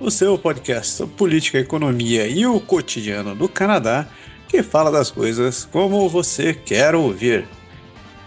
o 0.00 0.10
seu 0.10 0.36
podcast 0.36 0.92
sobre 0.92 1.14
política, 1.16 1.58
economia 1.58 2.26
e 2.26 2.46
o 2.46 2.60
cotidiano 2.60 3.34
do 3.34 3.48
Canadá, 3.48 4.06
que 4.48 4.62
fala 4.62 4.90
das 4.90 5.10
coisas 5.10 5.68
como 5.70 6.08
você 6.08 6.52
quer 6.52 6.94
ouvir. 6.94 7.46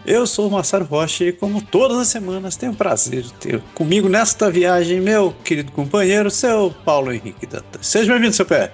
Eu 0.05 0.26
sou 0.26 0.48
o 0.48 0.52
Massaro 0.52 0.85
Rocha 0.85 1.26
e, 1.26 1.34
como 1.34 1.62
todas 1.62 1.98
as 1.98 2.07
semanas, 2.07 2.55
tenho 2.55 2.71
o 2.71 2.76
prazer 2.76 3.23
de 3.23 3.34
ter 3.34 3.62
comigo 3.73 4.07
nesta 4.07 4.49
viagem 4.49 5.02
meu 5.02 5.35
querido 5.43 5.71
companheiro, 5.73 6.31
seu 6.31 6.73
Paulo 6.85 7.12
Henrique 7.12 7.45
Dantas. 7.45 7.85
Seja 7.85 8.13
bem-vindo, 8.13 8.34
seu 8.34 8.45
pé. 8.45 8.71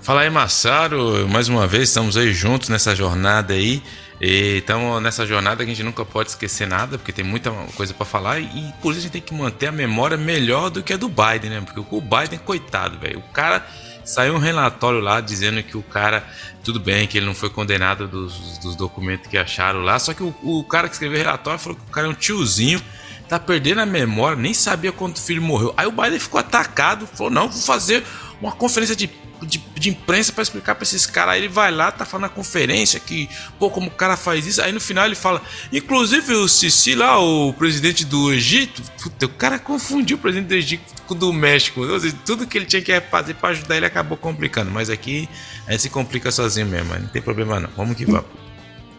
Fala 0.00 0.20
aí, 0.20 0.30
Massaro. 0.30 1.28
Mais 1.28 1.48
uma 1.48 1.66
vez, 1.66 1.88
estamos 1.88 2.16
aí 2.16 2.32
juntos 2.32 2.68
nessa 2.68 2.94
jornada 2.94 3.52
aí. 3.52 3.82
E 4.20 4.58
estamos 4.58 5.02
nessa 5.02 5.26
jornada 5.26 5.62
a 5.62 5.66
gente 5.66 5.82
nunca 5.82 6.04
pode 6.04 6.28
esquecer 6.28 6.66
nada, 6.66 6.98
porque 6.98 7.10
tem 7.10 7.24
muita 7.24 7.50
coisa 7.74 7.94
para 7.94 8.04
falar 8.04 8.38
e 8.38 8.74
por 8.82 8.90
isso 8.90 8.98
a 8.98 9.02
gente 9.02 9.12
tem 9.12 9.22
que 9.22 9.32
manter 9.32 9.68
a 9.68 9.72
memória 9.72 10.16
melhor 10.18 10.68
do 10.68 10.82
que 10.82 10.92
a 10.92 10.96
do 10.98 11.08
Biden, 11.08 11.48
né? 11.48 11.62
Porque 11.62 11.80
o 11.80 12.00
Biden, 12.02 12.38
coitado, 12.38 12.98
velho, 12.98 13.20
o 13.20 13.32
cara 13.32 13.66
saiu 14.04 14.34
um 14.34 14.38
relatório 14.38 15.00
lá 15.00 15.22
dizendo 15.22 15.62
que 15.62 15.74
o 15.74 15.82
cara, 15.82 16.22
tudo 16.62 16.78
bem, 16.78 17.06
que 17.06 17.16
ele 17.16 17.24
não 17.24 17.34
foi 17.34 17.48
condenado 17.48 18.06
dos, 18.06 18.58
dos 18.58 18.76
documentos 18.76 19.26
que 19.26 19.38
acharam 19.38 19.80
lá, 19.80 19.98
só 19.98 20.12
que 20.12 20.22
o, 20.22 20.34
o 20.42 20.64
cara 20.64 20.86
que 20.86 20.94
escreveu 20.94 21.18
o 21.18 21.22
relatório 21.22 21.58
falou 21.58 21.78
que 21.78 21.84
o 21.88 21.92
cara 21.92 22.06
é 22.06 22.10
um 22.10 22.14
tiozinho, 22.14 22.82
tá 23.26 23.38
perdendo 23.38 23.80
a 23.80 23.86
memória, 23.86 24.36
nem 24.36 24.52
sabia 24.52 24.92
quando 24.92 25.16
o 25.16 25.20
filho 25.20 25.40
morreu. 25.40 25.72
Aí 25.78 25.86
o 25.86 25.92
Biden 25.92 26.18
ficou 26.18 26.38
atacado, 26.38 27.06
falou: 27.06 27.32
não, 27.32 27.48
vou 27.48 27.62
fazer 27.62 28.04
uma 28.38 28.52
conferência 28.52 28.94
de 28.94 29.08
de, 29.46 29.58
de 29.74 29.90
imprensa 29.90 30.32
para 30.32 30.42
explicar 30.42 30.74
para 30.74 30.84
esses 30.84 31.06
caras. 31.06 31.34
Aí 31.34 31.40
ele 31.40 31.48
vai 31.48 31.70
lá, 31.70 31.90
tá 31.90 32.04
falando 32.04 32.22
na 32.22 32.28
conferência 32.28 33.00
que, 33.00 33.28
pô, 33.58 33.70
como 33.70 33.88
o 33.88 33.90
cara 33.90 34.16
faz 34.16 34.46
isso. 34.46 34.62
Aí 34.62 34.72
no 34.72 34.80
final 34.80 35.06
ele 35.06 35.14
fala, 35.14 35.42
inclusive 35.72 36.34
o 36.34 36.48
Sisi 36.48 36.94
lá, 36.94 37.18
o 37.18 37.52
presidente 37.52 38.04
do 38.04 38.32
Egito, 38.32 38.82
puta, 39.02 39.26
o 39.26 39.30
cara 39.30 39.58
confundiu 39.58 40.16
o 40.16 40.20
presidente 40.20 40.48
do 40.48 40.54
Egito 40.54 41.02
com 41.06 41.14
o 41.14 41.16
do 41.16 41.32
México. 41.32 41.82
Tudo 42.24 42.46
que 42.46 42.58
ele 42.58 42.66
tinha 42.66 42.82
que 42.82 43.00
fazer 43.02 43.34
para 43.34 43.50
ajudar 43.50 43.76
ele 43.76 43.86
acabou 43.86 44.16
complicando. 44.16 44.70
Mas 44.70 44.90
aqui 44.90 45.28
a 45.66 45.72
gente 45.72 45.82
se 45.82 45.90
complica 45.90 46.30
sozinho 46.30 46.66
mesmo, 46.66 46.94
não 46.94 47.08
tem 47.08 47.22
problema 47.22 47.60
não. 47.60 47.70
Vamos 47.76 47.96
que 47.96 48.04
vamos. 48.04 48.40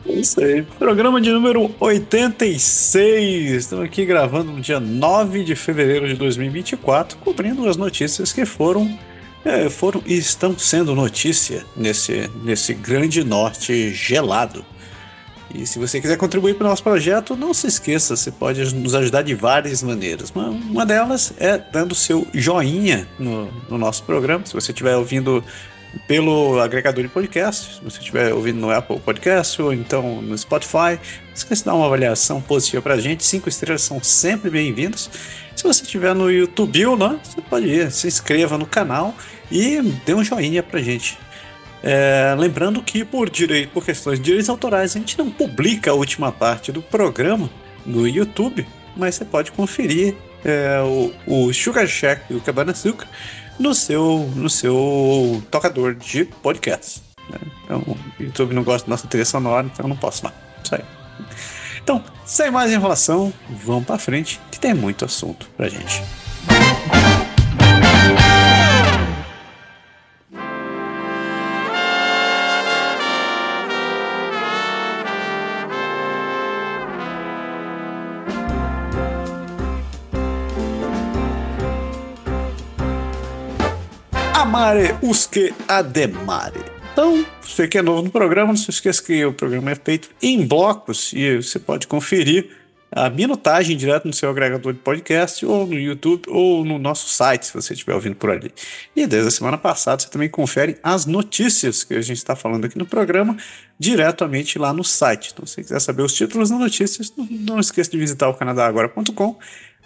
É 0.07 0.13
isso 0.13 0.43
aí. 0.43 0.63
Programa 0.79 1.21
de 1.21 1.29
número 1.29 1.73
86. 1.79 3.51
Estamos 3.51 3.85
aqui 3.85 4.03
gravando 4.03 4.51
no 4.51 4.59
dia 4.59 4.79
9 4.79 5.43
de 5.43 5.55
fevereiro 5.55 6.07
de 6.07 6.15
2024, 6.15 7.17
cobrindo 7.19 7.67
as 7.69 7.77
notícias 7.77 8.33
que 8.33 8.43
foram 8.45 8.97
é, 9.43 9.69
foram 9.69 10.01
e 10.05 10.17
estão 10.17 10.57
sendo 10.57 10.95
notícia 10.95 11.65
nesse, 11.75 12.29
nesse 12.43 12.73
grande 12.73 13.23
norte 13.23 13.93
gelado. 13.93 14.65
E 15.53 15.65
se 15.65 15.79
você 15.79 15.99
quiser 15.99 16.17
contribuir 16.17 16.55
para 16.55 16.65
o 16.65 16.69
nosso 16.69 16.83
projeto, 16.83 17.35
não 17.35 17.53
se 17.53 17.67
esqueça, 17.67 18.15
você 18.15 18.31
pode 18.31 18.73
nos 18.73 18.95
ajudar 18.95 19.21
de 19.21 19.35
várias 19.35 19.83
maneiras. 19.83 20.31
Uma, 20.31 20.49
uma 20.49 20.85
delas 20.85 21.33
é 21.37 21.57
dando 21.57 21.93
seu 21.93 22.25
joinha 22.33 23.07
no, 23.19 23.51
no 23.69 23.77
nosso 23.77 24.03
programa. 24.03 24.45
Se 24.45 24.53
você 24.53 24.71
estiver 24.71 24.95
ouvindo 24.95 25.43
pelo 26.07 26.59
agregador 26.61 27.03
de 27.03 27.09
podcast, 27.09 27.75
se 27.75 27.83
você 27.83 27.99
estiver 27.99 28.33
ouvindo 28.33 28.59
no 28.59 28.71
Apple 28.71 28.99
Podcast 28.99 29.61
ou 29.61 29.73
então 29.73 30.21
no 30.21 30.37
Spotify, 30.37 30.97
não 31.27 31.33
esqueça 31.35 31.63
de 31.63 31.65
dar 31.65 31.75
uma 31.75 31.85
avaliação 31.85 32.41
positiva 32.41 32.81
para 32.81 32.93
a 32.93 32.99
gente. 32.99 33.25
Cinco 33.25 33.49
estrelas 33.49 33.81
são 33.81 34.01
sempre 34.01 34.49
bem-vindas. 34.49 35.09
Se 35.61 35.67
você 35.67 35.83
estiver 35.83 36.15
no 36.15 36.31
YouTube 36.31 36.83
ou 36.87 36.97
não, 36.97 37.19
você 37.23 37.39
pode 37.39 37.67
ir, 37.67 37.91
se 37.91 38.07
inscreva 38.07 38.57
no 38.57 38.65
canal 38.65 39.13
e 39.51 39.79
dê 40.03 40.11
um 40.11 40.23
joinha 40.23 40.63
pra 40.63 40.81
gente. 40.81 41.19
É, 41.83 42.35
lembrando 42.35 42.81
que 42.81 43.05
por 43.05 43.29
direito, 43.29 43.69
por 43.69 43.85
questões 43.85 44.17
de 44.17 44.25
direitos 44.25 44.49
autorais, 44.49 44.95
a 44.95 44.99
gente 44.99 45.15
não 45.19 45.29
publica 45.29 45.91
a 45.91 45.93
última 45.93 46.31
parte 46.31 46.71
do 46.71 46.81
programa 46.81 47.47
no 47.85 48.07
YouTube, 48.07 48.65
mas 48.97 49.13
você 49.13 49.23
pode 49.23 49.51
conferir 49.51 50.15
é, 50.43 50.81
o, 50.81 51.13
o 51.27 51.53
Sugar 51.53 51.85
Shack 51.85 52.23
e 52.33 52.35
o 52.35 52.41
Cabana 52.41 52.71
Açúcar 52.71 53.07
no 53.59 53.75
seu, 53.75 54.31
no 54.35 54.49
seu 54.49 55.43
tocador 55.51 55.93
de 55.93 56.25
podcast. 56.25 57.03
Né? 57.29 57.37
Então, 57.65 57.83
o 57.87 57.97
YouTube 58.19 58.55
não 58.55 58.63
gosta 58.63 58.87
da 58.87 58.93
nossa 58.93 59.05
trilha 59.05 59.25
sonora, 59.25 59.69
então 59.71 59.85
eu 59.85 59.89
não 59.89 59.95
posso 59.95 60.23
mais. 60.23 60.35
Isso 60.63 60.73
aí. 60.73 60.81
Então, 61.83 62.03
sem 62.25 62.49
mais 62.49 62.71
enrolação, 62.71 63.31
vamos 63.47 63.85
para 63.85 63.99
frente, 63.99 64.39
tem 64.61 64.75
muito 64.75 65.03
assunto 65.03 65.49
pra 65.57 65.67
gente. 65.67 66.03
Amare 84.35 84.95
usque 85.01 85.53
ademare. 85.67 86.59
Então, 86.93 87.25
você 87.41 87.67
que 87.67 87.77
é 87.77 87.81
novo 87.81 88.03
no 88.03 88.11
programa, 88.11 88.49
não 88.49 88.57
se 88.57 88.69
esqueça 88.69 89.01
que 89.01 89.25
o 89.25 89.33
programa 89.33 89.71
é 89.71 89.75
feito 89.75 90.09
em 90.21 90.45
blocos 90.45 91.13
e 91.13 91.37
você 91.37 91.57
pode 91.57 91.87
conferir 91.87 92.60
a 92.91 93.09
minutagem 93.09 93.77
direto 93.77 94.05
no 94.05 94.13
seu 94.13 94.29
agregador 94.29 94.73
de 94.73 94.79
podcast, 94.79 95.45
ou 95.45 95.65
no 95.65 95.79
YouTube, 95.79 96.23
ou 96.27 96.65
no 96.65 96.77
nosso 96.77 97.07
site, 97.09 97.45
se 97.45 97.53
você 97.53 97.73
estiver 97.73 97.93
ouvindo 97.93 98.15
por 98.15 98.29
ali. 98.29 98.51
E 98.95 99.07
desde 99.07 99.29
a 99.29 99.31
semana 99.31 99.57
passada 99.57 100.01
você 100.01 100.09
também 100.09 100.29
confere 100.29 100.77
as 100.83 101.05
notícias 101.05 101.83
que 101.83 101.93
a 101.93 102.01
gente 102.01 102.17
está 102.17 102.35
falando 102.35 102.65
aqui 102.65 102.77
no 102.77 102.85
programa 102.85 103.37
diretamente 103.79 104.59
lá 104.59 104.73
no 104.73 104.83
site. 104.83 105.31
Então, 105.33 105.45
se 105.45 105.53
você 105.53 105.61
quiser 105.61 105.79
saber 105.79 106.03
os 106.03 106.13
títulos 106.13 106.49
das 106.49 106.59
notícias, 106.59 107.13
não, 107.15 107.25
não 107.25 107.59
esqueça 107.59 107.89
de 107.89 107.97
visitar 107.97 108.27
o 108.27 108.33
canadagora.com. 108.33 109.39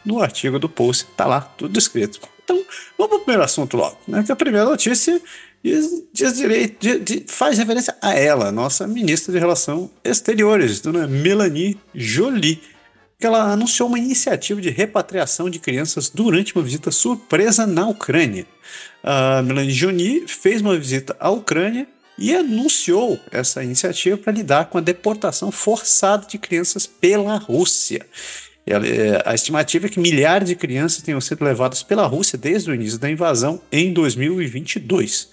No 0.03 0.21
artigo 0.21 0.59
do 0.59 0.67
post 0.67 1.05
está 1.09 1.25
lá 1.25 1.41
tudo 1.41 1.77
escrito. 1.77 2.19
Então, 2.43 2.63
vamos 2.97 3.09
para 3.09 3.17
o 3.17 3.19
primeiro 3.21 3.43
assunto 3.43 3.77
logo. 3.77 3.97
Né? 4.07 4.23
Que 4.23 4.31
a 4.31 4.35
primeira 4.35 4.67
notícia 4.67 5.21
diz, 5.63 6.03
diz 6.13 6.37
direito, 6.37 6.99
diz, 6.99 7.23
faz 7.27 7.57
referência 7.57 7.95
a 8.01 8.13
ela, 8.13 8.51
nossa 8.51 8.87
ministra 8.87 9.33
de 9.33 9.39
Relações 9.39 9.89
Exteriores, 10.03 10.79
dona 10.79 11.07
Melanie 11.07 11.77
Jolie, 11.93 12.61
que 13.19 13.25
ela 13.25 13.51
anunciou 13.51 13.87
uma 13.87 13.97
iniciativa 13.99 14.61
de 14.61 14.69
repatriação 14.69 15.49
de 15.49 15.59
crianças 15.59 16.09
durante 16.09 16.55
uma 16.55 16.63
visita 16.63 16.91
surpresa 16.91 17.65
na 17.65 17.87
Ucrânia. 17.87 18.45
A 19.03 19.41
Melanie 19.41 19.71
Jolie 19.71 20.27
fez 20.27 20.61
uma 20.61 20.77
visita 20.77 21.15
à 21.19 21.29
Ucrânia 21.29 21.87
e 22.17 22.33
anunciou 22.33 23.19
essa 23.31 23.63
iniciativa 23.63 24.17
para 24.17 24.33
lidar 24.33 24.65
com 24.65 24.77
a 24.77 24.81
deportação 24.81 25.51
forçada 25.51 26.25
de 26.27 26.37
crianças 26.37 26.87
pela 26.87 27.37
Rússia. 27.37 28.05
É, 28.65 29.21
a 29.23 29.35
estimativa 29.35 29.85
é 29.85 29.89
que 29.89 29.99
milhares 29.99 30.47
de 30.47 30.55
crianças 30.55 31.03
tenham 31.03 31.21
sido 31.21 31.43
levadas 31.43 31.83
pela 31.83 32.07
Rússia 32.07 32.37
desde 32.37 32.71
o 32.71 32.73
início 32.73 32.97
da 32.97 33.09
invasão 33.09 33.61
em 33.71 33.93
2022. 33.93 35.29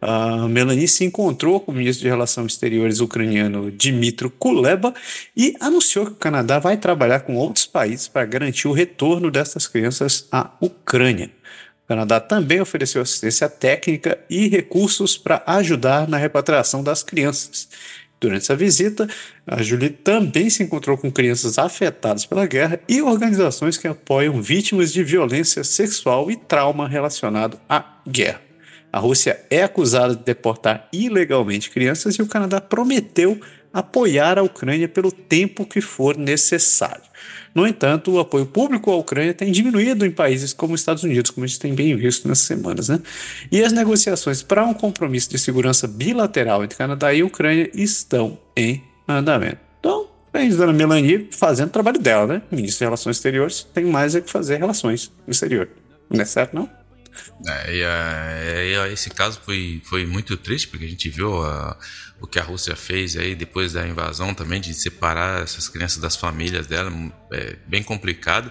A 0.00 0.46
Melanie 0.46 0.86
se 0.86 1.04
encontrou 1.04 1.58
com 1.58 1.72
o 1.72 1.74
ministro 1.74 2.04
de 2.04 2.08
Relações 2.08 2.52
Exteriores 2.52 3.00
ucraniano 3.00 3.70
Dmitry 3.70 4.30
Kuleba 4.30 4.94
e 5.36 5.56
anunciou 5.58 6.06
que 6.06 6.12
o 6.12 6.16
Canadá 6.16 6.60
vai 6.60 6.76
trabalhar 6.76 7.20
com 7.20 7.34
outros 7.34 7.66
países 7.66 8.06
para 8.06 8.24
garantir 8.24 8.68
o 8.68 8.72
retorno 8.72 9.28
dessas 9.28 9.66
crianças 9.66 10.28
à 10.30 10.52
Ucrânia. 10.60 11.30
O 11.84 11.88
Canadá 11.88 12.20
também 12.20 12.60
ofereceu 12.60 13.02
assistência 13.02 13.48
técnica 13.48 14.18
e 14.30 14.46
recursos 14.46 15.18
para 15.18 15.42
ajudar 15.46 16.06
na 16.06 16.16
repatriação 16.16 16.82
das 16.82 17.02
crianças. 17.02 17.68
Durante 18.20 18.42
essa 18.42 18.56
visita, 18.56 19.08
a 19.46 19.62
Julie 19.62 19.90
também 19.90 20.50
se 20.50 20.62
encontrou 20.62 20.96
com 20.96 21.10
crianças 21.10 21.58
afetadas 21.58 22.24
pela 22.24 22.46
guerra 22.46 22.80
e 22.88 23.00
organizações 23.00 23.76
que 23.76 23.88
apoiam 23.88 24.42
vítimas 24.42 24.92
de 24.92 25.02
violência 25.02 25.64
sexual 25.64 26.30
e 26.30 26.36
trauma 26.36 26.88
relacionado 26.88 27.58
à 27.68 28.00
guerra. 28.06 28.47
A 28.98 29.00
Rússia 29.00 29.40
é 29.48 29.62
acusada 29.62 30.16
de 30.16 30.24
deportar 30.24 30.88
ilegalmente 30.92 31.70
crianças 31.70 32.16
e 32.16 32.22
o 32.22 32.26
Canadá 32.26 32.60
prometeu 32.60 33.40
apoiar 33.72 34.40
a 34.40 34.42
Ucrânia 34.42 34.88
pelo 34.88 35.12
tempo 35.12 35.64
que 35.64 35.80
for 35.80 36.16
necessário. 36.16 37.04
No 37.54 37.64
entanto, 37.64 38.10
o 38.10 38.18
apoio 38.18 38.44
público 38.44 38.90
à 38.90 38.96
Ucrânia 38.96 39.32
tem 39.32 39.52
diminuído 39.52 40.04
em 40.04 40.10
países 40.10 40.52
como 40.52 40.74
os 40.74 40.80
Estados 40.80 41.04
Unidos, 41.04 41.30
como 41.30 41.44
a 41.44 41.46
gente 41.46 41.60
tem 41.60 41.76
bem 41.76 41.94
visto 41.94 42.26
nessas 42.26 42.44
semanas. 42.44 42.88
Né? 42.88 43.00
E 43.52 43.62
as 43.62 43.72
negociações 43.72 44.42
para 44.42 44.66
um 44.66 44.74
compromisso 44.74 45.30
de 45.30 45.38
segurança 45.38 45.86
bilateral 45.86 46.64
entre 46.64 46.76
Canadá 46.76 47.14
e 47.14 47.22
Ucrânia 47.22 47.70
estão 47.74 48.36
em 48.56 48.82
andamento. 49.06 49.58
Então, 49.78 50.08
a 50.32 50.38
dona 50.56 50.72
Melanie 50.72 51.28
fazendo 51.30 51.68
o 51.68 51.72
trabalho 51.72 52.00
dela, 52.00 52.26
né? 52.26 52.42
Ministro 52.50 52.80
de 52.80 52.84
Relações 52.86 53.16
Exteriores 53.18 53.64
tem 53.72 53.84
mais 53.84 54.16
é 54.16 54.20
que 54.20 54.28
fazer 54.28 54.56
relações 54.56 55.12
no 55.24 55.30
exterior. 55.30 55.68
Não 56.10 56.20
é 56.20 56.24
certo, 56.24 56.56
não? 56.56 56.68
É, 57.46 57.74
e, 57.74 57.82
é, 58.74 58.92
esse 58.92 59.10
caso 59.10 59.40
foi, 59.44 59.80
foi 59.84 60.06
muito 60.06 60.36
triste, 60.36 60.68
porque 60.68 60.84
a 60.84 60.88
gente 60.88 61.08
viu 61.08 61.42
a, 61.42 61.78
o 62.20 62.26
que 62.26 62.38
a 62.38 62.42
Rússia 62.42 62.74
fez 62.74 63.16
aí 63.16 63.34
depois 63.34 63.72
da 63.72 63.86
invasão 63.86 64.34
também, 64.34 64.60
de 64.60 64.74
separar 64.74 65.42
essas 65.42 65.68
crianças 65.68 65.98
das 65.98 66.16
famílias 66.16 66.66
dela, 66.66 66.92
é 67.32 67.56
bem 67.66 67.82
complicado. 67.82 68.50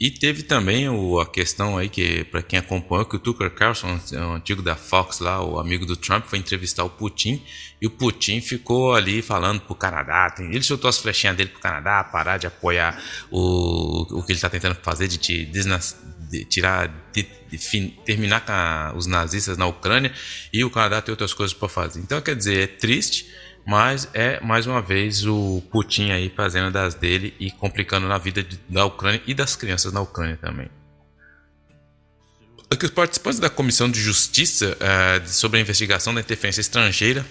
E 0.00 0.12
teve 0.12 0.44
também 0.44 0.88
o, 0.88 1.18
a 1.18 1.26
questão 1.26 1.76
aí 1.76 1.88
que, 1.88 2.22
para 2.24 2.40
quem 2.40 2.58
acompanhou, 2.58 3.04
que 3.04 3.16
o 3.16 3.18
Tucker 3.18 3.50
Carlson, 3.50 3.98
o 4.12 4.32
antigo 4.32 4.62
da 4.62 4.76
Fox 4.76 5.18
lá, 5.18 5.42
o 5.42 5.58
amigo 5.58 5.84
do 5.84 5.96
Trump, 5.96 6.26
foi 6.26 6.38
entrevistar 6.38 6.84
o 6.84 6.90
Putin 6.90 7.42
e 7.82 7.86
o 7.86 7.90
Putin 7.90 8.40
ficou 8.40 8.94
ali 8.94 9.22
falando 9.22 9.60
pro 9.60 9.74
Canadá, 9.74 10.32
ele 10.38 10.62
soltou 10.62 10.88
as 10.88 10.98
flechinhas 10.98 11.36
dele 11.36 11.50
pro 11.50 11.60
Canadá, 11.60 12.04
parar 12.04 12.36
de 12.38 12.46
apoiar 12.46 13.02
o, 13.28 14.02
o 14.02 14.22
que 14.22 14.30
ele 14.30 14.38
está 14.38 14.48
tentando 14.48 14.76
fazer 14.76 15.08
de, 15.08 15.18
te, 15.18 15.44
de 16.30 16.44
tirar, 16.44 16.88
de, 17.12 17.26
de, 17.50 17.88
terminar 18.04 18.44
com 18.44 18.52
a, 18.52 18.92
os 18.96 19.06
nazistas 19.06 19.56
na 19.56 19.66
Ucrânia 19.66 20.12
e 20.52 20.64
o 20.64 20.70
Canadá 20.70 21.00
tem 21.00 21.12
outras 21.12 21.32
coisas 21.32 21.54
para 21.54 21.68
fazer. 21.68 22.00
Então, 22.00 22.20
quer 22.20 22.36
dizer, 22.36 22.62
é 22.62 22.66
triste 22.66 23.26
mas 23.68 24.08
é 24.14 24.40
mais 24.40 24.66
uma 24.66 24.80
vez 24.80 25.26
o 25.26 25.62
Putin 25.70 26.10
aí 26.10 26.32
fazendo 26.34 26.72
das 26.72 26.94
dele 26.94 27.34
e 27.38 27.50
complicando 27.50 28.08
na 28.08 28.16
vida 28.16 28.42
de, 28.42 28.58
da 28.66 28.86
Ucrânia 28.86 29.20
e 29.26 29.34
das 29.34 29.54
crianças 29.54 29.92
na 29.92 30.00
Ucrânia 30.00 30.38
também. 30.38 30.70
Os 32.82 32.90
participantes 32.90 33.38
da 33.38 33.50
Comissão 33.50 33.90
de 33.90 34.00
Justiça 34.00 34.74
uh, 34.74 35.28
sobre 35.28 35.58
a 35.58 35.60
investigação 35.60 36.14
da 36.14 36.22
interferência 36.22 36.62
estrangeira 36.62 37.26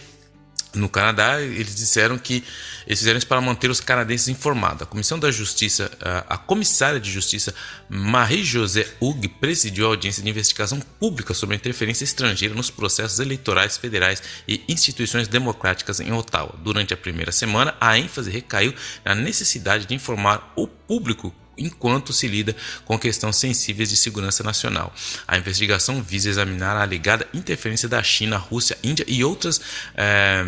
no 0.78 0.90
Canadá, 0.90 1.42
eles 1.42 1.76
disseram 1.76 2.18
que 2.18 2.44
eles 2.86 3.00
fizeram 3.00 3.18
isso 3.18 3.28
para 3.28 3.42
manter 3.42 3.70
os 3.70 3.80
canadenses 3.82 4.28
informados. 4.30 4.84
A 4.84 4.86
Comissão 4.86 5.20
da 5.20 5.30
Justiça, 5.30 5.92
a 6.28 6.38
comissária 6.38 7.00
de 7.00 7.12
Justiça 7.12 7.54
Marie-José 7.90 8.88
Hug 9.00 9.28
presidiu 9.28 9.86
a 9.86 9.90
audiência 9.90 10.24
de 10.24 10.30
investigação 10.30 10.80
pública 11.00 11.34
sobre 11.34 11.56
a 11.56 11.58
interferência 11.58 12.04
estrangeira 12.04 12.56
nos 12.56 12.70
processos 12.70 13.20
eleitorais 13.20 13.78
federais 13.78 14.24
e 14.48 14.64
instituições 14.70 15.28
democráticas 15.28 16.00
em 16.00 16.12
Ottawa. 16.14 16.56
Durante 16.64 16.94
a 16.94 16.98
primeira 16.98 17.32
semana, 17.32 17.76
a 17.82 17.98
ênfase 17.98 18.32
recaiu 18.32 18.74
na 19.04 19.14
necessidade 19.14 19.86
de 19.86 19.94
informar 19.94 20.54
o 20.56 20.68
público 20.68 21.34
enquanto 21.58 22.14
se 22.14 22.28
lida 22.28 22.56
com 22.86 22.98
questões 22.98 23.36
sensíveis 23.36 23.90
de 23.90 23.98
segurança 23.98 24.44
nacional. 24.44 24.94
A 25.28 25.38
investigação 25.38 26.02
visa 26.02 26.30
examinar 26.30 26.76
a 26.76 26.82
alegada 26.82 27.28
interferência 27.34 27.90
da 27.90 28.02
China, 28.04 28.38
Rússia, 28.38 28.78
Índia 28.84 29.06
e 29.08 29.24
outras. 29.24 29.60
Eh, 29.96 30.46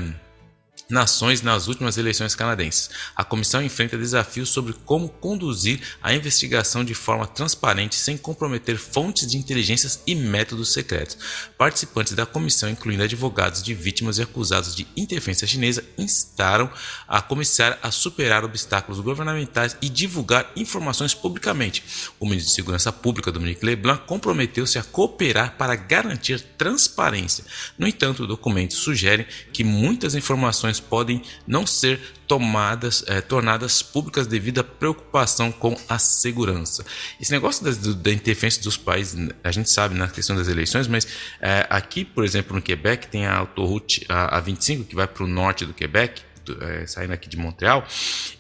nações 0.90 1.42
nas 1.42 1.68
últimas 1.68 1.98
eleições 1.98 2.34
canadenses. 2.34 2.90
A 3.16 3.24
comissão 3.24 3.62
enfrenta 3.62 3.98
desafios 3.98 4.50
sobre 4.50 4.74
como 4.74 5.08
conduzir 5.08 5.80
a 6.02 6.14
investigação 6.14 6.84
de 6.84 6.96
forma 6.96 7.28
transparente 7.28 7.96
sem 7.96 8.18
comprometer 8.18 8.78
fontes 8.78 9.28
de 9.28 9.38
inteligências 9.38 10.02
e 10.08 10.16
métodos 10.16 10.74
secretos. 10.74 11.18
Participantes 11.58 12.14
da 12.14 12.26
comissão, 12.26 12.70
incluindo 12.70 13.04
advogados 13.04 13.62
de 13.62 13.74
vítimas 13.74 14.18
e 14.18 14.24
acusados 14.24 14.76
de 14.76 14.88
interferência 14.98 15.48
chinesa, 15.48 15.84
instaram 15.98 16.72
a 17.08 17.22
comissária 17.22 17.78
a 17.84 17.92
superar 17.92 18.44
obstáculos 18.44 19.00
governamentais 19.00 19.78
e 19.82 19.90
divulgar 19.90 20.52
informações 20.56 21.14
publicamente. 21.14 21.84
O 22.20 22.26
ministro 22.26 22.50
de 22.50 22.56
Segurança 22.56 22.92
Pública, 22.92 23.32
Dominique 23.32 23.66
Leblanc, 23.66 24.06
comprometeu-se 24.08 24.80
a 24.80 24.84
cooperar 24.84 25.56
para 25.58 25.76
garantir 25.76 26.42
transparência. 26.58 27.46
No 27.78 27.88
entanto, 27.88 28.26
documentos 28.26 28.78
sugerem 28.78 29.28
que 29.54 29.64
muitas 29.64 30.16
informações 30.16 30.79
podem 30.80 31.22
não 31.48 31.66
ser 31.66 32.00
tomadas, 32.28 33.04
é, 33.08 33.22
tornadas 33.22 33.82
públicas 33.82 34.28
devido 34.28 34.60
à 34.60 34.64
preocupação 34.64 35.52
com 35.52 35.76
a 35.90 35.98
segurança. 35.98 36.86
Esse 37.20 37.32
negócio 37.32 37.64
da, 37.64 37.72
da 37.94 38.12
interferência 38.12 38.62
dos 38.62 38.78
países, 38.78 39.30
a 39.44 39.52
gente 39.52 39.72
sabe 39.72 39.96
na 39.96 40.08
questão 40.08 40.36
das 40.36 40.48
eleições, 40.48 40.88
mas 40.88 41.08
é, 41.42 41.66
aqui, 41.70 42.06
por 42.06 42.24
exemplo, 42.24 42.56
no 42.56 42.62
Quebec, 42.62 43.08
tem 43.08 43.26
a 43.26 43.36
autoroute 43.36 44.06
a, 44.08 44.40
25 44.40 44.86
que 44.86 44.96
vai 44.96 45.08
para 45.08 45.24
o 45.24 45.28
norte 45.28 45.66
do 45.66 45.74
Quebec, 45.74 46.22
é, 46.62 46.86
saindo 46.88 47.14
aqui 47.14 47.28
de 47.28 47.38
Montreal, 47.38 47.86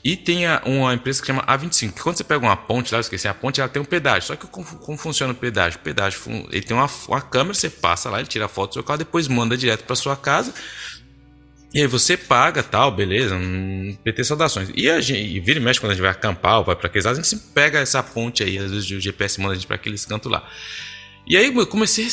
e 0.04 0.16
tem 0.16 0.46
a, 0.46 0.62
uma 0.66 0.94
empresa 0.94 1.22
que 1.22 1.28
chama 1.28 1.44
A25. 1.46 1.94
Que 1.94 2.02
quando 2.02 2.18
você 2.18 2.24
pega 2.24 2.44
uma 2.44 2.58
ponte 2.58 2.92
lá, 2.92 2.98
eu 2.98 3.02
esqueci, 3.02 3.28
a 3.28 3.34
ponte 3.34 3.60
ela 3.60 3.70
tem 3.70 3.82
um 3.82 3.86
pedágio. 3.86 4.28
Só 4.28 4.36
que 4.36 4.48
como, 4.48 4.66
como 4.66 4.98
funciona 4.98 5.34
o 5.34 5.36
pedágio? 5.36 5.80
O 5.80 5.84
pedágio 5.84 6.22
ele 6.52 6.62
tem 6.62 6.76
uma, 6.76 6.90
uma 7.08 7.22
câmera, 7.22 7.54
você 7.54 7.70
passa 7.70 8.10
lá, 8.10 8.20
ele 8.20 8.28
tira 8.28 8.46
a 8.46 8.50
foto 8.50 8.72
do 8.72 8.74
seu 8.74 8.84
carro, 8.84 9.00
depois 9.00 9.28
manda 9.28 9.58
direto 9.58 9.84
para 9.84 9.96
sua 9.96 10.16
casa. 10.16 10.54
E 11.74 11.82
aí 11.82 11.88
você 11.88 12.18
paga 12.18 12.64
tal, 12.64 12.92
beleza, 12.92 13.36
um 13.36 13.96
PT 14.04 14.24
saudações. 14.24 14.72
E 14.76 14.90
a 14.90 15.00
gente, 15.00 15.22
e 15.22 15.40
vira 15.40 15.60
e 15.60 15.62
mexe 15.62 15.80
quando 15.80 15.92
a 15.92 15.96
gente 15.96 16.02
vai 16.02 16.12
acampar 16.12 16.58
ou 16.60 16.64
vai 16.66 16.76
para 16.76 16.88
aqueles 16.88 17.06
lados, 17.06 17.20
a 17.20 17.24
gente 17.24 17.44
pega 17.54 17.80
essa 17.80 18.02
ponte 18.02 18.44
aí, 18.44 18.58
às 18.58 18.72
vezes 18.72 18.90
o 18.90 19.00
GPS 19.00 19.40
manda 19.40 19.54
a 19.54 19.56
gente 19.56 19.68
para 19.68 19.76
aqueles 19.76 20.04
cantos 20.04 20.32
lá. 20.32 20.48
E 21.30 21.38
aí 21.38 21.56
eu 21.56 21.68
comecei. 21.68 22.08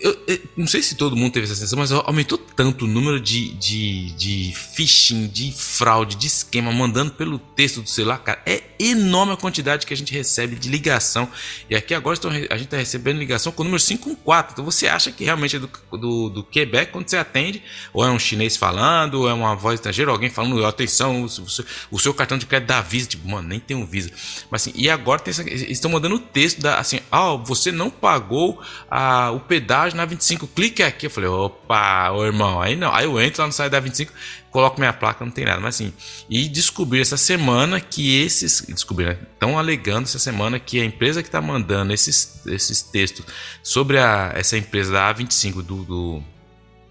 Eu, 0.00 0.16
eu, 0.24 0.38
não 0.56 0.68
sei 0.68 0.80
se 0.80 0.94
todo 0.94 1.16
mundo 1.16 1.32
teve 1.32 1.46
essa 1.46 1.56
sensação, 1.56 1.80
mas 1.80 1.90
aumentou 1.90 2.38
tanto 2.38 2.84
o 2.84 2.88
número 2.88 3.18
de, 3.18 3.52
de, 3.54 4.12
de 4.12 4.54
phishing, 4.54 5.26
de 5.26 5.50
fraude, 5.50 6.14
de 6.14 6.28
esquema, 6.28 6.70
mandando 6.70 7.10
pelo 7.10 7.40
texto 7.40 7.82
do 7.82 7.88
celular, 7.88 8.18
cara. 8.18 8.40
É 8.46 8.62
enorme 8.78 9.32
a 9.32 9.36
quantidade 9.36 9.84
que 9.84 9.92
a 9.92 9.96
gente 9.96 10.12
recebe 10.12 10.54
de 10.54 10.68
ligação. 10.68 11.28
E 11.68 11.74
aqui 11.74 11.92
agora 11.92 12.16
a 12.48 12.56
gente 12.56 12.66
está 12.66 12.76
recebendo 12.76 13.18
ligação 13.18 13.50
com 13.50 13.62
o 13.62 13.64
número 13.64 13.82
514. 13.82 14.52
Então 14.52 14.64
você 14.64 14.86
acha 14.86 15.10
que 15.10 15.24
realmente 15.24 15.56
é 15.56 15.58
do, 15.58 15.68
do, 15.98 16.30
do, 16.30 16.44
Quebec 16.44 16.92
quando 16.92 17.08
você 17.08 17.16
atende, 17.16 17.60
ou 17.92 18.06
é 18.06 18.10
um 18.12 18.18
chinês 18.18 18.56
falando, 18.56 19.22
ou 19.22 19.28
é 19.28 19.32
uma 19.32 19.56
voz 19.56 19.74
estrangeira, 19.74 20.12
alguém 20.12 20.30
falando, 20.30 20.64
atenção, 20.64 21.24
o 21.24 21.28
seu, 21.28 21.64
o 21.90 21.98
seu 21.98 22.14
cartão 22.14 22.38
de 22.38 22.46
crédito 22.46 22.68
dá 22.68 22.80
Visa. 22.80 23.08
Tipo, 23.08 23.26
mano, 23.26 23.48
nem 23.48 23.58
tem 23.58 23.76
um 23.76 23.84
Visa. 23.84 24.12
Mas 24.48 24.62
assim, 24.62 24.72
e 24.76 24.88
agora 24.88 25.18
tem 25.18 25.32
essa, 25.32 25.42
estão 25.50 25.90
mandando 25.90 26.14
o 26.14 26.20
texto 26.20 26.60
da, 26.60 26.78
assim, 26.78 27.00
ah, 27.10 27.34
você 27.34 27.72
não 27.72 27.90
pagou 27.90 28.35
pagou 28.36 28.60
a, 28.90 29.30
o 29.30 29.40
pedágio 29.40 29.96
na 29.96 30.04
25, 30.04 30.46
clique 30.48 30.82
aqui. 30.82 31.06
Eu 31.06 31.10
falei, 31.10 31.30
opa, 31.30 32.10
ô 32.10 32.24
irmão, 32.24 32.60
aí 32.60 32.76
não. 32.76 32.92
Aí 32.94 33.04
eu 33.04 33.20
entro 33.20 33.42
lá 33.42 33.46
no 33.46 33.52
site 33.52 33.72
da 33.72 33.80
25, 33.80 34.12
coloco 34.50 34.78
minha 34.78 34.92
placa, 34.92 35.24
não 35.24 35.32
tem 35.32 35.44
nada. 35.44 35.60
Mas 35.60 35.76
assim, 35.76 35.92
e 36.28 36.48
descobri 36.48 37.00
essa 37.00 37.16
semana 37.16 37.80
que 37.80 38.20
esses. 38.20 38.62
Descobri, 38.68 39.06
né? 39.06 39.18
Estão 39.32 39.58
alegando 39.58 40.04
essa 40.04 40.18
semana 40.18 40.58
que 40.58 40.80
a 40.80 40.84
empresa 40.84 41.22
que 41.22 41.28
está 41.28 41.40
mandando 41.40 41.92
esses, 41.92 42.46
esses 42.46 42.82
textos 42.82 43.24
sobre 43.62 43.98
a, 43.98 44.32
essa 44.34 44.56
empresa 44.56 44.92
da 44.92 45.14
A25 45.14 45.62
do, 45.62 45.84
do, 45.84 46.22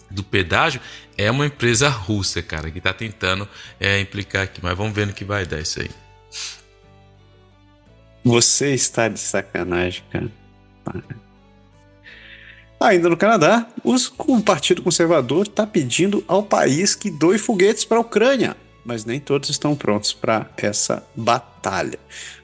do 0.09 0.24
pedágio 0.24 0.81
é 1.18 1.30
uma 1.31 1.45
empresa 1.45 1.88
russa, 1.88 2.42
cara, 2.42 2.69
que 2.69 2.80
está 2.80 2.92
tentando 2.92 3.47
é, 3.80 4.00
implicar 4.00 4.44
aqui. 4.44 4.59
Mas 4.62 4.75
vamos 4.75 4.94
ver 4.94 5.07
no 5.07 5.13
que 5.13 5.24
vai 5.24 5.45
dar 5.45 5.62
isso 5.62 5.80
aí. 5.80 5.89
Você 8.24 8.74
está 8.74 9.07
de 9.07 9.19
sacanagem, 9.19 10.03
cara. 10.12 10.31
Ainda 12.80 13.10
no 13.10 13.18
Canadá, 13.18 13.68
os, 13.83 14.12
o 14.18 14.42
Partido 14.42 14.81
Conservador 14.81 15.44
está 15.44 15.66
pedindo 15.66 16.24
ao 16.27 16.44
país 16.44 16.94
que 16.94 17.10
doe 17.10 17.38
foguetes 17.38 17.85
para 17.85 17.97
a 17.97 18.02
Ucrânia, 18.02 18.56
mas 18.83 19.06
nem 19.06 19.19
todos 19.19 19.50
estão 19.50 19.76
prontos 19.76 20.14
para 20.14 20.50
essa 20.57 21.04
batalha. 21.16 21.97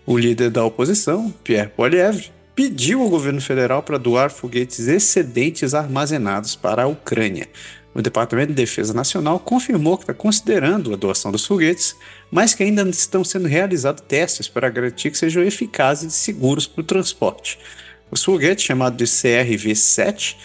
O 0.05 0.17
líder 0.17 0.49
da 0.49 0.63
oposição, 0.63 1.33
Pierre 1.43 1.69
Poilievre, 1.69 2.31
pediu 2.55 3.01
ao 3.01 3.09
governo 3.09 3.41
federal 3.41 3.83
para 3.83 3.97
doar 3.97 4.31
foguetes 4.31 4.87
excedentes 4.87 5.73
armazenados 5.73 6.55
para 6.55 6.83
a 6.83 6.87
Ucrânia. 6.87 7.47
O 7.93 8.01
Departamento 8.01 8.49
de 8.49 8.55
Defesa 8.55 8.93
Nacional 8.93 9.37
confirmou 9.37 9.97
que 9.97 10.03
está 10.03 10.13
considerando 10.13 10.93
a 10.93 10.95
doação 10.95 11.31
dos 11.31 11.45
foguetes, 11.45 11.95
mas 12.31 12.53
que 12.53 12.63
ainda 12.63 12.83
estão 12.89 13.23
sendo 13.23 13.47
realizados 13.47 14.01
testes 14.07 14.47
para 14.47 14.69
garantir 14.69 15.11
que 15.11 15.17
sejam 15.17 15.43
eficazes 15.43 16.13
e 16.13 16.17
seguros 16.17 16.65
para 16.65 16.81
o 16.81 16.85
transporte. 16.85 17.59
Os 18.11 18.23
foguetes, 18.23 18.65
chamados 18.65 18.97
de 18.97 19.05
CRV-7, 19.05 20.35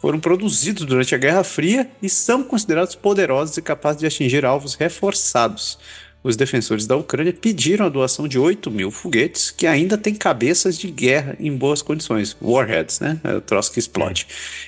foram 0.00 0.18
produzidos 0.18 0.84
durante 0.84 1.14
a 1.14 1.18
Guerra 1.18 1.44
Fria 1.44 1.88
e 2.02 2.08
são 2.08 2.42
considerados 2.42 2.96
poderosos 2.96 3.56
e 3.56 3.62
capazes 3.62 4.00
de 4.00 4.06
atingir 4.06 4.44
alvos 4.44 4.74
reforçados. 4.74 5.78
Os 6.26 6.34
defensores 6.34 6.88
da 6.88 6.96
Ucrânia 6.96 7.32
pediram 7.32 7.86
a 7.86 7.88
doação 7.88 8.26
de 8.26 8.36
8 8.36 8.68
mil 8.68 8.90
foguetes 8.90 9.52
que 9.52 9.64
ainda 9.64 9.96
têm 9.96 10.12
cabeças 10.12 10.76
de 10.76 10.90
guerra 10.90 11.36
em 11.38 11.56
boas 11.56 11.82
condições, 11.82 12.36
warheads, 12.42 12.98
né? 12.98 13.20
É 13.22 13.34
o 13.34 13.40
troço 13.40 13.70
que 13.72 13.78
explode. 13.78 14.26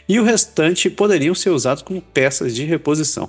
E 0.08 0.20
o 0.20 0.24
restante 0.24 0.88
poderiam 0.88 1.34
ser 1.34 1.50
usados 1.50 1.82
como 1.82 2.00
peças 2.00 2.54
de 2.54 2.62
reposição. 2.64 3.28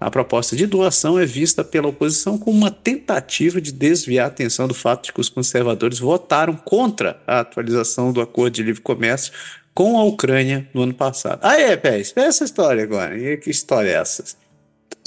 A 0.00 0.10
proposta 0.10 0.54
de 0.54 0.66
doação 0.66 1.18
é 1.18 1.26
vista 1.26 1.64
pela 1.64 1.88
oposição 1.88 2.38
como 2.38 2.56
uma 2.56 2.70
tentativa 2.70 3.60
de 3.60 3.72
desviar 3.72 4.26
a 4.26 4.28
atenção 4.28 4.68
do 4.68 4.74
fato 4.74 5.06
de 5.06 5.12
que 5.12 5.20
os 5.20 5.28
conservadores 5.28 5.98
votaram 5.98 6.54
contra 6.54 7.20
a 7.26 7.40
atualização 7.40 8.12
do 8.12 8.20
acordo 8.20 8.54
de 8.54 8.62
livre 8.62 8.80
comércio 8.80 9.32
com 9.74 9.98
a 9.98 10.04
Ucrânia 10.04 10.68
no 10.72 10.82
ano 10.82 10.94
passado. 10.94 11.40
Ah, 11.42 11.60
é, 11.60 11.76
Pés, 11.76 12.12
essa 12.16 12.44
história 12.44 12.82
agora. 12.82 13.16
E 13.18 13.36
que 13.36 13.50
história 13.50 13.90
é 13.90 13.94
essa? 13.94 14.24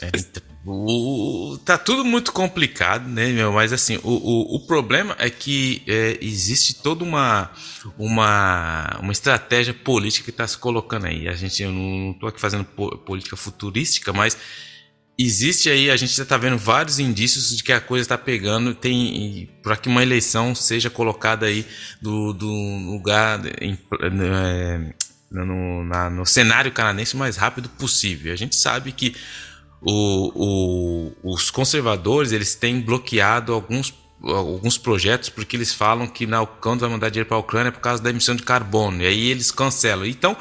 É, 0.01 0.09
o, 0.65 1.57
tá 1.65 1.77
tudo 1.77 2.05
muito 2.05 2.31
complicado, 2.31 3.07
né, 3.07 3.29
meu? 3.31 3.51
Mas 3.51 3.73
assim, 3.73 3.97
o, 4.03 4.09
o, 4.09 4.55
o 4.55 4.59
problema 4.67 5.15
é 5.17 5.29
que 5.29 5.81
é, 5.87 6.17
existe 6.21 6.75
toda 6.75 7.03
uma, 7.03 7.49
uma, 7.97 8.97
uma 9.01 9.11
estratégia 9.11 9.73
política 9.73 10.25
que 10.25 10.31
está 10.31 10.47
se 10.47 10.57
colocando 10.57 11.07
aí. 11.07 11.27
A 11.27 11.33
gente, 11.33 11.63
eu 11.63 11.71
não 11.71 12.11
estou 12.11 12.29
aqui 12.29 12.39
fazendo 12.39 12.65
política 12.65 13.35
futurística, 13.35 14.13
mas 14.13 14.37
existe 15.23 15.69
aí, 15.69 15.89
a 15.89 15.97
gente 15.97 16.15
já 16.15 16.23
está 16.23 16.37
vendo 16.37 16.57
vários 16.57 16.99
indícios 16.99 17.55
de 17.55 17.63
que 17.63 17.73
a 17.73 17.81
coisa 17.81 18.03
está 18.03 18.17
pegando, 18.17 18.73
tem 18.73 19.49
para 19.61 19.75
que 19.75 19.89
uma 19.89 20.01
eleição 20.01 20.55
seja 20.55 20.89
colocada 20.89 21.45
aí 21.45 21.65
do, 22.01 22.33
do 22.33 22.47
lugar 22.47 23.41
em, 23.61 23.77
é, 24.01 24.93
no, 25.31 25.83
na, 25.83 26.09
no 26.09 26.25
cenário 26.25 26.71
canadense 26.71 27.15
o 27.15 27.17
mais 27.17 27.37
rápido 27.37 27.69
possível. 27.69 28.33
A 28.33 28.35
gente 28.35 28.55
sabe 28.55 28.91
que 28.91 29.15
o, 29.81 31.13
o, 31.23 31.33
os 31.33 31.49
conservadores 31.49 32.31
eles 32.31 32.55
têm 32.55 32.79
bloqueado 32.79 33.53
alguns 33.53 33.93
alguns 34.23 34.77
projetos 34.77 35.29
porque 35.29 35.57
eles 35.57 35.73
falam 35.73 36.07
que 36.07 36.27
na, 36.27 36.45
quando 36.45 36.81
vai 36.81 36.89
mandar 36.89 37.09
dinheiro 37.09 37.27
para 37.27 37.37
a 37.37 37.39
Ucrânia 37.39 37.69
é 37.69 37.71
por 37.71 37.79
causa 37.79 38.03
da 38.03 38.11
emissão 38.11 38.35
de 38.35 38.43
carbono 38.43 39.01
e 39.01 39.07
aí 39.07 39.31
eles 39.31 39.49
cancelam. 39.49 40.05
Então 40.05 40.37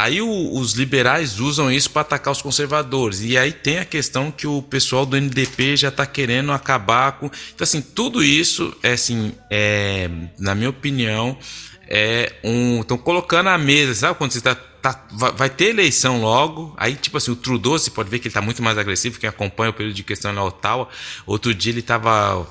Aí 0.00 0.22
o, 0.22 0.58
os 0.58 0.72
liberais 0.72 1.38
usam 1.38 1.70
isso 1.70 1.90
para 1.90 2.00
atacar 2.00 2.32
os 2.32 2.40
conservadores. 2.40 3.20
E 3.20 3.36
aí 3.36 3.52
tem 3.52 3.78
a 3.78 3.84
questão 3.84 4.30
que 4.30 4.46
o 4.46 4.62
pessoal 4.62 5.04
do 5.04 5.14
NDP 5.14 5.76
já 5.76 5.88
está 5.88 6.06
querendo 6.06 6.52
acabar 6.52 7.12
com. 7.12 7.26
Então, 7.26 7.64
assim, 7.64 7.82
tudo 7.82 8.22
isso, 8.22 8.74
é, 8.82 8.92
assim, 8.92 9.34
é, 9.50 10.08
na 10.38 10.54
minha 10.54 10.70
opinião, 10.70 11.36
é 11.86 12.32
um. 12.42 12.80
Estão 12.80 12.96
colocando 12.96 13.48
à 13.48 13.58
mesa, 13.58 13.94
sabe? 13.94 14.16
Quando 14.16 14.32
você 14.32 14.38
está. 14.38 14.54
Tá, 14.54 15.06
vai 15.10 15.50
ter 15.50 15.66
eleição 15.66 16.22
logo. 16.22 16.74
Aí, 16.78 16.94
tipo 16.94 17.18
assim, 17.18 17.30
o 17.30 17.36
Trudeau, 17.36 17.78
você 17.78 17.90
pode 17.90 18.08
ver 18.08 18.18
que 18.20 18.28
ele 18.28 18.30
está 18.30 18.40
muito 18.40 18.62
mais 18.62 18.78
agressivo. 18.78 19.20
Quem 19.20 19.28
acompanha 19.28 19.68
o 19.68 19.74
período 19.74 19.94
de 19.94 20.02
questão 20.02 20.32
na 20.32 20.42
Ottawa. 20.42 20.88
Outro 21.26 21.54
dia 21.54 21.72
ele 21.72 21.80
estava 21.80 22.48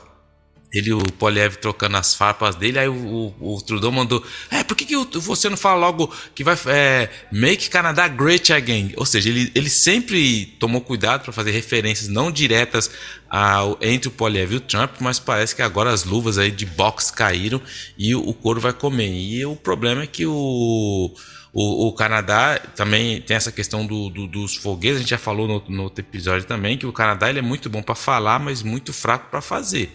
ele 0.71 0.93
o 0.93 1.01
Poliev 1.13 1.55
trocando 1.55 1.97
as 1.97 2.13
farpas 2.13 2.55
dele, 2.55 2.77
aí 2.77 2.87
o, 2.87 3.33
o, 3.39 3.55
o 3.55 3.61
Trudeau 3.61 3.91
mandou: 3.91 4.23
É, 4.51 4.63
por 4.63 4.77
que, 4.77 4.85
que 4.85 4.95
você 5.19 5.49
não 5.49 5.57
fala 5.57 5.79
logo 5.79 6.13
que 6.35 6.43
vai 6.43 6.55
é, 6.67 7.09
Make 7.31 7.69
Canada 7.69 8.07
Great 8.07 8.53
Again? 8.53 8.93
Ou 8.95 9.05
seja, 9.05 9.29
ele, 9.29 9.51
ele 9.55 9.69
sempre 9.69 10.45
tomou 10.59 10.81
cuidado 10.81 11.23
para 11.23 11.33
fazer 11.33 11.51
referências 11.51 12.07
não 12.07 12.31
diretas 12.31 12.91
ao, 13.27 13.79
entre 13.81 14.09
o 14.09 14.11
Poliev 14.11 14.53
e 14.53 14.57
o 14.57 14.61
Trump, 14.61 14.95
mas 14.99 15.19
parece 15.19 15.55
que 15.55 15.61
agora 15.63 15.91
as 15.91 16.03
luvas 16.03 16.37
aí 16.37 16.51
de 16.51 16.67
boxe 16.67 17.11
caíram 17.11 17.59
e 17.97 18.13
o, 18.13 18.19
o 18.19 18.33
couro 18.33 18.61
vai 18.61 18.73
comer. 18.73 19.09
E 19.09 19.43
o 19.45 19.55
problema 19.55 20.03
é 20.03 20.07
que 20.07 20.25
o. 20.25 21.11
O, 21.51 21.87
o, 21.87 21.93
Canadá 21.93 22.59
também 22.75 23.19
tem 23.21 23.35
essa 23.35 23.51
questão 23.51 23.83
do, 23.83 24.07
do, 24.11 24.27
dos 24.27 24.55
foguetes, 24.55 24.97
a 24.97 24.99
gente 24.99 25.09
já 25.09 25.17
falou 25.17 25.47
no, 25.47 25.63
no 25.67 25.83
outro 25.85 25.99
episódio 26.05 26.45
também, 26.45 26.77
que 26.77 26.85
o 26.85 26.93
Canadá 26.93 27.27
ele 27.27 27.39
é 27.39 27.41
muito 27.41 27.67
bom 27.71 27.81
para 27.81 27.95
falar, 27.95 28.37
mas 28.37 28.61
muito 28.61 28.93
fraco 28.93 29.31
para 29.31 29.41
fazer. 29.41 29.91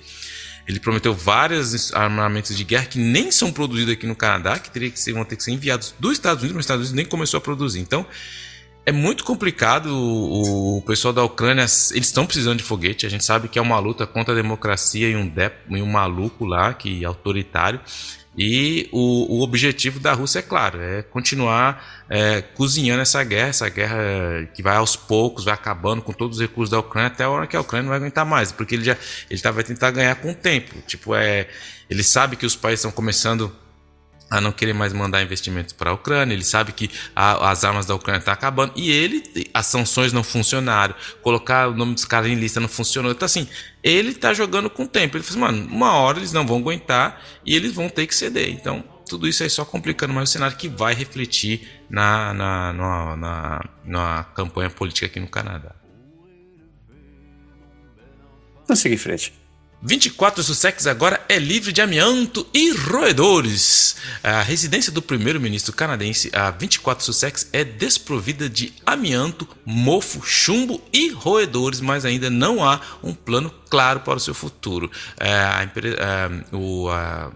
Ele 0.66 0.80
prometeu 0.80 1.12
vários 1.12 1.92
armamentos 1.92 2.56
de 2.56 2.64
guerra 2.64 2.86
que 2.86 2.98
nem 2.98 3.30
são 3.30 3.52
produzidos 3.52 3.92
aqui 3.92 4.06
no 4.06 4.16
Canadá, 4.16 4.58
que, 4.58 4.70
teria 4.70 4.90
que 4.90 4.98
ser, 4.98 5.12
vão 5.12 5.24
ter 5.24 5.36
que 5.36 5.42
ser 5.42 5.52
enviados 5.52 5.94
dos 5.98 6.12
Estados 6.12 6.42
Unidos, 6.42 6.56
mas 6.56 6.60
os 6.60 6.66
Estados 6.66 6.86
Unidos 6.86 6.96
nem 6.96 7.04
começou 7.04 7.38
a 7.38 7.40
produzir. 7.40 7.80
Então, 7.80 8.06
é 8.86 8.92
muito 8.92 9.24
complicado. 9.24 9.86
O, 9.94 10.78
o 10.78 10.82
pessoal 10.82 11.12
da 11.12 11.22
Ucrânia, 11.22 11.62
eles 11.62 11.92
estão 11.94 12.26
precisando 12.26 12.58
de 12.58 12.64
foguete. 12.64 13.06
A 13.06 13.08
gente 13.08 13.24
sabe 13.24 13.48
que 13.48 13.58
é 13.58 13.62
uma 13.62 13.78
luta 13.78 14.06
contra 14.06 14.32
a 14.32 14.36
democracia 14.36 15.08
e 15.08 15.16
um, 15.16 15.26
dep, 15.26 15.54
e 15.68 15.82
um 15.82 15.86
maluco 15.86 16.44
lá, 16.44 16.72
que 16.72 17.02
é 17.02 17.06
autoritário. 17.06 17.80
E 18.36 18.88
o, 18.90 19.36
o 19.38 19.42
objetivo 19.42 20.00
da 20.00 20.12
Rússia 20.12 20.40
é 20.40 20.42
claro, 20.42 20.80
é 20.80 21.02
continuar 21.02 22.04
é, 22.10 22.42
cozinhando 22.42 23.00
essa 23.00 23.22
guerra, 23.22 23.48
essa 23.48 23.68
guerra 23.68 23.96
que 24.52 24.60
vai 24.62 24.76
aos 24.76 24.96
poucos, 24.96 25.44
vai 25.44 25.54
acabando 25.54 26.02
com 26.02 26.12
todos 26.12 26.38
os 26.38 26.42
recursos 26.42 26.70
da 26.70 26.80
Ucrânia 26.80 27.08
até 27.08 27.24
a 27.24 27.30
hora 27.30 27.46
que 27.46 27.56
a 27.56 27.60
Ucrânia 27.60 27.84
não 27.84 27.90
vai 27.90 27.98
aguentar 27.98 28.26
mais, 28.26 28.50
porque 28.50 28.74
ele 28.74 28.84
já 28.84 28.96
ele 29.30 29.40
tá, 29.40 29.52
vai 29.52 29.62
tentar 29.62 29.92
ganhar 29.92 30.16
com 30.16 30.32
o 30.32 30.34
tempo. 30.34 30.74
Tipo, 30.86 31.14
é, 31.14 31.48
ele 31.88 32.02
sabe 32.02 32.36
que 32.36 32.44
os 32.44 32.56
países 32.56 32.80
estão 32.80 32.90
começando 32.90 33.54
a 34.34 34.40
não 34.40 34.50
querer 34.50 34.72
mais 34.72 34.92
mandar 34.92 35.22
investimentos 35.22 35.72
para 35.72 35.90
a 35.90 35.92
Ucrânia, 35.94 36.34
ele 36.34 36.44
sabe 36.44 36.72
que 36.72 36.90
a, 37.14 37.50
as 37.50 37.64
armas 37.64 37.86
da 37.86 37.94
Ucrânia 37.94 38.18
estão 38.18 38.34
tá 38.34 38.38
acabando 38.38 38.72
e 38.74 38.90
ele, 38.90 39.22
as 39.54 39.66
sanções 39.66 40.12
não 40.12 40.24
funcionaram, 40.24 40.94
colocar 41.22 41.68
o 41.68 41.74
nome 41.74 41.94
dos 41.94 42.04
caras 42.04 42.28
em 42.28 42.34
lista 42.34 42.58
não 42.58 42.68
funcionou. 42.68 43.12
Então, 43.12 43.26
assim, 43.26 43.48
ele 43.82 44.10
está 44.10 44.34
jogando 44.34 44.68
com 44.68 44.84
o 44.84 44.88
tempo. 44.88 45.16
Ele 45.16 45.22
falou 45.22 45.46
assim, 45.46 45.56
mano, 45.56 45.72
uma 45.72 45.92
hora 45.92 46.18
eles 46.18 46.32
não 46.32 46.46
vão 46.46 46.58
aguentar 46.58 47.22
e 47.46 47.54
eles 47.54 47.72
vão 47.72 47.88
ter 47.88 48.06
que 48.06 48.14
ceder. 48.14 48.50
Então, 48.50 48.82
tudo 49.08 49.28
isso 49.28 49.42
aí 49.42 49.50
só 49.50 49.64
complicando 49.64 50.12
mais 50.12 50.28
o 50.28 50.32
cenário 50.32 50.56
que 50.56 50.68
vai 50.68 50.94
refletir 50.94 51.68
na, 51.88 52.34
na, 52.34 52.72
na, 52.72 53.16
na, 53.16 53.64
na 53.84 54.24
campanha 54.34 54.70
política 54.70 55.06
aqui 55.06 55.20
no 55.20 55.28
Canadá. 55.28 55.74
Vamos 58.66 58.80
seguir 58.80 58.94
em 58.94 58.98
frente. 58.98 59.43
24 59.86 60.42
Sussex 60.42 60.86
agora 60.86 61.20
é 61.28 61.38
livre 61.38 61.70
de 61.70 61.82
amianto 61.82 62.46
e 62.54 62.72
roedores. 62.72 63.96
A 64.22 64.40
residência 64.40 64.90
do 64.90 65.02
primeiro-ministro 65.02 65.74
canadense, 65.74 66.30
a 66.32 66.50
24 66.50 67.04
Sussex, 67.04 67.50
é 67.52 67.62
desprovida 67.62 68.48
de 68.48 68.72
amianto, 68.86 69.46
mofo, 69.62 70.22
chumbo 70.24 70.82
e 70.90 71.10
roedores, 71.10 71.82
mas 71.82 72.06
ainda 72.06 72.30
não 72.30 72.64
há 72.64 72.80
um 73.02 73.12
plano 73.12 73.52
claro 73.68 74.00
para 74.00 74.16
o 74.16 74.20
seu 74.20 74.32
futuro. 74.32 74.90
É, 75.20 75.30
a, 75.30 75.62
é, 75.62 76.56
o, 76.56 76.88
a, 76.88 77.30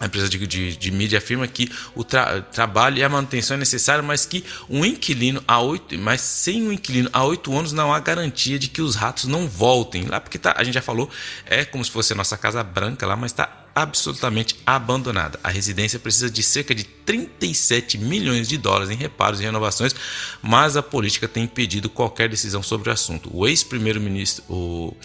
a 0.00 0.06
empresa 0.06 0.30
de, 0.30 0.46
de, 0.46 0.76
de, 0.76 0.90
mídia 0.90 1.18
afirma 1.18 1.46
que 1.46 1.70
o 1.94 2.02
tra 2.02 2.40
trabalho 2.40 2.96
e 2.96 3.04
a 3.04 3.08
manutenção 3.08 3.54
é 3.54 3.58
necessário, 3.58 4.02
mas 4.02 4.24
que 4.24 4.42
um 4.68 4.82
inquilino 4.82 5.44
a 5.46 5.60
oito, 5.60 5.98
mas 5.98 6.22
sem 6.22 6.66
um 6.66 6.72
inquilino 6.72 7.10
há 7.12 7.22
oito 7.24 7.56
anos 7.56 7.72
não 7.72 7.92
há 7.92 8.00
garantia 8.00 8.58
de 8.58 8.68
que 8.68 8.80
os 8.80 8.96
ratos 8.96 9.26
não 9.26 9.46
voltem 9.46 10.06
lá, 10.06 10.18
porque 10.18 10.38
tá, 10.38 10.54
a 10.56 10.64
gente 10.64 10.74
já 10.74 10.82
falou, 10.82 11.10
é 11.44 11.66
como 11.66 11.84
se 11.84 11.90
fosse 11.90 12.14
a 12.14 12.16
nossa 12.16 12.38
casa 12.38 12.64
branca 12.64 13.06
lá, 13.06 13.14
mas 13.14 13.30
está 13.30 13.60
absolutamente 13.74 14.56
abandonada. 14.66 15.38
A 15.44 15.50
residência 15.50 15.98
precisa 15.98 16.30
de 16.30 16.42
cerca 16.42 16.74
de 16.74 16.84
37 16.84 17.98
milhões 17.98 18.48
de 18.48 18.56
dólares 18.56 18.90
em 18.90 18.96
reparos 18.96 19.40
e 19.40 19.44
renovações, 19.44 19.94
mas 20.42 20.76
a 20.76 20.82
política 20.82 21.28
tem 21.28 21.44
impedido 21.44 21.88
qualquer 21.88 22.28
decisão 22.28 22.62
sobre 22.62 22.90
o 22.90 22.92
assunto. 22.92 23.30
O 23.32 23.46
ex-primeiro-ministro, 23.46 24.44
o 24.48 24.96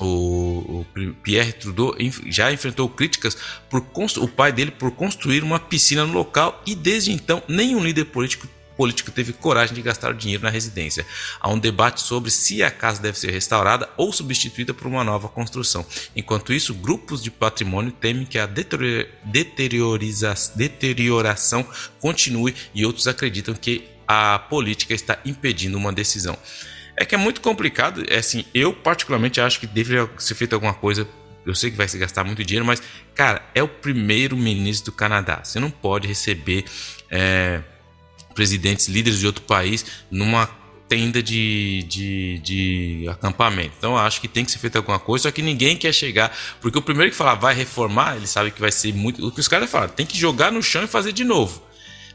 o, 0.00 0.84
Pierre 1.22 1.52
Trudeau 1.52 1.94
já 2.26 2.52
enfrentou 2.52 2.88
críticas 2.88 3.36
por 3.68 3.84
o 4.18 4.28
pai 4.28 4.52
dele 4.52 4.70
por 4.70 4.90
construir 4.92 5.42
uma 5.42 5.58
piscina 5.58 6.06
no 6.06 6.12
local 6.12 6.62
e 6.66 6.74
desde 6.74 7.12
então 7.12 7.42
nenhum 7.48 7.82
líder 7.82 8.04
político 8.06 8.48
político 8.78 9.10
teve 9.10 9.32
coragem 9.32 9.74
de 9.74 9.82
gastar 9.82 10.12
o 10.12 10.14
dinheiro 10.14 10.44
na 10.44 10.50
residência. 10.50 11.04
Há 11.40 11.50
um 11.50 11.58
debate 11.58 12.00
sobre 12.00 12.30
se 12.30 12.62
a 12.62 12.70
casa 12.70 13.02
deve 13.02 13.18
ser 13.18 13.32
restaurada 13.32 13.88
ou 13.96 14.12
substituída 14.12 14.72
por 14.72 14.86
uma 14.86 15.02
nova 15.02 15.28
construção. 15.28 15.84
Enquanto 16.14 16.52
isso, 16.52 16.72
grupos 16.72 17.20
de 17.20 17.28
patrimônio 17.28 17.90
temem 17.90 18.24
que 18.24 18.38
a 18.38 18.46
deterioração 20.54 21.66
continue 21.98 22.54
e 22.72 22.86
outros 22.86 23.08
acreditam 23.08 23.52
que 23.52 23.88
a 24.06 24.38
política 24.38 24.94
está 24.94 25.18
impedindo 25.24 25.76
uma 25.76 25.92
decisão. 25.92 26.38
É 27.00 27.04
que 27.04 27.14
é 27.14 27.18
muito 27.18 27.40
complicado. 27.40 28.04
É 28.08 28.18
assim, 28.18 28.44
eu 28.52 28.72
particularmente 28.72 29.40
acho 29.40 29.60
que 29.60 29.66
deveria 29.66 30.10
ser 30.18 30.34
feita 30.34 30.56
alguma 30.56 30.74
coisa. 30.74 31.08
Eu 31.46 31.54
sei 31.54 31.70
que 31.70 31.76
vai 31.76 31.88
se 31.88 31.96
gastar 31.96 32.24
muito 32.24 32.44
dinheiro, 32.44 32.66
mas, 32.66 32.82
cara, 33.14 33.42
é 33.54 33.62
o 33.62 33.68
primeiro 33.68 34.36
ministro 34.36 34.90
do 34.90 34.96
Canadá. 34.96 35.40
Você 35.42 35.60
não 35.60 35.70
pode 35.70 36.06
receber 36.06 36.64
é, 37.10 37.62
presidentes, 38.34 38.88
líderes 38.88 39.20
de 39.20 39.26
outro 39.26 39.42
país 39.44 39.86
numa 40.10 40.46
tenda 40.88 41.22
de, 41.22 41.84
de, 41.84 42.38
de 42.38 43.08
acampamento. 43.08 43.74
Então 43.78 43.96
acho 43.96 44.20
que 44.20 44.26
tem 44.26 44.44
que 44.44 44.50
ser 44.50 44.58
feita 44.58 44.78
alguma 44.78 44.98
coisa, 44.98 45.24
só 45.24 45.30
que 45.30 45.42
ninguém 45.42 45.76
quer 45.76 45.92
chegar, 45.92 46.36
porque 46.60 46.78
o 46.78 46.82
primeiro 46.82 47.10
que 47.10 47.16
falar 47.16 47.34
vai 47.34 47.54
reformar, 47.54 48.16
ele 48.16 48.26
sabe 48.26 48.50
que 48.50 48.60
vai 48.60 48.72
ser 48.72 48.94
muito. 48.94 49.26
O 49.26 49.30
que 49.30 49.40
os 49.40 49.48
caras 49.48 49.70
falam, 49.70 49.88
tem 49.88 50.06
que 50.06 50.16
jogar 50.16 50.50
no 50.50 50.62
chão 50.62 50.82
e 50.82 50.86
fazer 50.86 51.12
de 51.12 51.24
novo. 51.24 51.62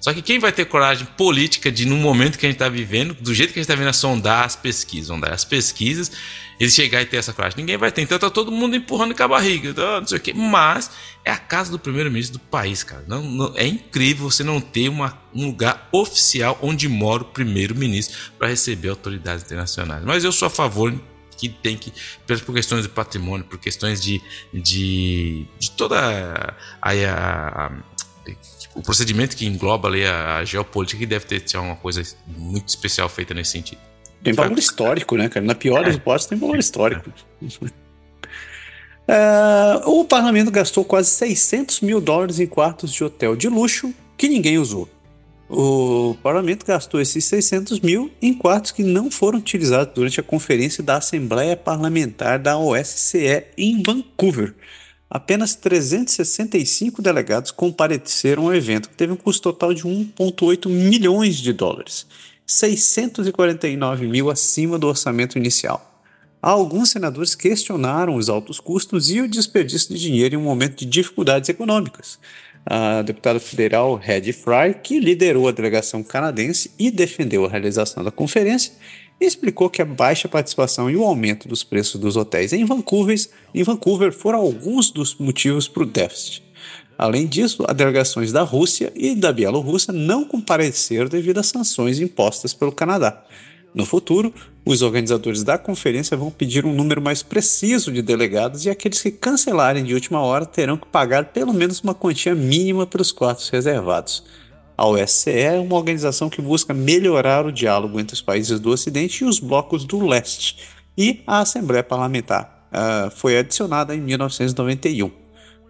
Só 0.04 0.14
que 0.14 0.22
quem 0.22 0.38
vai 0.38 0.52
ter 0.52 0.66
coragem 0.66 1.08
política 1.16 1.72
de, 1.72 1.86
no 1.86 1.96
momento 1.96 2.38
que 2.38 2.46
a 2.46 2.50
gente 2.50 2.58
está 2.58 2.68
vivendo, 2.68 3.14
do 3.14 3.34
jeito 3.34 3.54
que 3.54 3.60
a 3.60 3.62
gente 3.62 3.72
está 3.72 3.80
vendo, 3.80 3.88
é 3.88 3.94
sondar 3.94 4.44
as 4.44 4.54
pesquisas, 4.54 5.08
sondar 5.08 5.32
as 5.32 5.46
pesquisas, 5.46 6.12
eles 6.60 6.76
chegar 6.76 7.02
e 7.02 7.06
ter 7.06 7.16
essa 7.16 7.32
coragem. 7.32 7.58
Ninguém 7.58 7.78
vai 7.78 7.90
ter. 7.90 8.02
Então 8.02 8.20
tá 8.20 8.30
todo 8.30 8.52
mundo 8.52 8.76
empurrando 8.76 9.16
com 9.16 9.24
a 9.24 9.28
barriga, 9.30 9.70
então, 9.70 10.02
não 10.02 10.06
sei 10.06 10.18
o 10.18 10.22
quê. 10.22 10.34
Mas 10.34 10.92
é 11.24 11.32
a 11.32 11.38
casa 11.38 11.72
do 11.72 11.80
primeiro-ministro 11.80 12.38
do 12.38 12.44
país, 12.44 12.84
cara. 12.84 13.06
Não, 13.08 13.24
não, 13.24 13.54
é 13.56 13.66
incrível 13.66 14.30
você 14.30 14.44
não 14.44 14.60
ter 14.60 14.90
uma, 14.90 15.18
um 15.34 15.46
lugar 15.46 15.88
oficial 15.90 16.60
onde 16.62 16.90
mora 16.90 17.24
o 17.24 17.28
primeiro-ministro 17.28 18.34
para 18.38 18.50
receber 18.50 18.90
autoridades 18.90 19.46
internacionais. 19.46 20.04
Mas 20.04 20.26
eu 20.26 20.34
sou 20.34 20.48
a 20.48 20.52
favor 20.52 20.94
que 21.38 21.48
tem 21.48 21.78
que, 21.78 21.94
por 22.46 22.54
questões 22.54 22.84
de 22.84 22.90
patrimônio, 22.90 23.46
por 23.46 23.58
questões 23.58 24.02
de, 24.02 24.22
de, 24.54 25.46
de 25.58 25.72
toda 25.72 25.98
a, 26.82 26.92
a, 26.92 27.68
a 27.68 27.72
o 28.76 28.82
procedimento 28.82 29.36
que 29.36 29.46
engloba 29.46 29.88
ali 29.88 30.06
a, 30.06 30.38
a 30.38 30.46
geopolítica 30.46 31.06
deve 31.06 31.26
ter 31.26 31.58
alguma 31.58 31.76
coisa 31.76 32.02
muito 32.28 32.70
especial 32.70 33.08
feita 33.10 33.34
nesse 33.34 33.52
sentido. 33.52 33.80
Tem 34.24 34.34
valor 34.34 34.58
histórico, 34.58 35.18
né, 35.18 35.28
cara? 35.28 35.46
Na 35.46 35.54
pior 35.54 35.84
das 35.84 35.94
é. 35.94 35.98
hipóteses, 35.98 36.30
tem 36.30 36.38
valor 36.38 36.58
histórico. 36.58 37.12
É, 39.06 39.82
o 39.86 40.06
parlamento 40.06 40.50
gastou 40.50 40.86
quase 40.86 41.10
600 41.10 41.82
mil 41.82 42.00
dólares 42.00 42.40
em 42.40 42.48
quartos 42.48 42.94
de 42.94 43.04
hotel 43.04 43.36
de 43.36 43.50
luxo 43.50 43.94
que 44.18 44.30
ninguém 44.30 44.58
usou. 44.58 44.88
O 45.50 46.16
parlamento 46.24 46.66
gastou 46.66 47.02
esses 47.02 47.26
600 47.26 47.82
mil 47.82 48.10
em 48.22 48.34
quartos 48.34 48.72
que 48.72 48.82
não 48.82 49.12
foram 49.12 49.40
utilizados 49.40 49.94
durante 49.94 50.20
a 50.20 50.24
conferência 50.24 50.82
da 50.82 50.98
Assembleia 50.98 51.56
Parlamentar 51.56 52.40
da 52.40 52.58
OSCE 52.58 53.44
em 53.58 53.84
Vancouver 53.84 54.56
apenas 55.14 55.54
365 55.54 57.00
delegados 57.00 57.52
compareceram 57.52 58.46
ao 58.46 58.56
evento, 58.56 58.90
que 58.90 58.96
teve 58.96 59.14
um 59.14 59.16
custo 59.16 59.44
total 59.44 59.72
de 59.72 59.84
1,8 59.84 60.68
milhões 60.68 61.38
de 61.38 61.54
dólares, 61.54 62.08
649 62.48 64.08
mil 64.08 64.32
acima 64.32 64.80
do 64.80 64.88
orçamento 64.88 65.38
inicial. 65.38 65.92
Alguns 66.42 66.90
senadores 66.90 67.36
questionaram 67.36 68.16
os 68.16 68.28
altos 68.28 68.60
custos 68.60 69.12
e 69.12 69.22
o 69.22 69.28
desperdício 69.28 69.94
de 69.94 70.02
dinheiro 70.02 70.34
em 70.34 70.38
um 70.40 70.42
momento 70.42 70.78
de 70.78 70.88
dificuldades 70.88 71.48
econômicas. 71.48 72.18
a 72.66 73.02
deputada 73.04 73.40
federal 73.40 74.02
Hedy 74.04 74.34
Fry, 74.34 74.74
que 74.82 75.00
liderou 75.00 75.48
a 75.48 75.52
delegação 75.52 76.02
canadense 76.02 76.72
e 76.80 76.90
defendeu 76.90 77.46
a 77.46 77.50
realização 77.50 78.04
da 78.04 78.10
conferência, 78.10 78.74
explicou 79.26 79.70
que 79.70 79.82
a 79.82 79.86
baixa 79.86 80.28
participação 80.28 80.90
e 80.90 80.96
o 80.96 81.04
aumento 81.04 81.48
dos 81.48 81.64
preços 81.64 82.00
dos 82.00 82.16
hotéis 82.16 82.54
em 82.54 82.66
Vancouver, 82.66 83.18
em 83.54 83.64
Vancouver 83.64 84.12
foram 84.12 84.40
alguns 84.40 84.90
dos 84.90 85.16
motivos 85.16 85.68
para 85.68 85.84
o 85.84 85.86
déficit. 85.86 86.44
Além 86.98 87.28
disso, 87.28 87.66
as 87.68 87.76
delegações 87.76 88.32
da 88.32 88.44
Rússia 88.44 88.92
e 88.96 89.16
da 89.16 89.32
Bielorrússia 89.32 89.92
não 89.92 90.24
compareceram 90.24 91.10
devido 91.10 91.40
às 91.40 91.48
sanções 91.48 92.00
impostas 92.00 92.54
pelo 92.54 92.72
Canadá. 92.72 93.24
No 93.74 93.86
futuro, 93.86 94.32
os 94.64 94.84
organizadores 94.84 95.44
da 95.44 95.58
conferência 95.58 96.16
vão 96.16 96.30
pedir 96.30 96.66
um 96.66 96.74
número 96.74 97.02
mais 97.02 97.24
preciso 97.24 97.92
de 97.92 98.02
delegados 98.02 98.66
e 98.66 98.70
aqueles 98.70 99.02
que 99.02 99.10
cancelarem 99.10 99.84
de 99.84 99.96
última 99.96 100.22
hora 100.22 100.46
terão 100.46 100.78
que 100.78 100.88
pagar 100.88 101.26
pelo 101.26 101.52
menos 101.52 101.82
uma 101.82 101.96
quantia 101.96 102.36
mínima 102.36 102.86
pelos 102.86 103.12
quartos 103.12 103.50
reservados. 103.50 104.24
A 104.78 104.88
OSCE 104.88 105.32
é 105.32 105.60
uma 105.60 105.76
organização 105.76 106.30
que 106.30 106.42
busca 106.42 106.74
melhorar 106.74 107.46
o 107.46 107.52
diálogo 107.52 108.00
entre 108.00 108.16
os 108.16 108.22
países 108.22 108.60
do 108.60 108.72
Ocidente 108.72 109.24
e 109.24 109.28
os 109.28 109.40
blocos 109.40 109.86
do 109.86 110.06
Leste, 110.06 110.58
e 110.98 111.22
a 111.28 111.40
Assembleia 111.40 111.84
Parlamentar 111.84 112.68
uh, 112.72 113.12
foi 113.12 113.38
adicionada 113.38 113.96
em 113.96 114.02
1991. 114.02 115.12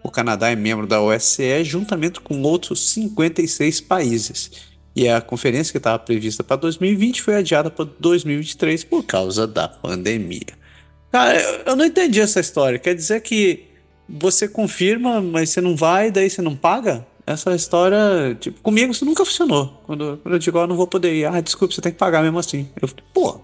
O 0.01 0.09
Canadá 0.09 0.49
é 0.49 0.55
membro 0.55 0.87
da 0.87 1.01
OSCE 1.01 1.63
juntamente 1.63 2.21
com 2.21 2.41
outros 2.41 2.89
56 2.91 3.81
países, 3.81 4.51
e 4.95 5.09
a 5.09 5.19
conferência 5.19 5.71
que 5.71 5.77
estava 5.77 5.99
prevista 5.99 6.43
para 6.43 6.57
2020 6.57 7.21
foi 7.21 7.35
adiada 7.35 7.69
para 7.69 7.85
2023 7.99 8.83
por 8.83 9.03
causa 9.03 9.45
da 9.45 9.67
pandemia. 9.67 10.63
Cara, 11.11 11.39
eu 11.65 11.75
não 11.75 11.85
entendi 11.85 12.19
essa 12.19 12.39
história. 12.39 12.79
Quer 12.79 12.95
dizer 12.95 13.21
que 13.21 13.65
você 14.07 14.47
confirma, 14.47 15.21
mas 15.21 15.49
você 15.49 15.61
não 15.61 15.75
vai, 15.75 16.11
daí 16.11 16.29
você 16.29 16.41
não 16.41 16.55
paga? 16.55 17.05
Essa 17.25 17.55
história, 17.55 18.35
tipo, 18.39 18.61
comigo 18.61 18.91
isso 18.91 19.05
nunca 19.05 19.25
funcionou. 19.25 19.81
Quando, 19.85 20.19
quando 20.21 20.35
eu 20.35 20.39
digo, 20.39 20.57
eu 20.57 20.67
não 20.67 20.75
vou 20.75 20.87
poder 20.87 21.13
ir, 21.13 21.25
ah, 21.25 21.39
desculpa, 21.41 21.73
você 21.73 21.81
tem 21.81 21.91
que 21.91 21.97
pagar 21.97 22.21
mesmo 22.21 22.39
assim. 22.39 22.69
Eu 22.81 22.87
falei, 22.87 23.03
pô. 23.13 23.41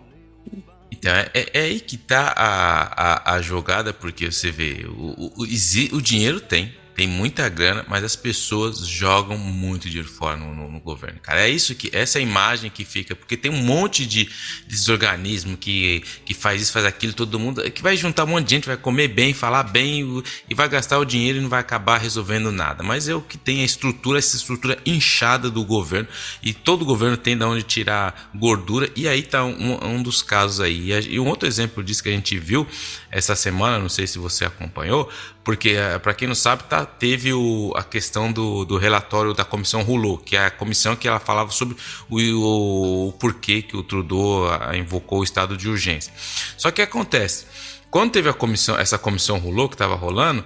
Então, 0.92 1.14
é, 1.14 1.30
é 1.34 1.62
aí 1.62 1.80
que 1.80 1.98
tá 1.98 2.34
a, 2.36 3.32
a, 3.32 3.36
a 3.36 3.42
jogada, 3.42 3.94
porque 3.94 4.30
você 4.32 4.52
vê, 4.52 4.86
o, 4.86 5.34
o, 5.38 5.44
o, 5.44 5.98
o 5.98 6.02
dinheiro 6.02 6.42
tem, 6.42 6.74
tem 7.00 7.08
muita 7.08 7.48
grana, 7.48 7.86
mas 7.88 8.04
as 8.04 8.18
pessoas 8.18 8.86
jogam 8.86 9.38
muito 9.38 9.88
dinheiro 9.88 10.10
fora 10.10 10.36
no, 10.36 10.54
no, 10.54 10.70
no, 10.70 10.82
governo, 10.82 11.18
cara. 11.22 11.48
É 11.48 11.50
isso 11.50 11.74
que 11.74 11.90
essa 11.96 12.18
é 12.18 12.20
a 12.20 12.22
imagem 12.22 12.70
que 12.70 12.84
fica, 12.84 13.16
porque 13.16 13.38
tem 13.38 13.50
um 13.50 13.64
monte 13.64 14.06
de 14.06 14.30
desorganismo 14.68 15.56
que, 15.56 16.04
que 16.26 16.34
faz 16.34 16.62
isso, 16.62 16.74
faz 16.74 16.84
aquilo, 16.84 17.14
todo 17.14 17.40
mundo 17.40 17.64
que 17.72 17.82
vai 17.82 17.96
juntar 17.96 18.26
um 18.26 18.28
monte 18.28 18.48
de 18.48 18.56
gente, 18.56 18.68
vai 18.68 18.76
comer 18.76 19.08
bem, 19.08 19.34
falar 19.34 19.64
bem 19.64 20.22
e 20.50 20.54
vai 20.54 20.68
gastar 20.68 21.00
o 21.00 21.06
dinheiro 21.06 21.38
e 21.38 21.42
não 21.42 21.48
vai 21.48 21.62
acabar 21.62 22.00
resolvendo 22.00 22.52
nada. 22.52 22.84
Mas 22.84 23.08
é 23.08 23.16
o 23.16 23.22
que 23.22 23.38
tem 23.38 23.62
a 23.62 23.66
estrutura, 23.66 24.20
essa 24.20 24.36
estrutura 24.36 24.78
inchada 24.86 25.50
do 25.50 25.64
governo 25.64 26.10
e 26.44 26.54
todo 26.54 26.84
governo 26.84 27.16
tem 27.16 27.38
de 27.38 27.46
onde 27.46 27.64
tirar 27.64 28.30
gordura 28.36 28.92
e 28.94 29.08
aí 29.08 29.24
tá 29.24 29.46
um, 29.46 29.86
um 29.86 30.04
dos 30.04 30.22
casos 30.22 30.60
aí. 30.60 30.92
E 31.08 31.18
um 31.18 31.30
outro 31.30 31.48
exemplo 31.48 31.82
disso 31.82 32.04
que 32.04 32.10
a 32.10 32.12
gente 32.12 32.38
viu 32.38 32.68
essa 33.10 33.38
semana, 33.38 33.80
não 33.80 33.88
sei 33.88 34.06
se 34.06 34.20
você 34.20 34.44
acompanhou, 34.44 35.10
porque 35.50 35.70
eh, 35.70 35.98
para 35.98 36.14
quem 36.14 36.28
não 36.28 36.36
sabe, 36.36 36.64
tá, 36.64 36.86
teve 36.98 37.34
o, 37.34 37.74
a 37.76 37.84
questão 37.84 38.32
do, 38.32 38.66
do 38.66 38.78
relatório 38.78 39.34
da 39.34 39.46
comissão 39.46 39.82
Rouleau, 39.84 40.18
que 40.18 40.36
é 40.36 40.46
a 40.46 40.52
comissão 40.52 40.96
que 40.96 41.08
ela 41.08 41.20
falava 41.20 41.52
sobre 41.52 41.76
o, 42.10 42.18
o, 42.18 43.08
o 43.10 43.14
porquê 43.14 43.62
que 43.62 43.78
o 43.78 43.84
Trudeau 43.84 44.48
invocou 44.76 45.20
o 45.20 45.24
estado 45.24 45.56
de 45.56 45.70
urgência. 45.70 46.12
Só 46.58 46.72
que 46.72 46.82
acontece, 46.82 47.46
quando 47.90 48.12
teve 48.12 48.30
a 48.30 48.34
comissão, 48.34 48.78
essa 48.78 48.98
comissão 48.98 49.38
Rouleau 49.38 49.70
que 49.70 49.76
estava 49.76 49.96
rolando, 49.96 50.44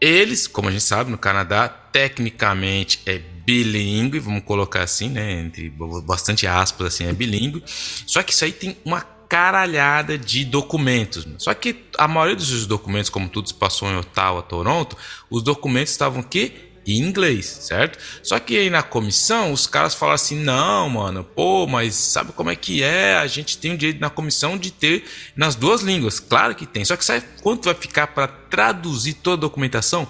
eles, 0.00 0.46
como 0.46 0.68
a 0.68 0.72
gente 0.72 0.84
sabe, 0.84 1.10
no 1.10 1.18
Canadá, 1.18 1.68
tecnicamente 1.68 3.00
é 3.04 3.18
bilíngue, 3.18 4.18
vamos 4.18 4.44
colocar 4.44 4.82
assim, 4.82 5.10
né, 5.10 5.40
entre 5.40 5.70
bastante 6.06 6.46
aspas 6.46 6.94
assim, 6.94 7.06
é 7.06 7.12
bilíngue. 7.12 7.62
Só 7.66 8.22
que 8.22 8.32
isso 8.32 8.44
aí 8.44 8.52
tem 8.52 8.76
uma 8.84 9.04
caralhada 9.30 10.18
de 10.18 10.44
documentos. 10.44 11.24
Só 11.38 11.54
que 11.54 11.84
a 11.96 12.08
maioria 12.08 12.34
dos 12.34 12.66
documentos, 12.66 13.08
como 13.08 13.28
tudo 13.28 13.46
se 13.46 13.54
passou 13.54 13.88
em 13.88 13.96
Ottawa, 13.96 14.42
Toronto, 14.42 14.96
os 15.30 15.40
documentos 15.44 15.92
estavam 15.92 16.20
que 16.20 16.68
em 16.84 16.98
inglês, 16.98 17.46
certo? 17.46 17.96
Só 18.24 18.40
que 18.40 18.56
aí 18.56 18.68
na 18.68 18.82
comissão 18.82 19.52
os 19.52 19.68
caras 19.68 19.94
falam 19.94 20.16
assim: 20.16 20.34
não, 20.34 20.88
mano, 20.88 21.22
pô, 21.22 21.64
mas 21.68 21.94
sabe 21.94 22.32
como 22.32 22.50
é 22.50 22.56
que 22.56 22.82
é? 22.82 23.14
A 23.14 23.26
gente 23.28 23.56
tem 23.56 23.72
o 23.72 23.78
direito 23.78 24.00
na 24.00 24.10
comissão 24.10 24.58
de 24.58 24.72
ter 24.72 25.04
nas 25.36 25.54
duas 25.54 25.82
línguas. 25.82 26.18
Claro 26.18 26.56
que 26.56 26.66
tem. 26.66 26.84
Só 26.84 26.96
que 26.96 27.04
sabe 27.04 27.24
quanto 27.40 27.66
vai 27.66 27.74
ficar 27.74 28.08
para 28.08 28.26
traduzir 28.26 29.14
toda 29.14 29.36
a 29.36 29.48
documentação? 29.48 30.08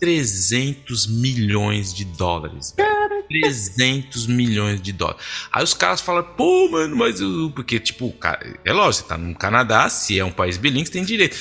300 0.00 1.06
milhões 1.06 1.92
de 1.92 2.06
dólares. 2.06 2.74
300 3.28 4.26
milhões 4.26 4.80
de 4.80 4.92
dólares. 4.92 5.22
Aí 5.52 5.62
os 5.62 5.74
caras 5.74 6.00
falam, 6.00 6.22
pô, 6.22 6.68
mano, 6.70 6.96
mas 6.96 7.20
eu. 7.20 7.50
Porque, 7.54 7.78
tipo, 7.78 8.14
é 8.64 8.72
lógico, 8.72 9.04
você 9.04 9.08
tá 9.08 9.18
no 9.18 9.34
Canadá, 9.34 9.88
se 9.88 10.18
é 10.18 10.24
um 10.24 10.32
país 10.32 10.56
bilíngue, 10.56 10.86
você 10.86 10.92
tem 10.92 11.04
direito. 11.04 11.36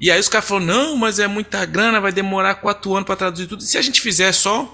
E 0.00 0.10
aí 0.10 0.20
os 0.20 0.28
caras 0.28 0.48
falam, 0.48 0.64
não, 0.66 0.96
mas 0.96 1.18
é 1.18 1.26
muita 1.26 1.64
grana, 1.64 2.00
vai 2.00 2.12
demorar 2.12 2.56
quatro 2.56 2.94
anos 2.94 3.06
para 3.06 3.16
traduzir 3.16 3.46
tudo. 3.46 3.62
E 3.62 3.66
se 3.66 3.78
a 3.78 3.82
gente 3.82 4.00
fizer 4.00 4.32
só 4.32 4.70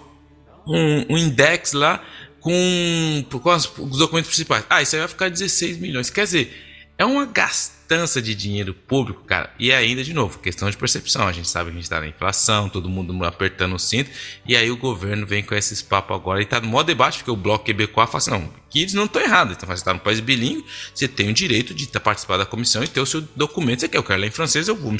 um, 0.66 1.14
um 1.14 1.18
index 1.18 1.72
lá 1.72 2.02
com, 2.40 3.24
com 3.30 3.50
os 3.54 3.98
documentos 3.98 4.28
principais? 4.28 4.64
Ah, 4.68 4.82
isso 4.82 4.96
aí 4.96 5.00
vai 5.00 5.08
ficar 5.08 5.28
16 5.30 5.78
milhões. 5.78 6.10
Quer 6.10 6.24
dizer, 6.24 6.52
é 6.98 7.04
uma 7.04 7.24
gastança 7.24 7.81
gastança 7.92 8.22
de 8.22 8.34
dinheiro 8.34 8.72
público, 8.72 9.22
cara. 9.24 9.50
E 9.58 9.70
ainda, 9.70 10.02
de 10.02 10.14
novo, 10.14 10.38
questão 10.38 10.70
de 10.70 10.76
percepção. 10.76 11.28
A 11.28 11.32
gente 11.32 11.48
sabe 11.48 11.66
que 11.66 11.72
a 11.72 11.74
gente 11.74 11.84
está 11.84 12.00
na 12.00 12.08
inflação, 12.08 12.68
todo 12.68 12.88
mundo 12.88 13.22
apertando 13.24 13.74
o 13.74 13.78
cinto. 13.78 14.10
E 14.46 14.56
aí 14.56 14.70
o 14.70 14.76
governo 14.76 15.26
vem 15.26 15.42
com 15.42 15.54
esses 15.54 15.82
papos 15.82 16.16
agora 16.16 16.40
e 16.40 16.44
está 16.44 16.60
no 16.60 16.68
maior 16.68 16.82
debate, 16.82 17.18
porque 17.18 17.30
o 17.30 17.36
Bloco 17.36 17.64
quebecois 17.64 18.08
fala 18.08 18.18
assim: 18.18 18.30
não, 18.30 18.52
que 18.70 18.80
eles 18.80 18.94
não 18.94 19.04
estão 19.04 19.20
errados. 19.20 19.54
Então, 19.54 19.66
você 19.66 19.74
está 19.74 19.92
no 19.92 20.00
país 20.00 20.20
bilíngue, 20.20 20.64
você 20.94 21.06
tem 21.06 21.28
o 21.28 21.34
direito 21.34 21.74
de 21.74 21.86
participar 21.86 22.38
da 22.38 22.46
comissão 22.46 22.82
e 22.82 22.88
ter 22.88 23.00
o 23.00 23.06
seu 23.06 23.20
documento. 23.36 23.80
Você 23.80 23.88
quer, 23.88 23.98
eu 23.98 24.02
quero 24.02 24.20
ler 24.20 24.28
em 24.28 24.30
francês, 24.30 24.68
eu 24.68 24.76
vou. 24.76 24.92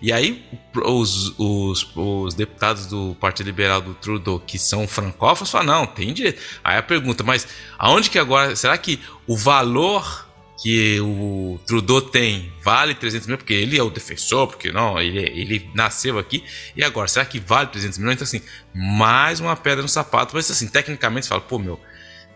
E 0.00 0.12
aí, 0.12 0.44
os, 0.74 1.34
os, 1.38 1.90
os 1.94 2.34
deputados 2.34 2.86
do 2.86 3.16
Partido 3.20 3.46
Liberal 3.46 3.80
do 3.80 3.94
Trudeau, 3.94 4.40
que 4.40 4.58
são 4.58 4.86
francófonos, 4.86 5.50
falam: 5.50 5.66
não, 5.66 5.86
tem 5.86 6.12
direito. 6.12 6.40
Aí 6.62 6.76
a 6.76 6.82
pergunta, 6.82 7.24
mas 7.24 7.46
aonde 7.78 8.10
que 8.10 8.18
agora, 8.18 8.54
será 8.54 8.78
que 8.78 9.00
o 9.26 9.36
valor 9.36 10.27
que 10.58 11.00
o 11.00 11.60
Trudeau 11.64 12.02
tem 12.02 12.52
vale 12.62 12.92
300 12.92 13.26
milhões, 13.28 13.38
porque 13.38 13.54
ele 13.54 13.78
é 13.78 13.82
o 13.82 13.88
defensor, 13.88 14.48
porque 14.48 14.72
não, 14.72 15.00
ele, 15.00 15.20
ele 15.20 15.70
nasceu 15.72 16.18
aqui, 16.18 16.42
e 16.76 16.82
agora, 16.82 17.06
será 17.06 17.24
que 17.24 17.38
vale 17.38 17.68
300 17.68 17.98
milhões? 17.98 18.16
Então, 18.16 18.24
assim, 18.24 18.42
mais 18.74 19.38
uma 19.38 19.54
pedra 19.54 19.82
no 19.82 19.88
sapato, 19.88 20.34
mas 20.34 20.50
assim, 20.50 20.66
tecnicamente 20.66 21.26
você 21.26 21.28
fala, 21.28 21.40
pô, 21.40 21.58
meu, 21.58 21.80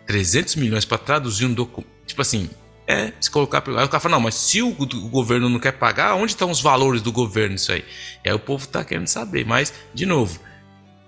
300 0.07 0.55
milhões 0.55 0.85
para 0.85 0.99
traduzir 0.99 1.47
um 1.47 1.53
documento, 1.53 1.91
tipo 2.07 2.23
assim, 2.23 2.49
é, 2.87 3.13
se 3.21 3.31
colocar. 3.31 3.63
Aí 3.67 3.85
o 3.85 3.89
cara 3.89 4.01
fala, 4.01 4.15
não, 4.15 4.21
mas 4.21 4.37
se 4.37 4.63
o, 4.63 4.69
o, 4.69 5.09
governo 5.09 5.49
não 5.49 5.59
quer 5.59 5.73
pagar, 5.73 6.15
onde 6.15 6.33
estão 6.33 6.51
os 6.51 6.61
valores 6.61 7.03
do 7.03 7.11
governo 7.11 7.57
isso 7.57 7.73
aí? 7.73 7.85
E 8.25 8.29
aí 8.29 8.35
o 8.35 8.39
povo 8.39 8.67
tá 8.69 8.85
querendo 8.85 9.09
saber, 9.09 9.45
mas, 9.45 9.73
de 9.93 10.07
novo, 10.07 10.39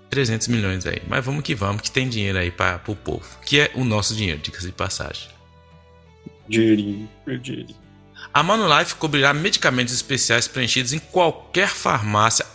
300 0.09 0.47
milhões 0.49 0.85
aí. 0.85 1.01
Mas 1.07 1.23
vamos 1.23 1.43
que 1.43 1.55
vamos, 1.55 1.81
que 1.81 1.91
tem 1.91 2.09
dinheiro 2.09 2.37
aí 2.37 2.51
para 2.51 2.81
o 2.87 2.95
povo, 2.95 3.25
que 3.45 3.59
é 3.59 3.71
o 3.73 3.85
nosso 3.85 4.15
dinheiro, 4.15 4.39
diga-se 4.41 4.65
de 4.67 4.73
passagem. 4.73 5.34
Dinheirinho, 6.47 7.09
dinheirinho. 7.41 7.85
A 8.33 8.43
Manulife 8.43 8.95
cobrirá 8.95 9.33
medicamentos 9.33 9.93
especiais 9.93 10.47
preenchidos 10.47 10.93
em 10.93 10.99
qualquer 10.99 11.69
farmácia 11.69 12.45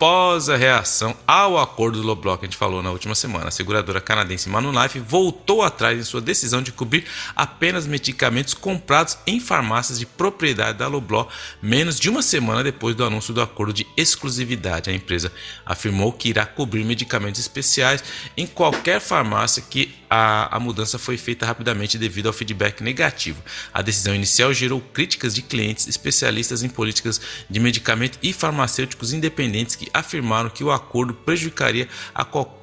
a 0.00 0.56
reação 0.56 1.16
ao 1.26 1.58
acordo 1.58 2.00
do 2.00 2.06
Loblock 2.06 2.40
que 2.40 2.46
a 2.46 2.48
gente 2.48 2.56
falou 2.56 2.82
na 2.82 2.90
última 2.92 3.16
semana. 3.16 3.48
A 3.48 3.50
seguradora 3.50 4.00
canadense 4.00 4.48
Manulife 4.48 5.00
voltou 5.00 5.60
atrás 5.60 5.98
em 5.98 6.04
sua 6.04 6.20
decisão 6.20 6.62
de 6.62 6.70
cobrir 6.70 7.04
apenas 7.34 7.84
medicamentos 7.84 8.54
comprados 8.54 9.18
em 9.26 9.40
farmácias 9.40 9.98
de 9.98 10.06
propriedade 10.06 10.78
da 10.78 10.86
Loblaw 10.86 11.28
menos 11.60 11.98
de 11.98 12.08
uma 12.08 12.22
semana 12.22 12.62
depois 12.62 12.94
do 12.94 13.04
anúncio 13.04 13.34
do 13.34 13.42
acordo 13.42 13.72
de 13.72 13.86
exclusividade. 13.96 14.88
A 14.88 14.92
empresa 14.92 15.32
afirmou 15.66 16.12
que 16.12 16.28
irá 16.28 16.46
cobrir 16.46 16.84
medicamentos 16.84 17.40
especiais 17.40 18.04
em 18.36 18.46
qualquer 18.46 19.00
farmácia 19.00 19.62
que 19.68 19.92
a, 20.08 20.56
a 20.56 20.60
mudança 20.60 20.98
foi 20.98 21.16
feita 21.16 21.44
rapidamente 21.44 21.98
devido 21.98 22.28
ao 22.28 22.32
feedback 22.32 22.82
negativo. 22.82 23.42
A 23.74 23.82
decisão 23.82 24.14
inicial 24.14 24.54
gerou 24.54 24.80
críticas 24.80 25.34
de 25.34 25.42
clientes 25.42 25.88
especialistas 25.88 26.62
em 26.62 26.68
políticas 26.68 27.20
de 27.50 27.60
medicamento 27.60 28.18
e 28.22 28.32
farmacêuticos 28.32 29.12
independentes 29.12 29.74
que 29.74 29.87
afirmaram 29.92 30.50
que 30.50 30.64
o 30.64 30.70
acordo 30.70 31.14
prejudicaria 31.14 31.88
a 32.14 32.24
qualquer 32.24 32.58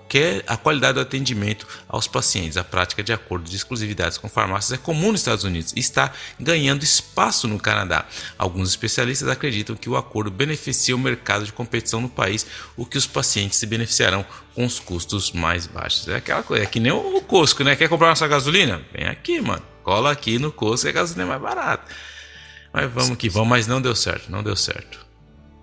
a 0.48 0.56
qualidade 0.56 0.94
do 0.94 1.02
atendimento 1.02 1.68
aos 1.88 2.08
pacientes. 2.08 2.58
A 2.58 2.64
prática 2.64 3.04
de 3.04 3.12
acordo 3.12 3.50
de 3.50 3.56
exclusividades 3.56 4.18
com 4.18 4.30
farmácias 4.30 4.80
é 4.80 4.82
comum 4.82 5.12
nos 5.12 5.22
Estados 5.22 5.44
Unidos 5.44 5.74
e 5.76 5.80
está 5.80 6.12
ganhando 6.40 6.84
espaço 6.84 7.48
no 7.48 7.60
Canadá. 7.60 8.06
Alguns 8.38 8.70
especialistas 8.70 9.28
acreditam 9.28 9.76
que 9.76 9.90
o 9.90 9.98
acordo 9.98 10.32
beneficia 10.32 10.96
o 10.96 11.00
mercado 11.00 11.46
de 11.46 11.52
competição 11.52 12.00
no 12.00 12.10
país, 12.10 12.46
o 12.78 12.86
que 12.86 12.98
os 12.98 13.08
pacientes 13.08 13.58
se 13.58 13.66
beneficiarão 13.66 14.26
com 14.54 14.66
os 14.66 14.80
custos 14.80 15.32
mais 15.32 15.68
baixos. 15.68 16.08
É 16.08 16.16
aquela 16.16 16.44
coisa, 16.44 16.64
é 16.64 16.68
que 16.68 16.80
nem 16.80 16.92
o 16.92 17.22
Costco, 17.22 17.64
né? 17.64 17.76
Quer 17.76 17.90
comprar 17.90 18.10
nossa 18.10 18.28
gasolina? 18.28 18.82
Vem 18.94 19.08
aqui, 19.08 19.42
mano. 19.42 19.64
Cola 19.84 20.12
aqui 20.12 20.40
no 20.40 20.52
Costco 20.52 20.88
e 20.88 20.90
a 20.90 20.94
gasolina 20.94 21.24
é 21.24 21.28
mais 21.28 21.42
barata. 21.42 21.92
Mas 22.72 22.92
vamos 22.92 23.18
que 23.18 23.30
vamos, 23.30 23.50
mas 23.50 23.68
não 23.68 23.82
deu 23.82 23.96
certo, 23.96 24.30
não 24.30 24.44
deu 24.44 24.56
certo. 24.56 25.05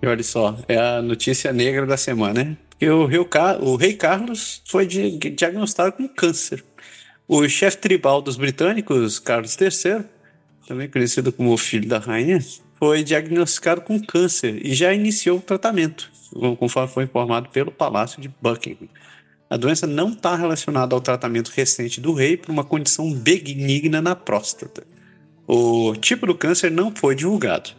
E 0.03 0.05
olha 0.05 0.21
só, 0.21 0.57
é 0.67 0.77
a 0.77 1.01
notícia 1.01 1.53
negra 1.53 1.85
da 1.85 1.95
semana, 1.95 2.43
né? 2.43 2.57
Porque 2.69 2.89
o 2.89 3.05
rei, 3.05 3.19
o 3.61 3.75
rei 3.77 3.93
Carlos 3.93 4.61
foi 4.65 4.85
diagnosticado 4.85 5.93
com 5.93 6.09
câncer. 6.09 6.61
O 7.25 7.47
chefe 7.47 7.77
tribal 7.77 8.21
dos 8.21 8.35
britânicos, 8.35 9.17
Carlos 9.17 9.57
III, 9.57 10.03
também 10.67 10.89
conhecido 10.89 11.31
como 11.31 11.53
o 11.53 11.57
filho 11.57 11.87
da 11.87 11.99
rainha, 11.99 12.41
foi 12.75 13.01
diagnosticado 13.01 13.79
com 13.79 13.97
câncer 13.97 14.59
e 14.65 14.73
já 14.73 14.93
iniciou 14.93 15.37
o 15.37 15.41
tratamento, 15.41 16.11
conforme 16.59 16.91
foi 16.91 17.05
informado 17.05 17.47
pelo 17.47 17.71
Palácio 17.71 18.21
de 18.21 18.27
Buckingham. 18.41 18.89
A 19.49 19.55
doença 19.55 19.87
não 19.87 20.09
está 20.09 20.35
relacionada 20.35 20.93
ao 20.93 20.99
tratamento 20.99 21.47
recente 21.55 22.01
do 22.01 22.13
rei 22.13 22.35
por 22.35 22.51
uma 22.51 22.65
condição 22.65 23.09
benigna 23.13 24.01
na 24.01 24.17
próstata. 24.17 24.83
O 25.47 25.95
tipo 25.95 26.27
do 26.27 26.35
câncer 26.35 26.69
não 26.69 26.93
foi 26.93 27.15
divulgado. 27.15 27.69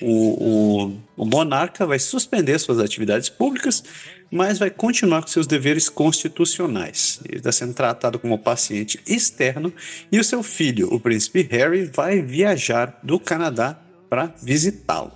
O, 0.00 0.86
o, 0.86 0.98
o 1.16 1.24
monarca 1.26 1.86
vai 1.86 1.98
suspender 1.98 2.58
suas 2.58 2.78
atividades 2.78 3.28
públicas, 3.28 3.82
mas 4.30 4.58
vai 4.58 4.70
continuar 4.70 5.22
com 5.22 5.28
seus 5.28 5.46
deveres 5.46 5.88
constitucionais. 5.88 7.20
Ele 7.28 7.38
está 7.38 7.52
sendo 7.52 7.74
tratado 7.74 8.18
como 8.18 8.38
paciente 8.38 9.00
externo 9.06 9.72
e 10.10 10.18
o 10.18 10.24
seu 10.24 10.42
filho, 10.42 10.92
o 10.92 10.98
príncipe 10.98 11.42
Harry, 11.50 11.84
vai 11.84 12.22
viajar 12.22 12.98
do 13.02 13.20
Canadá 13.20 13.78
para 14.08 14.34
visitá-lo. 14.42 15.12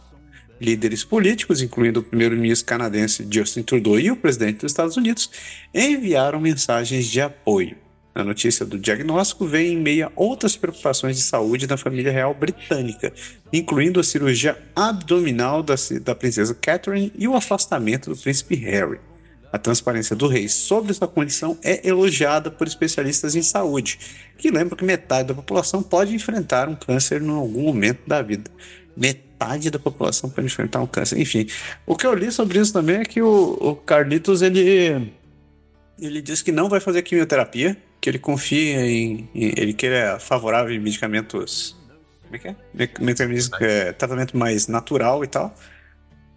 Líderes 0.61 1.05
políticos, 1.05 1.61
incluindo 1.61 2.01
o 2.01 2.03
primeiro-ministro 2.03 2.67
canadense 2.67 3.27
Justin 3.31 3.63
Trudeau 3.63 4.01
e 4.01 4.11
o 4.11 4.17
presidente 4.17 4.61
dos 4.61 4.73
Estados 4.73 4.97
Unidos, 4.97 5.31
enviaram 5.75 6.41
mensagens 6.41 7.07
de 7.07 7.21
apoio. 7.21 7.86
A 8.17 8.25
notícia 8.25 8.65
do 8.65 8.79
diagnóstico 8.79 9.45
vem 9.45 9.75
em 9.75 9.77
meio 9.77 10.07
a 10.07 10.13
outras 10.17 10.57
preocupações 10.57 11.19
de 11.19 11.23
saúde 11.23 11.67
da 11.67 11.77
família 11.77 12.11
real 12.11 12.33
britânica, 12.33 13.13
incluindo 13.53 14.01
a 14.01 14.03
cirurgia 14.03 14.57
abdominal 14.75 15.63
da, 15.63 15.75
da 16.01 16.15
princesa 16.15 16.55
Catherine 16.55 17.13
e 17.15 17.29
o 17.29 17.37
afastamento 17.37 18.09
do 18.09 18.17
príncipe 18.17 18.55
Harry. 18.55 18.99
A 19.53 19.59
transparência 19.59 20.17
do 20.17 20.29
rei 20.29 20.49
sobre 20.49 20.95
sua 20.95 21.07
condição 21.07 21.59
é 21.63 21.87
elogiada 21.87 22.51
por 22.51 22.67
especialistas 22.67 23.35
em 23.35 23.43
saúde, 23.43 23.99
que 24.39 24.51
lembram 24.51 24.79
que 24.79 24.85
metade 24.85 25.29
da 25.29 25.35
população 25.35 25.83
pode 25.83 26.15
enfrentar 26.15 26.71
um 26.71 26.75
câncer 26.75 27.21
em 27.21 27.29
algum 27.29 27.65
momento 27.65 28.01
da 28.07 28.23
vida. 28.23 28.51
Metade 28.97 29.69
da 29.69 29.79
população 29.79 30.31
pode 30.31 30.47
enfrentar 30.47 30.81
um 30.81 30.87
câncer. 30.87 31.21
Enfim, 31.21 31.47
o 31.85 31.95
que 31.95 32.07
eu 32.07 32.15
li 32.15 32.33
sobre 32.33 32.59
isso 32.59 32.73
também 32.73 32.97
é 32.97 33.05
que 33.05 33.21
o, 33.21 33.59
o 33.61 33.77
Carlitos 33.77 34.41
ele, 34.41 35.13
ele 36.01 36.23
diz 36.23 36.41
que 36.41 36.51
não 36.51 36.71
vai 36.71 36.81
fazer 36.81 37.03
quimioterapia, 37.03 37.77
que 38.01 38.11
ele 38.11 38.19
confia 38.19 38.87
em, 38.87 39.29
em 39.35 39.53
ele 39.57 39.73
que 39.73 39.87
ele 39.87 39.97
é 39.97 40.19
favorável 40.19 40.73
em 40.75 40.79
medicamentos 40.79 41.77
como 42.27 42.37
é 42.37 42.39
que 42.39 42.49
é? 42.49 42.57
É, 43.61 43.93
tratamento 43.93 44.37
mais 44.37 44.67
natural 44.67 45.23
e 45.25 45.27
tal. 45.27 45.55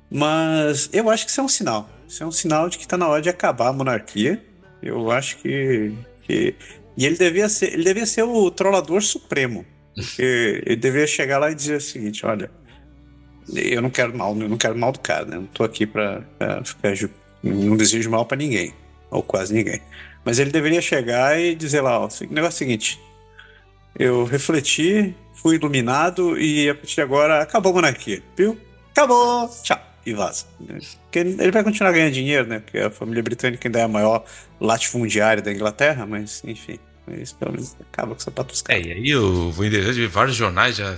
Mas 0.10 0.90
eu 0.94 1.10
acho 1.10 1.26
que 1.26 1.32
isso 1.32 1.42
é 1.42 1.44
um 1.44 1.50
sinal. 1.50 1.90
Isso 2.08 2.24
é 2.24 2.26
um 2.26 2.32
sinal 2.32 2.70
de 2.70 2.78
que 2.78 2.84
está 2.84 2.98
na 2.98 3.08
hora 3.08 3.22
de 3.22 3.30
acabar 3.30 3.70
a 3.70 3.74
monarquia. 3.74 4.44
Eu 4.82 5.12
acho 5.12 5.38
que, 5.38 5.94
que 6.24 6.56
e 6.96 7.06
ele 7.06 7.18
devia 7.18 7.50
ser, 7.50 7.74
ele 7.74 7.84
devia 7.84 8.06
ser 8.06 8.24
o 8.24 8.50
trollador 8.52 9.02
supremo. 9.02 9.66
Porque 9.96 10.62
ele 10.66 10.76
devia 10.76 11.08
chegar 11.08 11.40
lá 11.40 11.52
e 11.52 11.56
dizer 11.56 11.78
o 11.78 11.82
seguinte, 11.82 12.26
olha, 12.26 12.52
eu 13.54 13.82
não 13.82 13.90
quero 13.90 14.16
mal, 14.16 14.38
eu 14.38 14.50
não 14.50 14.58
quero 14.58 14.78
mal 14.78 14.92
do 14.92 15.00
cara, 15.00 15.26
né? 15.26 15.38
Não 15.38 15.48
tô 15.48 15.64
aqui 15.64 15.86
para 15.86 16.24
ficar 16.64 16.94
não 17.42 17.76
desejo 17.78 18.10
mal 18.10 18.26
para 18.26 18.38
ninguém, 18.38 18.74
ou 19.10 19.24
quase 19.24 19.54
ninguém. 19.54 19.82
Mas 20.24 20.40
ele 20.40 20.52
deveria 20.52 20.82
chegar 20.82 21.40
e 21.40 21.56
dizer 21.56 21.82
lá, 21.82 22.00
ó, 22.00 22.08
o 22.08 22.34
negócio 22.34 22.46
é 22.46 22.48
o 22.48 22.52
seguinte, 22.52 23.00
eu 23.98 24.24
refleti, 24.24 25.16
fui 25.34 25.56
iluminado 25.56 26.40
e 26.40 26.70
a 26.70 26.76
partir 26.76 26.96
de 26.96 27.02
agora 27.02 27.42
acabou 27.42 27.72
a 27.72 27.76
monarquia, 27.76 28.22
viu? 28.36 28.60
Acabou! 28.92 29.50
Tchau! 29.64 29.80
E 30.06 30.14
vaza. 30.14 30.46
Porque 31.04 31.20
ele 31.20 31.52
vai 31.52 31.64
continuar 31.64 31.92
ganhando 31.92 32.14
dinheiro, 32.14 32.48
né? 32.48 32.60
Porque 32.60 32.80
a 32.80 32.90
família 32.90 33.22
britânica 33.22 33.68
ainda 33.68 33.80
é 33.80 33.84
a 33.84 33.88
maior 33.88 34.24
latifundiária 34.60 35.44
da 35.44 35.52
Inglaterra, 35.52 36.06
mas 36.06 36.42
enfim. 36.46 36.80
Mas 37.06 37.34
pelo 37.34 37.52
menos 37.52 37.76
acaba 37.82 38.14
com 38.16 38.22
essa 38.22 38.32
patuscada. 38.32 38.80
É, 38.80 38.82
e 38.82 38.92
aí 38.92 39.10
eu 39.10 39.52
vou 39.52 39.66
entender 39.66 39.94
de 39.94 40.08
vários 40.08 40.36
jornais 40.36 40.76
já, 40.78 40.96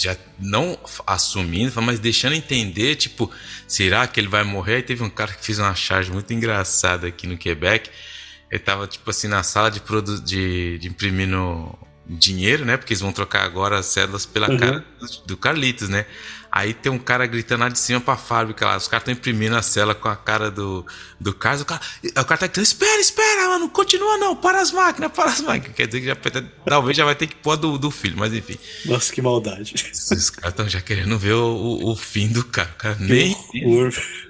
já 0.00 0.16
não 0.38 0.78
assumindo, 1.06 1.80
mas 1.80 2.00
deixando 2.00 2.34
entender, 2.34 2.96
tipo, 2.96 3.30
será 3.68 4.06
que 4.06 4.18
ele 4.18 4.28
vai 4.28 4.42
morrer? 4.44 4.76
Aí 4.76 4.82
teve 4.82 5.02
um 5.02 5.10
cara 5.10 5.32
que 5.32 5.44
fez 5.44 5.58
uma 5.58 5.74
charge 5.74 6.10
muito 6.10 6.32
engraçada 6.32 7.06
aqui 7.06 7.26
no 7.26 7.38
Quebec 7.38 7.90
ele 8.52 8.58
tava, 8.58 8.86
tipo 8.86 9.08
assim, 9.08 9.28
na 9.28 9.42
sala 9.42 9.70
de, 9.70 9.80
produ 9.80 10.20
de, 10.20 10.76
de 10.76 10.86
imprimindo 10.86 11.74
dinheiro, 12.06 12.66
né? 12.66 12.76
Porque 12.76 12.92
eles 12.92 13.00
vão 13.00 13.10
trocar 13.10 13.44
agora 13.44 13.78
as 13.78 13.86
cédulas 13.86 14.26
pela 14.26 14.50
uhum. 14.50 14.58
cara 14.58 14.84
do 15.24 15.38
Carlitos, 15.38 15.88
né? 15.88 16.04
Aí 16.54 16.74
tem 16.74 16.92
um 16.92 16.98
cara 16.98 17.24
gritando 17.24 17.62
lá 17.62 17.70
de 17.70 17.78
cima 17.78 17.98
pra 17.98 18.14
fábrica 18.14 18.66
lá. 18.66 18.76
Os 18.76 18.86
caras 18.86 19.00
estão 19.00 19.14
imprimindo 19.14 19.56
a 19.56 19.62
cela 19.62 19.94
com 19.94 20.06
a 20.06 20.14
cara 20.14 20.50
do, 20.50 20.84
do 21.18 21.32
Carlos. 21.32 21.62
O 21.62 21.64
cara, 21.64 21.80
o 22.04 22.12
cara 22.12 22.26
tá 22.26 22.46
gritando: 22.46 22.64
Espera, 22.64 23.00
espera, 23.00 23.48
mano, 23.48 23.70
continua 23.70 24.18
não, 24.18 24.36
para 24.36 24.60
as 24.60 24.70
máquinas, 24.70 25.10
para 25.12 25.30
as 25.30 25.40
máquinas. 25.40 25.74
Quer 25.74 25.86
dizer 25.86 26.00
que 26.00 26.06
já, 26.08 26.16
talvez 26.66 26.94
já 26.94 27.06
vai 27.06 27.14
ter 27.14 27.26
que 27.26 27.36
pôr 27.36 27.56
do, 27.56 27.78
do 27.78 27.90
filho, 27.90 28.18
mas 28.18 28.34
enfim. 28.34 28.58
Nossa, 28.84 29.10
que 29.10 29.22
maldade. 29.22 29.74
Os 29.92 30.28
caras 30.28 30.50
estão 30.50 30.68
já 30.68 30.82
querendo 30.82 31.18
ver 31.18 31.32
o, 31.32 31.46
o, 31.46 31.90
o, 31.92 31.96
fim 31.96 32.28
do 32.28 32.44
cara. 32.44 32.68
O 32.74 32.78
cara 32.78 32.96
nem. 33.00 33.34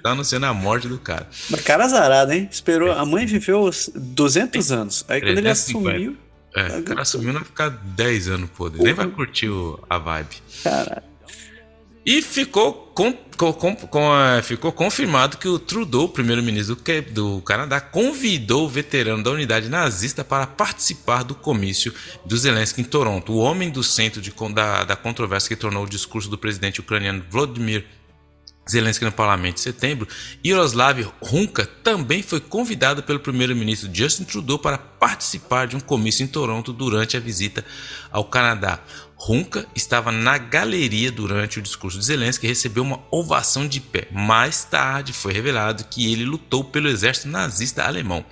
Tá 0.01 0.11
anunciando 0.11 0.45
a 0.45 0.53
morte 0.53 0.87
do 0.87 0.97
cara. 0.97 1.27
Mas 1.49 1.61
cara 1.61 1.83
azarado, 1.83 2.31
hein? 2.31 2.47
Esperou. 2.49 2.93
A 2.93 3.05
mãe 3.05 3.25
viveu 3.25 3.69
200 3.93 4.71
anos. 4.71 5.03
Aí 5.09 5.19
quando 5.19 5.39
ele 5.39 5.49
assumiu. 5.49 6.15
É, 6.55 6.77
o 6.77 6.83
cara 6.83 7.01
assumiu, 7.01 7.33
não 7.33 7.41
vai 7.41 7.49
ficar 7.49 7.69
10 7.69 8.27
anos 8.29 8.49
podre. 8.51 8.81
Nem 8.81 8.93
vai 8.93 9.07
curtir 9.07 9.49
o, 9.49 9.77
a 9.89 9.97
vibe. 9.97 10.37
Caralho. 10.63 11.12
E 12.05 12.21
ficou, 12.21 12.73
com, 12.93 13.13
com, 13.37 13.53
com, 13.53 14.17
é, 14.17 14.41
ficou 14.41 14.73
confirmado 14.73 15.37
que 15.37 15.47
o 15.47 15.57
Trudeau, 15.57 16.09
primeiro-ministro 16.09 16.75
do, 16.75 17.01
do, 17.13 17.41
Canadá, 17.41 17.79
convidou 17.79 18.65
o 18.65 18.69
veterano 18.69 19.23
da 19.23 19.31
unidade 19.31 19.69
nazista 19.69 20.23
para 20.23 20.45
participar 20.45 21.23
do 21.23 21.33
comício 21.33 21.93
do 22.25 22.35
Zelensky 22.35 22.81
em 22.81 22.83
Toronto. 22.83 23.31
O 23.31 23.37
homem 23.37 23.69
do 23.69 23.81
centro 23.81 24.21
de, 24.21 24.33
da, 24.53 24.83
da 24.83 24.95
controvérsia 24.97 25.47
que 25.47 25.55
tornou 25.55 25.85
o 25.85 25.89
discurso 25.89 26.29
do 26.29 26.37
presidente 26.37 26.81
ucraniano 26.81 27.23
Vladimir 27.29 27.85
Zelensky 28.69 29.03
no 29.03 29.11
parlamento 29.11 29.57
em 29.57 29.61
setembro, 29.61 30.07
Yaroslav 30.45 31.05
Hunka 31.21 31.65
também 31.65 32.23
foi 32.23 32.39
convidado 32.39 33.03
pelo 33.03 33.19
primeiro-ministro 33.19 33.89
Justin 33.93 34.23
Trudeau 34.23 34.57
para 34.57 34.77
participar 34.77 35.67
de 35.67 35.75
um 35.75 35.81
comício 35.81 36.23
em 36.23 36.27
Toronto 36.27 36.71
durante 36.71 37.17
a 37.17 37.19
visita 37.19 37.65
ao 38.09 38.23
Canadá. 38.23 38.79
Hunka 39.27 39.65
estava 39.73 40.11
na 40.11 40.37
galeria 40.37 41.11
durante 41.11 41.59
o 41.59 41.61
discurso 41.61 41.97
de 41.97 42.05
Zelensky 42.05 42.45
e 42.45 42.49
recebeu 42.49 42.83
uma 42.83 42.99
ovação 43.09 43.67
de 43.67 43.79
pé. 43.79 44.07
Mais 44.11 44.65
tarde 44.65 45.13
foi 45.13 45.31
revelado 45.31 45.85
que 45.85 46.11
ele 46.11 46.25
lutou 46.25 46.63
pelo 46.63 46.89
exército 46.89 47.29
nazista 47.29 47.83
alemão. 47.83 48.25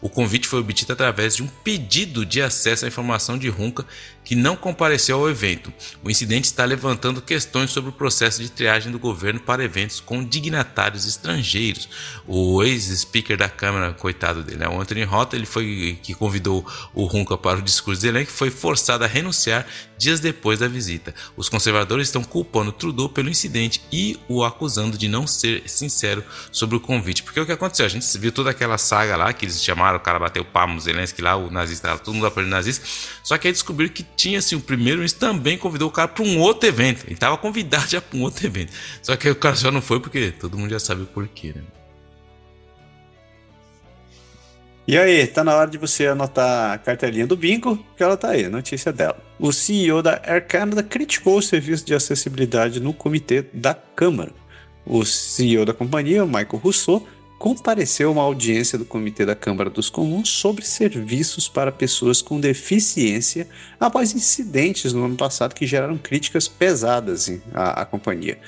O 0.00 0.08
convite 0.08 0.48
foi 0.48 0.58
obtido 0.58 0.92
através 0.92 1.36
de 1.36 1.44
um 1.44 1.46
pedido 1.46 2.26
de 2.26 2.42
acesso 2.42 2.84
à 2.84 2.88
informação 2.88 3.38
de 3.38 3.48
Runca, 3.48 3.86
que 4.24 4.34
não 4.34 4.56
compareceu 4.56 5.18
ao 5.18 5.28
evento. 5.28 5.72
O 6.02 6.10
incidente 6.10 6.44
está 6.44 6.64
levantando 6.64 7.20
questões 7.20 7.70
sobre 7.70 7.90
o 7.90 7.92
processo 7.92 8.42
de 8.42 8.50
triagem 8.50 8.92
do 8.92 8.98
governo 8.98 9.40
para 9.40 9.64
eventos 9.64 10.00
com 10.00 10.24
dignatários 10.24 11.06
estrangeiros. 11.06 11.88
O 12.26 12.62
ex-speaker 12.62 13.36
da 13.36 13.48
Câmara, 13.48 13.92
coitado 13.92 14.42
dele, 14.42 14.58
né? 14.58 14.68
o 14.68 14.80
Anthony 14.80 15.04
Rota, 15.04 15.36
ele 15.36 15.46
foi 15.46 15.98
que 16.02 16.14
convidou 16.14 16.66
o 16.94 17.04
Runca 17.04 17.36
para 17.36 17.58
o 17.58 17.62
discurso 17.62 18.00
de 18.00 18.08
elenco, 18.08 18.30
foi 18.30 18.50
forçado 18.50 19.04
a 19.04 19.06
renunciar 19.06 19.66
dias 20.02 20.18
depois 20.18 20.58
da 20.58 20.66
visita. 20.66 21.14
Os 21.36 21.48
conservadores 21.48 22.08
estão 22.08 22.24
culpando 22.24 22.72
Trudeau 22.72 23.08
pelo 23.08 23.30
incidente 23.30 23.80
e 23.92 24.18
o 24.28 24.42
acusando 24.42 24.98
de 24.98 25.08
não 25.08 25.26
ser 25.26 25.62
sincero 25.68 26.24
sobre 26.50 26.76
o 26.76 26.80
convite. 26.80 27.22
Porque 27.22 27.38
o 27.38 27.46
que 27.46 27.52
aconteceu? 27.52 27.86
A 27.86 27.88
gente 27.88 28.18
viu 28.18 28.32
toda 28.32 28.50
aquela 28.50 28.78
saga 28.78 29.16
lá 29.16 29.32
que 29.32 29.44
eles 29.44 29.62
chamaram, 29.62 29.98
o 29.98 30.00
cara 30.00 30.18
bateu 30.18 30.44
palmo, 30.44 30.80
Zelensky 30.80 31.22
lá, 31.22 31.36
o 31.36 31.50
nazista, 31.50 31.96
todo 31.98 32.14
mundo 32.14 32.26
apoiando 32.26 32.50
nazista. 32.50 32.84
Só 33.22 33.38
que 33.38 33.46
aí 33.46 33.52
descobriram 33.52 33.92
que 33.92 34.02
tinha 34.16 34.38
assim, 34.38 34.54
o 34.54 34.60
primeiro 34.60 35.10
também 35.12 35.58
convidou 35.58 35.88
o 35.88 35.92
cara 35.92 36.08
para 36.08 36.24
um 36.24 36.38
outro 36.38 36.68
evento. 36.68 37.04
Ele 37.04 37.14
estava 37.14 37.36
convidado 37.36 37.88
já 37.88 38.00
para 38.00 38.18
um 38.18 38.22
outro 38.22 38.46
evento. 38.46 38.72
Só 39.02 39.16
que 39.16 39.28
o 39.28 39.34
cara 39.34 39.56
só 39.56 39.70
não 39.70 39.82
foi 39.82 40.00
porque 40.00 40.30
todo 40.30 40.56
mundo 40.56 40.70
já 40.70 40.80
sabe 40.80 41.02
o 41.02 41.06
porquê, 41.06 41.52
né? 41.54 41.62
E 44.86 44.98
aí, 44.98 45.24
tá 45.28 45.44
na 45.44 45.54
hora 45.54 45.70
de 45.70 45.78
você 45.78 46.08
anotar 46.08 46.72
a 46.72 46.78
cartelinha 46.78 47.24
do 47.24 47.36
bingo, 47.36 47.78
que 47.96 48.02
ela 48.02 48.16
tá 48.16 48.30
aí, 48.30 48.48
notícia 48.48 48.92
dela. 48.92 49.16
O 49.38 49.52
CEO 49.52 50.02
da 50.02 50.20
Air 50.24 50.44
Canada 50.46 50.82
criticou 50.82 51.38
o 51.38 51.42
serviço 51.42 51.86
de 51.86 51.94
acessibilidade 51.94 52.80
no 52.80 52.92
comitê 52.92 53.42
da 53.52 53.74
Câmara. 53.74 54.32
O 54.84 55.04
CEO 55.04 55.64
da 55.64 55.72
companhia, 55.72 56.26
Michael 56.26 56.60
Rousseau, 56.60 57.06
compareceu 57.42 58.12
uma 58.12 58.22
audiência 58.22 58.78
do 58.78 58.84
Comitê 58.84 59.26
da 59.26 59.34
Câmara 59.34 59.68
dos 59.68 59.90
Comuns 59.90 60.28
sobre 60.28 60.64
serviços 60.64 61.48
para 61.48 61.72
pessoas 61.72 62.22
com 62.22 62.38
deficiência 62.38 63.48
após 63.80 64.14
incidentes 64.14 64.92
no 64.92 65.04
ano 65.06 65.16
passado 65.16 65.52
que 65.52 65.66
geraram 65.66 65.98
críticas 65.98 66.46
pesadas 66.46 67.28
à, 67.52 67.82
à 67.82 67.84
companhia 67.84 68.38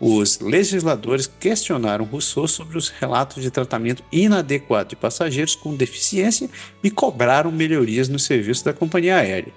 os 0.00 0.40
legisladores 0.40 1.30
questionaram 1.38 2.04
Rousseau 2.04 2.48
sobre 2.48 2.76
os 2.76 2.88
relatos 2.88 3.40
de 3.40 3.48
tratamento 3.48 4.02
inadequado 4.10 4.88
de 4.88 4.96
passageiros 4.96 5.54
com 5.54 5.76
deficiência 5.76 6.50
e 6.82 6.90
cobraram 6.90 7.52
melhorias 7.52 8.08
no 8.08 8.18
serviço 8.18 8.64
da 8.64 8.72
companhia 8.72 9.18
aérea. 9.18 9.52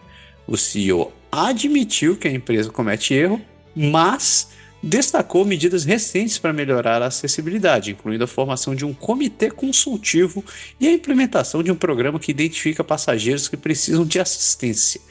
O 0.45 0.55
CEO 0.55 1.11
admitiu 1.31 2.15
que 2.15 2.27
a 2.27 2.31
empresa 2.31 2.69
comete 2.69 3.15
erro, 3.15 3.41
mas 3.75 4.49
destacou 4.85 5.43
medidas 5.43 5.83
recentes 5.83 6.37
para 6.37 6.53
melhorar 6.53 7.01
a 7.01 7.07
acessibilidade, 7.07 7.89
incluindo 7.89 8.23
a 8.23 8.27
formação 8.27 8.75
de 8.75 8.85
um 8.85 8.93
comitê 8.93 9.49
consultivo 9.49 10.45
e 10.79 10.87
a 10.87 10.91
implementação 10.91 11.63
de 11.63 11.71
um 11.71 11.75
programa 11.75 12.19
que 12.19 12.29
identifica 12.29 12.83
passageiros 12.83 13.47
que 13.47 13.57
precisam 13.57 14.05
de 14.05 14.19
assistência. 14.19 15.01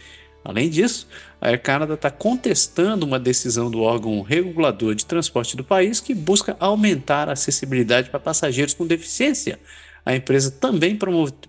Além 0.45 0.71
disso, 0.71 1.09
a 1.41 1.49
Air 1.49 1.61
Canada 1.61 1.95
está 1.95 2.09
contestando 2.09 3.05
uma 3.05 3.19
decisão 3.19 3.69
do 3.69 3.81
órgão 3.81 4.23
regulador 4.23 4.95
de 4.95 5.05
transporte 5.05 5.57
do 5.57 5.65
país 5.65 5.99
que 5.99 6.15
busca 6.15 6.57
aumentar 6.61 7.29
a 7.29 7.33
acessibilidade 7.33 8.11
para 8.11 8.21
passageiros 8.21 8.75
com 8.75 8.87
deficiência. 8.87 9.59
A 10.05 10.15
empresa 10.15 10.51
também 10.51 10.99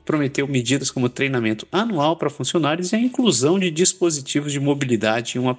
prometeu 0.05 0.47
medidas 0.47 0.89
como 0.89 1.09
treinamento 1.09 1.67
anual 1.71 2.15
para 2.15 2.29
funcionários 2.29 2.93
e 2.93 2.95
a 2.95 2.99
inclusão 2.99 3.59
de 3.59 3.69
dispositivos 3.69 4.51
de 4.51 4.59
mobilidade 4.61 5.37
em 5.37 5.41
um 5.41 5.53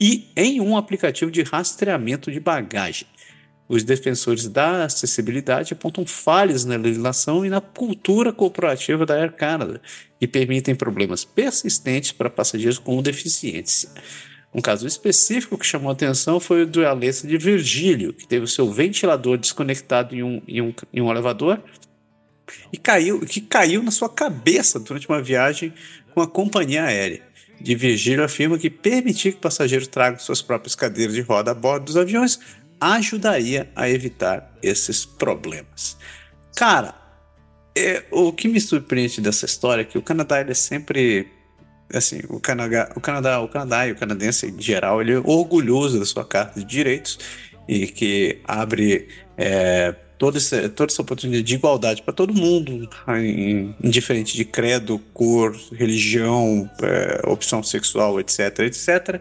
e 0.00 0.28
em 0.36 0.60
um 0.60 0.76
aplicativo 0.76 1.30
de 1.30 1.42
rastreamento 1.42 2.30
de 2.30 2.38
bagagem. 2.38 3.08
Os 3.68 3.82
defensores 3.82 4.46
da 4.46 4.84
acessibilidade 4.84 5.72
apontam 5.72 6.06
falhas 6.06 6.64
na 6.64 6.76
legislação 6.76 7.44
e 7.44 7.48
na 7.48 7.60
cultura 7.60 8.32
corporativa 8.32 9.04
da 9.04 9.14
Air 9.14 9.32
Canada, 9.32 9.80
que 10.20 10.28
permitem 10.28 10.76
problemas 10.76 11.24
persistentes 11.24 12.12
para 12.12 12.30
passageiros 12.30 12.78
com 12.78 13.02
deficiência. 13.02 13.90
Um 14.54 14.60
caso 14.60 14.86
específico 14.86 15.58
que 15.58 15.66
chamou 15.66 15.90
atenção 15.90 16.38
foi 16.38 16.62
o 16.62 16.66
do 16.66 16.86
Alessa 16.86 17.26
de 17.26 17.36
Virgílio, 17.36 18.12
que 18.12 18.26
teve 18.26 18.44
o 18.44 18.48
seu 18.48 18.70
ventilador 18.70 19.36
desconectado 19.36 20.14
em 20.14 20.22
um, 20.22 20.40
em 20.46 20.62
um, 20.62 20.74
em 20.94 21.00
um 21.02 21.10
elevador 21.10 21.60
e 22.72 22.76
caiu, 22.76 23.20
que 23.20 23.40
caiu 23.40 23.82
na 23.82 23.90
sua 23.90 24.08
cabeça 24.08 24.78
durante 24.78 25.08
uma 25.08 25.22
viagem 25.22 25.72
com 26.14 26.20
a 26.20 26.26
companhia 26.26 26.84
aérea. 26.84 27.22
De 27.60 27.74
Virgílio 27.74 28.24
afirma 28.24 28.58
que 28.58 28.68
permitir 28.68 29.32
que 29.32 29.40
passageiros 29.40 29.88
tragam 29.88 30.18
suas 30.18 30.42
próprias 30.42 30.74
cadeiras 30.74 31.14
de 31.14 31.22
roda 31.22 31.50
a 31.50 31.54
bordo 31.54 31.86
dos 31.86 31.96
aviões 31.96 32.38
ajudaria 32.80 33.70
a 33.74 33.88
evitar 33.88 34.52
esses 34.62 35.06
problemas. 35.06 35.96
Cara, 36.54 36.94
é, 37.76 38.04
o 38.10 38.32
que 38.32 38.48
me 38.48 38.60
surpreende 38.60 39.20
dessa 39.20 39.46
história 39.46 39.82
é 39.82 39.84
que 39.84 39.98
o 39.98 40.02
Canadá 40.02 40.40
ele 40.40 40.52
é 40.52 40.54
sempre 40.54 41.28
assim, 41.92 42.20
o 42.28 42.40
Canadá, 42.40 42.90
o 42.96 43.00
Canadá, 43.00 43.40
o 43.40 43.48
Canadá 43.48 43.86
e 43.86 43.92
o 43.92 43.96
canadense 43.96 44.46
em 44.46 44.60
geral, 44.60 45.00
ele 45.00 45.12
é 45.12 45.18
orgulhoso 45.18 45.98
da 45.98 46.04
sua 46.04 46.24
carta 46.24 46.58
de 46.58 46.66
direitos 46.66 47.18
e 47.68 47.86
que 47.86 48.40
abre 48.44 49.08
é, 49.36 49.94
toda, 50.18 50.38
essa, 50.38 50.68
toda 50.68 50.92
essa 50.92 51.02
oportunidade 51.02 51.42
de 51.42 51.54
igualdade 51.54 52.02
para 52.02 52.12
todo 52.12 52.32
mundo, 52.34 52.88
indiferente 53.82 54.36
de 54.36 54.44
credo, 54.44 54.98
cor, 55.12 55.56
religião, 55.72 56.70
é, 56.82 57.22
opção 57.26 57.62
sexual, 57.62 58.18
etc, 58.20 58.60
etc. 58.60 59.20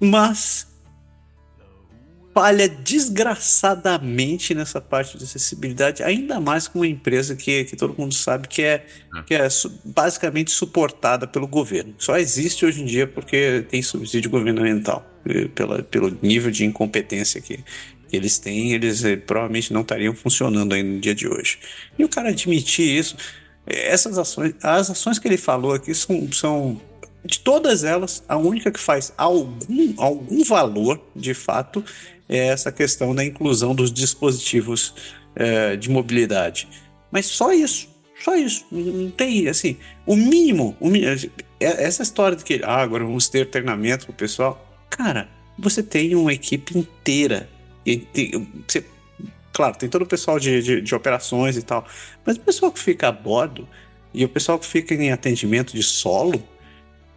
Mas 0.00 0.68
falha 2.38 2.68
desgraçadamente 2.68 4.54
nessa 4.54 4.80
parte 4.80 5.18
de 5.18 5.24
acessibilidade, 5.24 6.04
ainda 6.04 6.38
mais 6.38 6.68
com 6.68 6.78
uma 6.78 6.86
empresa 6.86 7.34
que, 7.34 7.64
que 7.64 7.74
todo 7.74 7.96
mundo 7.98 8.14
sabe 8.14 8.46
que 8.46 8.62
é, 8.62 8.86
é. 9.12 9.22
que 9.26 9.34
é 9.34 9.48
basicamente 9.84 10.52
suportada 10.52 11.26
pelo 11.26 11.48
governo. 11.48 11.94
Só 11.98 12.16
existe 12.16 12.64
hoje 12.64 12.80
em 12.80 12.84
dia 12.84 13.08
porque 13.08 13.66
tem 13.68 13.82
subsídio 13.82 14.30
governamental, 14.30 15.04
pela, 15.52 15.82
pelo 15.82 16.16
nível 16.22 16.52
de 16.52 16.64
incompetência 16.64 17.40
que, 17.40 17.58
que 18.08 18.16
eles 18.16 18.38
têm, 18.38 18.72
eles 18.72 19.04
eh, 19.04 19.16
provavelmente 19.16 19.72
não 19.72 19.82
estariam 19.82 20.14
funcionando 20.14 20.74
ainda 20.74 20.88
no 20.88 21.00
dia 21.00 21.14
de 21.14 21.28
hoje. 21.28 21.58
E 21.98 22.04
o 22.04 22.08
cara 22.08 22.30
admitir 22.30 22.98
isso, 22.98 23.16
essas 23.66 24.18
ações, 24.18 24.54
as 24.62 24.90
ações 24.90 25.18
que 25.18 25.28
ele 25.28 25.36
falou 25.36 25.72
aqui 25.72 25.94
são, 25.94 26.30
são 26.32 26.80
de 27.24 27.40
todas 27.40 27.84
elas, 27.84 28.24
a 28.28 28.36
única 28.36 28.70
que 28.70 28.80
faz 28.80 29.12
algum, 29.16 29.94
algum 29.98 30.42
valor, 30.44 31.00
de 31.14 31.34
fato, 31.34 31.84
é 32.28 32.48
essa 32.48 32.72
questão 32.72 33.14
da 33.14 33.24
inclusão 33.24 33.74
dos 33.74 33.92
dispositivos 33.92 34.94
é, 35.34 35.76
de 35.76 35.90
mobilidade. 35.90 36.68
Mas 37.10 37.26
só 37.26 37.52
isso, 37.52 37.88
só 38.22 38.36
isso. 38.36 38.64
Não 38.70 39.10
tem, 39.10 39.48
assim, 39.48 39.76
o 40.06 40.16
mínimo, 40.16 40.76
o 40.80 40.88
mínimo 40.88 41.12
é, 41.60 41.84
essa 41.84 42.02
história 42.02 42.36
de 42.36 42.44
que 42.44 42.60
ah, 42.62 42.76
agora 42.76 43.04
vamos 43.04 43.28
ter 43.28 43.50
treinamento 43.50 44.06
pro 44.06 44.14
pessoal. 44.14 44.64
Cara, 44.90 45.28
você 45.58 45.82
tem 45.82 46.14
uma 46.14 46.32
equipe 46.32 46.78
inteira. 46.78 47.48
Você, 48.66 48.84
claro, 49.52 49.76
tem 49.76 49.88
todo 49.88 50.02
o 50.02 50.06
pessoal 50.06 50.38
de, 50.38 50.62
de, 50.62 50.80
de 50.80 50.94
operações 50.94 51.56
e 51.56 51.62
tal, 51.62 51.86
mas 52.24 52.36
o 52.36 52.40
pessoal 52.40 52.70
que 52.70 52.78
fica 52.78 53.08
a 53.08 53.12
bordo 53.12 53.68
e 54.12 54.24
o 54.24 54.28
pessoal 54.28 54.58
que 54.58 54.66
fica 54.66 54.94
em 54.94 55.12
atendimento 55.12 55.74
de 55.74 55.82
solo, 55.82 56.42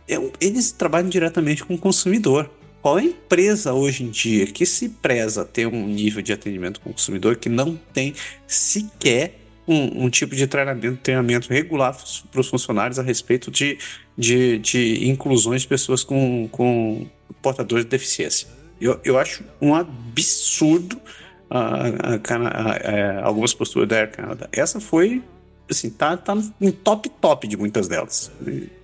é 0.08 0.16
eles 0.40 0.72
trabalham 0.72 1.10
diretamente 1.10 1.64
com 1.64 1.74
o 1.74 1.78
consumidor. 1.78 2.50
Qual 2.82 2.98
é 2.98 3.02
a 3.02 3.06
empresa 3.06 3.74
hoje 3.74 4.04
em 4.04 4.10
dia 4.10 4.48
que 4.48 4.66
se 4.66 4.90
preza 4.90 5.46
ter 5.46 5.68
um 5.68 5.88
nível 5.88 6.22
de 6.22 6.34
atendimento 6.34 6.82
com 6.82 6.90
o 6.90 6.94
consumidor 6.94 7.36
que 7.36 7.48
não 7.48 7.80
tem 7.94 8.14
sequer 8.48 9.40
um, 9.68 10.06
um 10.06 10.10
tipo 10.10 10.36
de 10.36 10.48
treinamento, 10.48 10.98
treinamento 10.98 11.48
regular 11.54 11.96
para 12.32 12.42
os 12.42 12.48
funcionários 12.48 12.98
a 12.98 13.04
respeito 13.04 13.52
de, 13.52 13.78
de, 14.18 14.58
de 14.58 15.08
inclusões 15.08 15.62
de 15.62 15.68
pessoas 15.68 16.04
com, 16.04 16.50
com 16.52 17.08
portadores 17.42 17.86
de 17.86 17.92
deficiência? 17.92 18.48
Eu, 18.82 19.00
eu 19.04 19.20
acho 19.20 19.44
um 19.62 19.76
absurdo 19.76 21.00
a, 21.48 21.60
a, 21.60 22.16
a, 22.16 23.26
algumas 23.26 23.54
posturas 23.54 23.88
da 23.88 23.98
Air 23.98 24.12
Canada. 24.12 24.50
Essa 24.52 24.80
foi, 24.80 25.22
assim, 25.70 25.92
tá, 25.92 26.18
tá 26.18 26.36
no 26.60 26.72
top 26.72 27.08
top 27.10 27.48
de 27.48 27.56
muitas 27.56 27.88
delas. 27.88 28.32
É 28.48 28.82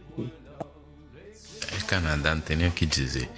Canadá, 1.87 2.35
não 2.35 2.41
tem 2.41 2.57
nem 2.57 2.67
o 2.67 2.71
que 2.71 2.85
dizer. 2.85 3.29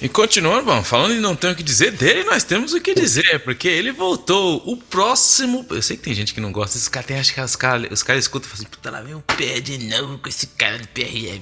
E 0.00 0.08
continuando, 0.08 0.64
bom, 0.64 0.84
falando 0.84 1.14
em 1.14 1.20
não 1.20 1.34
ter 1.34 1.50
o 1.50 1.56
que 1.56 1.62
dizer 1.62 1.90
dele, 1.90 2.22
nós 2.22 2.44
temos 2.44 2.72
o 2.72 2.80
que 2.80 2.94
dizer, 2.94 3.40
porque 3.40 3.66
ele 3.66 3.90
voltou. 3.90 4.62
O 4.64 4.76
próximo. 4.76 5.66
Eu 5.70 5.82
sei 5.82 5.96
que 5.96 6.04
tem 6.04 6.14
gente 6.14 6.32
que 6.32 6.40
não 6.40 6.52
gosta, 6.52 6.76
esses 6.76 6.88
caras 6.88 7.10
acho 7.18 7.34
que 7.34 7.40
os 7.40 7.56
caras 7.56 7.88
os 7.90 8.02
cara 8.04 8.18
escutam 8.18 8.48
e 8.48 8.50
falam 8.50 8.62
assim: 8.62 8.76
puta 8.76 8.90
lá, 8.92 9.00
vem 9.00 9.14
um 9.16 9.20
pé 9.20 9.60
de 9.60 9.76
novo 9.78 10.18
com 10.18 10.28
esse 10.28 10.46
cara 10.48 10.78
do 10.78 10.86
PRF. 10.88 11.40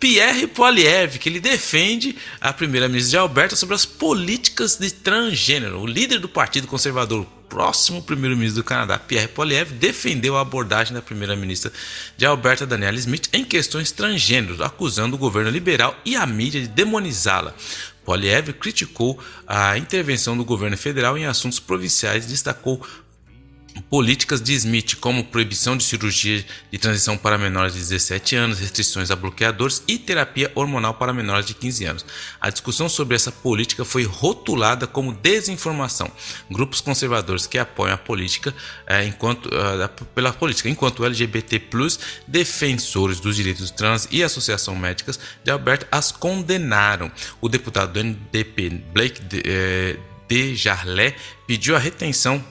Pierre 0.00 0.46
Poilievre, 0.48 1.20
que 1.20 1.28
ele 1.28 1.38
defende 1.38 2.16
a 2.40 2.52
primeira-ministra 2.52 3.10
de 3.10 3.16
Alberta 3.18 3.54
sobre 3.54 3.76
as 3.76 3.86
políticas 3.86 4.76
de 4.76 4.90
transgênero. 4.90 5.80
O 5.80 5.86
líder 5.86 6.18
do 6.18 6.28
Partido 6.28 6.66
Conservador 6.66 7.26
próximo 7.48 8.02
primeiro-ministro 8.02 8.62
do 8.62 8.66
Canadá, 8.66 8.98
Pierre 8.98 9.28
Poilievre, 9.28 9.74
defendeu 9.74 10.36
a 10.36 10.40
abordagem 10.40 10.94
da 10.94 11.02
primeira-ministra 11.02 11.72
de 12.16 12.26
Alberta, 12.26 12.66
Daniela 12.66 12.98
Smith, 12.98 13.28
em 13.32 13.44
questões 13.44 13.92
transgênero, 13.92 14.62
acusando 14.62 15.16
o 15.16 15.18
governo 15.18 15.50
liberal 15.50 15.96
e 16.04 16.16
a 16.16 16.26
mídia 16.26 16.60
de 16.60 16.68
demonizá-la. 16.68 17.54
Poilievre 18.04 18.52
criticou 18.52 19.18
a 19.46 19.76
intervenção 19.76 20.36
do 20.36 20.44
governo 20.44 20.76
federal 20.76 21.18
em 21.18 21.26
assuntos 21.26 21.58
provinciais 21.58 22.24
e 22.24 22.28
destacou 22.28 22.80
políticas 23.82 24.40
de 24.40 24.54
Smith, 24.54 24.96
como 24.96 25.24
proibição 25.24 25.76
de 25.76 25.84
cirurgia 25.84 26.44
de 26.70 26.78
transição 26.78 27.16
para 27.16 27.38
menores 27.38 27.74
de 27.74 27.80
17 27.80 28.36
anos, 28.36 28.58
restrições 28.58 29.10
a 29.10 29.16
bloqueadores 29.16 29.82
e 29.86 29.98
terapia 29.98 30.50
hormonal 30.54 30.94
para 30.94 31.12
menores 31.12 31.46
de 31.46 31.54
15 31.54 31.84
anos. 31.84 32.06
A 32.40 32.50
discussão 32.50 32.88
sobre 32.88 33.14
essa 33.16 33.30
política 33.30 33.84
foi 33.84 34.04
rotulada 34.04 34.86
como 34.86 35.12
desinformação. 35.12 36.10
Grupos 36.50 36.80
conservadores 36.80 37.46
que 37.46 37.58
apoiam 37.58 37.94
a 37.94 37.98
política 37.98 38.54
é, 38.86 39.04
enquanto, 39.04 39.46
uh, 39.46 40.04
pela 40.14 40.32
política, 40.32 40.68
enquanto 40.68 41.04
LGBT+, 41.04 41.62
defensores 42.26 43.20
dos 43.20 43.36
direitos 43.36 43.70
trans 43.70 44.08
e 44.10 44.22
associação 44.22 44.74
médicas 44.74 45.18
de 45.44 45.50
Alberta 45.50 45.86
as 45.90 46.10
condenaram. 46.12 47.10
O 47.40 47.48
deputado 47.48 47.92
do 47.92 48.00
NDP, 48.00 48.70
Blake 48.92 49.20
de, 49.22 49.42
eh, 49.44 49.96
de 50.28 51.14
pediu 51.46 51.76
a 51.76 51.78
retenção 51.78 52.44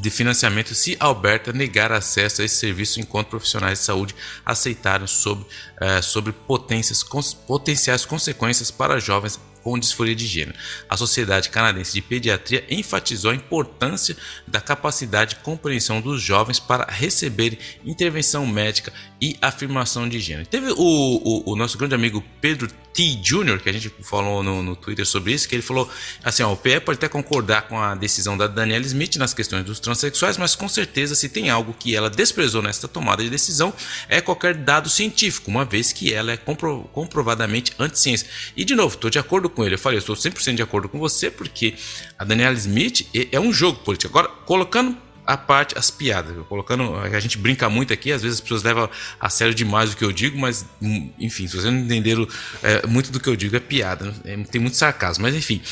de 0.00 0.10
financiamento 0.10 0.74
se 0.74 0.96
Alberta 0.98 1.52
negar 1.52 1.92
acesso 1.92 2.42
a 2.42 2.44
esse 2.44 2.56
serviço 2.56 3.00
enquanto 3.00 3.28
profissionais 3.28 3.78
de 3.78 3.84
saúde 3.84 4.14
aceitaram 4.44 5.06
sobre, 5.06 5.44
uh, 5.44 6.02
sobre 6.02 6.32
potências, 6.32 7.02
cons, 7.02 7.32
potenciais 7.32 8.04
consequências 8.04 8.70
para 8.70 8.98
jovens 8.98 9.38
com 9.64 9.78
disforia 9.78 10.14
de 10.14 10.26
gênero. 10.26 10.56
A 10.88 10.96
Sociedade 10.96 11.48
Canadense 11.48 11.94
de 11.94 12.02
Pediatria 12.02 12.62
enfatizou 12.68 13.30
a 13.30 13.34
importância 13.34 14.14
da 14.46 14.60
capacidade 14.60 15.36
de 15.36 15.40
compreensão 15.40 16.02
dos 16.02 16.20
jovens 16.20 16.60
para 16.60 16.84
receber 16.92 17.58
intervenção 17.82 18.46
médica 18.46 18.92
e 19.20 19.38
afirmação 19.40 20.06
de 20.06 20.20
gênero. 20.20 20.46
Teve 20.46 20.70
o, 20.72 20.76
o, 20.76 21.52
o 21.52 21.56
nosso 21.56 21.78
grande 21.78 21.94
amigo 21.94 22.22
Pedro 22.42 22.68
T. 22.94 23.16
Jr., 23.16 23.58
que 23.58 23.68
a 23.68 23.72
gente 23.72 23.92
falou 24.02 24.42
no, 24.42 24.62
no, 24.62 24.76
Twitter 24.76 25.04
sobre 25.04 25.32
isso, 25.32 25.48
que 25.48 25.56
ele 25.56 25.62
falou 25.62 25.90
assim: 26.22 26.44
ó, 26.44 26.52
o 26.52 26.56
PE 26.56 26.80
pode 26.80 26.98
até 26.98 27.08
concordar 27.08 27.62
com 27.62 27.80
a 27.80 27.94
decisão 27.94 28.36
da 28.36 28.46
Daniela 28.46 28.84
Smith 28.84 29.16
nas 29.16 29.34
questões 29.34 29.64
dos 29.64 29.80
transexuais, 29.80 30.38
mas 30.38 30.54
com 30.54 30.68
certeza, 30.68 31.14
se 31.16 31.28
tem 31.28 31.50
algo 31.50 31.74
que 31.74 31.96
ela 31.96 32.08
desprezou 32.08 32.62
nesta 32.62 32.86
tomada 32.86 33.22
de 33.22 33.28
decisão, 33.28 33.74
é 34.08 34.20
qualquer 34.20 34.54
dado 34.54 34.88
científico, 34.88 35.50
uma 35.50 35.64
vez 35.64 35.92
que 35.92 36.14
ela 36.14 36.32
é 36.32 36.36
compro, 36.36 36.88
comprovadamente 36.92 37.72
anti-ciência. 37.78 38.28
E 38.56 38.64
de 38.64 38.76
novo, 38.76 38.94
estou 38.94 39.10
de 39.10 39.18
acordo 39.18 39.50
com 39.54 39.64
ele. 39.64 39.74
Eu 39.74 39.78
falei, 39.78 39.98
eu 39.98 40.00
estou 40.00 40.16
100% 40.16 40.54
de 40.54 40.62
acordo 40.62 40.88
com 40.88 40.98
você, 40.98 41.30
porque 41.30 41.74
a 42.18 42.24
Daniela 42.24 42.54
Smith 42.54 43.06
é, 43.32 43.38
um 43.40 43.52
jogo 43.52 43.78
político. 43.80 44.16
Agora, 44.16 44.28
colocando 44.44 44.96
a 45.26 45.36
parte, 45.36 45.76
as 45.78 45.90
piadas. 45.90 46.36
Colocando, 46.48 46.96
a 46.96 47.20
gente 47.20 47.38
brinca 47.38 47.68
muito 47.70 47.92
aqui, 47.92 48.12
às 48.12 48.22
vezes 48.22 48.38
as 48.38 48.40
pessoas 48.40 48.62
levam 48.62 48.88
a 49.18 49.30
sério 49.30 49.54
demais 49.54 49.92
o 49.92 49.96
que 49.96 50.04
eu 50.04 50.12
digo, 50.12 50.38
mas, 50.38 50.66
hum, 50.82 51.10
enfim, 51.18 51.46
se 51.46 51.56
vocês 51.56 51.72
não 51.72 51.80
entenderam 51.80 52.28
é, 52.62 52.86
muito 52.86 53.10
do 53.10 53.18
que 53.18 53.28
eu 53.28 53.36
digo, 53.36 53.56
é 53.56 53.60
piada. 53.60 54.14
É, 54.24 54.36
tem 54.44 54.60
muito 54.60 54.76
sarcasmo. 54.76 55.22
Mas, 55.22 55.34
enfim, 55.34 55.62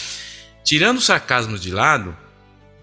tirando 0.64 0.98
o 0.98 1.00
sarcasmo 1.02 1.58
de 1.58 1.70
lado, 1.70 2.16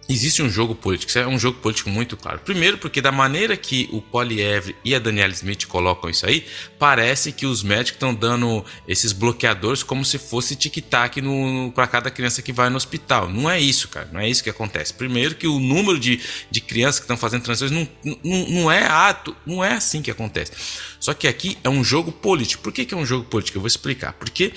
existe 0.10 0.42
um 0.42 0.50
jogo 0.50 0.74
político. 0.74 1.18
É 1.18 1.28
um 1.28 1.38
jogo 1.38 1.60
político 1.60 1.90
muito 1.90 2.18
claro. 2.18 2.40
Primeiro, 2.40 2.80
porque 2.80 3.00
da 3.00 3.12
maneira 3.12 3.56
que 3.56 3.88
o 3.92 4.02
Poliev 4.02 4.76
e 4.84 4.96
a 4.96 5.00
Daniela 5.00 5.32
Smith 5.32 5.68
colocam 5.68 6.10
isso 6.10 6.26
aí, 6.26 6.46
parece 6.80 7.32
que 7.32 7.46
os 7.46 7.62
médicos 7.62 7.94
estão 7.94 8.14
dando 8.14 8.66
esses 8.88 9.14
bloqueadores 9.14 9.84
como 9.84 10.04
se 10.04 10.18
fosse 10.18 10.56
tic-tac 10.56 11.22
para 11.76 11.88
cada 11.88 12.10
criança 12.10 12.42
que 12.42 12.52
vai 12.52 12.70
no 12.70 12.78
hospital. 12.78 13.30
Não 13.30 13.50
é 13.50 13.60
isso, 13.60 13.88
cara. 13.88 14.10
Não 14.12 14.20
é 14.20 14.28
isso 14.28 14.44
que 14.44 14.50
acontece. 14.50 14.94
Primeiro, 14.94 15.36
que 15.36 15.48
o 15.48 15.60
número 15.60 16.00
de, 16.00 16.20
de 16.50 16.60
crianças 16.60 17.00
que 17.00 17.04
estão 17.04 17.18
fazendo 17.18 17.44
transições 17.44 17.72
não, 17.72 17.88
não, 18.24 18.50
não 18.50 18.72
é 18.72 18.86
ato, 18.86 19.36
não 19.46 19.64
é 19.64 19.74
assim 19.74 20.02
que 20.02 20.10
acontece. 20.10 20.52
Só 21.00 21.14
que 21.14 21.28
aqui 21.28 21.58
é 21.64 21.70
um 21.70 21.84
jogo 21.84 22.12
político. 22.12 22.64
Por 22.64 22.74
que, 22.74 22.84
que 22.84 22.94
é 22.94 22.98
um 22.98 23.06
jogo 23.06 23.26
político? 23.26 23.58
Eu 23.58 23.62
vou 23.62 23.68
explicar. 23.68 24.14
Porque 24.14 24.52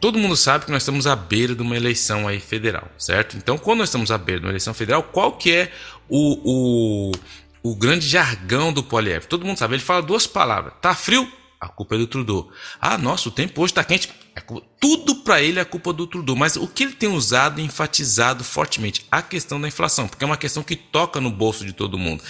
Todo 0.00 0.18
mundo 0.18 0.36
sabe 0.36 0.64
que 0.64 0.70
nós 0.70 0.82
estamos 0.82 1.06
à 1.06 1.16
beira 1.16 1.54
de 1.54 1.62
uma 1.62 1.76
eleição 1.76 2.28
aí 2.28 2.38
federal, 2.38 2.88
certo? 2.96 3.36
Então, 3.36 3.58
quando 3.58 3.78
nós 3.80 3.88
estamos 3.88 4.10
à 4.10 4.18
beira 4.18 4.40
de 4.40 4.46
uma 4.46 4.52
eleição 4.52 4.72
federal, 4.72 5.02
qual 5.02 5.32
que 5.32 5.52
é 5.52 5.72
o, 6.08 7.10
o, 7.12 7.12
o 7.62 7.74
grande 7.74 8.06
jargão 8.06 8.72
do 8.72 8.82
Poliev? 8.82 9.26
Todo 9.26 9.44
mundo 9.44 9.58
sabe, 9.58 9.74
ele 9.74 9.82
fala 9.82 10.00
duas 10.00 10.26
palavras. 10.26 10.74
Tá 10.80 10.94
frio? 10.94 11.28
A 11.60 11.66
culpa 11.66 11.96
é 11.96 11.98
do 11.98 12.06
Trudeau. 12.06 12.48
Ah, 12.80 12.96
nossa, 12.96 13.28
o 13.28 13.32
tempo 13.32 13.60
hoje 13.60 13.72
está 13.72 13.82
quente. 13.82 14.08
É 14.36 14.42
tudo 14.80 15.16
para 15.16 15.42
ele 15.42 15.58
é 15.58 15.64
culpa 15.64 15.92
do 15.92 16.06
Trudeau. 16.06 16.36
Mas 16.36 16.54
o 16.54 16.68
que 16.68 16.84
ele 16.84 16.92
tem 16.92 17.08
usado 17.08 17.60
e 17.60 17.64
enfatizado 17.64 18.44
fortemente? 18.44 19.04
A 19.10 19.20
questão 19.20 19.60
da 19.60 19.66
inflação, 19.66 20.06
porque 20.06 20.22
é 20.22 20.26
uma 20.26 20.36
questão 20.36 20.62
que 20.62 20.76
toca 20.76 21.20
no 21.20 21.30
bolso 21.30 21.66
de 21.66 21.72
todo 21.72 21.98
mundo. 21.98 22.22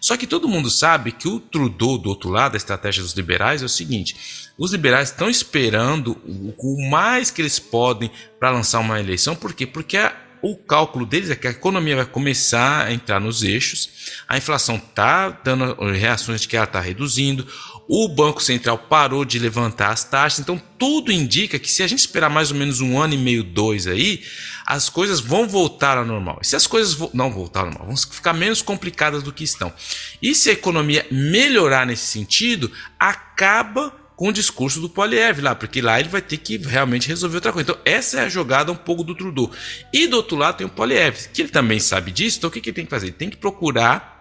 Só 0.00 0.16
que 0.16 0.26
todo 0.26 0.48
mundo 0.48 0.70
sabe 0.70 1.12
que 1.12 1.28
o 1.28 1.40
Trudeau, 1.40 1.98
do 1.98 2.08
outro 2.08 2.30
lado, 2.30 2.54
a 2.54 2.56
estratégia 2.56 3.02
dos 3.02 3.12
liberais 3.12 3.62
é 3.62 3.66
o 3.66 3.68
seguinte: 3.68 4.16
os 4.58 4.72
liberais 4.72 5.10
estão 5.10 5.28
esperando 5.28 6.16
o 6.58 6.88
mais 6.90 7.30
que 7.30 7.42
eles 7.42 7.58
podem 7.58 8.10
para 8.38 8.50
lançar 8.50 8.80
uma 8.80 9.00
eleição, 9.00 9.34
por 9.34 9.52
quê? 9.52 9.66
Porque 9.66 9.96
a, 9.96 10.14
o 10.42 10.56
cálculo 10.56 11.04
deles 11.04 11.30
é 11.30 11.36
que 11.36 11.46
a 11.46 11.50
economia 11.50 11.96
vai 11.96 12.06
começar 12.06 12.86
a 12.86 12.92
entrar 12.92 13.20
nos 13.20 13.42
eixos, 13.42 13.88
a 14.28 14.36
inflação 14.36 14.76
está 14.76 15.30
dando 15.30 15.74
reações 15.92 16.40
de 16.40 16.48
que 16.48 16.56
ela 16.56 16.64
está 16.64 16.80
reduzindo, 16.80 17.46
o 17.88 18.08
Banco 18.08 18.42
Central 18.42 18.78
parou 18.78 19.24
de 19.24 19.38
levantar 19.38 19.90
as 19.90 20.04
taxas, 20.04 20.40
então 20.40 20.60
tudo 20.78 21.12
indica 21.12 21.58
que 21.58 21.70
se 21.70 21.82
a 21.82 21.86
gente 21.86 22.00
esperar 22.00 22.28
mais 22.28 22.50
ou 22.50 22.56
menos 22.56 22.80
um 22.80 23.00
ano 23.00 23.14
e 23.14 23.18
meio, 23.18 23.44
dois 23.44 23.86
aí, 23.86 24.22
as 24.66 24.88
coisas 24.88 25.20
vão 25.20 25.46
voltar 25.46 25.96
ao 25.96 26.04
normal. 26.04 26.40
E 26.42 26.46
se 26.46 26.56
as 26.56 26.66
coisas 26.66 26.92
vo 26.92 27.08
não 27.14 27.30
voltar 27.30 27.60
ao 27.60 27.66
normal, 27.66 27.86
vão 27.86 27.96
ficar 27.96 28.32
menos 28.32 28.60
complicadas 28.60 29.22
do 29.22 29.32
que 29.32 29.44
estão. 29.44 29.72
E 30.20 30.34
se 30.34 30.50
a 30.50 30.52
economia 30.52 31.06
melhorar 31.10 31.86
nesse 31.86 32.06
sentido, 32.06 32.70
acaba 32.98 33.94
com 34.16 34.28
o 34.28 34.32
discurso 34.32 34.80
do 34.80 34.88
Poliev 34.88 35.40
lá, 35.40 35.54
porque 35.54 35.80
lá 35.80 36.00
ele 36.00 36.08
vai 36.08 36.22
ter 36.22 36.38
que 36.38 36.56
realmente 36.56 37.06
resolver 37.06 37.36
outra 37.36 37.52
coisa. 37.52 37.70
Então, 37.70 37.82
essa 37.84 38.18
é 38.18 38.24
a 38.24 38.28
jogada 38.28 38.72
um 38.72 38.76
pouco 38.76 39.04
do 39.04 39.14
Trudeau. 39.14 39.50
E 39.92 40.06
do 40.06 40.16
outro 40.16 40.36
lado 40.36 40.56
tem 40.56 40.66
o 40.66 40.70
Poliev, 40.70 41.28
que 41.32 41.42
ele 41.42 41.50
também 41.50 41.78
sabe 41.78 42.10
disso, 42.10 42.38
então 42.38 42.48
o 42.48 42.50
que, 42.50 42.60
que 42.60 42.70
ele 42.70 42.74
tem 42.74 42.84
que 42.86 42.90
fazer? 42.90 43.06
Ele 43.06 43.12
tem 43.12 43.30
que 43.30 43.36
procurar 43.36 44.16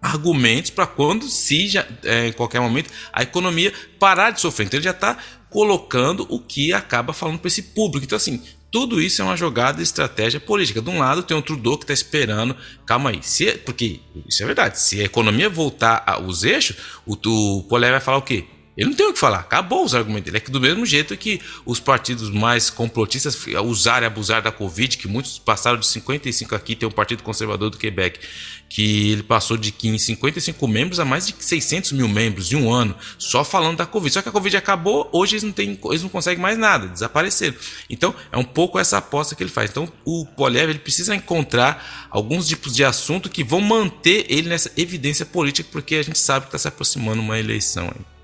argumentos 0.00 0.70
para 0.70 0.86
quando, 0.86 1.28
se 1.28 1.68
já, 1.68 1.86
é, 2.02 2.28
em 2.28 2.32
qualquer 2.32 2.60
momento, 2.60 2.90
a 3.12 3.22
economia 3.22 3.72
parar 3.98 4.30
de 4.30 4.40
sofrer. 4.40 4.66
Então, 4.66 4.78
ele 4.78 4.84
já 4.84 4.90
está 4.90 5.18
colocando 5.50 6.26
o 6.30 6.40
que 6.40 6.72
acaba 6.72 7.12
falando 7.12 7.38
para 7.38 7.48
esse 7.48 7.62
público. 7.62 8.04
Então, 8.04 8.16
assim, 8.16 8.42
tudo 8.76 9.00
isso 9.00 9.22
é 9.22 9.24
uma 9.24 9.38
jogada 9.38 9.82
estratégia 9.82 10.38
política. 10.38 10.82
De 10.82 10.90
um 10.90 10.98
lado 10.98 11.22
tem 11.22 11.34
o 11.34 11.40
Trudeau 11.40 11.78
que 11.78 11.84
está 11.84 11.94
esperando, 11.94 12.54
calma 12.84 13.08
aí, 13.08 13.20
se, 13.22 13.52
porque 13.52 14.00
isso 14.28 14.42
é 14.42 14.46
verdade, 14.46 14.78
se 14.78 15.00
a 15.00 15.04
economia 15.04 15.48
voltar 15.48 16.04
aos 16.06 16.44
eixos, 16.44 16.76
o, 17.06 17.14
o 17.14 17.62
Polé 17.62 17.90
vai 17.90 18.00
falar 18.00 18.18
o 18.18 18.22
quê? 18.22 18.44
Ele 18.76 18.90
não 18.90 18.96
tem 18.96 19.06
o 19.06 19.12
que 19.12 19.18
falar, 19.18 19.38
acabou 19.38 19.84
os 19.84 19.94
argumentos 19.94 20.26
dele. 20.26 20.36
É 20.36 20.40
que 20.40 20.50
do 20.50 20.60
mesmo 20.60 20.84
jeito 20.84 21.16
que 21.16 21.40
os 21.64 21.80
partidos 21.80 22.28
mais 22.28 22.68
complotistas 22.68 23.38
usaram 23.64 24.04
e 24.04 24.06
abusaram 24.06 24.42
da 24.42 24.52
Covid, 24.52 24.98
que 24.98 25.08
muitos 25.08 25.38
passaram 25.38 25.78
de 25.78 25.86
55 25.86 26.54
aqui, 26.54 26.76
tem 26.76 26.86
o 26.86 26.92
Partido 26.92 27.22
Conservador 27.22 27.70
do 27.70 27.78
Quebec, 27.78 28.20
que 28.68 29.12
ele 29.12 29.22
passou 29.22 29.56
de 29.56 29.72
15, 29.72 30.04
55 30.04 30.68
membros 30.68 31.00
a 31.00 31.04
mais 31.04 31.26
de 31.26 31.34
600 31.38 31.92
mil 31.92 32.06
membros 32.06 32.52
em 32.52 32.56
um 32.56 32.70
ano, 32.70 32.94
só 33.16 33.42
falando 33.44 33.78
da 33.78 33.86
Covid. 33.86 34.12
Só 34.12 34.20
que 34.20 34.28
a 34.28 34.32
Covid 34.32 34.56
acabou, 34.58 35.08
hoje 35.10 35.36
eles 35.36 35.42
não, 35.42 35.52
têm, 35.52 35.78
eles 35.86 36.02
não 36.02 36.10
conseguem 36.10 36.42
mais 36.42 36.58
nada, 36.58 36.86
desapareceram. 36.88 37.56
Então 37.88 38.14
é 38.30 38.36
um 38.36 38.44
pouco 38.44 38.78
essa 38.78 38.98
aposta 38.98 39.34
que 39.34 39.42
ele 39.42 39.50
faz. 39.50 39.70
Então 39.70 39.90
o 40.04 40.26
Poliev 40.26 40.68
ele 40.68 40.78
precisa 40.78 41.14
encontrar 41.14 42.08
alguns 42.10 42.46
tipos 42.46 42.74
de 42.74 42.84
assunto 42.84 43.30
que 43.30 43.42
vão 43.42 43.60
manter 43.62 44.26
ele 44.28 44.50
nessa 44.50 44.70
evidência 44.76 45.24
política, 45.24 45.68
porque 45.72 45.94
a 45.94 46.02
gente 46.02 46.18
sabe 46.18 46.44
que 46.44 46.48
está 46.48 46.58
se 46.58 46.68
aproximando 46.68 47.22
uma 47.22 47.38
eleição 47.38 47.86
aí. 47.86 48.15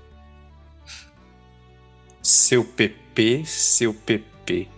Seu 2.23 2.63
PP, 2.63 3.43
seu 3.45 3.93
PP. 3.93 4.69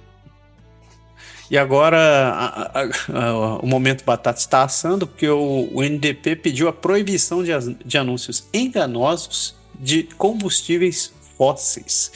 E 1.50 1.58
agora 1.58 1.98
a, 1.98 2.82
a, 2.82 2.84
a, 3.14 3.58
o 3.60 3.68
momento 3.68 4.04
batata 4.04 4.40
está 4.40 4.64
assando 4.64 5.06
porque 5.06 5.30
o, 5.30 5.70
o 5.72 5.84
NDP 5.84 6.38
pediu 6.38 6.68
a 6.68 6.74
proibição 6.74 7.44
de, 7.44 7.52
de, 7.86 7.98
anúncios 7.98 8.48
enganosos 8.52 9.56
de 9.80 10.04
combustíveis 10.18 11.14
fósseis. 11.38 12.12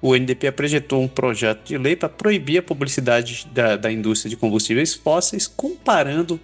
O 0.00 0.14
NDP 0.14 0.46
apresentou 0.46 1.02
um 1.02 1.08
projeto 1.08 1.66
de 1.66 1.76
lei 1.76 1.96
para 1.96 2.08
proibir 2.08 2.58
a 2.58 2.62
publicidade 2.62 3.48
da, 3.52 3.76
da 3.76 3.90
indústria 3.90 4.30
de 4.30 4.36
combustíveis 4.36 4.94
fósseis, 4.94 5.48
comparando 5.48 6.40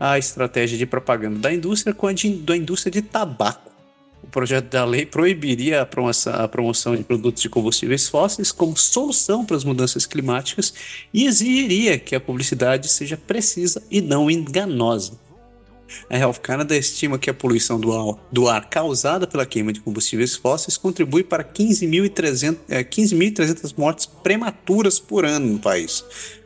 a 0.00 0.18
estratégia 0.18 0.78
de 0.78 0.86
propaganda 0.86 1.38
da 1.38 1.52
indústria 1.52 1.92
com 1.92 2.06
a 2.06 2.14
de, 2.14 2.34
da 2.36 2.56
indústria 2.56 2.90
de 2.90 3.02
tabaco. 3.02 3.73
O 4.24 4.26
projeto 4.26 4.70
da 4.70 4.86
lei 4.86 5.04
proibiria 5.04 5.82
a 5.82 5.86
promoção, 5.86 6.32
a 6.32 6.48
promoção 6.48 6.96
de 6.96 7.04
produtos 7.04 7.42
de 7.42 7.48
combustíveis 7.50 8.08
fósseis 8.08 8.50
como 8.50 8.74
solução 8.74 9.44
para 9.44 9.54
as 9.54 9.64
mudanças 9.64 10.06
climáticas 10.06 10.72
e 11.12 11.26
exigiria 11.26 11.98
que 11.98 12.14
a 12.14 12.20
publicidade 12.20 12.88
seja 12.88 13.18
precisa 13.18 13.82
e 13.90 14.00
não 14.00 14.30
enganosa. 14.30 15.20
A 16.08 16.16
Health 16.16 16.38
Canada 16.40 16.74
estima 16.74 17.18
que 17.18 17.28
a 17.28 17.34
poluição 17.34 17.78
do 17.78 17.92
ar, 17.92 18.18
do 18.32 18.48
ar 18.48 18.70
causada 18.70 19.26
pela 19.26 19.44
queima 19.44 19.74
de 19.74 19.80
combustíveis 19.80 20.34
fósseis 20.34 20.78
contribui 20.78 21.22
para 21.22 21.44
15.300 21.44 22.56
é, 22.70 22.82
15 22.82 23.14
mortes 23.76 24.06
prematuras 24.06 24.98
por 24.98 25.26
ano 25.26 25.52
no 25.52 25.58
país. 25.58 26.02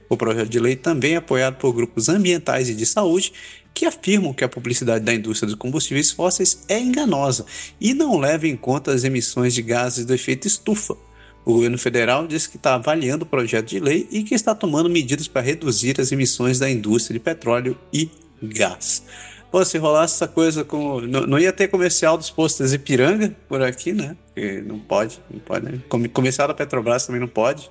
O 0.08 0.16
projeto 0.16 0.48
de 0.48 0.58
lei 0.58 0.74
também 0.74 1.12
é 1.12 1.16
apoiado 1.18 1.58
por 1.58 1.72
grupos 1.72 2.08
ambientais 2.08 2.68
e 2.68 2.74
de 2.74 2.84
saúde 2.84 3.32
que 3.78 3.86
afirmam 3.86 4.34
que 4.34 4.42
a 4.42 4.48
publicidade 4.48 5.04
da 5.04 5.14
indústria 5.14 5.46
dos 5.46 5.54
combustíveis 5.54 6.10
fósseis 6.10 6.64
é 6.68 6.80
enganosa 6.80 7.46
e 7.80 7.94
não 7.94 8.18
leva 8.18 8.48
em 8.48 8.56
conta 8.56 8.90
as 8.90 9.04
emissões 9.04 9.54
de 9.54 9.62
gases 9.62 10.04
do 10.04 10.12
efeito 10.12 10.48
estufa. 10.48 10.96
O 11.44 11.52
governo 11.52 11.78
federal 11.78 12.26
diz 12.26 12.48
que 12.48 12.56
está 12.56 12.74
avaliando 12.74 13.24
o 13.24 13.28
projeto 13.28 13.68
de 13.68 13.78
lei 13.78 14.08
e 14.10 14.24
que 14.24 14.34
está 14.34 14.52
tomando 14.52 14.90
medidas 14.90 15.28
para 15.28 15.42
reduzir 15.42 16.00
as 16.00 16.10
emissões 16.10 16.58
da 16.58 16.68
indústria 16.68 17.16
de 17.16 17.24
petróleo 17.24 17.78
e 17.92 18.10
gás. 18.42 19.04
Pô, 19.48 19.64
se 19.64 19.78
rolasse 19.78 20.16
essa 20.16 20.26
coisa 20.26 20.64
com. 20.64 21.00
Não, 21.00 21.20
não 21.24 21.38
ia 21.38 21.52
ter 21.52 21.68
comercial 21.68 22.18
dos 22.18 22.30
postos 22.30 22.74
Ipiranga 22.74 23.34
por 23.48 23.62
aqui, 23.62 23.92
né? 23.92 24.16
Porque 24.26 24.60
não 24.60 24.80
pode, 24.80 25.20
não 25.30 25.38
pode, 25.38 25.64
né? 25.64 25.80
Comercial 26.12 26.48
da 26.48 26.54
Petrobras 26.54 27.06
também 27.06 27.20
não 27.20 27.28
pode. 27.28 27.70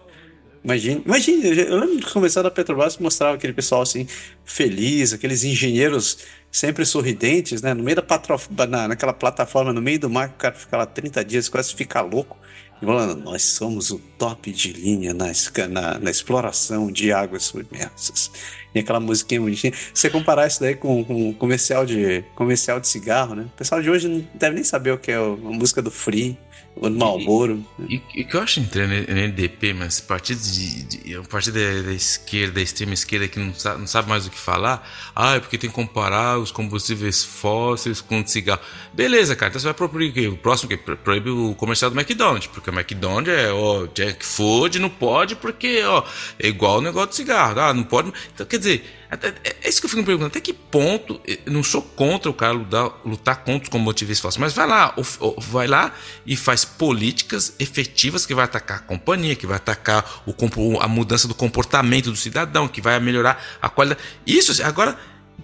Imagina, 0.64 1.02
imagina, 1.06 1.48
eu 1.48 1.80
lembro 1.80 2.00
de 2.00 2.06
começar 2.06 2.42
da 2.42 2.52
Petrobras 2.52 2.98
mostrava 2.98 3.36
aquele 3.36 3.54
pessoal 3.54 3.82
assim, 3.82 4.08
feliz, 4.44 5.14
aqueles 5.14 5.44
engenheiros 5.44 6.20
sempre 6.52 6.86
sorridentes, 6.86 7.62
né? 7.62 7.74
No 7.74 7.84
meio 7.84 7.96
da 7.96 8.02
patrof... 8.02 8.48
na, 8.68 8.88
naquela 8.88 9.14
plataforma, 9.14 9.72
no 9.72 9.82
meio 9.82 10.00
do 10.00 10.10
mar, 10.10 10.30
o 10.30 10.34
cara 10.34 10.56
fica 10.56 10.78
lá 10.78 10.86
30 10.86 11.24
dias, 11.24 11.50
quase 11.50 11.74
fica 11.74 12.02
louco. 12.02 12.38
E 12.82 12.86
falando, 12.86 13.24
nós 13.24 13.44
somos 13.44 13.90
o 13.90 13.98
top 14.18 14.52
de 14.52 14.72
linha 14.72 15.14
na, 15.14 15.32
na, 15.70 16.00
na 16.00 16.12
exploração 16.12 16.92
de 16.92 17.12
águas 17.12 17.44
submersas. 17.46 18.32
E 18.74 18.80
aquela 18.80 19.00
musiquinha 19.00 19.42
bonitinha. 19.42 19.74
Você 19.94 20.10
comparar 20.10 20.46
isso 20.46 20.60
daí 20.60 20.76
com, 20.76 21.04
com 21.04 21.34
comercial 21.34 21.86
de 21.86 22.24
comercial 22.36 22.80
de 22.80 22.88
cigarro, 22.88 23.34
né? 23.34 23.44
O 23.44 23.58
pessoal 23.58 23.82
de 23.82 23.90
hoje 23.90 24.08
não 24.08 24.28
deve 24.36 24.56
nem 24.56 24.64
saber 24.64 24.92
o 24.92 24.98
que 24.98 25.12
é 25.12 25.16
a 25.16 25.26
música 25.26 25.82
do 25.82 25.90
Free. 25.90 26.38
O 26.80 26.90
Malboro. 26.90 27.66
E 27.90 27.98
o 27.98 28.00
que 28.00 28.36
eu 28.36 28.42
acho 28.42 28.60
entrar 28.60 28.88
no 28.88 28.94
NDP, 28.94 29.74
mas 29.74 30.00
partido 30.00 30.40
de, 30.40 30.84
de, 30.84 31.18
um 31.18 31.24
partido 31.24 31.56
da, 31.56 31.82
da, 31.88 31.94
esquerda, 31.94 32.54
da 32.54 32.62
extrema 32.62 32.94
esquerda 32.94 33.28
que 33.28 33.40
não 33.40 33.54
sabe, 33.54 33.80
não 33.80 33.88
sabe, 33.88 34.10
mais 34.10 34.28
o 34.28 34.30
que 34.30 34.38
falar, 34.38 34.88
ah, 35.16 35.36
é 35.36 35.40
porque 35.40 35.58
tem 35.58 35.70
que 35.70 35.76
comparar 35.76 36.38
os 36.38 36.52
combustíveis 36.52 37.24
fósseis 37.24 38.00
com 38.00 38.26
cigarro. 38.26 38.62
Beleza, 38.94 39.36
cara, 39.36 39.50
então 39.50 39.60
você 39.60 39.66
vai 39.66 39.74
proibir? 39.74 40.28
O 40.30 40.38
próximo 40.38 40.70
que 40.70 40.78
proíbe 40.78 41.30
o 41.30 41.56
comercial 41.56 41.90
do 41.90 42.00
McDonald's, 42.00 42.48
porque 42.48 42.70
o 42.70 42.74
McDonald's 42.74 43.34
é, 43.34 43.52
ó, 43.52 43.88
Jack 43.88 44.26
Food, 44.26 44.80
não 44.80 44.90
pode 44.90 45.36
porque, 45.36 45.82
ó, 45.84 46.04
é 46.40 46.48
igual 46.48 46.78
o 46.78 46.82
negócio 46.82 47.10
do 47.10 47.16
cigarro, 47.16 47.60
ah, 47.60 47.74
não 47.74 47.84
pode. 47.84 48.14
Então, 48.34 48.46
quer 48.46 48.58
dizer, 48.58 48.86
é, 49.10 49.56
é 49.64 49.70
isso 49.70 49.80
que 49.80 49.86
eu 49.86 49.90
fico 49.90 50.02
me 50.02 50.06
perguntando. 50.06 50.28
Até 50.28 50.42
que 50.42 50.54
ponto. 50.54 51.20
Eu 51.26 51.52
não 51.52 51.64
sou 51.64 51.82
contra 51.82 52.30
o 52.30 52.34
cara 52.34 52.54
lutar, 52.54 52.92
lutar 53.06 53.38
contra 53.44 53.64
os 53.64 53.70
combustíveis 53.70 54.20
fósseis, 54.20 54.40
mas 54.40 54.54
vai 54.54 54.68
lá, 54.68 54.94
vai 55.38 55.68
lá 55.68 55.94
e 56.26 56.36
faz 56.36 56.66
políticas 56.66 57.54
efetivas 57.60 58.26
que 58.26 58.34
vai 58.34 58.46
atacar 58.46 58.78
a 58.78 58.82
companhia, 58.82 59.36
que 59.36 59.48
vai 59.48 59.58
atacar 59.58 60.24
o, 60.26 60.80
a 60.80 60.88
mudança 60.88 61.28
do 61.28 61.34
comportamento 61.34 62.12
do 62.12 62.18
cidadão, 62.18 62.68
que 62.68 62.82
vai 62.82 63.00
melhorar 63.00 63.42
a 63.62 63.70
qualidade. 63.70 64.02
Isso, 64.26 64.64
agora, 64.64 64.98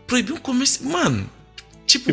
proibir 0.05 0.33
um 0.33 0.37
comércio. 0.37 0.85
Mano, 0.85 1.29
tipo. 1.85 2.11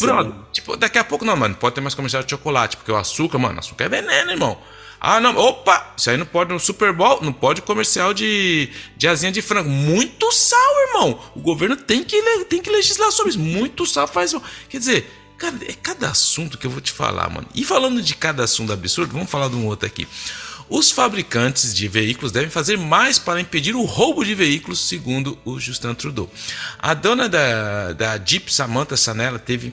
Brother, 0.00 0.32
tipo, 0.52 0.76
daqui 0.76 0.98
a 0.98 1.04
pouco 1.04 1.24
não, 1.24 1.36
mano, 1.36 1.54
pode 1.54 1.76
ter 1.76 1.80
mais 1.80 1.94
comercial 1.94 2.20
de 2.22 2.30
chocolate, 2.30 2.76
porque 2.76 2.90
o 2.90 2.96
açúcar, 2.96 3.38
mano, 3.38 3.60
açúcar 3.60 3.84
é 3.84 3.88
veneno, 3.88 4.32
irmão. 4.32 4.58
Ah, 5.00 5.20
não, 5.20 5.36
opa, 5.36 5.94
isso 5.96 6.10
aí 6.10 6.16
não 6.16 6.26
pode 6.26 6.52
no 6.52 6.58
Super 6.58 6.92
Bowl, 6.92 7.20
não 7.22 7.32
pode 7.32 7.62
comercial 7.62 8.14
de, 8.14 8.70
de 8.96 9.06
asinha 9.06 9.30
de 9.30 9.42
frango. 9.42 9.68
Muito 9.68 10.32
sal, 10.32 10.88
irmão. 10.88 11.20
O 11.34 11.40
governo 11.40 11.76
tem 11.76 12.02
que, 12.02 12.20
tem 12.44 12.62
que 12.62 12.70
legislar 12.70 13.10
sobre 13.12 13.30
isso. 13.30 13.38
Muito 13.38 13.86
sal 13.86 14.08
faz. 14.08 14.34
Quer 14.68 14.78
dizer, 14.78 15.10
cara, 15.36 15.54
é 15.66 15.72
cada 15.74 16.08
assunto 16.08 16.58
que 16.58 16.66
eu 16.66 16.70
vou 16.70 16.80
te 16.80 16.92
falar, 16.92 17.28
mano. 17.28 17.46
E 17.54 17.64
falando 17.64 18.02
de 18.02 18.14
cada 18.14 18.44
assunto 18.44 18.72
absurdo, 18.72 19.12
vamos 19.12 19.30
falar 19.30 19.48
de 19.48 19.56
um 19.56 19.66
outro 19.66 19.86
aqui. 19.86 20.08
Os 20.68 20.90
fabricantes 20.90 21.72
de 21.72 21.86
veículos 21.86 22.32
devem 22.32 22.50
fazer 22.50 22.76
mais 22.76 23.18
para 23.18 23.40
impedir 23.40 23.76
o 23.76 23.84
roubo 23.84 24.24
de 24.24 24.34
veículos, 24.34 24.80
segundo 24.80 25.38
o 25.44 25.60
Justin 25.60 25.94
Trudeau. 25.94 26.28
A 26.78 26.92
dona 26.92 27.28
da, 27.28 27.92
da 27.92 28.18
Jeep, 28.18 28.52
Samantha 28.52 28.96
Sanella, 28.96 29.38
teve 29.38 29.72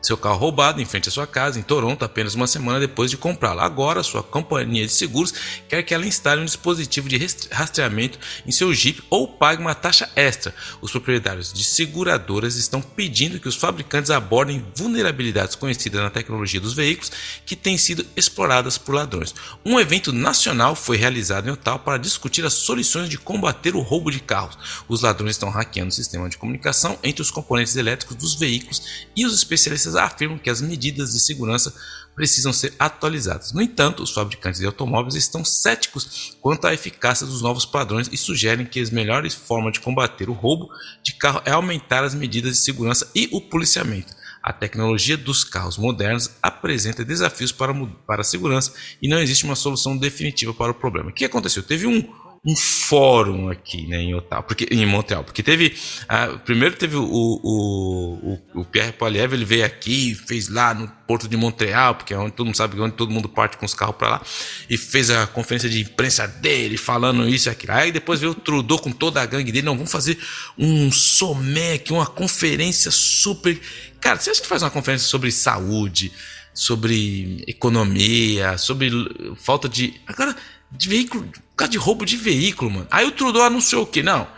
seu 0.00 0.16
carro 0.16 0.38
roubado 0.38 0.80
em 0.80 0.84
frente 0.84 1.08
à 1.08 1.12
sua 1.12 1.26
casa 1.26 1.58
em 1.58 1.62
Toronto 1.62 2.04
apenas 2.04 2.34
uma 2.34 2.46
semana 2.46 2.78
depois 2.78 3.10
de 3.10 3.16
comprá-lo. 3.16 3.60
Agora, 3.60 4.02
sua 4.02 4.22
companhia 4.22 4.86
de 4.86 4.92
seguros 4.92 5.34
quer 5.68 5.82
que 5.82 5.92
ela 5.92 6.06
instale 6.06 6.40
um 6.40 6.44
dispositivo 6.44 7.08
de 7.08 7.18
rastreamento 7.50 8.18
em 8.46 8.52
seu 8.52 8.72
Jeep 8.72 9.02
ou 9.10 9.26
pague 9.26 9.60
uma 9.60 9.74
taxa 9.74 10.08
extra. 10.14 10.54
Os 10.80 10.90
proprietários 10.90 11.52
de 11.52 11.64
seguradoras 11.64 12.56
estão 12.56 12.80
pedindo 12.80 13.40
que 13.40 13.48
os 13.48 13.56
fabricantes 13.56 14.10
abordem 14.10 14.64
vulnerabilidades 14.74 15.56
conhecidas 15.56 16.00
na 16.00 16.10
tecnologia 16.10 16.60
dos 16.60 16.74
veículos 16.74 17.10
que 17.44 17.56
têm 17.56 17.76
sido 17.76 18.06
exploradas 18.16 18.78
por 18.78 18.94
ladrões. 18.94 19.34
Um 19.64 19.80
evento 19.80 20.12
nacional 20.12 20.74
foi 20.74 20.96
realizado 20.96 21.48
em 21.48 21.52
Ottawa 21.52 21.78
para 21.78 21.98
discutir 21.98 22.44
as 22.44 22.54
soluções 22.54 23.08
de 23.08 23.18
combater 23.18 23.74
o 23.74 23.80
roubo 23.80 24.10
de 24.10 24.20
carros. 24.20 24.56
Os 24.88 25.02
ladrões 25.02 25.32
estão 25.32 25.50
hackeando 25.50 25.90
o 25.90 25.94
sistema 25.94 26.28
de 26.28 26.38
comunicação 26.38 26.98
entre 27.02 27.22
os 27.22 27.30
componentes 27.30 27.76
elétricos 27.76 28.16
dos 28.16 28.34
veículos 28.34 29.08
e 29.16 29.26
os 29.26 29.34
especialistas 29.34 29.87
afirmam 29.94 30.38
que 30.38 30.50
as 30.50 30.60
medidas 30.60 31.12
de 31.12 31.20
segurança 31.20 31.74
precisam 32.14 32.52
ser 32.52 32.74
atualizadas. 32.78 33.52
No 33.52 33.62
entanto, 33.62 34.02
os 34.02 34.10
fabricantes 34.10 34.58
de 34.58 34.66
automóveis 34.66 35.14
estão 35.14 35.44
céticos 35.44 36.36
quanto 36.40 36.66
à 36.66 36.74
eficácia 36.74 37.24
dos 37.24 37.42
novos 37.42 37.64
padrões 37.64 38.08
e 38.10 38.16
sugerem 38.16 38.66
que 38.66 38.80
as 38.80 38.90
melhores 38.90 39.34
formas 39.34 39.74
de 39.74 39.80
combater 39.80 40.28
o 40.28 40.32
roubo 40.32 40.68
de 41.00 41.12
carro 41.12 41.40
é 41.44 41.52
aumentar 41.52 42.02
as 42.02 42.14
medidas 42.14 42.54
de 42.54 42.58
segurança 42.58 43.08
e 43.14 43.28
o 43.32 43.40
policiamento. 43.40 44.12
A 44.42 44.52
tecnologia 44.52 45.16
dos 45.16 45.44
carros 45.44 45.78
modernos 45.78 46.30
apresenta 46.42 47.04
desafios 47.04 47.52
para, 47.52 47.72
para 48.04 48.22
a 48.22 48.24
segurança 48.24 48.72
e 49.00 49.08
não 49.08 49.20
existe 49.20 49.44
uma 49.44 49.54
solução 49.54 49.96
definitiva 49.96 50.52
para 50.52 50.72
o 50.72 50.74
problema. 50.74 51.10
O 51.10 51.12
que 51.12 51.24
aconteceu? 51.24 51.62
Teve 51.62 51.86
um 51.86 52.02
um 52.44 52.54
fórum 52.56 53.50
aqui 53.50 53.86
né, 53.86 54.00
em 54.00 54.14
Ottawa, 54.14 54.42
porque, 54.42 54.66
em 54.70 54.86
Montreal, 54.86 55.24
porque 55.24 55.42
teve. 55.42 55.74
Uh, 56.04 56.38
primeiro 56.40 56.76
teve 56.76 56.96
o, 56.96 57.02
o, 57.02 58.38
o, 58.54 58.60
o 58.60 58.64
Pierre 58.64 58.92
Poilievre, 58.92 59.36
ele 59.36 59.44
veio 59.44 59.64
aqui, 59.64 60.14
fez 60.14 60.48
lá 60.48 60.72
no 60.72 60.88
Porto 61.06 61.28
de 61.28 61.36
Montreal, 61.36 61.94
porque 61.94 62.14
é 62.14 62.18
onde 62.18 62.32
todo 62.32 62.46
mundo 62.46 62.56
sabe 62.56 62.80
onde 62.80 62.94
todo 62.94 63.10
mundo 63.10 63.28
parte 63.28 63.56
com 63.56 63.66
os 63.66 63.74
carros 63.74 63.96
para 63.96 64.08
lá, 64.08 64.22
e 64.70 64.76
fez 64.76 65.10
a 65.10 65.26
conferência 65.26 65.68
de 65.68 65.80
imprensa 65.80 66.26
dele, 66.26 66.76
falando 66.76 67.28
isso 67.28 67.48
e 67.48 67.50
aquilo. 67.50 67.72
Aí 67.72 67.90
depois 67.90 68.20
veio 68.20 68.32
o 68.32 68.34
Trudeau 68.34 68.78
com 68.78 68.92
toda 68.92 69.20
a 69.20 69.26
gangue 69.26 69.50
dele, 69.50 69.66
não, 69.66 69.74
vamos 69.74 69.92
fazer 69.92 70.18
um 70.56 70.90
SOMEC, 70.92 71.92
uma 71.92 72.06
conferência 72.06 72.90
super. 72.90 73.60
Cara, 74.00 74.18
se 74.20 74.30
a 74.30 74.34
gente 74.34 74.46
faz 74.46 74.62
uma 74.62 74.70
conferência 74.70 75.08
sobre 75.08 75.30
saúde, 75.32 76.12
sobre 76.54 77.44
economia, 77.46 78.58
sobre 78.58 78.90
falta 79.36 79.68
de. 79.68 79.94
Agora 80.06 80.36
de 80.70 80.88
veículo, 80.88 81.24
por 81.24 81.56
causa 81.56 81.70
de 81.70 81.78
roubo 81.78 82.04
de 82.04 82.16
veículo, 82.16 82.70
mano. 82.70 82.88
Aí 82.90 83.06
o 83.06 83.12
Trudeau 83.12 83.44
anunciou 83.44 83.82
o 83.82 83.86
quê? 83.86 84.02
Não, 84.02 84.28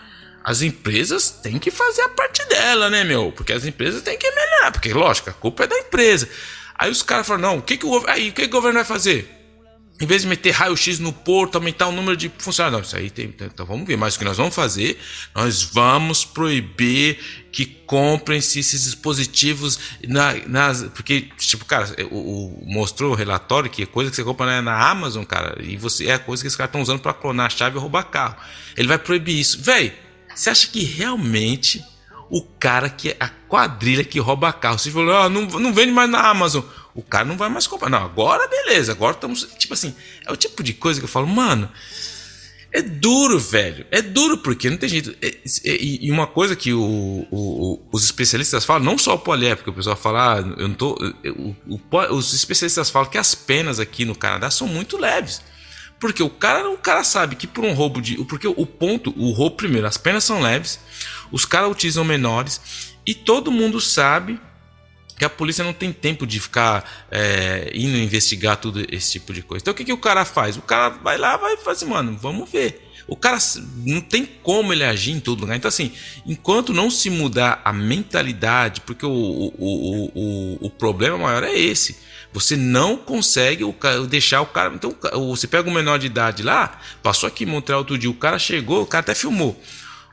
as 0.45 0.63
empresas 0.63 1.31
têm 1.31 1.59
que 1.59 1.71
fazer 1.71 2.03
a 2.03 2.09
parte 2.09 2.45
dela, 2.47 2.89
né, 2.89 3.05
meu? 3.05 3.33
Porque 3.33 3.53
as 3.53 3.65
empresas 3.65 4.03
têm 4.03 4.19
que 4.19 4.31
melhorar, 4.31 4.73
porque 4.73 4.93
lógico, 4.93 5.31
a 5.31 5.33
culpa 5.33 5.65
é 5.65 5.67
da 5.67 5.79
empresa. 5.79 6.29
Aí 6.79 6.91
os 6.91 7.03
caras 7.03 7.27
falaram, 7.27 7.51
não, 7.51 7.59
o 7.59 7.63
que 7.63 7.77
que 7.77 7.87
o, 7.87 8.07
aí, 8.09 8.31
o, 8.31 8.33
que, 8.33 8.43
que 8.43 8.49
o 8.49 8.51
governo 8.51 8.79
vai 8.79 8.85
fazer? 8.85 9.40
Em 10.01 10.07
vez 10.07 10.23
de 10.23 10.29
meter 10.29 10.53
raio-x 10.53 10.99
no 10.99 11.13
porto, 11.13 11.57
aumentar 11.57 11.87
o 11.87 11.93
número 11.93 12.17
de 12.17 12.33
funcionários. 12.39 12.81
Não, 12.81 12.87
isso 12.87 12.97
aí 12.97 13.11
tem. 13.11 13.35
Então 13.39 13.67
vamos 13.67 13.87
ver. 13.87 13.99
Mas 13.99 14.15
o 14.15 14.19
que 14.19 14.25
nós 14.25 14.39
vamos 14.39 14.55
fazer? 14.55 14.99
Nós 15.35 15.63
vamos 15.63 16.25
proibir 16.25 17.19
que 17.53 17.67
comprem-se 17.67 18.61
esses 18.61 18.85
dispositivos 18.85 19.79
na, 20.09 20.35
nas. 20.47 20.85
Porque, 20.95 21.29
tipo, 21.37 21.67
cara, 21.67 21.87
o, 22.11 22.17
o, 22.17 22.65
mostrou 22.65 23.13
o 23.13 23.15
relatório 23.15 23.69
que 23.69 23.83
é 23.83 23.87
coisa 23.87 24.11
que 24.11 24.17
você 24.17 24.25
compra 24.25 24.47
na, 24.47 24.63
na 24.63 24.89
Amazon, 24.89 25.23
cara, 25.23 25.59
e 25.63 25.77
você 25.77 26.07
é 26.07 26.15
a 26.15 26.19
coisa 26.19 26.43
que 26.43 26.49
os 26.49 26.57
caras 26.57 26.71
estão 26.71 26.81
usando 26.81 27.01
para 27.01 27.13
clonar 27.13 27.47
a 27.47 27.51
chave 27.51 27.77
e 27.77 27.81
roubar 27.81 28.05
carro. 28.05 28.37
Ele 28.79 28.89
vai 28.89 28.99
proibir 28.99 29.39
isso. 29.39 29.61
Véi, 29.61 29.93
você 30.35 30.49
acha 30.49 30.67
que 30.69 30.83
realmente 30.83 31.85
o 32.31 32.41
cara 32.41 32.89
que 32.89 33.11
é 33.11 33.17
a 33.21 33.29
quadrilha 33.29 34.05
que 34.05 34.19
rouba 34.19 34.51
carro, 34.51 34.79
você 34.79 34.91
falou, 34.91 35.15
ah, 35.15 35.29
não, 35.29 35.43
não 35.43 35.75
vende 35.75 35.93
mais 35.93 36.09
na 36.09 36.27
Amazon 36.27 36.63
o 36.95 37.03
cara 37.03 37.25
não 37.25 37.37
vai 37.37 37.49
mais 37.49 37.67
comprar. 37.67 37.89
Não, 37.89 38.05
agora 38.05 38.49
beleza, 38.49 38.93
agora 38.93 39.13
estamos. 39.13 39.49
Tipo 39.59 39.75
assim, 39.75 39.95
é 40.27 40.33
o 40.33 40.37
tipo 40.37 40.63
de 40.63 40.73
coisa 40.73 41.01
que 41.01 41.05
eu 41.05 41.09
falo, 41.09 41.27
mano. 41.27 41.71
É 42.73 42.81
duro, 42.81 43.37
velho. 43.39 43.85
É 43.91 44.01
duro 44.01 44.39
porque 44.39 44.71
não 44.71 44.77
tem 44.77 44.89
jeito. 44.89 45.15
É, 45.21 45.27
é, 45.29 45.77
e 45.83 46.11
uma 46.11 46.27
coisa 46.27 46.55
que 46.55 46.73
o, 46.73 47.27
o, 47.29 47.83
os 47.91 48.05
especialistas 48.05 48.65
falam, 48.65 48.85
não 48.85 48.97
só 48.97 49.15
o 49.15 49.19
polié, 49.19 49.57
porque 49.57 49.71
o 49.71 49.73
pessoal 49.73 49.97
fala, 49.97 50.37
ah, 50.37 50.39
eu 50.39 50.69
não 50.69 50.75
tô. 50.75 50.97
Eu, 51.25 51.57
o, 51.67 51.81
os 52.15 52.33
especialistas 52.33 52.89
falam 52.89 53.11
que 53.11 53.19
as 53.19 53.35
penas 53.35 53.81
aqui 53.81 54.05
no 54.05 54.15
Canadá 54.15 54.51
são 54.51 54.69
muito 54.69 54.97
leves. 54.97 55.43
Porque 55.99 56.23
o 56.23 56.31
cara, 56.31 56.71
o 56.71 56.79
cara 56.79 57.03
sabe 57.03 57.35
que 57.35 57.47
por 57.47 57.65
um 57.65 57.75
roubo 57.75 58.01
de. 58.01 58.17
Porque 58.25 58.47
o 58.47 58.65
ponto, 58.65 59.13
o 59.19 59.33
roubo, 59.33 59.57
primeiro, 59.57 59.87
as 59.87 59.99
penas 59.99 60.23
são 60.23 60.41
leves, 60.41 60.79
os 61.33 61.45
caras 61.45 61.71
utilizam 61.71 62.05
menores, 62.05 62.95
e 63.05 63.15
todo 63.15 63.51
mundo 63.51 63.81
sabe 63.81 64.41
que 65.21 65.25
a 65.27 65.29
polícia 65.29 65.63
não 65.63 65.75
tem 65.75 65.93
tempo 65.93 66.27
de 66.27 66.41
ficar 66.41 67.07
é, 67.11 67.71
indo 67.75 67.99
investigar 67.99 68.57
tudo 68.57 68.83
esse 68.91 69.13
tipo 69.13 69.35
de 69.35 69.43
coisa. 69.43 69.63
Então 69.63 69.73
o 69.73 69.77
que, 69.77 69.85
que 69.85 69.93
o 69.93 69.99
cara 69.99 70.25
faz? 70.25 70.57
O 70.57 70.63
cara 70.63 70.89
vai 70.89 71.19
lá, 71.19 71.37
vai 71.37 71.59
fazer, 71.59 71.85
assim, 71.85 71.93
mano, 71.93 72.17
vamos 72.19 72.51
ver. 72.51 72.91
O 73.07 73.15
cara 73.15 73.37
não 73.85 74.01
tem 74.01 74.25
como 74.25 74.73
ele 74.73 74.83
agir 74.83 75.13
em 75.13 75.21
todo 75.21 75.41
lugar. 75.43 75.59
Então, 75.59 75.69
assim, 75.69 75.93
enquanto 76.25 76.73
não 76.73 76.91
se 76.91 77.11
mudar 77.11 77.61
a 77.67 77.71
mentalidade, 77.71 78.81
porque 78.81 79.05
o, 79.05 79.11
o, 79.11 79.53
o, 79.59 80.11
o, 80.15 80.59
o 80.63 80.71
problema 80.71 81.19
maior 81.19 81.45
é 81.45 81.53
esse. 81.53 81.99
Você 82.33 82.57
não 82.57 82.97
consegue 82.97 83.63
o, 83.63 83.75
deixar 84.09 84.41
o 84.41 84.47
cara. 84.47 84.73
Então, 84.75 84.97
você 85.29 85.47
pega 85.47 85.69
um 85.69 85.75
menor 85.75 85.99
de 85.99 86.07
idade 86.07 86.43
lá, 86.43 86.81
passou 87.03 87.27
aqui 87.27 87.45
em 87.45 87.47
Montreal 87.47 87.81
outro 87.81 87.99
dia, 87.99 88.09
o 88.09 88.15
cara 88.15 88.39
chegou, 88.39 88.81
o 88.81 88.87
cara 88.87 89.01
até 89.03 89.15
filmou 89.15 89.61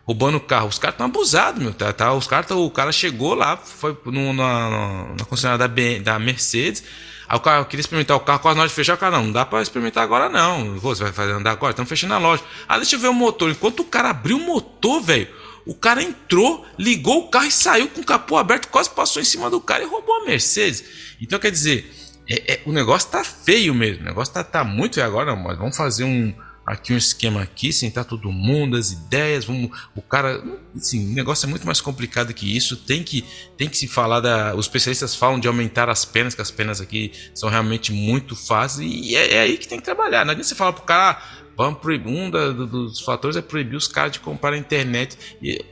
roubando 0.07 0.39
carro. 0.39 0.69
Os 0.69 0.79
caras 0.79 0.93
estão 0.93 1.05
abusados, 1.05 1.61
meu. 1.61 1.73
Tá, 1.73 1.91
tá, 1.91 2.13
os 2.13 2.25
caras, 2.25 2.49
o 2.49 2.69
cara 2.71 2.93
chegou 2.93 3.35
lá, 3.35 3.57
foi 3.57 3.95
no, 4.05 4.31
na, 4.31 5.13
na 5.19 5.25
concessionária 5.25 5.67
da, 5.67 6.13
da 6.13 6.17
Mercedes. 6.17 6.83
Aí 7.27 7.37
o 7.37 7.41
cara 7.41 7.65
queria 7.65 7.81
experimentar 7.81 8.15
o 8.15 8.21
carro, 8.21 8.39
quase 8.39 8.55
na 8.55 8.61
hora 8.61 8.69
de 8.69 8.73
fechar, 8.73 8.93
o 8.93 8.97
cara, 8.97 9.17
não, 9.17 9.25
não 9.25 9.31
dá 9.33 9.45
pra 9.45 9.61
experimentar 9.61 10.01
agora 10.01 10.29
não. 10.29 10.79
Você 10.79 11.03
vai 11.03 11.11
fazer 11.11 11.33
andar 11.33 11.51
agora? 11.51 11.71
Estamos 11.71 11.89
fechando 11.89 12.13
a 12.13 12.17
loja. 12.17 12.41
Ah, 12.69 12.77
deixa 12.77 12.95
eu 12.95 12.99
ver 13.01 13.09
o 13.09 13.13
motor. 13.13 13.51
Enquanto 13.51 13.81
o 13.81 13.85
cara 13.85 14.11
abriu 14.11 14.37
o 14.37 14.39
motor, 14.39 15.01
velho, 15.01 15.27
o 15.65 15.75
cara 15.75 16.01
entrou, 16.01 16.65
ligou 16.79 17.25
o 17.25 17.27
carro 17.27 17.47
e 17.47 17.51
saiu 17.51 17.89
com 17.89 17.99
o 17.99 18.05
capô 18.05 18.37
aberto, 18.37 18.69
quase 18.69 18.89
passou 18.89 19.21
em 19.21 19.25
cima 19.25 19.49
do 19.49 19.59
cara 19.59 19.83
e 19.83 19.85
roubou 19.85 20.21
a 20.21 20.25
Mercedes. 20.25 20.85
Então, 21.19 21.37
quer 21.37 21.51
dizer, 21.51 21.93
é, 22.29 22.53
é, 22.53 22.61
o 22.65 22.71
negócio 22.71 23.09
tá 23.09 23.25
feio 23.25 23.75
mesmo. 23.75 24.03
O 24.03 24.05
negócio 24.05 24.33
tá, 24.33 24.41
tá 24.41 24.63
muito 24.63 24.95
feio 24.95 25.05
agora, 25.05 25.35
mas 25.35 25.57
vamos 25.57 25.75
fazer 25.75 26.05
um 26.05 26.33
aqui 26.67 26.91
um 26.91 26.97
esquema 26.97 27.41
aqui, 27.41 27.71
sentar 27.71 28.03
todo 28.03 28.29
mundo, 28.29 28.75
as 28.75 28.91
ideias, 28.91 29.45
vamos, 29.45 29.71
o 29.95 30.01
cara, 30.01 30.43
assim, 30.75 31.13
o 31.13 31.15
negócio 31.15 31.45
é 31.47 31.49
muito 31.49 31.65
mais 31.65 31.79
complicado 31.79 32.33
que 32.33 32.57
isso, 32.57 32.75
tem 32.75 33.01
que, 33.01 33.23
tem 33.57 33.69
que 33.69 33.77
se 33.77 33.87
falar 33.87 34.19
da, 34.19 34.53
os 34.53 34.65
especialistas 34.65 35.15
falam 35.15 35.39
de 35.39 35.47
aumentar 35.47 35.89
as 35.89 36.03
penas, 36.03 36.35
que 36.35 36.41
as 36.41 36.51
penas 36.51 36.81
aqui 36.81 37.13
são 37.33 37.47
realmente 37.47 37.93
muito 37.93 38.35
fáceis 38.35 38.91
e 38.91 39.15
é, 39.15 39.35
é 39.35 39.39
aí 39.39 39.57
que 39.57 39.65
tem 39.65 39.79
que 39.79 39.85
trabalhar, 39.85 40.25
não 40.25 40.31
adianta 40.31 40.49
você 40.49 40.55
falar 40.55 40.73
pro 40.73 40.83
cara, 40.83 41.11
ah, 41.11 41.21
vamos 41.55 41.79
proibir, 41.79 42.11
um 42.11 42.29
da, 42.29 42.49
dos 42.49 42.99
fatores 42.99 43.37
é 43.37 43.41
proibir 43.41 43.77
os 43.77 43.87
caras 43.87 44.11
de 44.11 44.19
comprar 44.19 44.51
na 44.51 44.57
internet 44.57 45.17
e, 45.41 45.63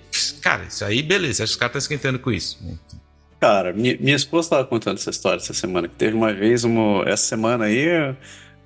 cara, 0.41 0.63
isso 0.63 0.85
aí 0.85 1.03
beleza, 1.03 1.43
acho 1.43 1.51
que 1.51 1.55
os 1.55 1.59
caras 1.59 1.75
estão 1.75 1.95
esquentando 1.95 2.19
com 2.19 2.31
isso. 2.31 2.57
Cara, 3.37 3.73
minha, 3.73 3.97
minha 3.99 4.15
esposa 4.15 4.45
estava 4.45 4.65
contando 4.65 4.97
essa 4.97 5.09
história 5.09 5.37
essa 5.37 5.53
semana, 5.53 5.89
que 5.89 5.95
teve 5.95 6.15
uma 6.15 6.33
vez, 6.33 6.63
uma, 6.63 7.03
essa 7.05 7.25
semana 7.25 7.65
aí, 7.65 8.15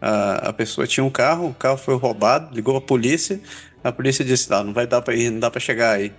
a, 0.02 0.50
a 0.50 0.54
pessoa 0.54 0.88
tinha 0.88 1.04
um 1.04 1.10
carro, 1.10 1.50
o 1.50 1.54
carro 1.54 1.78
foi 1.78 1.96
roubado, 1.96 2.54
ligou 2.56 2.76
a 2.78 2.82
polícia, 2.82 3.40
a 3.84 3.92
polícia 3.92 4.24
disse: 4.24 4.50
não, 4.50 4.66
não 4.66 4.74
vai 4.74 4.88
dar 4.88 5.02
para 5.02 5.16
ir, 5.16 5.30
não 5.30 5.40
dá 5.40 5.50
para 5.52 5.60
chegar 5.60 5.96
aí. 5.96 6.12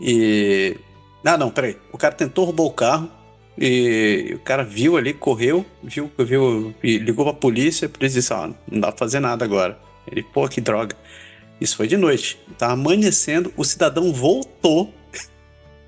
E. 0.00 0.76
Ah, 1.24 1.36
não, 1.36 1.50
peraí. 1.50 1.76
O 1.92 1.98
cara 1.98 2.14
tentou 2.14 2.44
roubar 2.44 2.64
o 2.64 2.72
carro 2.72 3.10
e 3.56 4.32
o 4.34 4.38
cara 4.38 4.62
viu 4.62 4.96
ali, 4.96 5.12
correu, 5.12 5.66
viu, 5.82 6.10
viu 6.18 6.74
e 6.82 6.96
ligou 6.98 7.24
pra 7.24 7.34
polícia, 7.34 7.86
a 7.86 7.88
polícia 7.88 8.20
disse: 8.20 8.32
ah, 8.32 8.50
não 8.70 8.80
dá 8.80 8.88
pra 8.88 8.98
fazer 8.98 9.20
nada 9.20 9.44
agora. 9.44 9.78
Ele, 10.10 10.22
pô, 10.22 10.48
que 10.48 10.60
droga. 10.60 10.96
Isso 11.60 11.76
foi 11.76 11.88
de 11.88 11.96
noite. 11.96 12.38
Tava 12.56 12.74
amanhecendo, 12.74 13.52
o 13.56 13.64
cidadão 13.64 14.12
voltou 14.12 14.94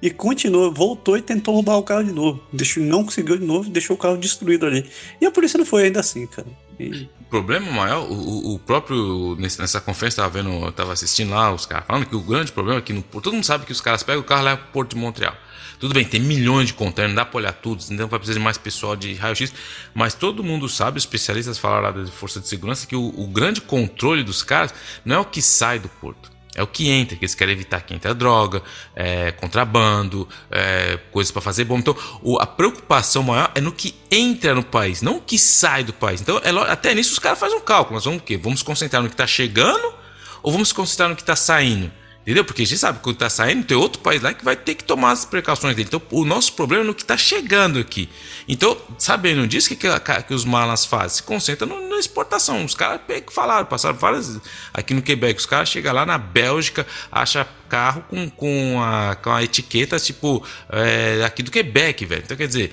e 0.02 0.10
continuou, 0.10 0.72
voltou 0.72 1.16
e 1.16 1.22
tentou 1.22 1.54
roubar 1.54 1.76
o 1.76 1.82
carro 1.82 2.04
de 2.04 2.12
novo. 2.12 2.42
Deixou, 2.52 2.82
não 2.82 3.04
conseguiu 3.04 3.38
de 3.38 3.44
novo, 3.44 3.70
deixou 3.70 3.94
o 3.94 3.98
carro 3.98 4.16
destruído 4.16 4.66
ali. 4.66 4.84
E 5.20 5.26
a 5.26 5.30
polícia 5.30 5.58
não 5.58 5.64
foi 5.64 5.84
ainda 5.84 6.00
assim, 6.00 6.26
cara. 6.26 6.48
E... 6.78 7.08
Problema 7.30 7.70
maior, 7.70 8.10
o, 8.10 8.54
o 8.54 8.58
próprio. 8.58 9.36
Nessa 9.38 9.80
conferência, 9.80 10.20
estava 10.20 10.30
vendo, 10.30 10.50
eu 10.50 10.72
tava 10.72 10.92
assistindo 10.92 11.30
lá 11.30 11.52
os 11.54 11.64
caras 11.64 11.86
falando 11.86 12.04
que 12.04 12.16
o 12.16 12.20
grande 12.20 12.50
problema 12.50 12.80
é 12.80 12.82
que 12.82 12.92
no, 12.92 13.02
todo 13.02 13.32
mundo 13.32 13.44
sabe 13.44 13.64
que 13.64 13.70
os 13.70 13.80
caras 13.80 14.02
pegam 14.02 14.20
o 14.20 14.24
carro 14.24 14.42
lá 14.42 14.56
pro 14.56 14.72
Porto 14.72 14.96
de 14.96 15.00
Montreal. 15.00 15.34
Tudo 15.78 15.94
bem, 15.94 16.04
tem 16.04 16.20
milhões 16.20 16.66
de 16.66 16.74
containers, 16.74 17.14
não 17.14 17.22
dá 17.22 17.24
para 17.24 17.38
olhar 17.38 17.52
tudo, 17.52 17.82
então 17.88 18.06
vai 18.08 18.18
precisar 18.18 18.38
de 18.38 18.44
mais 18.44 18.58
pessoal 18.58 18.94
de 18.94 19.14
raio-x, 19.14 19.50
mas 19.94 20.12
todo 20.12 20.44
mundo 20.44 20.68
sabe, 20.68 20.98
especialistas 20.98 21.56
falaram 21.56 21.82
lá 21.84 21.90
da 21.90 22.06
força 22.08 22.38
de 22.38 22.48
segurança, 22.48 22.86
que 22.86 22.94
o, 22.94 23.14
o 23.16 23.26
grande 23.28 23.62
controle 23.62 24.22
dos 24.22 24.42
caras 24.42 24.74
não 25.06 25.16
é 25.16 25.18
o 25.20 25.24
que 25.24 25.40
sai 25.40 25.78
do 25.78 25.88
porto. 25.88 26.29
É 26.54 26.62
o 26.62 26.66
que 26.66 26.90
entra, 26.90 27.16
que 27.16 27.24
eles 27.24 27.34
querem 27.34 27.54
evitar 27.54 27.80
que 27.80 27.94
entre 27.94 28.10
a 28.10 28.14
droga, 28.14 28.62
é, 28.94 29.30
contrabando, 29.32 30.28
é, 30.50 30.98
coisas 31.12 31.30
para 31.30 31.40
fazer 31.40 31.64
bom. 31.64 31.78
Então, 31.78 31.96
o, 32.22 32.38
a 32.40 32.46
preocupação 32.46 33.22
maior 33.22 33.52
é 33.54 33.60
no 33.60 33.70
que 33.70 33.94
entra 34.10 34.54
no 34.54 34.64
país, 34.64 35.00
não 35.00 35.18
o 35.18 35.20
que 35.20 35.38
sai 35.38 35.84
do 35.84 35.92
país. 35.92 36.20
Então, 36.20 36.40
é, 36.42 36.50
até 36.70 36.94
nisso 36.94 37.12
os 37.12 37.18
caras 37.18 37.38
fazem 37.38 37.56
um 37.56 37.60
cálculo. 37.60 37.94
Nós 37.94 38.04
vamos 38.04 38.20
o 38.20 38.24
quê? 38.24 38.36
Vamos 38.36 38.62
concentrar 38.62 39.00
no 39.00 39.08
que 39.08 39.14
está 39.14 39.26
chegando 39.26 39.94
ou 40.42 40.50
vamos 40.50 40.72
concentrar 40.72 41.08
no 41.08 41.14
que 41.14 41.22
está 41.22 41.36
saindo? 41.36 41.92
Entendeu? 42.30 42.44
Porque 42.44 42.62
a 42.62 42.64
gente 42.64 42.78
sabe 42.78 42.98
que 42.98 43.02
quando 43.02 43.16
está 43.16 43.28
saindo, 43.28 43.64
tem 43.64 43.76
outro 43.76 44.00
país 44.00 44.22
lá 44.22 44.32
que 44.32 44.44
vai 44.44 44.54
ter 44.54 44.76
que 44.76 44.84
tomar 44.84 45.10
as 45.10 45.24
precauções 45.24 45.74
dele. 45.74 45.88
Então, 45.88 46.00
o 46.12 46.24
nosso 46.24 46.52
problema 46.52 46.84
é 46.84 46.86
no 46.86 46.94
que 46.94 47.02
está 47.02 47.16
chegando 47.16 47.80
aqui. 47.80 48.08
Então, 48.46 48.80
sabendo 48.98 49.44
disso, 49.48 49.66
o 49.66 49.76
que, 49.76 49.88
que, 49.88 50.22
que, 50.22 50.32
os 50.32 50.44
malas 50.44 50.84
fazem? 50.84 51.16
Se 51.16 51.22
concentra 51.24 51.66
no, 51.66 51.88
na 51.88 51.98
exportação. 51.98 52.64
Os 52.64 52.72
caras 52.72 53.00
falaram, 53.32 53.66
passaram 53.66 53.96
várias. 53.96 54.38
Aqui 54.72 54.94
no 54.94 55.02
Quebec, 55.02 55.40
os 55.40 55.46
caras 55.46 55.68
chegam 55.70 55.92
lá 55.92 56.06
na 56.06 56.18
Bélgica, 56.18 56.86
acham 57.10 57.44
carro 57.68 58.04
com, 58.08 58.30
com, 58.30 58.80
a, 58.80 59.16
com 59.16 59.30
a 59.30 59.42
etiqueta, 59.42 59.98
tipo, 59.98 60.46
é, 60.70 61.24
aqui 61.24 61.42
do 61.42 61.50
Quebec, 61.50 62.06
velho. 62.06 62.22
Então, 62.24 62.36
quer 62.36 62.46
dizer 62.46 62.72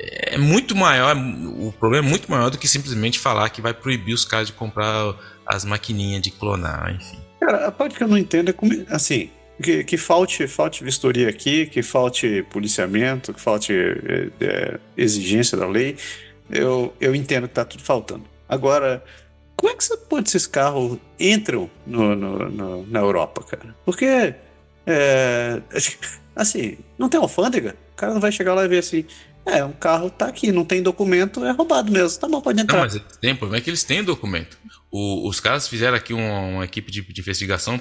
é 0.00 0.38
muito 0.38 0.74
maior, 0.76 1.16
o 1.16 1.72
problema 1.72 2.06
é 2.06 2.10
muito 2.10 2.28
maior 2.28 2.50
do 2.50 2.58
que 2.58 2.68
simplesmente 2.68 3.18
falar 3.18 3.48
que 3.50 3.60
vai 3.60 3.74
proibir 3.74 4.14
os 4.14 4.24
caras 4.24 4.48
de 4.48 4.52
comprar 4.52 5.14
as 5.46 5.64
maquininhas 5.64 6.22
de 6.22 6.30
clonar, 6.30 6.94
enfim. 6.94 7.27
Cara, 7.40 7.66
a 7.66 7.72
parte 7.72 7.96
que 7.96 8.02
eu 8.02 8.08
não 8.08 8.18
entendo 8.18 8.50
é 8.50 8.52
como. 8.52 8.72
Assim, 8.88 9.30
que, 9.62 9.84
que 9.84 9.96
falte, 9.96 10.46
falte 10.46 10.84
vistoria 10.84 11.28
aqui, 11.28 11.66
que 11.66 11.82
falte 11.82 12.44
policiamento, 12.50 13.32
que 13.34 13.40
falte 13.40 13.72
é, 13.72 14.30
é, 14.40 14.80
exigência 14.96 15.56
da 15.56 15.66
lei. 15.66 15.96
Eu, 16.50 16.94
eu 17.00 17.14
entendo 17.14 17.48
que 17.48 17.54
tá 17.54 17.64
tudo 17.64 17.82
faltando. 17.82 18.24
Agora, 18.48 19.04
como 19.56 19.72
é 19.72 19.76
que 19.76 19.84
você 19.84 19.96
pode 19.96 20.28
esses 20.28 20.46
carros 20.46 20.98
entram 21.18 21.68
no, 21.86 22.14
no, 22.14 22.48
no, 22.48 22.86
na 22.86 23.00
Europa, 23.00 23.42
cara? 23.42 23.74
Porque, 23.84 24.34
é, 24.86 25.60
assim, 26.34 26.78
não 26.96 27.08
tem 27.08 27.20
alfândega. 27.20 27.76
O 27.92 27.96
cara 27.96 28.14
não 28.14 28.20
vai 28.20 28.32
chegar 28.32 28.54
lá 28.54 28.64
e 28.64 28.68
ver 28.68 28.78
assim, 28.78 29.04
é, 29.44 29.64
um 29.64 29.72
carro 29.72 30.10
tá 30.10 30.26
aqui, 30.26 30.52
não 30.52 30.64
tem 30.64 30.82
documento, 30.82 31.44
é 31.44 31.50
roubado 31.50 31.90
mesmo. 31.90 32.20
Tá 32.20 32.28
bom, 32.28 32.40
pode 32.40 32.60
entrar. 32.60 32.76
Não, 32.76 32.84
mas 32.84 33.18
tem, 33.20 33.34
problema 33.34 33.58
é 33.58 33.60
que 33.60 33.70
eles 33.70 33.82
têm 33.82 34.04
documento. 34.04 34.58
O, 34.90 35.28
os 35.28 35.38
caras 35.38 35.68
fizeram 35.68 35.94
aqui 35.94 36.14
uma, 36.14 36.40
uma 36.40 36.64
equipe 36.64 36.90
de, 36.90 37.02
de, 37.02 37.20
investigação, 37.20 37.78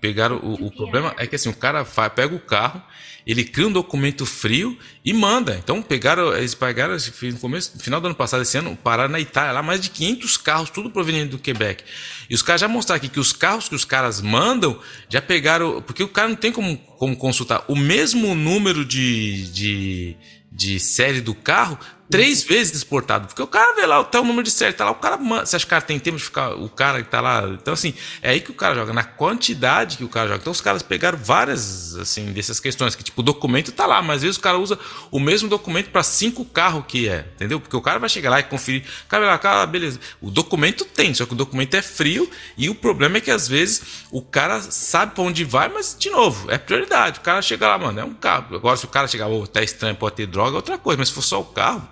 pegaram. 0.00 0.36
O, 0.38 0.66
o, 0.66 0.70
problema 0.72 1.14
é 1.16 1.24
que 1.24 1.36
assim, 1.36 1.48
o 1.48 1.54
cara 1.54 1.84
faz, 1.84 2.12
pega 2.12 2.34
o 2.34 2.40
carro, 2.40 2.82
ele 3.24 3.44
cria 3.44 3.68
um 3.68 3.72
documento 3.72 4.26
frio 4.26 4.76
e 5.04 5.12
manda. 5.12 5.56
Então 5.62 5.80
pegaram, 5.80 6.36
eles 6.36 6.54
pegaram 6.54 6.96
no 6.96 7.38
começo, 7.38 7.76
no 7.76 7.80
final 7.80 8.00
do 8.00 8.08
ano 8.08 8.16
passado, 8.16 8.42
esse 8.42 8.58
ano, 8.58 8.76
pararam 8.76 9.10
na 9.10 9.20
Itália, 9.20 9.52
lá 9.52 9.62
mais 9.62 9.80
de 9.80 9.90
500 9.90 10.36
carros, 10.38 10.70
tudo 10.70 10.90
proveniente 10.90 11.30
do 11.30 11.38
Quebec. 11.38 11.84
E 12.28 12.34
os 12.34 12.42
caras 12.42 12.62
já 12.62 12.68
mostraram 12.68 12.96
aqui 12.96 13.08
que 13.08 13.20
os 13.20 13.32
carros 13.32 13.68
que 13.68 13.76
os 13.76 13.84
caras 13.84 14.20
mandam 14.20 14.80
já 15.08 15.22
pegaram. 15.22 15.80
Porque 15.82 16.02
o 16.02 16.08
cara 16.08 16.26
não 16.26 16.36
tem 16.36 16.50
como, 16.50 16.76
como 16.76 17.16
consultar 17.16 17.64
o 17.68 17.76
mesmo 17.76 18.34
número 18.34 18.84
de, 18.84 19.52
de 19.52 20.16
de 20.52 20.80
série 20.80 21.20
do 21.20 21.34
carro 21.34 21.78
três 22.10 22.42
vezes 22.42 22.74
exportado. 22.74 23.28
Porque 23.28 23.40
o 23.40 23.46
cara 23.46 23.74
vê 23.74 23.86
lá, 23.86 24.02
tá 24.02 24.20
o 24.20 24.24
número 24.24 24.42
de 24.42 24.50
série, 24.50 24.72
tá 24.72 24.84
lá, 24.84 24.90
o 24.90 24.96
cara. 24.96 25.16
Você 25.16 25.56
acha 25.56 25.64
que 25.64 25.68
o 25.68 25.70
cara 25.70 25.82
tem 25.82 25.98
tempo 25.98 26.18
de 26.18 26.24
ficar. 26.24 26.54
O 26.54 26.68
cara 26.68 27.02
que 27.02 27.08
tá 27.08 27.20
lá. 27.20 27.48
Então, 27.48 27.72
assim, 27.72 27.94
é 28.20 28.30
aí 28.30 28.40
que 28.40 28.50
o 28.50 28.54
cara 28.54 28.74
joga, 28.74 28.92
na 28.92 29.04
quantidade 29.04 29.96
que 29.96 30.04
o 30.04 30.08
cara 30.08 30.28
joga. 30.28 30.40
Então, 30.40 30.50
os 30.50 30.60
caras 30.60 30.82
pegaram 30.82 31.16
várias, 31.16 31.94
assim, 31.94 32.32
dessas 32.32 32.58
questões, 32.58 32.94
que 32.94 33.04
tipo, 33.04 33.20
o 33.20 33.24
documento 33.24 33.70
tá 33.70 33.86
lá, 33.86 34.02
mas 34.02 34.16
às 34.16 34.22
vezes 34.22 34.36
o 34.36 34.40
cara 34.40 34.58
usa 34.58 34.78
o 35.10 35.20
mesmo 35.20 35.48
documento 35.48 35.90
para 35.90 36.02
cinco 36.02 36.44
carros 36.44 36.84
que 36.86 37.08
é, 37.08 37.26
entendeu? 37.34 37.60
Porque 37.60 37.76
o 37.76 37.80
cara 37.80 37.98
vai 37.98 38.08
chegar 38.08 38.30
lá 38.30 38.40
e 38.40 38.42
conferir. 38.42 38.84
Cara 39.08 39.26
lá, 39.26 39.38
cara, 39.38 39.64
beleza. 39.66 40.00
O 40.20 40.30
documento 40.30 40.84
tem, 40.84 41.14
só 41.14 41.24
que 41.24 41.32
o 41.32 41.36
documento 41.36 41.74
é 41.74 41.82
frio 41.82 42.28
e 42.56 42.68
o 42.68 42.74
problema 42.74 43.18
é 43.18 43.20
que 43.20 43.30
às 43.30 43.46
vezes 43.46 43.82
o 44.10 44.20
cara 44.20 44.60
sabe 44.60 45.14
para 45.14 45.22
onde 45.22 45.44
vai, 45.44 45.68
mas, 45.68 45.96
de 45.98 46.10
novo, 46.10 46.50
é 46.50 46.58
prioridade. 46.58 47.20
O 47.20 47.22
cara 47.22 47.40
chega 47.40 47.68
lá, 47.68 47.78
mano, 47.78 48.00
é 48.00 48.04
um 48.04 48.14
carro. 48.14 48.56
Agora, 48.56 48.76
se 48.76 48.84
o 48.84 48.88
cara 48.88 49.06
chegar, 49.06 49.28
oh, 49.28 49.46
tá 49.46 49.62
estranho, 49.62 49.94
pode 49.94 50.16
ter 50.16 50.26
droga, 50.26 50.52
é 50.52 50.56
outra 50.56 50.78
coisa, 50.78 50.98
mas 50.98 51.08
se 51.08 51.14
for 51.14 51.22
só 51.22 51.40
o 51.40 51.44
carro. 51.44 51.88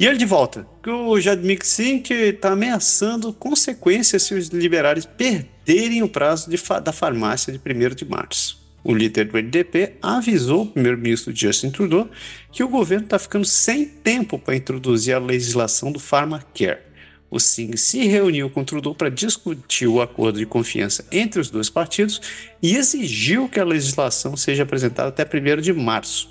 E 0.00 0.06
ele 0.06 0.16
de 0.16 0.24
volta, 0.24 0.66
que 0.82 0.88
o 0.88 1.20
Jadmik 1.20 1.66
Singh 1.66 2.10
está 2.10 2.52
ameaçando 2.52 3.34
consequências 3.34 4.22
se 4.22 4.32
os 4.32 4.48
liberais 4.48 5.04
perderem 5.04 6.02
o 6.02 6.08
prazo 6.08 6.50
fa 6.56 6.80
da 6.80 6.90
farmácia 6.90 7.52
de 7.52 7.58
1 7.58 7.94
de 7.94 8.06
março. 8.06 8.58
O 8.82 8.94
líder 8.94 9.26
do 9.26 9.36
NDP 9.36 9.96
avisou 10.00 10.62
o 10.62 10.66
primeiro-ministro 10.66 11.36
Justin 11.36 11.70
Trudeau 11.70 12.08
que 12.50 12.64
o 12.64 12.68
governo 12.68 13.04
está 13.04 13.18
ficando 13.18 13.44
sem 13.44 13.84
tempo 13.84 14.38
para 14.38 14.56
introduzir 14.56 15.14
a 15.14 15.18
legislação 15.18 15.92
do 15.92 16.00
Pharmacare. 16.00 16.80
O 17.30 17.38
Singh 17.38 17.76
se 17.76 18.06
reuniu 18.06 18.48
com 18.48 18.64
Trudeau 18.64 18.94
para 18.94 19.10
discutir 19.10 19.86
o 19.86 20.00
acordo 20.00 20.38
de 20.38 20.46
confiança 20.46 21.04
entre 21.12 21.38
os 21.42 21.50
dois 21.50 21.68
partidos 21.68 22.22
e 22.62 22.74
exigiu 22.74 23.50
que 23.50 23.60
a 23.60 23.64
legislação 23.64 24.34
seja 24.34 24.62
apresentada 24.62 25.10
até 25.10 25.24
1 25.24 25.60
de 25.60 25.74
março. 25.74 26.30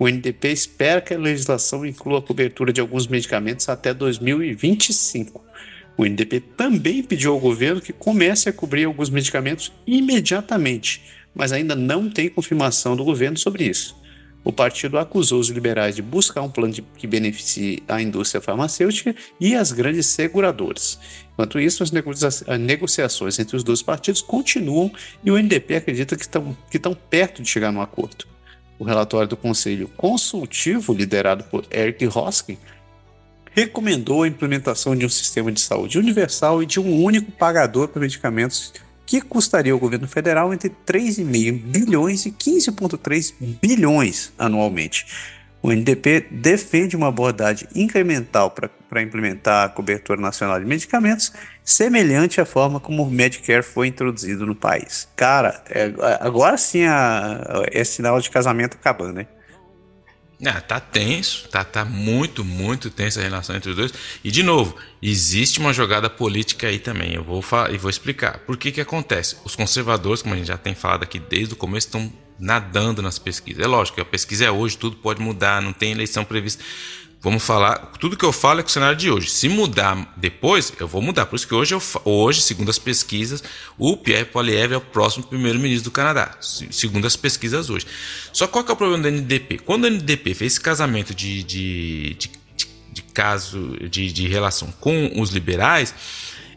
O 0.00 0.08
NDP 0.08 0.48
espera 0.48 0.98
que 1.02 1.12
a 1.12 1.18
legislação 1.18 1.84
inclua 1.84 2.20
a 2.20 2.22
cobertura 2.22 2.72
de 2.72 2.80
alguns 2.80 3.06
medicamentos 3.06 3.68
até 3.68 3.92
2025. 3.92 5.44
O 5.94 6.06
NDP 6.06 6.40
também 6.40 7.02
pediu 7.02 7.34
ao 7.34 7.38
governo 7.38 7.82
que 7.82 7.92
comece 7.92 8.48
a 8.48 8.52
cobrir 8.52 8.86
alguns 8.86 9.10
medicamentos 9.10 9.70
imediatamente, 9.86 11.02
mas 11.34 11.52
ainda 11.52 11.76
não 11.76 12.08
tem 12.08 12.30
confirmação 12.30 12.96
do 12.96 13.04
governo 13.04 13.36
sobre 13.36 13.64
isso. 13.64 13.94
O 14.42 14.50
partido 14.50 14.96
acusou 14.96 15.38
os 15.38 15.50
liberais 15.50 15.96
de 15.96 16.00
buscar 16.00 16.40
um 16.40 16.50
plano 16.50 16.72
de, 16.72 16.80
que 16.80 17.06
beneficie 17.06 17.82
a 17.86 18.00
indústria 18.00 18.40
farmacêutica 18.40 19.14
e 19.38 19.54
as 19.54 19.70
grandes 19.70 20.06
seguradoras. 20.06 20.98
Enquanto 21.34 21.60
isso, 21.60 21.82
as 21.82 21.90
negociações 22.58 23.38
entre 23.38 23.54
os 23.54 23.62
dois 23.62 23.82
partidos 23.82 24.22
continuam 24.22 24.90
e 25.22 25.30
o 25.30 25.36
NDP 25.36 25.74
acredita 25.74 26.16
que 26.16 26.22
estão, 26.22 26.94
perto 27.10 27.42
de 27.42 27.50
chegar 27.50 27.70
num 27.70 27.82
acordo. 27.82 28.39
O 28.80 28.84
relatório 28.84 29.28
do 29.28 29.36
Conselho 29.36 29.88
Consultivo, 29.88 30.94
liderado 30.94 31.44
por 31.44 31.66
Eric 31.70 32.06
Hoskin, 32.06 32.56
recomendou 33.52 34.22
a 34.22 34.28
implementação 34.28 34.96
de 34.96 35.04
um 35.04 35.08
sistema 35.08 35.52
de 35.52 35.60
saúde 35.60 35.98
universal 35.98 36.62
e 36.62 36.66
de 36.66 36.80
um 36.80 37.04
único 37.04 37.30
pagador 37.30 37.88
para 37.88 38.00
medicamentos 38.00 38.72
que 39.04 39.20
custaria 39.20 39.74
ao 39.74 39.78
governo 39.78 40.08
federal 40.08 40.54
entre 40.54 40.70
3,5 40.86 41.60
bilhões 41.60 42.24
e 42.24 42.30
15,3 42.30 43.34
bilhões 43.60 44.32
anualmente. 44.38 45.04
O 45.62 45.70
NDP 45.70 46.26
defende 46.30 46.96
uma 46.96 47.08
abordagem 47.08 47.68
incremental 47.74 48.50
para 48.50 49.02
implementar 49.02 49.66
a 49.66 49.68
cobertura 49.68 50.20
nacional 50.20 50.58
de 50.58 50.64
medicamentos, 50.64 51.32
semelhante 51.62 52.40
à 52.40 52.46
forma 52.46 52.80
como 52.80 53.02
o 53.02 53.10
Medicare 53.10 53.62
foi 53.62 53.86
introduzido 53.86 54.46
no 54.46 54.54
país. 54.54 55.06
Cara, 55.14 55.62
é, 55.68 55.92
agora 56.20 56.56
sim 56.56 56.84
a, 56.84 57.64
é 57.70 57.84
sinal 57.84 58.18
de 58.20 58.30
casamento 58.30 58.76
acabando, 58.76 59.12
né? 59.12 59.26
Tá 60.66 60.80
tenso, 60.80 61.48
tá, 61.50 61.62
tá 61.62 61.84
muito, 61.84 62.42
muito 62.42 62.88
tensa 62.88 63.20
a 63.20 63.22
relação 63.22 63.54
entre 63.54 63.70
os 63.70 63.76
dois. 63.76 63.92
E 64.24 64.30
de 64.30 64.42
novo, 64.42 64.74
existe 65.02 65.60
uma 65.60 65.70
jogada 65.70 66.08
política 66.08 66.68
aí 66.68 66.78
também. 66.78 67.12
Eu 67.12 67.22
vou 67.22 67.42
falar 67.42 67.70
e 67.74 67.76
vou 67.76 67.90
explicar. 67.90 68.38
Por 68.38 68.56
que 68.56 68.72
que 68.72 68.80
acontece? 68.80 69.36
Os 69.44 69.54
conservadores, 69.54 70.22
como 70.22 70.34
a 70.34 70.38
gente 70.38 70.46
já 70.46 70.56
tem 70.56 70.74
falado 70.74 71.02
aqui 71.02 71.18
desde 71.18 71.52
o 71.52 71.56
começo, 71.56 71.88
estão 71.88 72.10
nadando 72.40 73.02
nas 73.02 73.18
pesquisas. 73.18 73.62
É 73.62 73.66
lógico 73.66 74.00
a 74.00 74.04
pesquisa 74.04 74.46
é 74.46 74.50
hoje, 74.50 74.78
tudo 74.78 74.96
pode 74.96 75.20
mudar, 75.20 75.60
não 75.60 75.72
tem 75.72 75.92
eleição 75.92 76.24
prevista. 76.24 76.64
Vamos 77.22 77.42
falar, 77.42 77.76
tudo 78.00 78.16
que 78.16 78.24
eu 78.24 78.32
falo 78.32 78.60
é 78.60 78.62
com 78.62 78.70
o 78.70 78.72
cenário 78.72 78.96
de 78.96 79.10
hoje. 79.10 79.28
Se 79.28 79.46
mudar 79.46 80.14
depois, 80.16 80.72
eu 80.80 80.88
vou 80.88 81.02
mudar. 81.02 81.26
Por 81.26 81.36
isso 81.36 81.46
que 81.46 81.54
hoje, 81.54 81.74
eu, 81.74 81.82
hoje 82.02 82.40
segundo 82.40 82.70
as 82.70 82.78
pesquisas, 82.78 83.44
o 83.76 83.94
Pierre 83.94 84.24
Poilievre 84.24 84.74
é 84.74 84.78
o 84.78 84.80
próximo 84.80 85.24
primeiro-ministro 85.24 85.90
do 85.90 85.92
Canadá. 85.92 86.34
Segundo 86.40 87.06
as 87.06 87.16
pesquisas 87.16 87.68
hoje. 87.68 87.86
Só 88.32 88.46
qual 88.46 88.64
que 88.64 88.70
é 88.70 88.74
o 88.74 88.76
problema 88.76 89.02
do 89.02 89.10
NDP? 89.10 89.58
Quando 89.58 89.84
o 89.84 89.90
NDP 89.90 90.32
fez 90.32 90.54
esse 90.54 90.60
casamento 90.62 91.14
de, 91.14 91.42
de, 91.42 92.14
de, 92.14 92.30
de 92.90 93.02
caso 93.12 93.76
de, 93.90 94.10
de 94.10 94.26
relação 94.26 94.72
com 94.80 95.12
os 95.20 95.28
liberais, 95.28 95.94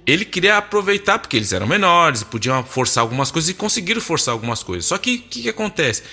ele 0.05 0.25
queria 0.25 0.57
aproveitar 0.57 1.19
porque 1.19 1.37
eles 1.37 1.53
eram 1.53 1.65
menores, 1.65 2.23
podiam 2.23 2.63
forçar 2.63 3.01
algumas 3.01 3.31
coisas 3.31 3.49
e 3.49 3.53
conseguiram 3.53 4.01
forçar 4.01 4.33
algumas 4.33 4.61
coisas. 4.61 4.85
Só 4.85 4.97
que 4.97 5.15
o 5.15 5.21
que, 5.21 5.41
que, 5.43 5.49
acontece? 5.49 6.03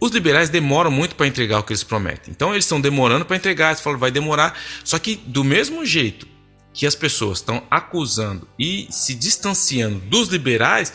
Os 0.00 0.10
liberais 0.12 0.48
demoram 0.48 0.90
muito 0.90 1.14
para 1.14 1.26
entregar 1.26 1.58
o 1.58 1.62
que 1.62 1.72
eles 1.72 1.84
prometem. 1.84 2.32
Então 2.32 2.52
eles 2.52 2.64
estão 2.64 2.80
demorando 2.80 3.24
para 3.24 3.36
entregar, 3.36 3.68
eles 3.68 3.80
falam 3.80 3.98
vai 3.98 4.10
demorar. 4.10 4.58
Só 4.84 4.98
que 4.98 5.16
do 5.26 5.42
mesmo 5.42 5.84
jeito 5.84 6.26
que 6.72 6.86
as 6.86 6.94
pessoas 6.94 7.38
estão 7.38 7.62
acusando 7.70 8.48
e 8.58 8.86
se 8.90 9.14
distanciando 9.14 9.98
dos 10.00 10.28
liberais, 10.28 10.92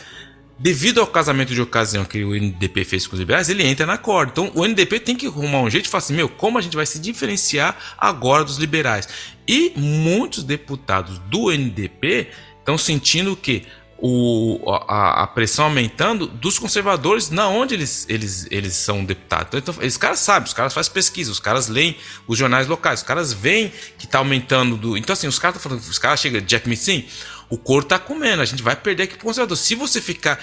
devido 0.59 0.99
ao 0.99 1.07
casamento 1.07 1.53
de 1.53 1.61
ocasião 1.61 2.03
que 2.03 2.23
o 2.23 2.33
NDP 2.33 2.83
fez 2.83 3.05
com 3.05 3.13
os 3.13 3.19
liberais, 3.19 3.49
ele 3.49 3.63
entra 3.63 3.85
na 3.85 3.97
corda. 3.97 4.31
Então 4.31 4.51
o 4.55 4.65
NDP 4.65 4.99
tem 4.99 5.15
que 5.15 5.27
arrumar 5.27 5.61
um 5.61 5.69
jeito 5.69 5.85
de 5.85 5.89
falar 5.89 6.03
assim: 6.03 6.15
meu, 6.15 6.27
como 6.29 6.57
a 6.57 6.61
gente 6.61 6.75
vai 6.75 6.85
se 6.85 6.99
diferenciar 6.99 7.77
agora 7.97 8.43
dos 8.43 8.57
liberais? 8.57 9.07
E 9.47 9.71
muitos 9.75 10.43
deputados 10.43 11.19
do 11.19 11.51
NDP 11.51 12.27
estão 12.59 12.77
sentindo 12.77 13.35
que 13.35 13.65
o, 13.99 14.61
a, 14.87 15.23
a, 15.23 15.27
pressão 15.27 15.65
aumentando 15.65 16.27
dos 16.27 16.59
conservadores 16.59 17.31
na 17.31 17.47
onde 17.47 17.73
eles, 17.73 18.05
eles, 18.07 18.47
eles 18.51 18.73
são 18.73 19.03
deputados. 19.03 19.59
Então, 19.59 19.73
os 19.81 19.97
caras 19.97 20.19
sabem, 20.19 20.45
os 20.47 20.53
caras 20.53 20.73
fazem 20.73 20.93
pesquisa, 20.93 21.31
os 21.31 21.39
caras 21.39 21.67
leem 21.67 21.97
os 22.27 22.37
jornais 22.37 22.67
locais, 22.67 22.99
os 22.99 23.05
caras 23.05 23.33
veem 23.33 23.71
que 23.97 24.05
está 24.05 24.19
aumentando. 24.19 24.77
Do, 24.77 24.97
então, 24.97 25.13
assim, 25.13 25.27
os 25.27 25.39
caras 25.39 25.57
estão 25.57 25.71
falando, 25.71 25.83
os 25.83 25.97
caras 25.97 26.19
chegam, 26.19 26.41
Jack 26.41 26.69
Mitsin, 26.69 27.07
o 27.49 27.57
couro 27.57 27.83
está 27.83 27.97
comendo, 27.97 28.41
a 28.41 28.45
gente 28.45 28.61
vai 28.61 28.75
perder 28.75 29.03
aqui 29.03 29.15
pro 29.15 29.25
conservador. 29.25 29.57
Se 29.57 29.75
você 29.75 30.01
ficar 30.01 30.39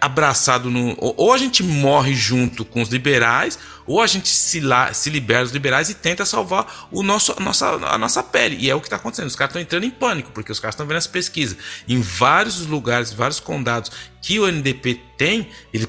abraçado 0.00 0.70
no. 0.70 0.94
Ou 0.98 1.32
a 1.32 1.38
gente 1.38 1.62
morre 1.62 2.14
junto 2.14 2.64
com 2.64 2.82
os 2.82 2.90
liberais, 2.90 3.58
ou 3.86 4.00
a 4.00 4.06
gente 4.06 4.28
se, 4.28 4.60
la, 4.60 4.92
se 4.92 5.08
libera 5.08 5.42
dos 5.42 5.52
liberais 5.52 5.88
e 5.88 5.94
tenta 5.94 6.26
salvar 6.26 6.88
o 6.90 7.02
nosso, 7.02 7.34
a, 7.36 7.40
nossa, 7.40 7.66
a 7.66 7.96
nossa 7.96 8.22
pele. 8.22 8.56
E 8.60 8.70
é 8.70 8.74
o 8.74 8.80
que 8.80 8.86
está 8.86 8.96
acontecendo. 8.96 9.26
Os 9.26 9.36
caras 9.36 9.50
estão 9.50 9.62
entrando 9.62 9.84
em 9.84 9.90
pânico, 9.90 10.30
porque 10.32 10.52
os 10.52 10.60
caras 10.60 10.74
estão 10.74 10.86
vendo 10.86 10.98
as 10.98 11.06
pesquisas. 11.06 11.56
Em 11.88 12.00
vários 12.00 12.66
lugares, 12.66 13.12
vários 13.12 13.40
condados 13.40 13.90
que 14.20 14.38
o 14.38 14.46
NDP 14.46 15.00
tem, 15.16 15.48
ele. 15.72 15.88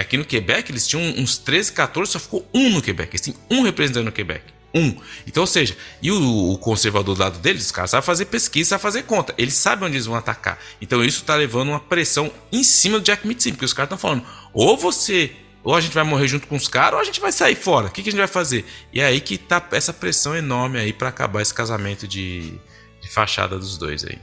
Aqui 0.00 0.16
no 0.16 0.24
Quebec, 0.24 0.70
eles 0.70 0.86
tinham 0.86 1.02
uns 1.20 1.38
13, 1.38 1.72
14, 1.72 2.12
só 2.12 2.18
ficou 2.18 2.46
um 2.52 2.70
no 2.70 2.82
Quebec. 2.82 3.10
Eles 3.12 3.20
têm 3.22 3.34
um 3.50 3.62
representante 3.62 4.04
no 4.04 4.12
Quebec. 4.12 4.55
Um. 4.76 4.94
Então, 5.26 5.42
ou 5.42 5.46
seja, 5.46 5.74
e 6.02 6.12
o, 6.12 6.52
o, 6.52 6.58
conservador 6.58 7.14
do 7.14 7.22
lado 7.22 7.38
deles, 7.38 7.64
os 7.64 7.72
caras 7.72 7.90
sabem 7.90 8.04
fazer 8.04 8.26
pesquisa, 8.26 8.68
sabem 8.70 8.82
fazer 8.82 9.02
conta. 9.04 9.34
Eles 9.38 9.54
sabem 9.54 9.86
onde 9.86 9.96
eles 9.96 10.04
vão 10.04 10.14
atacar. 10.14 10.58
Então, 10.82 11.02
isso 11.02 11.20
está 11.20 11.34
levando 11.34 11.70
uma 11.70 11.80
pressão 11.80 12.30
em 12.52 12.62
cima 12.62 12.98
do 12.98 13.04
Jack 13.04 13.26
Mitchell, 13.26 13.52
porque 13.52 13.64
os 13.64 13.72
caras 13.72 13.86
estão 13.86 13.98
falando: 13.98 14.26
ou 14.52 14.76
você, 14.76 15.32
ou 15.64 15.74
a 15.74 15.80
gente 15.80 15.94
vai 15.94 16.04
morrer 16.04 16.28
junto 16.28 16.46
com 16.46 16.56
os 16.56 16.68
caras, 16.68 16.92
ou 16.92 17.00
a 17.00 17.04
gente 17.04 17.20
vai 17.20 17.32
sair 17.32 17.56
fora. 17.56 17.86
O 17.86 17.90
que, 17.90 18.02
que 18.02 18.10
a 18.10 18.12
gente 18.12 18.18
vai 18.18 18.28
fazer? 18.28 18.66
E 18.92 19.00
é 19.00 19.06
aí 19.06 19.18
que 19.18 19.38
tá 19.38 19.66
essa 19.72 19.94
pressão 19.94 20.36
enorme 20.36 20.78
aí 20.78 20.92
para 20.92 21.08
acabar 21.08 21.40
esse 21.40 21.54
casamento 21.54 22.06
de, 22.06 22.52
de 23.00 23.08
fachada 23.08 23.58
dos 23.58 23.78
dois 23.78 24.04
aí. 24.04 24.18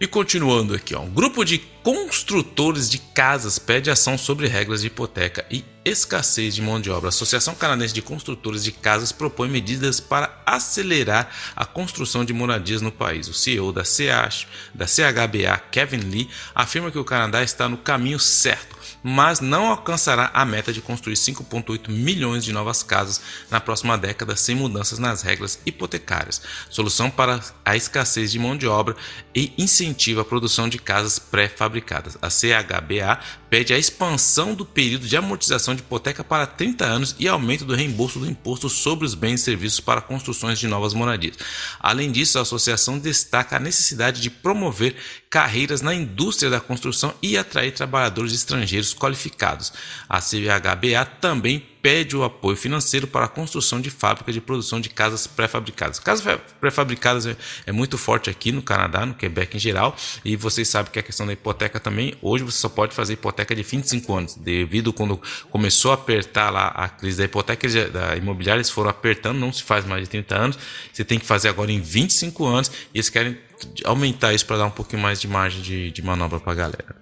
E 0.00 0.06
continuando 0.06 0.74
aqui, 0.74 0.94
ó, 0.94 1.00
um 1.00 1.10
grupo 1.10 1.44
de 1.44 1.58
construtores 1.82 2.88
de 2.88 2.98
casas 2.98 3.58
pede 3.58 3.90
ação 3.90 4.16
sobre 4.16 4.46
regras 4.46 4.80
de 4.80 4.86
hipoteca 4.86 5.44
e 5.50 5.62
escassez 5.90 6.54
de 6.54 6.62
mão 6.62 6.80
de 6.80 6.90
obra. 6.90 7.08
A 7.08 7.10
Associação 7.10 7.54
Canadense 7.54 7.92
de 7.92 8.00
Construtores 8.02 8.64
de 8.64 8.72
Casas 8.72 9.12
propõe 9.12 9.48
medidas 9.48 10.00
para 10.00 10.40
acelerar 10.46 11.28
a 11.54 11.64
construção 11.64 12.24
de 12.24 12.32
moradias 12.32 12.80
no 12.80 12.92
país. 12.92 13.28
O 13.28 13.34
CEO 13.34 13.72
da, 13.72 13.84
CH, 13.84 14.46
da 14.74 14.86
CHBA, 14.86 15.58
Kevin 15.70 16.08
Lee, 16.10 16.30
afirma 16.54 16.90
que 16.90 16.98
o 16.98 17.04
Canadá 17.04 17.42
está 17.42 17.68
no 17.68 17.76
caminho 17.76 18.18
certo 18.18 18.80
mas 19.02 19.40
não 19.40 19.66
alcançará 19.66 20.30
a 20.32 20.44
meta 20.44 20.72
de 20.72 20.80
construir 20.80 21.14
5,8 21.14 21.88
milhões 21.88 22.44
de 22.44 22.52
novas 22.52 22.82
casas 22.82 23.20
na 23.50 23.60
próxima 23.60 23.96
década 23.96 24.36
sem 24.36 24.54
mudanças 24.54 24.98
nas 24.98 25.22
regras 25.22 25.58
hipotecárias. 25.64 26.42
Solução 26.68 27.10
para 27.10 27.40
a 27.64 27.76
escassez 27.76 28.30
de 28.30 28.38
mão 28.38 28.56
de 28.56 28.66
obra 28.66 28.96
e 29.34 29.52
incentiva 29.56 30.22
a 30.22 30.24
produção 30.24 30.68
de 30.68 30.78
casas 30.78 31.18
pré-fabricadas. 31.18 32.18
A 32.20 32.28
CHBA 32.28 33.18
pede 33.48 33.72
a 33.72 33.78
expansão 33.78 34.54
do 34.54 34.64
período 34.64 35.06
de 35.06 35.16
amortização 35.16 35.74
de 35.74 35.82
hipoteca 35.82 36.22
para 36.22 36.46
30 36.46 36.84
anos 36.84 37.16
e 37.18 37.28
aumento 37.28 37.64
do 37.64 37.74
reembolso 37.74 38.18
do 38.18 38.28
imposto 38.28 38.68
sobre 38.68 39.06
os 39.06 39.14
bens 39.14 39.40
e 39.40 39.44
serviços 39.44 39.80
para 39.80 40.00
construções 40.00 40.58
de 40.58 40.66
novas 40.66 40.94
moradias. 40.94 41.36
Além 41.78 42.10
disso, 42.10 42.38
a 42.38 42.42
associação 42.42 42.98
destaca 42.98 43.56
a 43.56 43.60
necessidade 43.60 44.20
de 44.20 44.30
promover 44.30 44.96
carreiras 45.28 45.80
na 45.80 45.94
indústria 45.94 46.50
da 46.50 46.60
construção 46.60 47.14
e 47.22 47.36
atrair 47.36 47.72
trabalhadores 47.72 48.32
estrangeiros 48.32 48.94
qualificados. 48.94 49.72
A 50.08 50.20
CVHBA 50.20 51.04
também 51.20 51.69
pede 51.82 52.16
o 52.16 52.24
apoio 52.24 52.56
financeiro 52.56 53.06
para 53.06 53.24
a 53.24 53.28
construção 53.28 53.80
de 53.80 53.90
fábricas 53.90 54.34
de 54.34 54.40
produção 54.40 54.80
de 54.80 54.88
casas 54.88 55.26
pré-fabricadas. 55.26 55.98
Casas 55.98 56.38
pré-fabricadas 56.60 57.26
é, 57.26 57.36
é, 57.66 57.72
muito 57.72 57.96
forte 57.96 58.28
aqui 58.28 58.52
no 58.52 58.62
Canadá, 58.62 59.06
no 59.06 59.14
Quebec 59.14 59.56
em 59.56 59.60
geral, 59.60 59.96
e 60.24 60.36
vocês 60.36 60.68
sabem 60.68 60.92
que 60.92 60.98
a 60.98 61.02
questão 61.02 61.26
da 61.26 61.32
hipoteca 61.32 61.80
também, 61.80 62.14
hoje 62.20 62.44
você 62.44 62.58
só 62.58 62.68
pode 62.68 62.94
fazer 62.94 63.14
hipoteca 63.14 63.54
de 63.54 63.62
25 63.62 64.14
anos, 64.14 64.34
devido 64.34 64.92
quando 64.92 65.20
começou 65.50 65.90
a 65.90 65.94
apertar 65.94 66.50
lá 66.50 66.68
a 66.68 66.88
crise 66.88 67.18
da 67.18 67.24
hipoteca 67.24 67.68
da 67.90 68.16
imobiliária, 68.16 68.58
eles 68.58 68.70
foram 68.70 68.90
apertando, 68.90 69.38
não 69.38 69.52
se 69.52 69.62
faz 69.62 69.84
mais 69.84 70.02
de 70.02 70.10
30 70.10 70.36
anos, 70.36 70.58
você 70.92 71.04
tem 71.04 71.18
que 71.18 71.26
fazer 71.26 71.48
agora 71.48 71.72
em 71.72 71.80
25 71.80 72.46
anos, 72.46 72.70
e 72.92 72.98
eles 72.98 73.08
querem 73.08 73.38
aumentar 73.84 74.32
isso 74.32 74.46
para 74.46 74.58
dar 74.58 74.66
um 74.66 74.70
pouquinho 74.70 75.02
mais 75.02 75.20
de 75.20 75.28
margem 75.28 75.62
de, 75.62 75.90
de 75.90 76.02
manobra 76.02 76.40
para 76.40 76.52
a 76.52 76.54
galera. 76.54 76.96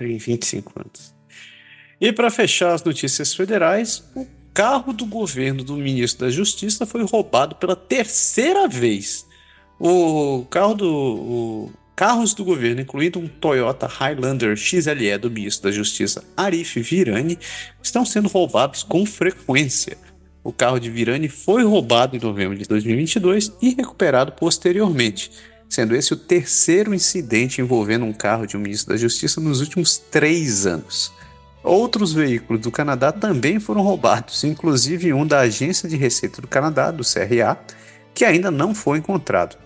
Em 0.00 0.18
25 0.18 0.72
anos. 0.80 1.14
E 2.02 2.12
para 2.12 2.32
fechar 2.32 2.74
as 2.74 2.82
notícias 2.82 3.32
federais, 3.32 4.02
o 4.16 4.26
carro 4.52 4.92
do 4.92 5.06
governo 5.06 5.62
do 5.62 5.76
ministro 5.76 6.26
da 6.26 6.32
Justiça 6.32 6.84
foi 6.84 7.04
roubado 7.04 7.54
pela 7.54 7.76
terceira 7.76 8.66
vez. 8.66 9.24
O 9.78 10.44
carro 10.50 10.74
do 10.74 10.92
o, 10.92 11.72
carros 11.94 12.34
do 12.34 12.44
governo, 12.44 12.80
incluindo 12.80 13.20
um 13.20 13.28
Toyota 13.28 13.86
Highlander 13.86 14.56
XLE 14.56 15.16
do 15.16 15.30
ministro 15.30 15.70
da 15.70 15.76
Justiça 15.76 16.24
Arif 16.36 16.80
Virani, 16.80 17.38
estão 17.80 18.04
sendo 18.04 18.28
roubados 18.28 18.82
com 18.82 19.06
frequência. 19.06 19.96
O 20.42 20.52
carro 20.52 20.80
de 20.80 20.90
Virani 20.90 21.28
foi 21.28 21.62
roubado 21.62 22.16
em 22.16 22.20
novembro 22.20 22.58
de 22.58 22.64
2022 22.64 23.52
e 23.62 23.76
recuperado 23.76 24.32
posteriormente, 24.32 25.30
sendo 25.68 25.94
esse 25.94 26.12
o 26.12 26.16
terceiro 26.16 26.92
incidente 26.92 27.60
envolvendo 27.60 28.04
um 28.04 28.12
carro 28.12 28.44
de 28.44 28.56
um 28.56 28.60
ministro 28.60 28.92
da 28.92 28.98
Justiça 28.98 29.40
nos 29.40 29.60
últimos 29.60 29.98
três 29.98 30.66
anos. 30.66 31.12
Outros 31.62 32.12
veículos 32.12 32.62
do 32.62 32.72
Canadá 32.72 33.12
também 33.12 33.60
foram 33.60 33.82
roubados, 33.82 34.42
inclusive 34.42 35.12
um 35.12 35.26
da 35.26 35.40
Agência 35.40 35.88
de 35.88 35.96
Receita 35.96 36.42
do 36.42 36.48
Canadá, 36.48 36.90
do 36.90 37.04
CRA, 37.04 37.56
que 38.12 38.24
ainda 38.24 38.50
não 38.50 38.74
foi 38.74 38.98
encontrado. 38.98 39.56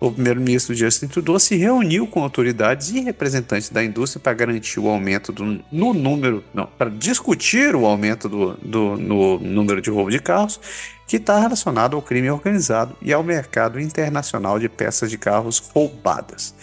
O 0.00 0.12
primeiro-ministro 0.12 0.74
Justin 0.74 1.08
Trudeau 1.08 1.40
se 1.40 1.56
reuniu 1.56 2.06
com 2.06 2.22
autoridades 2.22 2.90
e 2.90 3.00
representantes 3.00 3.68
da 3.68 3.82
indústria 3.82 4.20
para 4.20 4.32
garantir 4.32 4.78
o 4.78 4.88
aumento 4.88 5.32
do, 5.32 5.60
no 5.72 5.92
número, 5.92 6.44
não, 6.54 6.66
para 6.66 6.88
discutir 6.88 7.74
o 7.74 7.84
aumento 7.84 8.28
do, 8.28 8.54
do 8.58 8.96
no 8.96 9.38
número 9.40 9.82
de 9.82 9.90
roubo 9.90 10.10
de 10.10 10.20
carros, 10.20 10.60
que 11.04 11.16
está 11.16 11.40
relacionado 11.40 11.96
ao 11.96 12.02
crime 12.02 12.30
organizado 12.30 12.94
e 13.02 13.12
ao 13.12 13.24
mercado 13.24 13.80
internacional 13.80 14.58
de 14.58 14.68
peças 14.68 15.10
de 15.10 15.18
carros 15.18 15.58
roubadas. 15.74 16.54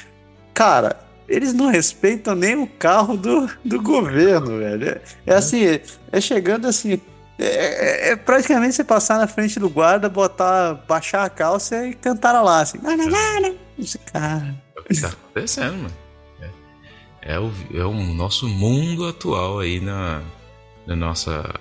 Cara, 0.54 1.05
eles 1.28 1.54
não 1.54 1.68
respeitam 1.68 2.36
nem 2.36 2.56
o 2.56 2.68
carro 2.68 3.18
do, 3.18 3.50
do 3.64 3.82
governo, 3.82 4.60
velho. 4.60 4.90
É, 4.90 5.02
é 5.26 5.36
assim, 5.36 5.66
é, 5.66 5.82
é 6.12 6.22
chegando 6.22 6.68
assim. 6.68 7.02
É, 7.38 7.46
é, 7.46 8.10
é, 8.12 8.16
praticamente 8.16 8.76
você 8.76 8.84
passar 8.84 9.18
na 9.18 9.28
frente 9.28 9.60
do 9.60 9.70
guarda, 9.70 10.08
botar, 10.08 10.76
baixar 10.88 11.26
a 11.26 11.30
calça 11.30 11.86
e 11.86 11.94
cantar 11.94 12.42
lá, 12.42 12.62
assim. 12.62 12.80
Esse 13.78 13.98
cara. 14.00 14.56
É 14.76 14.80
o 14.80 14.84
que 14.84 15.02
tá 15.02 15.10
acontecendo, 15.10 15.76
mano. 15.78 15.94
É, 17.22 17.34
é, 17.34 17.40
o, 17.40 17.52
é 17.74 17.84
o 17.84 17.94
nosso 18.14 18.48
mundo 18.48 19.08
atual 19.08 19.60
aí 19.60 19.82
na, 19.82 20.22
na 20.88 20.96
nossa, 20.96 21.54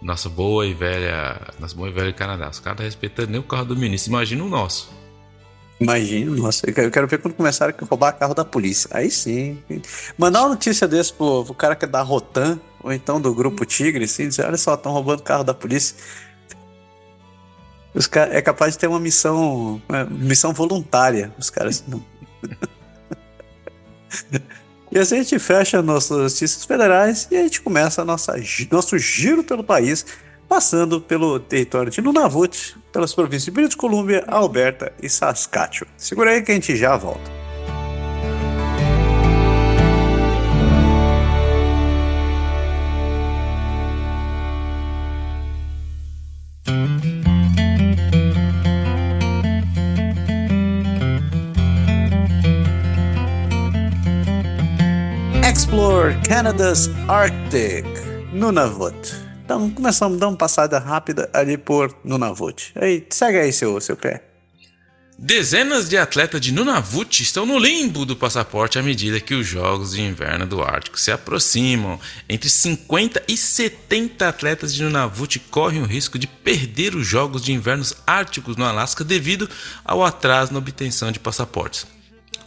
nossa 0.00 0.28
boa 0.28 0.66
e 0.66 0.74
velha. 0.74 1.40
Nossa 1.60 1.76
boa 1.76 1.88
e 1.88 1.92
velha 1.92 2.12
Canadá. 2.12 2.48
Os 2.48 2.58
caras 2.58 2.80
respeitando 2.80 3.30
nem 3.30 3.40
o 3.40 3.44
carro 3.44 3.66
do 3.66 3.76
ministro. 3.76 4.10
Imagina 4.10 4.42
o 4.42 4.48
nosso. 4.48 5.01
Imagino, 5.82 6.36
nossa, 6.36 6.64
eu 6.70 6.90
quero 6.90 7.08
ver 7.08 7.18
quando 7.18 7.34
começaram 7.34 7.74
a 7.76 7.84
roubar 7.84 8.12
carro 8.12 8.34
da 8.34 8.44
polícia. 8.44 8.88
Aí 8.92 9.10
sim. 9.10 9.58
Mandar 10.16 10.42
uma 10.42 10.50
notícia 10.50 10.86
desse 10.86 11.12
pro, 11.12 11.44
pro 11.44 11.54
cara 11.54 11.74
que 11.74 11.84
é 11.84 11.88
da 11.88 12.02
Rotan, 12.02 12.60
ou 12.82 12.92
então 12.92 13.20
do 13.20 13.34
grupo 13.34 13.64
Tigre, 13.64 14.04
assim, 14.04 14.28
dizer, 14.28 14.46
olha 14.46 14.56
só, 14.56 14.74
estão 14.74 14.92
roubando 14.92 15.22
carro 15.22 15.42
da 15.42 15.52
polícia. 15.52 15.96
Os 17.92 18.06
cara, 18.06 18.32
é 18.32 18.40
capaz 18.40 18.74
de 18.74 18.78
ter 18.78 18.86
uma 18.86 19.00
missão, 19.00 19.82
uma 19.88 20.04
missão 20.04 20.52
voluntária, 20.52 21.34
os 21.36 21.50
caras. 21.50 21.82
e 24.90 24.98
assim 24.98 25.16
a 25.16 25.22
gente 25.22 25.38
fecha 25.38 25.82
nossas 25.82 26.16
notícias 26.16 26.64
federais 26.64 27.26
e 27.30 27.36
a 27.36 27.42
gente 27.42 27.60
começa 27.60 28.04
nossa, 28.04 28.36
nosso 28.70 28.96
giro 28.98 29.42
pelo 29.42 29.64
país 29.64 30.06
passando 30.48 31.00
pelo 31.00 31.40
território 31.40 31.90
de 31.90 32.00
Nunavut, 32.00 32.76
pelas 32.92 33.14
províncias 33.14 33.44
de 33.44 33.50
British 33.50 33.74
Columbia, 33.74 34.24
Alberta 34.28 34.92
e 35.02 35.08
Saskatchewan. 35.08 35.90
Segura 35.96 36.30
aí 36.30 36.42
que 36.42 36.52
a 36.52 36.54
gente 36.54 36.76
já 36.76 36.96
volta. 36.96 37.30
Explore 55.44 56.16
Canada's 56.28 56.90
Arctic, 57.08 57.84
Nunavut. 58.32 59.21
Então 59.44 59.70
começamos 59.70 60.16
a 60.16 60.20
dar 60.20 60.28
uma 60.28 60.36
passada 60.36 60.78
rápida 60.78 61.28
ali 61.32 61.56
por 61.56 61.94
Nunavut. 62.04 62.72
Aí, 62.76 63.06
segue 63.10 63.38
aí 63.38 63.52
seu, 63.52 63.80
seu 63.80 63.96
pé. 63.96 64.22
Dezenas 65.24 65.88
de 65.88 65.96
atletas 65.96 66.40
de 66.40 66.52
Nunavut 66.52 67.22
estão 67.22 67.46
no 67.46 67.56
limbo 67.56 68.04
do 68.04 68.16
passaporte 68.16 68.76
à 68.76 68.82
medida 68.82 69.20
que 69.20 69.34
os 69.34 69.46
Jogos 69.46 69.92
de 69.92 70.02
Inverno 70.02 70.44
do 70.46 70.60
Ártico 70.60 70.98
se 70.98 71.12
aproximam. 71.12 72.00
Entre 72.28 72.50
50 72.50 73.22
e 73.28 73.36
70 73.36 74.26
atletas 74.26 74.74
de 74.74 74.82
Nunavut 74.82 75.38
correm 75.38 75.80
o 75.80 75.86
risco 75.86 76.18
de 76.18 76.26
perder 76.26 76.96
os 76.96 77.06
Jogos 77.06 77.42
de 77.42 77.52
Inverno 77.52 77.84
Árticos 78.04 78.56
no 78.56 78.64
Alasca 78.64 79.04
devido 79.04 79.48
ao 79.84 80.04
atraso 80.04 80.52
na 80.52 80.58
obtenção 80.58 81.12
de 81.12 81.20
passaportes. 81.20 81.86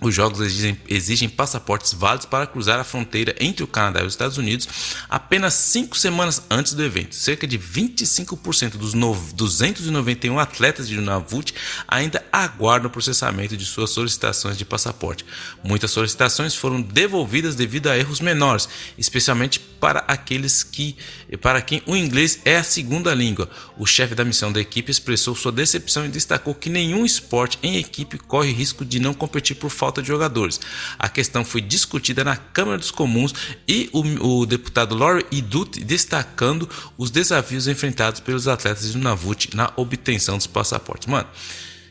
Os 0.02 0.14
jogos 0.14 0.40
exigem, 0.42 0.80
exigem, 0.88 1.30
passaportes 1.30 1.94
válidos 1.94 2.26
para 2.26 2.48
cruzar 2.48 2.80
a 2.80 2.84
fronteira 2.84 3.36
entre 3.40 3.64
o 3.64 3.68
Canadá 3.68 4.02
e 4.02 4.06
os 4.06 4.14
Estados 4.14 4.38
Unidos 4.38 4.68
apenas 5.10 5.54
cinco 5.54 5.98
semanas 5.98 6.44
antes 6.50 6.74
do 6.74 6.84
evento. 6.84 7.16
Cerca 7.16 7.48
de 7.48 7.58
25% 7.58 8.78
dos 8.78 8.94
291 9.34 10.40
atletas 10.40 10.88
de 10.88 10.96
Nunavut 10.96 11.54
ainda 11.88 12.24
aguardam 12.32 12.88
o 12.88 12.92
processamento 12.92 13.56
de 13.56 13.66
suas 13.66 13.90
solicitações 13.90 14.58
de 14.58 14.66
passaporte. 14.66 15.26
Muitas 15.64 15.92
solicitações 15.92 16.56
foram 16.56 16.82
devolvidas 16.82 17.56
devido 17.56 17.88
a 17.88 17.98
erros 17.98 18.20
menores, 18.20 18.68
especialmente 18.98 19.60
para 19.60 20.00
aqueles 20.08 20.64
que, 20.64 20.96
para 21.42 21.62
quem 21.62 21.82
o 21.86 21.96
inglês 21.96 22.40
é 22.44 22.58
a 22.58 22.64
segunda 22.64 23.14
língua. 23.14 23.50
O 23.78 23.86
chefe 23.86 24.16
da 24.16 24.26
missão 24.26 24.52
da 24.52 24.60
equipe 24.60 24.90
expressou 24.90 25.36
sua 25.36 25.52
decepção 25.52 26.06
e 26.06 26.10
destacou 26.10 26.56
que 26.56 26.70
nenhum 26.70 27.06
esporte 27.06 27.60
em 27.62 27.78
equipe 27.78 28.18
corre 28.18 28.52
risco 28.52 28.84
de 28.84 29.00
não 29.00 29.14
competir 29.14 29.56
por 29.56 29.70
falta 29.70 29.95
falta 29.96 30.02
de 30.02 30.08
jogadores. 30.08 30.60
A 31.00 31.08
questão 31.08 31.46
foi 31.46 31.62
discutida 31.62 32.24
na 32.24 32.36
Câmara 32.36 32.78
dos 32.78 32.92
Comuns 32.92 33.34
e 33.68 33.90
o, 33.94 34.42
o 34.42 34.46
deputado 34.46 34.96
Laurie 34.96 35.26
Idut 35.32 35.84
destacando 35.84 36.70
os 36.98 37.10
desafios 37.10 37.68
enfrentados 37.68 38.20
pelos 38.20 38.48
atletas 38.48 38.92
de 38.92 38.98
Nunavut 38.98 39.56
na 39.56 39.72
obtenção 39.76 40.38
dos 40.38 40.48
passaportes. 40.48 41.08
Mano, 41.08 41.28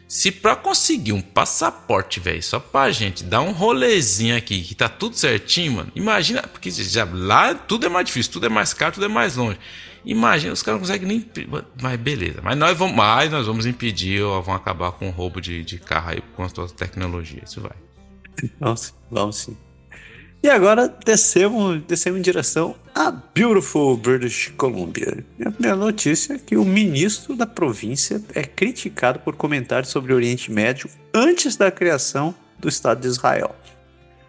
se 0.06 0.30
para 0.30 0.54
conseguir 0.54 1.12
um 1.12 1.20
passaporte, 1.20 2.20
velho, 2.20 2.42
só 2.42 2.60
pra 2.60 2.90
gente 2.90 3.24
dar 3.24 3.40
um 3.40 3.52
rolezinho 3.52 4.36
aqui, 4.36 4.62
que 4.62 4.74
tá 4.74 4.88
tudo 4.88 5.16
certinho, 5.16 5.72
mano. 5.72 5.92
Imagina, 5.94 6.42
porque 6.42 6.70
já 6.70 7.08
lá 7.10 7.54
tudo 7.54 7.86
é 7.86 7.88
mais 7.88 8.06
difícil, 8.06 8.32
tudo 8.32 8.46
é 8.46 8.50
mais 8.50 8.74
caro, 8.74 8.94
tudo 8.94 9.06
é 9.06 9.08
mais 9.08 9.36
longe. 9.36 9.58
Imagina, 10.04 10.52
os 10.52 10.62
caras 10.62 10.80
não 10.80 10.86
conseguem 10.86 11.08
nem. 11.08 11.26
Mas 11.80 11.98
beleza. 11.98 12.40
Mas 12.42 12.56
nós 12.58 12.76
vamos, 12.76 12.94
mas 12.94 13.30
nós 13.30 13.46
vamos 13.46 13.64
impedir 13.64 14.22
ou 14.22 14.42
vamos 14.42 14.60
acabar 14.60 14.92
com 14.92 15.08
o 15.08 15.10
roubo 15.10 15.40
de, 15.40 15.64
de 15.64 15.78
carro 15.78 16.10
aí 16.10 16.22
com 16.36 16.42
a 16.42 16.48
sua 16.48 16.68
tecnologia. 16.68 17.42
Isso 17.44 17.60
vai. 17.60 17.72
Vamos, 18.58 18.94
vamos 19.10 19.36
sim. 19.36 19.56
E 20.42 20.50
agora 20.50 20.94
descemos, 21.06 21.82
descemos 21.84 22.18
em 22.18 22.22
direção 22.22 22.74
a 22.94 23.10
Beautiful 23.10 23.96
British 23.96 24.52
Columbia. 24.56 25.24
A 25.40 25.50
primeira 25.50 25.74
notícia 25.74 26.34
é 26.34 26.38
que 26.38 26.54
o 26.56 26.64
ministro 26.64 27.34
da 27.34 27.46
província 27.46 28.20
é 28.34 28.44
criticado 28.44 29.20
por 29.20 29.36
comentários 29.36 29.90
sobre 29.90 30.12
o 30.12 30.16
Oriente 30.16 30.52
Médio 30.52 30.90
antes 31.14 31.56
da 31.56 31.70
criação 31.70 32.34
do 32.58 32.68
Estado 32.68 33.00
de 33.00 33.08
Israel. 33.08 33.56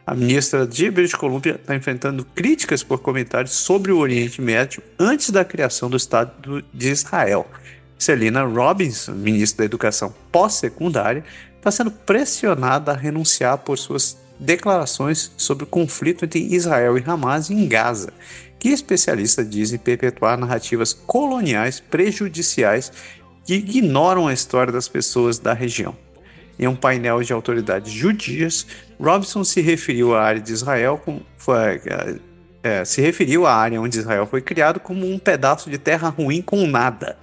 A 0.08 0.16
ministra 0.16 0.66
de 0.66 0.90
British 0.90 1.16
Columbia 1.16 1.56
está 1.56 1.76
enfrentando 1.76 2.24
críticas 2.24 2.82
por 2.82 3.00
comentários 3.00 3.52
sobre 3.52 3.92
o 3.92 3.98
Oriente 3.98 4.42
Médio 4.42 4.82
antes 4.98 5.32
da 5.32 5.44
criação 5.44 5.90
do 5.90 5.98
Estado 5.98 6.64
de 6.74 6.90
Israel. 6.90 7.46
Celina 7.98 8.44
Robbins, 8.44 9.08
ministra 9.10 9.64
da 9.64 9.66
Educação 9.66 10.14
pós-secundária, 10.32 11.24
está 11.66 11.72
sendo 11.72 11.90
pressionada 11.90 12.92
a 12.92 12.96
renunciar 12.96 13.58
por 13.58 13.76
suas 13.76 14.16
declarações 14.40 15.32
sobre 15.36 15.64
o 15.64 15.68
conflito 15.68 16.24
entre 16.24 16.40
Israel 16.40 16.96
e 16.96 17.04
Hamas 17.04 17.50
em 17.50 17.68
Gaza, 17.68 18.14
que 18.60 18.70
especialistas 18.70 19.50
dizem 19.50 19.80
perpetuar 19.80 20.38
narrativas 20.38 20.94
coloniais 20.94 21.80
prejudiciais 21.80 22.92
que 23.44 23.56
ignoram 23.56 24.28
a 24.28 24.34
história 24.34 24.72
das 24.72 24.88
pessoas 24.88 25.40
da 25.40 25.54
região. 25.54 25.98
Em 26.60 26.68
um 26.68 26.76
painel 26.76 27.24
de 27.24 27.34
autoridades 27.34 27.92
judias, 27.92 28.68
Robson 29.00 29.44
se 29.44 29.60
referiu 29.60 30.16
à 30.16 30.22
área 30.22 30.42
de 30.42 30.54
Israel 30.54 31.02
como 31.04 31.26
foi, 31.36 31.82
é, 31.88 32.16
é, 32.62 32.86
se 32.86 33.02
referiu 33.02 33.48
à 33.48 33.54
área 33.56 33.82
onde 33.82 33.98
Israel 33.98 34.28
foi 34.28 34.42
criado 34.42 34.80
como 34.80 35.10
um 35.10 35.18
pedaço 35.18 35.70
de 35.72 35.80
terra 35.80 36.10
ruim 36.10 36.44
com 36.44 36.68
nada. 36.68 37.18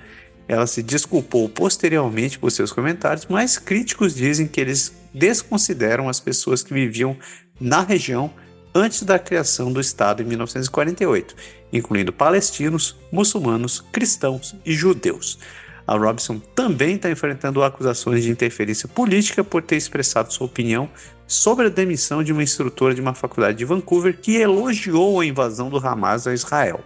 Ela 0.49 0.66
se 0.66 0.82
desculpou 0.82 1.49
posteriormente 1.49 2.38
por 2.38 2.51
seus 2.51 2.72
comentários, 2.72 3.26
mas 3.28 3.59
críticos 3.59 4.14
dizem 4.14 4.47
que 4.47 4.61
eles 4.61 4.93
desconsideram 5.14 6.09
as 6.09 6.20
pessoas 6.20 6.62
que 6.62 6.74
viviam 6.74 7.16
na 7.61 7.82
região 7.82 8.32
antes 8.74 9.03
da 9.03 9.18
criação 9.18 9.72
do 9.72 9.80
Estado 9.80 10.22
em 10.22 10.26
1948, 10.26 11.34
incluindo 11.72 12.12
palestinos, 12.12 12.97
muçulmanos, 13.11 13.84
cristãos 13.93 14.55
e 14.64 14.72
judeus. 14.72 15.38
A 15.86 15.97
Robson 15.97 16.38
também 16.55 16.95
está 16.95 17.11
enfrentando 17.11 17.62
acusações 17.62 18.22
de 18.22 18.30
interferência 18.30 18.88
política 18.88 19.43
por 19.43 19.62
ter 19.62 19.76
expressado 19.76 20.32
sua 20.32 20.47
opinião 20.47 20.88
sobre 21.26 21.66
a 21.66 21.70
demissão 21.70 22.22
de 22.22 22.32
uma 22.32 22.43
instrutora 22.43 22.95
de 22.95 23.01
uma 23.01 23.14
faculdade 23.14 23.59
de 23.59 23.64
Vancouver 23.64 24.16
que 24.16 24.36
elogiou 24.36 25.20
a 25.20 25.26
invasão 25.26 25.68
do 25.68 25.78
Hamas 25.78 26.26
a 26.26 26.34
Israel. 26.34 26.80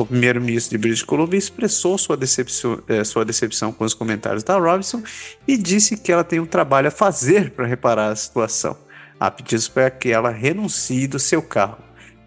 O 0.00 0.06
primeiro-ministro 0.06 0.70
de 0.70 0.78
British 0.78 1.02
Columbia 1.02 1.38
expressou 1.38 1.98
sua 1.98 2.16
decepção, 2.16 2.82
eh, 2.88 3.04
sua 3.04 3.22
decepção 3.22 3.70
com 3.70 3.84
os 3.84 3.92
comentários 3.92 4.42
da 4.42 4.58
Robson 4.58 5.02
e 5.46 5.58
disse 5.58 5.94
que 5.94 6.10
ela 6.10 6.24
tem 6.24 6.40
um 6.40 6.46
trabalho 6.46 6.88
a 6.88 6.90
fazer 6.90 7.50
para 7.50 7.66
reparar 7.66 8.08
a 8.08 8.16
situação. 8.16 8.78
A 9.18 9.30
pedidos 9.30 9.68
para 9.68 9.90
que 9.90 10.10
ela 10.10 10.30
renuncie 10.30 11.06
do 11.06 11.18
seu 11.18 11.42
carro. 11.42 11.76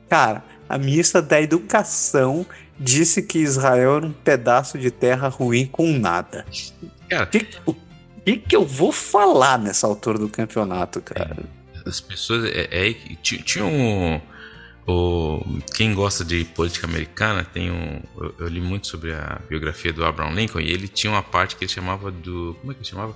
Cara, 0.08 0.44
a 0.70 0.78
ministra 0.78 1.20
da 1.20 1.42
Educação 1.42 2.46
disse 2.80 3.24
que 3.24 3.40
Israel 3.40 3.98
era 3.98 4.06
um 4.06 4.14
pedaço 4.14 4.78
de 4.78 4.92
terra 4.92 5.28
ruim 5.28 5.66
com 5.66 5.92
nada. 5.98 6.46
Cara, 7.10 7.26
que, 7.26 7.48
o 7.66 7.76
que, 8.24 8.38
que 8.38 8.56
eu 8.56 8.68
vou 8.68 8.92
falar 8.92 9.58
nessa 9.58 9.88
altura 9.88 10.20
do 10.20 10.30
campeonato, 10.30 11.02
cara? 11.02 11.38
É, 11.76 11.90
as 11.90 12.00
pessoas. 12.00 12.46
É, 12.54 12.90
é, 12.90 12.94
tinha 13.24 13.66
um. 13.66 14.22
O, 14.86 15.42
quem 15.74 15.94
gosta 15.94 16.26
de 16.26 16.44
política 16.44 16.86
americana 16.86 17.44
tem 17.44 17.72
um. 17.72 18.02
Eu, 18.18 18.36
eu, 18.40 18.48
li 18.48 18.60
muito 18.60 18.88
sobre 18.88 19.14
a 19.14 19.40
biografia 19.48 19.94
do 19.94 20.04
Abraham 20.04 20.34
Lincoln 20.34 20.60
e 20.60 20.70
ele 20.70 20.90
tinha 20.90 21.12
uma 21.12 21.24
parte 21.24 21.56
que 21.56 21.64
ele 21.64 21.72
chamava 21.72 22.12
do. 22.12 22.58
Como 22.60 22.72
é 22.72 22.76
que 22.76 22.82
ele 22.82 22.90
chamava? 22.90 23.16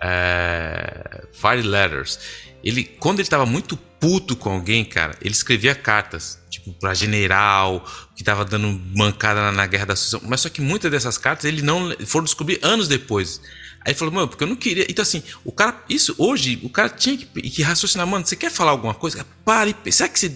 É, 0.00 1.24
Fire 1.32 1.62
Letters. 1.62 2.18
Ele, 2.62 2.84
quando 2.84 3.18
ele 3.18 3.26
estava 3.26 3.44
muito 3.44 3.76
puto 3.76 4.36
com 4.36 4.50
alguém, 4.52 4.84
cara, 4.84 5.16
ele 5.20 5.34
escrevia 5.34 5.74
cartas, 5.74 6.40
tipo, 6.48 6.72
pra 6.74 6.94
general, 6.94 7.84
que 8.14 8.22
tava 8.22 8.44
dando 8.44 8.68
mancada 8.96 9.40
na, 9.40 9.50
na 9.50 9.66
guerra 9.66 9.86
da 9.86 9.96
Sucessão. 9.96 10.20
Mas 10.24 10.40
só 10.42 10.48
que 10.48 10.60
muitas 10.60 10.90
dessas 10.90 11.18
cartas 11.18 11.44
ele 11.44 11.62
não 11.62 11.96
foram 12.06 12.24
descobrir 12.24 12.60
anos 12.62 12.86
depois. 12.86 13.40
Aí 13.84 13.90
ele 13.90 13.98
falou, 13.98 14.14
mano, 14.14 14.28
porque 14.28 14.44
eu 14.44 14.48
não 14.48 14.54
queria. 14.54 14.86
Então, 14.88 15.02
assim, 15.02 15.22
o 15.44 15.50
cara, 15.50 15.82
isso 15.88 16.14
hoje, 16.16 16.60
o 16.62 16.68
cara 16.68 16.88
tinha 16.88 17.16
que, 17.16 17.26
que 17.26 17.62
raciocinar, 17.62 18.06
mano, 18.06 18.24
você 18.24 18.36
quer 18.36 18.50
falar 18.50 18.70
alguma 18.70 18.94
coisa? 18.94 19.26
Pare, 19.44 19.74
será 19.90 20.08
que 20.08 20.18
você. 20.18 20.32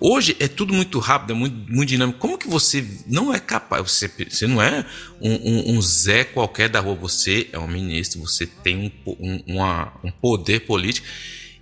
Hoje 0.00 0.34
é 0.40 0.48
tudo 0.48 0.72
muito 0.72 0.98
rápido, 0.98 1.32
é 1.32 1.34
muito, 1.34 1.70
muito 1.70 1.88
dinâmico. 1.90 2.18
Como 2.18 2.38
que 2.38 2.48
você 2.48 2.82
não 3.06 3.34
é 3.34 3.38
capaz? 3.38 3.82
Você, 3.82 4.08
você 4.08 4.46
não 4.46 4.62
é 4.62 4.86
um, 5.20 5.32
um, 5.32 5.76
um 5.76 5.82
Zé 5.82 6.24
qualquer 6.24 6.70
da 6.70 6.80
rua, 6.80 6.94
você 6.94 7.50
é 7.52 7.58
um 7.58 7.66
ministro, 7.66 8.18
você 8.18 8.46
tem 8.46 8.90
um, 9.06 9.42
uma, 9.46 9.92
um 10.02 10.10
poder 10.10 10.60
político. 10.60 11.06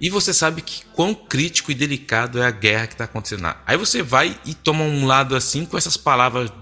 E 0.01 0.09
você 0.09 0.33
sabe 0.33 0.63
que 0.63 0.85
quão 0.93 1.13
crítico 1.13 1.73
e 1.73 1.75
delicado 1.75 2.41
é 2.41 2.47
a 2.47 2.53
guerra 2.53 2.87
que 2.87 2.95
está 2.95 3.05
acontecendo 3.05 3.43
lá. 3.43 3.61
Aí 3.67 3.77
você 3.77 4.01
vai 4.01 4.39
e 4.47 4.55
toma 4.55 4.85
um 4.85 5.05
lado 5.05 5.35
assim 5.35 5.67
com 5.67 5.77
essas 5.77 5.97
palavras. 5.97 6.53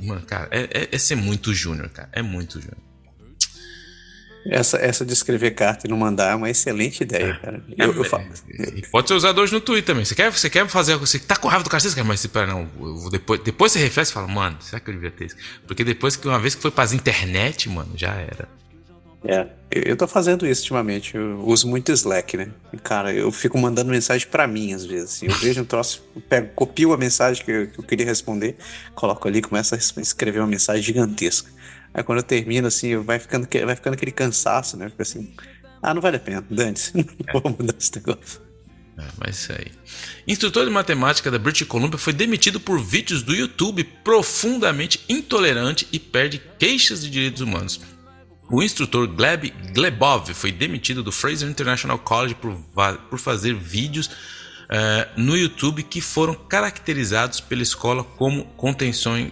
Mano, 0.00 0.22
cara, 0.22 0.48
é, 0.50 0.62
é, 0.72 0.88
é 0.90 0.98
ser 0.98 1.14
muito 1.14 1.54
júnior, 1.54 1.88
cara. 1.90 2.08
É 2.12 2.22
muito 2.22 2.60
júnior. 2.60 2.83
Essa, 4.46 4.76
essa 4.76 5.04
de 5.06 5.12
escrever 5.12 5.52
carta 5.52 5.86
e 5.86 5.90
não 5.90 5.96
mandar 5.96 6.32
é 6.32 6.34
uma 6.34 6.50
excelente 6.50 7.02
ideia, 7.02 7.32
é. 7.32 7.34
cara. 7.34 7.64
Eu, 7.78 7.92
é, 7.92 7.98
eu 7.98 8.04
falo. 8.04 8.24
Pode 8.90 9.08
ser 9.08 9.14
usado 9.14 9.40
hoje 9.40 9.52
no 9.52 9.60
Twitter 9.60 9.86
também. 9.86 10.04
Você 10.04 10.14
quer, 10.14 10.30
você 10.30 10.50
quer 10.50 10.68
fazer. 10.68 10.96
Você 10.96 11.18
tá 11.18 11.36
com 11.36 11.48
raiva 11.48 11.64
do 11.64 11.70
cara, 11.70 11.80
você 11.80 11.94
quer, 11.94 12.04
mas 12.04 12.20
você, 12.20 12.28
não. 12.46 12.68
depois, 13.10 13.40
depois 13.40 13.72
você 13.72 13.78
reflete 13.78 14.08
e 14.08 14.12
fala, 14.12 14.28
mano, 14.28 14.58
será 14.60 14.80
que 14.80 14.90
eu 14.90 14.94
devia 14.94 15.10
ter 15.10 15.26
isso? 15.26 15.36
Porque 15.66 15.82
depois 15.82 16.16
que 16.16 16.28
uma 16.28 16.38
vez 16.38 16.54
que 16.54 16.60
foi 16.60 16.70
para 16.70 16.84
as 16.84 16.92
internet, 16.92 17.68
mano, 17.70 17.92
já 17.96 18.12
era. 18.12 18.46
É, 19.26 19.46
eu 19.70 19.96
tô 19.96 20.06
fazendo 20.06 20.46
isso 20.46 20.60
ultimamente. 20.62 21.14
Eu 21.14 21.40
uso 21.40 21.66
muito 21.66 21.90
Slack, 21.90 22.36
né? 22.36 22.48
E, 22.72 22.76
cara, 22.76 23.12
eu 23.12 23.32
fico 23.32 23.56
mandando 23.56 23.90
mensagem 23.90 24.28
para 24.28 24.46
mim 24.46 24.74
às 24.74 24.84
vezes. 24.84 25.22
Eu 25.22 25.32
vejo 25.36 25.62
um 25.62 25.64
troço, 25.64 26.04
pego, 26.28 26.50
copio 26.54 26.92
a 26.92 26.98
mensagem 26.98 27.42
que 27.42 27.50
eu, 27.50 27.66
que 27.68 27.78
eu 27.78 27.84
queria 27.84 28.04
responder, 28.04 28.56
coloco 28.94 29.26
ali, 29.26 29.40
começo 29.40 29.74
a 29.74 29.78
escrever 29.78 30.40
uma 30.40 30.46
mensagem 30.46 30.82
gigantesca. 30.82 31.50
Aí 31.94 32.02
quando 32.02 32.18
eu 32.18 32.24
termino, 32.24 32.66
assim, 32.66 32.96
vai 32.96 33.20
ficando, 33.20 33.46
vai 33.64 33.76
ficando 33.76 33.94
aquele 33.94 34.10
cansaço, 34.10 34.76
né? 34.76 34.90
Fica 34.90 35.04
assim, 35.04 35.32
ah, 35.80 35.94
não 35.94 36.02
vale 36.02 36.16
a 36.16 36.20
pena, 36.20 36.44
dane-se, 36.50 36.92
não 36.98 37.04
é. 37.28 37.32
vou 37.32 37.52
mudar 37.52 37.74
esse 37.78 37.94
negócio. 37.94 38.42
É, 38.98 39.04
mas 39.18 39.36
isso 39.36 39.52
aí. 39.52 39.66
Instrutor 40.26 40.64
de 40.64 40.70
matemática 40.70 41.30
da 41.30 41.38
British 41.38 41.66
Columbia 41.66 41.98
foi 41.98 42.12
demitido 42.12 42.58
por 42.58 42.80
vídeos 42.80 43.22
do 43.22 43.34
YouTube 43.34 43.84
profundamente 44.02 45.04
intolerante 45.08 45.86
e 45.92 45.98
perde 45.98 46.40
queixas 46.58 47.02
de 47.02 47.10
direitos 47.10 47.40
humanos. 47.40 47.80
O 48.50 48.62
instrutor 48.62 49.06
Gleb 49.08 49.52
Glebov 49.72 50.32
foi 50.34 50.52
demitido 50.52 51.02
do 51.02 51.10
Fraser 51.10 51.48
International 51.48 51.98
College 51.98 52.34
por, 52.34 52.54
por 53.08 53.18
fazer 53.18 53.54
vídeos 53.54 54.10
uh, 54.64 55.20
no 55.20 55.36
YouTube 55.36 55.82
que 55.82 56.00
foram 56.00 56.34
caracterizados 56.34 57.40
pela 57.40 57.62
escola 57.62 58.04
como 58.04 58.44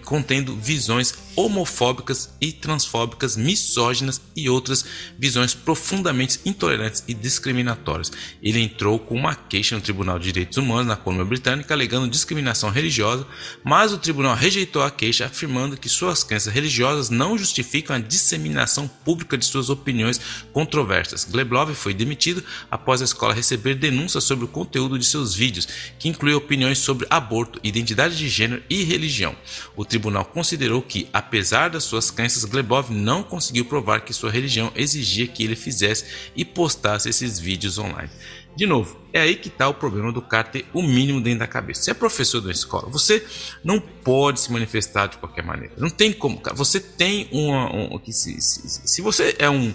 contendo 0.05 0.57
visões 0.57 1.15
homofóbicas 1.35 2.35
e 2.41 2.53
transfóbicas, 2.53 3.37
misóginas 3.37 4.21
e 4.37 4.49
outras 4.49 4.85
visões 5.19 5.55
profundamente 5.55 6.41
intolerantes 6.45 7.03
e 7.09 7.15
discriminatórias. 7.15 8.13
Ele 8.43 8.61
entrou 8.61 8.99
com 8.99 9.15
uma 9.15 9.35
queixa 9.35 9.75
no 9.75 9.83
Tribunal 9.83 10.19
de 10.19 10.27
Direitos 10.33 10.59
Humanos 10.59 10.87
na 10.87 10.97
Colômbia 10.97 11.25
Britânica 11.25 11.75
alegando 11.75 12.09
discriminação 12.09 12.71
religiosa, 12.71 13.27
mas 13.65 13.93
o 13.93 13.99
tribunal 13.99 14.35
rejeitou 14.35 14.83
a 14.83 14.91
queixa 14.91 15.27
afirmando 15.27 15.77
que 15.77 15.89
suas 15.89 16.23
crenças 16.23 16.53
religiosas 16.53 17.11
não 17.11 17.39
justificam 17.39 17.97
a 17.97 17.99
disseminação 17.99 18.89
pública 18.89 19.39
de 19.39 19.45
suas 19.45 19.71
opiniões 19.71 20.21
controversas. 20.53 21.25
Gleblov 21.25 21.75
foi 21.75 21.95
demitido 21.95 22.45
após 22.71 23.01
a 23.01 23.05
escola 23.05 23.35
receber 23.35 23.75
denúncias 23.75 24.25
sobre 24.25 24.45
o 24.45 24.49
conteúdo 24.49 24.99
de 24.99 25.05
seus 25.05 25.22
vídeos, 25.35 25.69
que 25.99 26.09
incluía 26.09 26.37
opiniões 26.37 26.79
sobre 26.79 27.07
aborto, 27.09 27.61
identidade 27.63 28.17
de 28.17 28.29
gênero 28.29 28.63
e 28.69 28.83
religião. 28.83 29.37
O 29.77 29.85
tribunal 29.85 30.25
considerou 30.25 30.83
que, 30.83 31.09
apesar 31.13 31.71
das 31.71 31.85
suas 31.85 32.11
crenças, 32.11 32.45
Glebov 32.45 32.91
não 32.91 33.23
conseguiu 33.23 33.65
provar 33.65 34.01
que 34.01 34.13
sua 34.13 34.31
religião 34.31 34.73
exigia 34.75 35.29
que 35.29 35.45
ele 35.45 35.55
fizesse 35.55 36.05
e 36.35 36.45
postasse 36.45 37.09
esses 37.09 37.39
vídeos 37.39 37.79
online. 37.79 38.11
De 38.55 38.67
novo, 38.67 39.01
é 39.13 39.21
aí 39.21 39.35
que 39.35 39.49
está 39.49 39.67
o 39.67 39.75
problema 39.75 40.13
do 40.13 40.21
cara 40.21 40.45
ter 40.45 40.67
o 40.75 40.83
mínimo 40.83 41.23
dentro 41.23 41.39
da 41.41 41.47
cabeça. 41.47 41.83
Se 41.83 41.91
é 41.91 41.95
professor 41.95 42.41
da 42.41 42.51
escola, 42.51 42.89
você 42.91 43.25
não 43.65 43.81
pode 43.81 44.41
se 44.41 44.53
manifestar 44.53 45.07
de 45.07 45.17
qualquer 45.17 45.43
maneira. 45.43 45.75
Não 45.79 45.89
tem 45.89 46.13
como. 46.13 46.41
Você 46.55 46.79
tem 46.79 47.29
uma. 47.33 47.75
Um, 47.75 47.99
se, 48.11 48.39
se, 48.41 48.89
se 48.89 49.01
você 49.01 49.35
é 49.39 49.49
um 49.49 49.73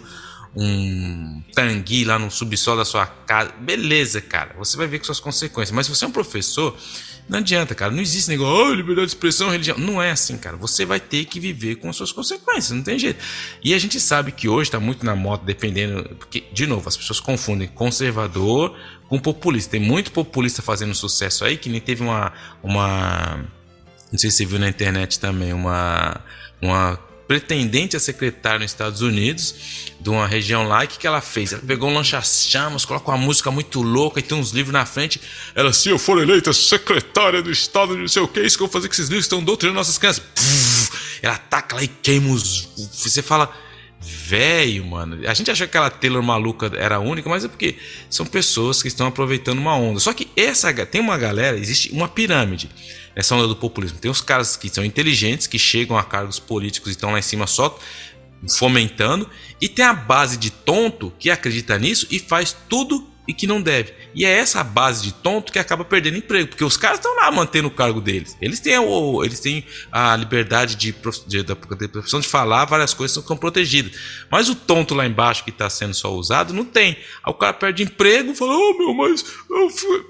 um 0.60 1.44
tangui 1.54 2.04
lá 2.04 2.18
no 2.18 2.32
subsolo 2.32 2.78
da 2.78 2.86
sua 2.86 3.06
casa, 3.06 3.52
beleza, 3.60 4.20
cara, 4.20 4.56
você 4.58 4.76
vai 4.76 4.88
ver 4.88 4.98
com 4.98 5.06
suas 5.06 5.20
consequências. 5.20 5.72
Mas 5.72 5.86
se 5.86 5.96
você 5.96 6.06
é 6.06 6.08
um 6.08 6.12
professor, 6.12 6.76
não 7.30 7.40
adianta, 7.40 7.76
cara. 7.76 7.92
Não 7.92 8.02
existe 8.02 8.30
negócio, 8.30 8.72
oh, 8.72 8.74
liberdade 8.74 9.08
de 9.08 9.14
expressão, 9.14 9.50
religião. 9.50 9.78
Não 9.78 10.02
é 10.02 10.12
assim, 10.12 10.38
cara. 10.38 10.56
Você 10.58 10.86
vai 10.86 11.00
ter 11.00 11.26
que 11.26 11.40
viver 11.40 11.76
com 11.76 11.90
as 11.90 11.96
suas 11.96 12.12
consequências, 12.12 12.72
não 12.72 12.82
tem 12.82 12.98
jeito. 12.98 13.24
E 13.64 13.74
a 13.74 13.80
gente 13.80 14.00
sabe 14.00 14.32
que 14.32 14.48
hoje 14.48 14.70
está 14.70 14.80
muito 14.80 15.06
na 15.06 15.16
moda, 15.16 15.44
dependendo. 15.46 16.16
Porque, 16.16 16.46
de 16.54 16.66
novo, 16.66 16.88
as 16.88 16.96
pessoas 16.96 17.20
confundem 17.20 17.68
conservador 17.68 18.78
com 19.10 19.20
populista. 19.20 19.72
Tem 19.72 19.80
muito 19.80 20.12
populista 20.12 20.62
fazendo 20.62 20.96
sucesso 20.96 21.44
aí, 21.44 21.58
que 21.58 21.70
nem 21.70 21.82
teve 21.82 22.02
uma. 22.02 22.32
uma 22.64 23.46
não 24.10 24.18
sei 24.18 24.32
se 24.32 24.38
você 24.38 24.46
viu 24.46 24.58
na 24.58 24.70
internet 24.70 25.20
também, 25.20 25.52
uma. 25.52 26.22
uma 26.62 27.07
pretendente 27.28 27.98
a 27.98 28.00
secretária 28.00 28.60
nos 28.60 28.72
Estados 28.72 29.02
Unidos, 29.02 29.54
de 30.00 30.10
uma 30.10 30.26
região 30.26 30.68
lá, 30.68 30.84
e 30.84 30.86
o 30.86 30.90
que, 30.90 30.98
que 30.98 31.06
ela 31.06 31.20
fez? 31.20 31.52
Ela 31.52 31.62
pegou 31.62 31.90
um 31.90 31.94
lancha-chamas, 31.94 32.86
colocou 32.86 33.14
uma 33.14 33.22
música 33.22 33.52
muito 33.52 33.82
louca 33.82 34.20
e 34.20 34.24
tem 34.24 34.38
uns 34.38 34.52
livros 34.52 34.72
na 34.72 34.86
frente. 34.86 35.20
Ela, 35.54 35.74
se 35.74 35.90
eu 35.90 36.00
for 36.00 36.22
eleita 36.22 36.54
secretária 36.54 37.42
do 37.42 37.52
Estado 37.52 37.98
não 37.98 38.08
sei 38.08 38.22
o 38.22 38.28
que, 38.28 38.40
isso 38.42 38.58
que 38.58 38.64
eu 38.64 38.68
vou 38.68 38.74
fazer 38.74 38.88
com 38.88 38.94
esses 38.94 39.10
livros 39.10 39.26
estão 39.26 39.44
doutrinando 39.44 39.78
nossas 39.78 39.98
crianças. 39.98 40.24
ela 41.22 41.36
ataca 41.36 41.76
lá 41.76 41.84
e 41.84 41.88
queima 41.88 42.30
os. 42.30 42.70
Você 42.94 43.22
fala. 43.22 43.52
Velho, 44.00 44.86
mano. 44.86 45.28
A 45.28 45.34
gente 45.34 45.50
achou 45.50 45.68
que 45.68 45.76
aquela 45.76 45.90
Taylor 45.90 46.22
maluca 46.22 46.72
era 46.76 47.00
única, 47.00 47.28
mas 47.28 47.44
é 47.44 47.48
porque 47.48 47.78
são 48.10 48.28
pessoas 48.28 48.82
que 48.82 48.88
estão 48.88 49.08
aproveitando 49.08 49.58
uma 49.58 49.76
onda. 49.76 50.00
Só 50.00 50.14
que 50.14 50.28
essa 50.36 50.72
tem 50.86 51.02
uma 51.02 51.18
galera, 51.18 51.58
existe 51.58 51.92
uma 51.92 52.08
pirâmide 52.08 52.70
essa 53.18 53.34
onda 53.34 53.48
do 53.48 53.56
populismo. 53.56 53.98
Tem 53.98 54.12
os 54.12 54.22
caras 54.22 54.56
que 54.56 54.70
são 54.70 54.86
inteligentes, 54.86 55.48
que 55.48 55.58
chegam 55.58 55.98
a 55.98 56.04
cargos 56.04 56.38
políticos 56.38 56.90
e 56.90 56.92
estão 56.92 57.12
lá 57.12 57.18
em 57.18 57.24
cima 57.24 57.48
só 57.48 57.78
fomentando, 58.48 59.28
e 59.60 59.68
tem 59.68 59.84
a 59.84 59.94
base 59.94 60.38
de 60.38 60.52
tonto 60.52 61.12
que 61.18 61.32
acredita 61.32 61.80
nisso 61.80 62.06
e 62.12 62.20
faz 62.20 62.56
tudo 62.70 63.08
e 63.28 63.34
que 63.34 63.48
não 63.48 63.60
deve. 63.60 63.92
E 64.14 64.24
é 64.24 64.30
essa 64.30 64.64
base 64.64 65.02
de 65.02 65.12
tonto 65.12 65.52
que 65.52 65.58
acaba 65.58 65.84
perdendo 65.84 66.18
emprego, 66.18 66.50
porque 66.50 66.64
os 66.64 66.78
caras 66.78 67.00
estão 67.00 67.16
lá 67.16 67.32
mantendo 67.32 67.68
o 67.68 67.72
cargo 67.72 68.00
deles. 68.00 68.38
Eles 68.40 68.60
têm, 68.60 68.78
o, 68.78 69.24
eles 69.24 69.40
têm 69.40 69.66
a 69.92 70.16
liberdade 70.16 70.76
de, 70.76 70.92
de, 70.92 71.42
de, 71.42 71.44
de 71.44 71.88
profissão 71.88 72.20
de 72.20 72.28
falar, 72.28 72.66
várias 72.66 72.94
coisas 72.94 73.22
são 73.26 73.36
protegidas. 73.36 74.00
Mas 74.30 74.48
o 74.48 74.54
tonto 74.54 74.94
lá 74.94 75.08
embaixo 75.08 75.44
que 75.44 75.50
está 75.50 75.68
sendo 75.72 75.96
só 75.96 76.14
usado 76.14 76.54
não 76.54 76.64
tem. 76.64 76.92
Aí 77.24 77.32
o 77.32 77.34
cara 77.34 77.54
perde 77.54 77.82
emprego 77.82 78.32
e 78.32 78.36
fala: 78.36 78.56
Oh 78.56 78.78
meu, 78.78 78.94
mas 78.94 79.26
eu 79.50 79.70
fui. 79.72 80.06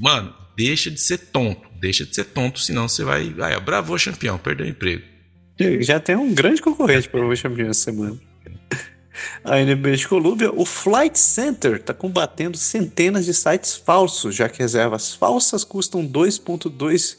Mano, 0.00 0.32
deixa 0.56 0.90
de 0.90 1.00
ser 1.00 1.18
tonto 1.18 1.71
deixa 1.82 2.06
de 2.06 2.14
ser 2.14 2.24
tonto, 2.26 2.60
senão 2.60 2.88
você 2.88 3.02
vai. 3.02 3.34
Ah, 3.40 3.50
é, 3.50 3.60
bravo, 3.60 3.96
campeão, 4.02 4.38
perdeu 4.38 4.64
o 4.64 4.68
emprego. 4.68 5.02
Já 5.80 5.98
tem 5.98 6.14
um 6.14 6.32
grande 6.32 6.62
concorrente 6.62 7.08
para 7.08 7.26
o 7.26 7.42
campeão 7.42 7.68
essa 7.68 7.82
semana. 7.82 8.16
Ainda 9.44 9.72
em 9.72 9.76
British 9.76 10.06
Columbia, 10.06 10.50
o 10.54 10.64
Flight 10.64 11.18
Center 11.18 11.76
está 11.76 11.92
combatendo 11.92 12.56
centenas 12.56 13.26
de 13.26 13.34
sites 13.34 13.74
falsos, 13.74 14.34
já 14.34 14.48
que 14.48 14.60
reservas 14.60 15.12
falsas 15.12 15.64
custam 15.64 16.06
2,2 16.06 17.16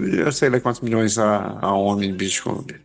eu 0.00 0.30
sei 0.30 0.48
lá 0.48 0.60
quantos 0.60 0.80
milhões 0.80 1.18
a, 1.18 1.58
a 1.60 1.72
homem 1.72 2.10
em 2.10 2.40
Columbia. 2.40 2.80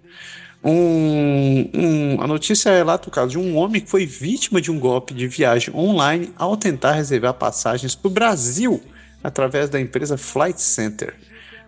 Um, 0.64 1.70
um, 1.74 2.22
a 2.22 2.26
notícia 2.26 2.72
relata 2.72 3.10
o 3.10 3.12
caso 3.12 3.32
de 3.32 3.38
um 3.38 3.56
homem 3.58 3.82
que 3.82 3.90
foi 3.90 4.06
vítima 4.06 4.62
de 4.62 4.72
um 4.72 4.80
golpe 4.80 5.14
de 5.14 5.28
viagem 5.28 5.76
online 5.76 6.32
ao 6.38 6.56
tentar 6.56 6.94
reservar 6.94 7.34
passagens 7.34 7.94
para 7.94 8.08
o 8.08 8.12
Brasil 8.12 8.82
através 9.24 9.70
da 9.70 9.80
empresa 9.80 10.18
Flight 10.18 10.62
Center. 10.62 11.16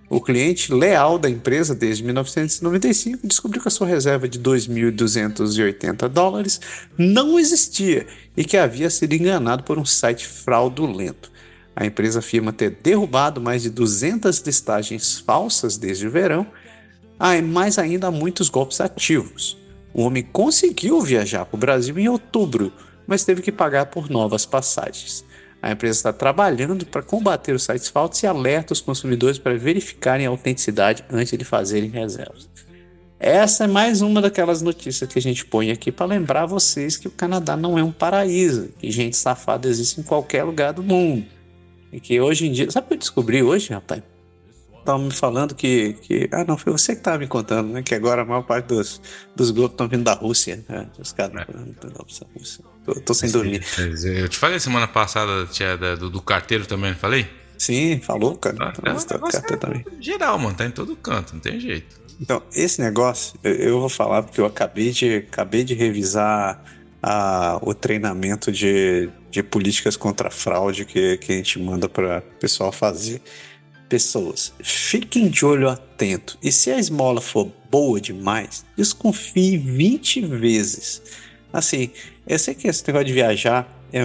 O 0.07 0.21
cliente 0.21 0.71
leal 0.71 1.17
da 1.17 1.27
empresa 1.27 1.73
desde 1.73 2.03
1995 2.03 3.25
descobriu 3.25 3.61
que 3.61 3.67
a 3.67 3.71
sua 3.71 3.87
reserva 3.87 4.27
de 4.27 4.39
2.280 4.39 6.07
dólares 6.07 6.61
não 6.95 7.39
existia 7.39 8.05
e 8.37 8.43
que 8.43 8.55
havia 8.55 8.89
sido 8.89 9.13
enganado 9.13 9.63
por 9.63 9.79
um 9.79 9.85
site 9.85 10.27
fraudulento. 10.27 11.31
A 11.75 11.85
empresa 11.85 12.19
afirma 12.19 12.53
ter 12.53 12.77
derrubado 12.83 13.41
mais 13.41 13.63
de 13.63 13.69
200 13.69 14.39
listagens 14.41 15.19
falsas 15.19 15.75
desde 15.75 16.07
o 16.07 16.11
verão, 16.11 16.45
mas 17.51 17.79
ainda 17.79 18.07
há 18.07 18.11
muitos 18.11 18.47
golpes 18.47 18.79
ativos. 18.79 19.57
O 19.91 20.03
homem 20.03 20.23
conseguiu 20.23 21.01
viajar 21.01 21.45
para 21.45 21.55
o 21.55 21.59
Brasil 21.59 21.97
em 21.97 22.07
outubro, 22.07 22.71
mas 23.07 23.25
teve 23.25 23.41
que 23.41 23.51
pagar 23.51 23.87
por 23.87 24.09
novas 24.09 24.45
passagens. 24.45 25.25
A 25.61 25.71
empresa 25.71 25.97
está 25.97 26.13
trabalhando 26.13 26.85
para 26.85 27.01
combater 27.01 27.53
os 27.53 27.63
sites 27.63 27.89
falsos 27.89 28.21
e 28.21 28.27
alerta 28.27 28.73
os 28.73 28.81
consumidores 28.81 29.37
para 29.37 29.57
verificarem 29.57 30.25
a 30.25 30.29
autenticidade 30.29 31.03
antes 31.09 31.37
de 31.37 31.43
fazerem 31.43 31.89
reservas. 31.89 32.47
Essa 33.19 33.63
é 33.63 33.67
mais 33.67 34.01
uma 34.01 34.21
daquelas 34.21 34.61
notícias 34.61 35.09
que 35.11 35.17
a 35.17 35.21
gente 35.21 35.45
põe 35.45 35.71
aqui 35.71 35.91
para 35.91 36.05
lembrar 36.05 36.45
vocês 36.45 36.97
que 36.97 37.07
o 37.07 37.11
Canadá 37.11 37.55
não 37.55 37.79
é 37.79 37.83
um 37.83 37.91
paraíso, 37.91 38.69
que 38.77 38.91
gente 38.91 39.15
safada 39.15 39.67
existe 39.67 39.99
em 39.99 40.03
qualquer 40.03 40.43
lugar 40.43 40.73
do 40.73 40.83
mundo. 40.83 41.25
E 41.91 41.99
que 41.99 42.19
hoje 42.19 42.45
em 42.45 42.51
dia. 42.51 42.69
Sabe 42.69 42.85
o 42.85 42.87
que 42.89 42.93
eu 42.95 42.99
descobri 42.99 43.41
hoje, 43.41 43.71
rapaz? 43.71 44.03
Estavam 44.77 45.05
me 45.05 45.13
falando 45.13 45.55
que, 45.55 45.93
que. 45.93 46.29
Ah, 46.31 46.43
não, 46.43 46.57
foi 46.57 46.73
você 46.73 46.91
que 46.91 46.99
estava 46.99 47.17
me 47.17 47.25
contando, 47.25 47.69
né? 47.69 47.81
Que 47.81 47.95
agora 47.95 48.21
a 48.21 48.25
maior 48.25 48.43
parte 48.43 48.67
dos, 48.67 49.01
dos 49.35 49.49
grupos 49.49 49.71
estão 49.71 49.87
vindo 49.87 50.03
da 50.03 50.13
Rússia. 50.13 50.63
Né? 50.67 50.87
Os 50.99 51.13
caras 51.13 51.47
é. 51.47 51.87
da 51.87 51.99
Rússia. 52.37 52.65
Tô, 52.85 52.93
tô 53.01 53.13
sem 53.13 53.31
dormir. 53.31 53.63
Eu 54.03 54.29
te 54.29 54.37
falei 54.37 54.59
semana 54.59 54.87
passada 54.87 55.45
tia, 55.47 55.75
do, 55.75 56.09
do 56.09 56.21
carteiro 56.21 56.65
também, 56.65 56.91
não 56.91 56.97
falei? 56.97 57.27
Sim, 57.57 57.99
falou, 57.99 58.37
cara. 58.37 58.73
Ah, 58.83 58.91
é 58.91 59.31
carteiro 59.31 59.57
também. 59.57 59.85
Geral, 59.99 60.37
mano, 60.37 60.55
tá 60.55 60.65
em 60.65 60.71
todo 60.71 60.95
canto, 60.95 61.33
não 61.33 61.39
tem 61.39 61.59
jeito. 61.59 61.99
Então, 62.21 62.43
esse 62.53 62.79
negócio, 62.79 63.37
eu, 63.43 63.53
eu 63.55 63.79
vou 63.79 63.89
falar 63.89 64.23
porque 64.23 64.39
eu 64.39 64.45
acabei 64.45 64.91
de, 64.91 65.15
acabei 65.15 65.63
de 65.63 65.73
revisar 65.73 66.61
a, 67.01 67.59
o 67.61 67.73
treinamento 67.73 68.51
de, 68.51 69.09
de 69.31 69.43
políticas 69.43 69.97
contra 69.97 70.27
a 70.27 70.31
fraude 70.31 70.85
que, 70.85 71.17
que 71.17 71.33
a 71.33 71.35
gente 71.35 71.59
manda 71.59 71.89
para 71.89 72.19
o 72.19 72.39
pessoal 72.39 72.71
fazer. 72.71 73.21
Pessoas, 73.89 74.51
fiquem 74.63 75.29
de 75.29 75.45
olho 75.45 75.69
atento. 75.69 76.37
E 76.41 76.51
se 76.51 76.71
a 76.71 76.79
esmola 76.79 77.21
for 77.21 77.51
boa 77.69 78.01
demais, 78.01 78.65
desconfie 78.75 79.57
20 79.57 80.21
vezes. 80.21 81.01
Assim, 81.55 81.89
eu 82.27 82.37
sei 82.37 82.53
que 82.53 82.67
esse 82.67 82.85
negócio 82.85 83.07
de 83.07 83.13
viajar, 83.13 83.65
é, 83.93 83.99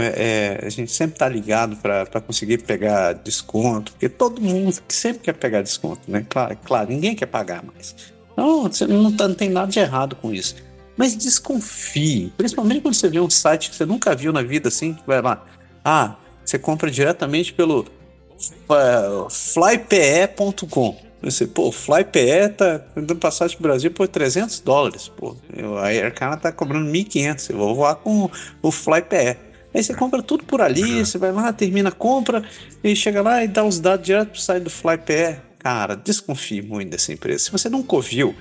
é, 0.63 0.67
a 0.67 0.69
gente 0.69 0.93
sempre 0.93 1.19
tá 1.19 1.29
ligado 1.29 1.75
para 1.77 2.21
conseguir 2.21 2.59
pegar 2.59 3.13
desconto, 3.13 3.91
porque 3.91 4.09
todo 4.09 4.41
mundo 4.41 4.81
sempre 4.87 5.23
quer 5.23 5.33
pegar 5.33 5.61
desconto, 5.61 6.09
né? 6.09 6.25
Claro, 6.29 6.57
claro 6.65 6.89
ninguém 6.89 7.13
quer 7.17 7.27
pagar 7.27 7.65
mais. 7.65 7.97
Então, 8.33 8.63
você 8.63 8.87
não, 8.87 9.11
tá, 9.11 9.27
não 9.27 9.35
tem 9.35 9.51
nada 9.51 9.67
de 9.67 9.81
errado 9.81 10.15
com 10.15 10.33
isso. 10.33 10.55
Mas 10.97 11.17
desconfie, 11.17 12.33
principalmente 12.37 12.83
quando 12.83 12.95
você 12.95 13.09
vê 13.09 13.19
um 13.19 13.29
site 13.29 13.71
que 13.71 13.75
você 13.75 13.85
nunca 13.85 14.15
viu 14.15 14.33
na 14.33 14.43
vida 14.43 14.69
assim, 14.69 14.97
vai 15.05 15.21
lá, 15.21 15.45
ah, 15.85 16.15
você 16.45 16.57
compra 16.57 16.89
diretamente 16.89 17.53
pelo 17.53 17.81
uh, 17.81 19.29
flype.com. 19.29 20.97
Você, 21.23 21.47
pô, 21.47 21.69
o 21.69 21.73
FlyPE 21.73 22.55
tá 22.57 22.81
dando 22.95 23.17
passagem 23.17 23.57
pro 23.57 23.65
Brasil 23.65 23.91
por 23.91 24.09
300 24.09 24.61
dólares, 24.61 25.09
pô. 25.09 25.37
A 25.79 25.87
Air 25.87 26.15
Canada 26.15 26.41
tá 26.41 26.53
cobrando 26.53 26.91
1.500. 26.91 27.51
Eu 27.51 27.59
vou 27.59 27.75
voar 27.75 27.97
com 27.97 28.31
o 28.63 28.71
FlyPE. 28.71 29.37
Aí 29.73 29.83
você 29.83 29.95
compra 29.95 30.23
tudo 30.23 30.45
por 30.45 30.61
ali, 30.61 30.99
uhum. 30.99 31.05
você 31.05 31.17
vai 31.17 31.31
lá, 31.31 31.53
termina 31.53 31.91
a 31.91 31.93
compra 31.93 32.43
e 32.83 32.97
chega 32.97 33.23
lá 33.23 33.45
e 33.45 33.49
dá 33.49 33.65
os 33.65 33.79
dados 33.79 34.05
direto 34.05 34.31
pro 34.31 34.41
site 34.41 34.65
do 34.65 34.71
FlyPE. 34.71 35.41
Cara, 35.59 35.95
desconfie 35.95 36.63
muito 36.63 36.91
dessa 36.91 37.13
empresa. 37.13 37.45
Se 37.45 37.53
você 37.53 37.69
nunca 37.69 37.95
ouviu, 37.95 38.35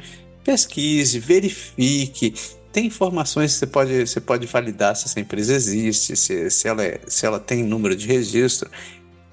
pesquise, 0.44 1.20
verifique. 1.20 2.34
Tem 2.72 2.86
informações 2.86 3.54
que 3.54 3.60
você 3.60 3.68
pode, 3.68 4.08
você 4.08 4.22
pode 4.22 4.46
validar 4.48 4.96
se 4.96 5.06
essa 5.06 5.20
empresa 5.20 5.54
existe, 5.54 6.16
se, 6.16 6.50
se, 6.50 6.68
ela, 6.68 6.84
é, 6.84 7.00
se 7.08 7.26
ela 7.26 7.40
tem 7.40 7.64
número 7.64 7.96
de 7.96 8.08
registro 8.08 8.70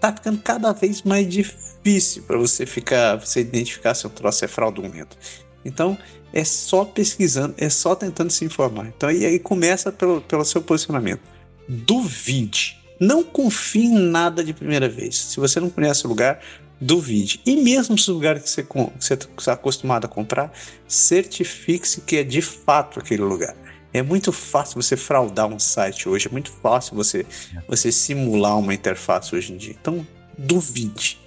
tá 0.01 0.13
ficando 0.13 0.39
cada 0.39 0.73
vez 0.73 1.03
mais 1.03 1.29
difícil 1.29 2.23
para 2.23 2.37
você 2.37 2.67
ficar, 2.67 3.17
você 3.17 3.41
identificar 3.41 3.95
se 3.95 4.07
o 4.07 4.11
troço 4.11 4.45
é 4.45 4.49
fraudulento. 4.49 5.17
Então, 5.65 5.99
é 6.33 6.45
só 6.45 6.85
pesquisando, 6.85 7.55
é 7.59 7.69
só 7.69 7.95
tentando 7.95 8.31
se 8.31 8.45
informar. 8.45 8.87
Então, 8.87 9.11
e 9.11 9.25
aí 9.25 9.39
começa 9.39 9.91
pelo, 9.91 10.21
pelo 10.21 10.45
seu 10.45 10.63
posicionamento. 10.63 11.23
Duvide. 11.69 12.79
Não 13.01 13.23
confie 13.23 13.87
em 13.87 13.99
nada 13.99 14.43
de 14.43 14.55
primeira 14.55 14.89
vez. 14.89 15.17
Se 15.17 15.41
você 15.41 15.61
não 15.61 15.69
conhece 15.69 16.07
o 16.07 16.09
lugar, 16.09 16.41
duvide. 16.81 17.41
E 17.45 17.57
mesmo 17.57 17.97
lugares 18.09 18.43
que 18.43 18.49
você, 18.51 18.63
que 18.63 18.75
você 18.99 19.15
está 19.15 19.53
acostumado 19.53 20.05
a 20.05 20.09
comprar, 20.09 20.53
certifique-se 20.87 22.03
que 22.03 22.17
é 22.17 22.23
de 22.23 22.41
fato 22.41 23.01
aquele 23.01 23.23
lugar. 23.23 23.57
É 23.99 24.03
muito 24.03 24.33
fácil 24.33 24.81
você 24.81 24.97
fraudar 24.97 25.47
um 25.47 25.59
site 25.59 26.09
hoje, 26.09 26.29
é 26.29 26.31
muito 26.31 26.51
fácil 26.51 26.95
você, 26.95 27.25
você 27.67 27.91
simular 27.91 28.59
uma 28.59 28.75
interface 28.75 29.35
hoje 29.35 29.53
em 29.53 29.57
dia. 29.57 29.75
Então, 29.81 30.07
duvide. 30.37 31.26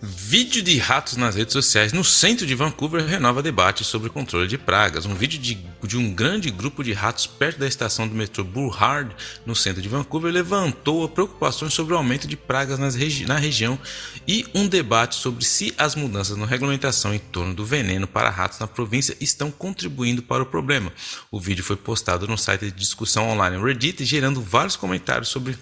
Vídeo 0.00 0.62
de 0.62 0.78
ratos 0.78 1.16
nas 1.16 1.34
redes 1.34 1.52
sociais 1.52 1.92
no 1.92 2.04
centro 2.04 2.46
de 2.46 2.54
Vancouver 2.54 3.04
renova 3.04 3.42
debate 3.42 3.82
sobre 3.82 4.08
controle 4.08 4.46
de 4.46 4.56
pragas. 4.56 5.04
Um 5.06 5.14
vídeo 5.14 5.40
de, 5.40 5.58
de 5.82 5.96
um 5.96 6.14
grande 6.14 6.52
grupo 6.52 6.84
de 6.84 6.92
ratos 6.92 7.26
perto 7.26 7.58
da 7.58 7.66
estação 7.66 8.06
do 8.06 8.14
metrô 8.14 8.44
Burrard, 8.44 9.12
no 9.44 9.56
centro 9.56 9.82
de 9.82 9.88
Vancouver, 9.88 10.32
levantou 10.32 11.08
preocupações 11.08 11.74
sobre 11.74 11.94
o 11.94 11.96
aumento 11.96 12.28
de 12.28 12.36
pragas 12.36 12.94
regi 12.94 13.26
na 13.26 13.38
região 13.38 13.76
e 14.26 14.46
um 14.54 14.68
debate 14.68 15.16
sobre 15.16 15.44
se 15.44 15.74
as 15.76 15.96
mudanças 15.96 16.36
na 16.36 16.46
regulamentação 16.46 17.12
em 17.12 17.18
torno 17.18 17.52
do 17.52 17.66
veneno 17.66 18.06
para 18.06 18.30
ratos 18.30 18.60
na 18.60 18.68
província 18.68 19.16
estão 19.20 19.50
contribuindo 19.50 20.22
para 20.22 20.44
o 20.44 20.46
problema. 20.46 20.92
O 21.28 21.40
vídeo 21.40 21.64
foi 21.64 21.76
postado 21.76 22.28
no 22.28 22.38
site 22.38 22.66
de 22.66 22.70
discussão 22.70 23.28
online 23.28 23.60
Reddit, 23.60 24.04
gerando 24.04 24.40
vários 24.40 24.76
comentários 24.76 25.28
sobre 25.28 25.58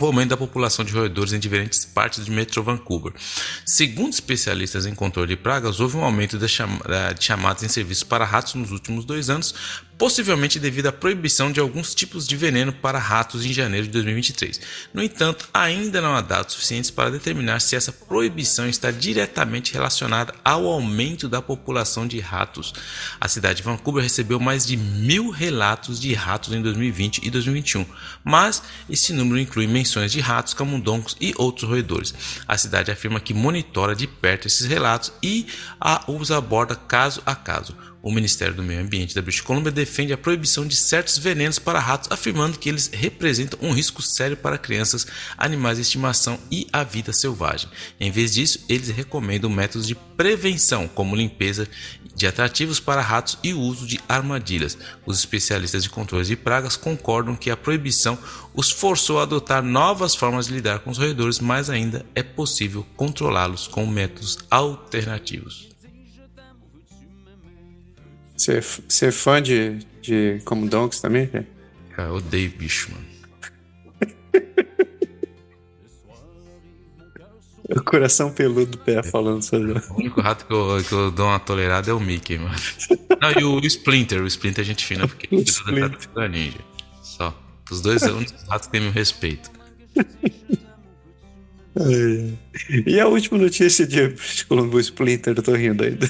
o 0.00 0.06
aumento 0.06 0.30
da 0.30 0.36
população 0.36 0.84
de 0.84 0.92
roedores 0.92 1.32
em 1.32 1.38
diferentes 1.38 1.84
partes 1.84 2.24
de 2.24 2.30
Metro 2.30 2.62
Vancouver. 2.62 3.12
Segundo 3.64 4.12
especialistas 4.12 4.86
em 4.86 4.94
controle 4.94 5.28
de 5.28 5.36
pragas, 5.36 5.80
houve 5.80 5.96
um 5.96 6.04
aumento 6.04 6.38
de, 6.38 6.46
chamadas 6.48 7.62
em 7.62 7.68
serviços 7.68 8.04
para 8.04 8.24
ratos 8.24 8.54
nos 8.54 8.70
últimos 8.70 9.04
dois 9.04 9.30
anos, 9.30 9.54
possivelmente 9.96 10.58
devido 10.58 10.86
à 10.86 10.92
proibição 10.92 11.50
de 11.50 11.60
alguns 11.60 11.94
tipos 11.94 12.26
de 12.26 12.36
veneno 12.36 12.72
para 12.72 12.98
ratos 12.98 13.44
em 13.44 13.52
janeiro 13.52 13.86
de 13.86 13.92
2023. 13.92 14.60
No 14.92 15.02
entanto, 15.02 15.48
ainda 15.52 16.00
não 16.00 16.14
há 16.14 16.20
dados 16.20 16.54
suficientes 16.54 16.90
para 16.90 17.10
determinar 17.10 17.60
se 17.60 17.76
essa 17.76 17.92
proibição 17.92 18.68
está 18.68 18.90
diretamente 18.90 19.72
relacionada 19.72 20.34
ao 20.44 20.66
aumento 20.66 21.28
da 21.28 21.40
população 21.40 22.06
de 22.06 22.18
ratos. 22.20 22.72
A 23.20 23.28
cidade 23.28 23.58
de 23.58 23.62
Vancouver 23.62 24.02
recebeu 24.02 24.40
mais 24.40 24.66
de 24.66 24.76
mil 24.76 25.30
relatos 25.30 26.00
de 26.00 26.12
ratos 26.12 26.52
em 26.52 26.62
2020 26.62 27.20
e 27.24 27.30
2021, 27.30 27.86
mas 28.24 28.62
esse 28.88 29.12
número 29.12 29.38
inclui 29.38 29.66
menções 29.66 30.12
de 30.12 30.20
ratos, 30.20 30.54
camundongos 30.54 31.16
e 31.20 31.34
outros 31.36 31.68
roedores. 31.68 32.14
A 32.46 32.56
cidade 32.56 32.90
afirma 32.90 33.20
que 33.20 33.34
monitora 33.34 33.94
de 33.94 34.06
perto 34.06 34.46
esses 34.46 34.66
relatos 34.66 35.12
e 35.22 35.46
os 36.08 36.30
aborda 36.30 36.74
caso 36.74 37.22
a 37.24 37.34
caso. 37.34 37.76
O 38.04 38.12
Ministério 38.12 38.52
do 38.52 38.62
Meio 38.62 38.82
Ambiente 38.82 39.14
da 39.14 39.22
British 39.22 39.40
Columbia 39.40 39.72
defende 39.72 40.12
a 40.12 40.18
proibição 40.18 40.66
de 40.66 40.76
certos 40.76 41.16
venenos 41.16 41.58
para 41.58 41.80
ratos, 41.80 42.12
afirmando 42.12 42.58
que 42.58 42.68
eles 42.68 42.90
representam 42.92 43.58
um 43.62 43.72
risco 43.72 44.02
sério 44.02 44.36
para 44.36 44.58
crianças, 44.58 45.06
animais 45.38 45.78
de 45.78 45.82
estimação 45.84 46.38
e 46.50 46.66
a 46.70 46.84
vida 46.84 47.14
selvagem. 47.14 47.66
Em 47.98 48.10
vez 48.10 48.34
disso, 48.34 48.62
eles 48.68 48.90
recomendam 48.90 49.48
métodos 49.48 49.88
de 49.88 49.94
prevenção, 49.94 50.86
como 50.86 51.16
limpeza 51.16 51.66
de 52.14 52.26
atrativos 52.26 52.78
para 52.78 53.00
ratos 53.00 53.38
e 53.42 53.54
o 53.54 53.60
uso 53.60 53.86
de 53.86 53.98
armadilhas. 54.06 54.76
Os 55.06 55.18
especialistas 55.18 55.82
de 55.82 55.88
controle 55.88 56.26
de 56.26 56.36
pragas 56.36 56.76
concordam 56.76 57.34
que 57.34 57.50
a 57.50 57.56
proibição 57.56 58.18
os 58.52 58.70
forçou 58.70 59.18
a 59.18 59.22
adotar 59.22 59.62
novas 59.62 60.14
formas 60.14 60.46
de 60.46 60.52
lidar 60.52 60.80
com 60.80 60.90
os 60.90 60.98
roedores, 60.98 61.40
mas 61.40 61.70
ainda 61.70 62.04
é 62.14 62.22
possível 62.22 62.86
controlá-los 62.96 63.66
com 63.66 63.86
métodos 63.86 64.40
alternativos. 64.50 65.73
Você, 68.36 69.06
é 69.06 69.12
fã 69.12 69.40
de, 69.40 69.78
de 70.02 70.40
Donks 70.68 71.00
também, 71.00 71.26
velho? 71.26 71.46
Cara, 71.94 72.08
eu 72.08 72.16
odeio 72.16 72.50
bicho, 72.50 72.90
mano. 72.90 73.04
o 77.70 77.82
coração 77.82 78.32
peludo 78.32 78.72
do 78.72 78.78
pé 78.78 79.02
falando 79.02 79.42
sobre 79.42 79.72
O 79.72 79.94
único 79.94 80.20
rato 80.20 80.46
que 80.46 80.52
eu, 80.52 80.84
que 80.86 80.92
eu 80.92 81.10
dou 81.10 81.26
uma 81.26 81.38
tolerada 81.38 81.90
é 81.90 81.94
o 81.94 82.00
Mickey, 82.00 82.38
mano. 82.38 82.54
Não, 83.20 83.30
e 83.40 83.44
o 83.44 83.60
Splinter. 83.66 84.22
O 84.22 84.26
Splinter 84.26 84.62
é 84.62 84.66
gente 84.66 84.84
fina, 84.84 85.06
porque 85.06 85.28
ele 85.32 85.44
é 85.80 85.88
da 86.14 86.28
ninja. 86.28 86.58
Só. 87.02 87.32
Os 87.70 87.80
dois 87.80 88.00
são 88.00 88.18
os 88.18 88.32
ratos 88.48 88.66
que 88.66 88.72
têm 88.72 88.80
meu 88.80 88.92
respeito. 88.92 89.50
E 92.86 93.00
a 93.00 93.08
última 93.08 93.36
notícia 93.36 93.84
de 93.84 94.14
Colombo 94.48 94.78
Splinter, 94.78 95.34
eu 95.36 95.42
tô 95.42 95.52
rindo 95.54 95.82
ainda. 95.82 96.08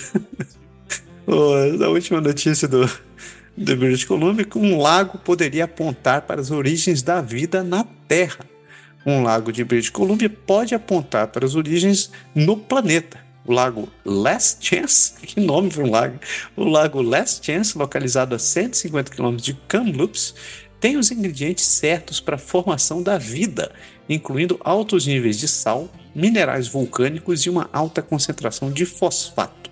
A 1.27 1.89
última 1.89 2.21
notícia 2.21 2.69
do, 2.69 2.89
do 3.57 3.77
British 3.77 4.05
Columbia 4.05 4.47
um 4.57 4.79
lago 4.81 5.19
poderia 5.19 5.65
apontar 5.65 6.23
para 6.23 6.41
as 6.41 6.51
origens 6.51 7.03
da 7.03 7.21
vida 7.21 7.63
na 7.63 7.85
Terra. 8.07 8.45
Um 9.07 9.23
lago 9.23 9.53
de 9.53 9.65
British 9.65 9.91
Columbia 9.91 10.31
pode 10.31 10.75
apontar 10.75 11.29
para 11.29 11.45
as 11.45 11.55
origens 11.55 12.11
no 12.35 12.57
planeta. 12.57 13.19
O 13.47 13.53
lago 13.53 13.89
Last 14.05 14.67
Chance, 14.67 15.15
que 15.21 15.41
nome 15.41 15.71
para 15.71 15.85
um 15.85 15.91
lago? 15.91 16.19
O 16.57 16.65
lago 16.65 17.03
Last 17.03 17.45
Chance, 17.45 17.77
localizado 17.77 18.35
a 18.35 18.39
150 18.39 19.11
km 19.11 19.37
de 19.37 19.55
Kamloops, 19.69 20.35
tem 20.81 20.97
os 20.97 21.11
ingredientes 21.11 21.65
certos 21.67 22.21
para 22.21 22.37
a 22.37 22.39
formação 22.39 23.03
da 23.03 23.19
vida, 23.19 23.73
incluindo 24.09 24.59
altos 24.63 25.07
níveis 25.07 25.39
de 25.39 25.49
sal, 25.49 25.89
minerais 26.15 26.69
vulcânicos 26.69 27.41
e 27.43 27.51
uma 27.51 27.69
alta 27.73 28.03
concentração 28.03 28.71
de 28.71 28.85
fosfato 28.85 29.64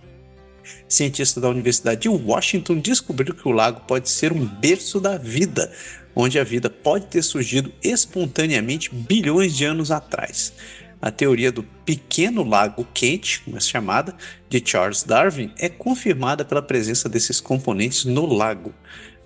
cientista 0.88 1.40
da 1.40 1.48
Universidade 1.48 2.02
de 2.02 2.08
Washington 2.08 2.78
descobriu 2.78 3.34
que 3.34 3.46
o 3.48 3.52
lago 3.52 3.80
pode 3.86 4.08
ser 4.10 4.32
um 4.32 4.44
berço 4.44 5.00
da 5.00 5.16
vida, 5.16 5.72
onde 6.14 6.38
a 6.38 6.44
vida 6.44 6.68
pode 6.68 7.06
ter 7.06 7.22
surgido 7.22 7.72
espontaneamente 7.82 8.94
bilhões 8.94 9.56
de 9.56 9.64
anos 9.64 9.90
atrás. 9.90 10.52
A 11.00 11.10
teoria 11.10 11.50
do 11.50 11.64
pequeno 11.84 12.44
lago 12.44 12.86
quente, 12.94 13.40
como 13.40 13.56
é 13.56 13.60
chamada, 13.60 14.14
de 14.48 14.62
Charles 14.64 15.02
Darwin, 15.02 15.52
é 15.58 15.68
confirmada 15.68 16.44
pela 16.44 16.62
presença 16.62 17.08
desses 17.08 17.40
componentes 17.40 18.04
no 18.04 18.24
lago. 18.24 18.72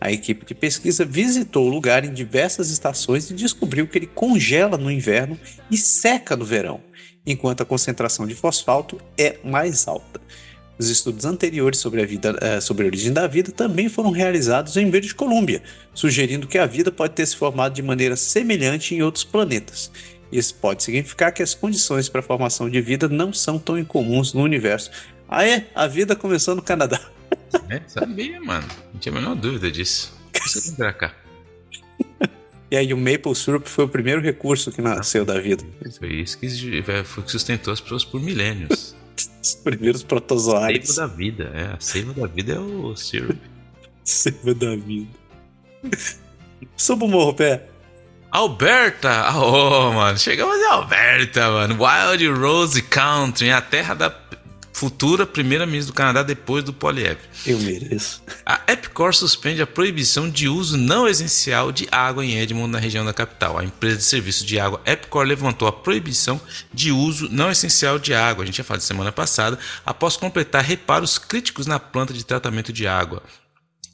A 0.01 0.11
equipe 0.11 0.47
de 0.47 0.55
pesquisa 0.55 1.05
visitou 1.05 1.67
o 1.67 1.71
lugar 1.71 2.03
em 2.03 2.15
diversas 2.15 2.71
estações 2.71 3.31
e 3.31 3.35
descobriu 3.35 3.87
que 3.87 3.99
ele 3.99 4.07
congela 4.07 4.79
no 4.79 4.91
inverno 4.91 5.39
e 5.71 5.77
seca 5.77 6.35
no 6.35 6.47
verão, 6.47 6.81
enquanto 7.27 7.63
a 7.63 7.67
concentração 7.67 8.27
de 8.27 8.35
fosfato 8.35 8.99
é 9.19 9.39
mais 9.45 9.87
alta. 9.87 10.21
Os 10.79 10.91
estudos 10.91 11.25
anteriores 11.25 11.79
sobre 11.79 12.03
a, 12.03 12.07
vida, 12.07 12.33
uh, 12.33 12.61
sobre 12.61 12.85
a 12.85 12.87
origem 12.87 13.13
da 13.13 13.27
vida 13.27 13.51
também 13.51 13.89
foram 13.89 14.11
realizados 14.11 14.77
em 14.77 14.91
British 14.91 15.15
Columbia, 15.15 15.63
sugerindo 15.95 16.47
que 16.47 16.59
a 16.59 16.67
vida 16.67 16.93
pode 16.93 17.15
ter 17.15 17.25
se 17.25 17.35
formado 17.35 17.75
de 17.75 17.83
maneira 17.83 18.15
semelhante 18.15 18.95
em 18.95 19.03
outros 19.03 19.25
planetas. 19.25 19.91
Isso 20.31 20.55
pode 20.57 20.83
significar 20.83 21.33
que 21.33 21.43
as 21.43 21.55
condições 21.55 22.09
para 22.09 22.21
a 22.21 22.23
formação 22.23 22.69
de 22.69 22.81
vida 22.81 23.09
não 23.09 23.33
são 23.33 23.59
tão 23.59 23.79
incomuns 23.79 24.35
no 24.35 24.43
universo. 24.43 24.91
Ah, 25.29 25.47
é? 25.47 25.67
A 25.75 25.87
vida 25.87 26.15
começou 26.15 26.55
no 26.55 26.63
Canadá. 26.63 27.01
É, 27.71 27.81
sabia, 27.87 28.41
mano. 28.41 28.67
Não 28.93 29.01
tinha 29.01 29.13
a 29.13 29.19
menor 29.19 29.35
dúvida 29.35 29.71
disso. 29.71 30.13
Precisa 30.31 30.71
vir 30.71 30.77
pra 30.77 30.93
cá. 30.93 31.15
E 32.69 32.77
aí 32.77 32.93
o 32.93 32.97
Maple 32.97 33.35
Syrup 33.35 33.67
foi 33.69 33.85
o 33.85 33.89
primeiro 33.89 34.21
recurso 34.21 34.73
que 34.73 34.83
nasceu 34.83 35.25
da 35.25 35.39
vida. 35.39 35.65
Foi 35.99 36.13
isso 36.15 36.37
que, 36.37 36.83
foi 37.05 37.23
que 37.23 37.31
sustentou 37.31 37.73
as 37.73 37.81
pessoas 37.81 38.05
por 38.05 38.21
milênios. 38.21 38.97
Os 39.43 39.55
primeiros 39.65 40.03
protozoários. 40.03 40.89
Seiva 40.89 41.09
da 41.09 41.15
vida, 41.15 41.51
é. 41.55 41.75
A 41.75 41.81
seiva 41.81 42.13
da 42.13 42.27
vida 42.27 42.55
é 42.55 42.59
o 42.59 42.97
syrup. 42.97 43.39
seiva 44.05 44.55
da 44.55 44.77
vida. 44.77 45.11
Suba 46.77 47.05
o 47.05 47.09
morro, 47.09 47.35
pé. 47.35 47.69
Alberta! 48.31 49.33
Oh, 49.35 49.93
mano, 49.93 50.19
chegamos 50.19 50.57
em 50.57 50.67
Alberta, 50.67 51.51
mano. 51.51 51.79
Wild 51.83 52.29
Rose 52.29 52.83
Country, 52.83 53.51
a 53.51 53.61
terra 53.61 53.95
da 53.95 54.11
futura 54.77 55.27
primeira-ministra 55.27 55.91
do 55.91 55.97
Canadá 55.97 56.23
depois 56.23 56.63
do 56.63 56.71
Poliev. 56.71 57.17
Eu 57.47 57.59
mereço. 57.61 58.23
A 58.45 58.61
Epcor 58.69 59.15
suspende 59.15 59.63
a 59.63 59.67
proibição 59.67 60.29
de 60.29 60.51
uso 60.51 60.77
não 60.77 61.09
essencial 61.09 61.73
de 61.73 61.89
água 61.91 62.23
em 62.23 62.37
Edmond, 62.37 62.71
na 62.71 62.79
região 62.79 63.03
da 63.03 63.15
capital. 63.15 63.59
A 63.59 63.65
empresa 63.65 63.97
de 63.97 64.05
serviço 64.05 64.45
de 64.45 64.61
água 64.61 64.79
Epcor 64.85 65.25
levantou 65.25 65.67
a 65.67 65.73
proibição 65.73 66.39
de 66.75 66.93
uso 66.93 67.27
não 67.31 67.51
essencial 67.51 67.99
de 67.99 68.13
água, 68.13 68.43
a 68.43 68.47
gente 68.47 68.59
já 68.59 68.65
falou 68.65 68.83
semana 68.83 69.11
passada, 69.11 69.59
após 69.85 70.19
completar 70.19 70.63
reparos 70.63 71.17
críticos 71.17 71.67
na 71.67 71.81
planta 71.81 72.13
de 72.13 72.23
tratamento 72.23 72.71
de 72.71 72.87
água. 72.87 73.23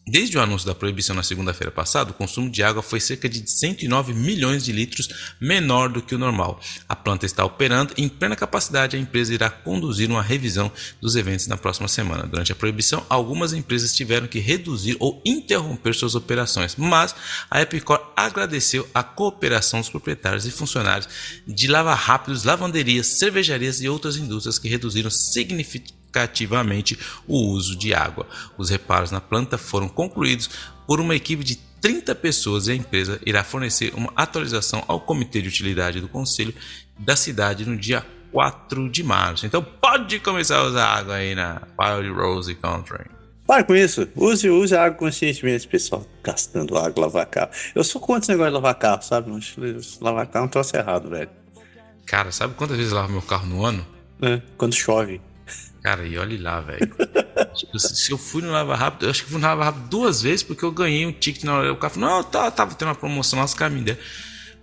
Desde 0.04 0.36
o 0.36 0.40
anúncio 0.40 0.66
da 0.66 0.74
proibição 0.74 1.14
na 1.14 1.22
segunda-feira 1.22 1.70
passada, 1.70 2.10
o 2.10 2.14
consumo 2.14 2.50
de 2.50 2.60
água 2.60 2.82
foi 2.82 2.98
cerca 2.98 3.28
de 3.28 3.48
109 3.48 4.12
milhões 4.12 4.64
de 4.64 4.72
litros 4.72 5.08
menor 5.40 5.88
do 5.88 6.02
que 6.02 6.12
o 6.12 6.18
normal. 6.18 6.60
A 6.88 6.96
planta 6.96 7.24
está 7.24 7.44
operando 7.44 7.94
em 7.96 8.08
plena 8.08 8.34
capacidade 8.34 8.96
a 8.96 8.98
empresa 8.98 9.32
irá 9.32 9.48
conduzir 9.48 10.10
uma 10.10 10.20
revisão 10.20 10.72
dos 11.00 11.14
eventos 11.14 11.46
na 11.46 11.56
próxima 11.56 11.86
semana. 11.86 12.26
Durante 12.26 12.50
a 12.50 12.56
proibição, 12.56 13.06
algumas 13.08 13.52
empresas 13.52 13.94
tiveram 13.94 14.26
que 14.26 14.40
reduzir 14.40 14.96
ou 14.98 15.22
interromper 15.24 15.94
suas 15.94 16.16
operações, 16.16 16.74
mas 16.74 17.14
a 17.48 17.62
Epicor 17.62 18.12
agradeceu 18.16 18.88
a 18.92 19.04
cooperação 19.04 19.78
dos 19.78 19.88
proprietários 19.88 20.44
e 20.46 20.50
funcionários 20.50 21.08
de 21.46 21.68
lava 21.68 21.94
rápidos, 21.94 22.42
lavanderias, 22.42 23.06
cervejarias 23.06 23.80
e 23.80 23.88
outras 23.88 24.16
indústrias 24.16 24.58
que 24.58 24.68
reduziram 24.68 25.10
significativamente 25.10 26.01
significativamente 26.12 26.98
o 27.26 27.38
uso 27.38 27.74
de 27.74 27.94
água. 27.94 28.26
Os 28.58 28.68
reparos 28.68 29.10
na 29.10 29.20
planta 29.20 29.56
foram 29.56 29.88
concluídos 29.88 30.50
por 30.86 31.00
uma 31.00 31.16
equipe 31.16 31.42
de 31.42 31.56
30 31.80 32.14
pessoas 32.14 32.68
e 32.68 32.72
a 32.72 32.74
empresa 32.74 33.18
irá 33.24 33.42
fornecer 33.42 33.92
uma 33.94 34.12
atualização 34.14 34.84
ao 34.86 35.00
Comitê 35.00 35.40
de 35.40 35.48
Utilidade 35.48 36.00
do 36.00 36.08
Conselho 36.08 36.54
da 36.98 37.16
cidade 37.16 37.64
no 37.64 37.76
dia 37.76 38.04
4 38.30 38.88
de 38.88 39.02
março. 39.02 39.46
Então 39.46 39.62
pode 39.62 40.20
começar 40.20 40.58
a 40.58 40.64
usar 40.64 40.86
água 40.86 41.14
aí 41.16 41.34
na 41.34 41.62
Wild 41.80 42.08
Rose 42.10 42.54
Country. 42.54 43.10
Para 43.44 43.64
com 43.64 43.74
isso. 43.74 44.08
Use, 44.14 44.48
use 44.48 44.74
água 44.74 44.96
conscientemente, 44.96 45.66
pessoal. 45.66 46.06
Gastando 46.22 46.78
água, 46.78 47.06
lavar 47.06 47.26
carro. 47.26 47.50
Eu 47.74 47.82
sou 47.82 48.00
contra 48.00 48.22
esse 48.22 48.30
negócio 48.30 48.50
de 48.50 48.54
lavar 48.54 48.74
carro, 48.76 49.02
sabe? 49.02 49.30
Lavar 50.00 50.26
carro 50.28 50.44
é 50.44 50.46
um 50.46 50.50
troço 50.50 50.76
errado, 50.76 51.10
velho. 51.10 51.28
Cara, 52.06 52.30
sabe 52.30 52.54
quantas 52.54 52.76
vezes 52.76 52.92
eu 52.92 52.98
lavo 52.98 53.12
meu 53.12 53.22
carro 53.22 53.46
no 53.46 53.64
ano? 53.64 53.84
É, 54.22 54.40
quando 54.56 54.74
chove. 54.74 55.20
Cara, 55.82 56.06
e 56.06 56.16
olhe 56.16 56.36
lá, 56.36 56.60
velho. 56.60 56.86
tipo, 57.54 57.78
se 57.78 58.10
eu 58.12 58.18
fui 58.18 58.40
no 58.40 58.52
Lava 58.52 58.76
Rápido, 58.76 59.06
eu 59.06 59.10
acho 59.10 59.24
que 59.24 59.30
fui 59.30 59.40
no 59.40 59.46
Lava 59.46 59.64
Rápido 59.64 59.88
duas 59.88 60.22
vezes 60.22 60.42
porque 60.42 60.64
eu 60.64 60.70
ganhei 60.70 61.04
um 61.04 61.12
ticket 61.12 61.42
na 61.42 61.58
hora. 61.58 61.72
O 61.72 61.76
cara 61.76 61.92
falou, 61.92 62.08
não, 62.08 62.22
tá, 62.22 62.50
tava 62.50 62.74
tendo 62.74 62.88
uma 62.88 62.94
promoção 62.94 63.38
lá, 63.38 63.44
os 63.44 63.54
caras 63.54 63.74
me 63.76 63.82
deram. 63.82 63.98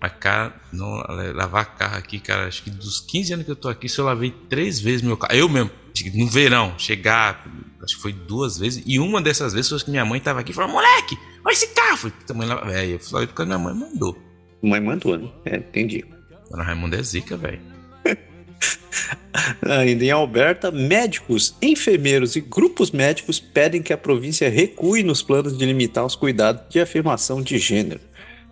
Mas, 0.01 0.13
cara, 0.17 0.53
não, 0.71 1.03
lavar 1.35 1.75
carro 1.75 1.97
aqui, 1.97 2.19
cara, 2.19 2.47
acho 2.47 2.63
que 2.63 2.69
dos 2.69 3.01
15 3.01 3.33
anos 3.33 3.45
que 3.45 3.51
eu 3.51 3.55
tô 3.55 3.67
aqui, 3.67 3.89
se 3.89 3.99
eu 3.99 4.05
lavei 4.05 4.31
três 4.49 4.79
vezes 4.79 5.01
meu 5.01 5.17
carro. 5.17 5.33
Eu 5.35 5.49
mesmo, 5.49 5.69
no 6.15 6.27
verão, 6.27 6.73
chegar, 6.77 7.45
acho 7.83 7.95
que 7.97 8.01
foi 8.01 8.13
duas 8.13 8.57
vezes. 8.57 8.81
E 8.85 8.97
uma 8.97 9.21
dessas 9.21 9.51
vezes 9.51 9.69
foi 9.69 9.79
que 9.79 9.91
minha 9.91 10.05
mãe 10.05 10.21
tava 10.21 10.39
aqui 10.39 10.51
e 10.51 10.55
falou, 10.55 10.71
moleque, 10.71 11.17
olha 11.43 11.51
esse 11.51 11.67
carro. 11.73 11.91
Eu 11.91 11.97
falei, 11.97 12.13
mãe 12.33 12.47
lava. 12.47 12.71
É, 12.71 12.93
eu 12.93 12.99
falei 12.99 13.27
porque 13.27 13.43
minha 13.43 13.59
mãe 13.59 13.73
mandou. 13.73 14.17
Mãe 14.61 14.79
mandou, 14.79 15.17
né? 15.17 15.29
É, 15.43 15.57
entendi. 15.57 16.05
Dona 16.49 16.63
Raimundo 16.63 16.95
é 16.95 17.03
zica, 17.03 17.35
velho. 17.35 17.61
Ainda 19.61 20.05
em 20.05 20.11
Alberta, 20.11 20.71
médicos, 20.71 21.55
enfermeiros 21.61 22.35
e 22.35 22.41
grupos 22.41 22.91
médicos 22.91 23.39
pedem 23.39 23.81
que 23.81 23.93
a 23.93 23.97
província 23.97 24.49
recue 24.49 25.03
nos 25.03 25.21
planos 25.21 25.57
de 25.57 25.65
limitar 25.65 26.05
os 26.05 26.15
cuidados 26.15 26.63
de 26.69 26.79
afirmação 26.79 27.41
de 27.41 27.57
gênero. 27.57 28.01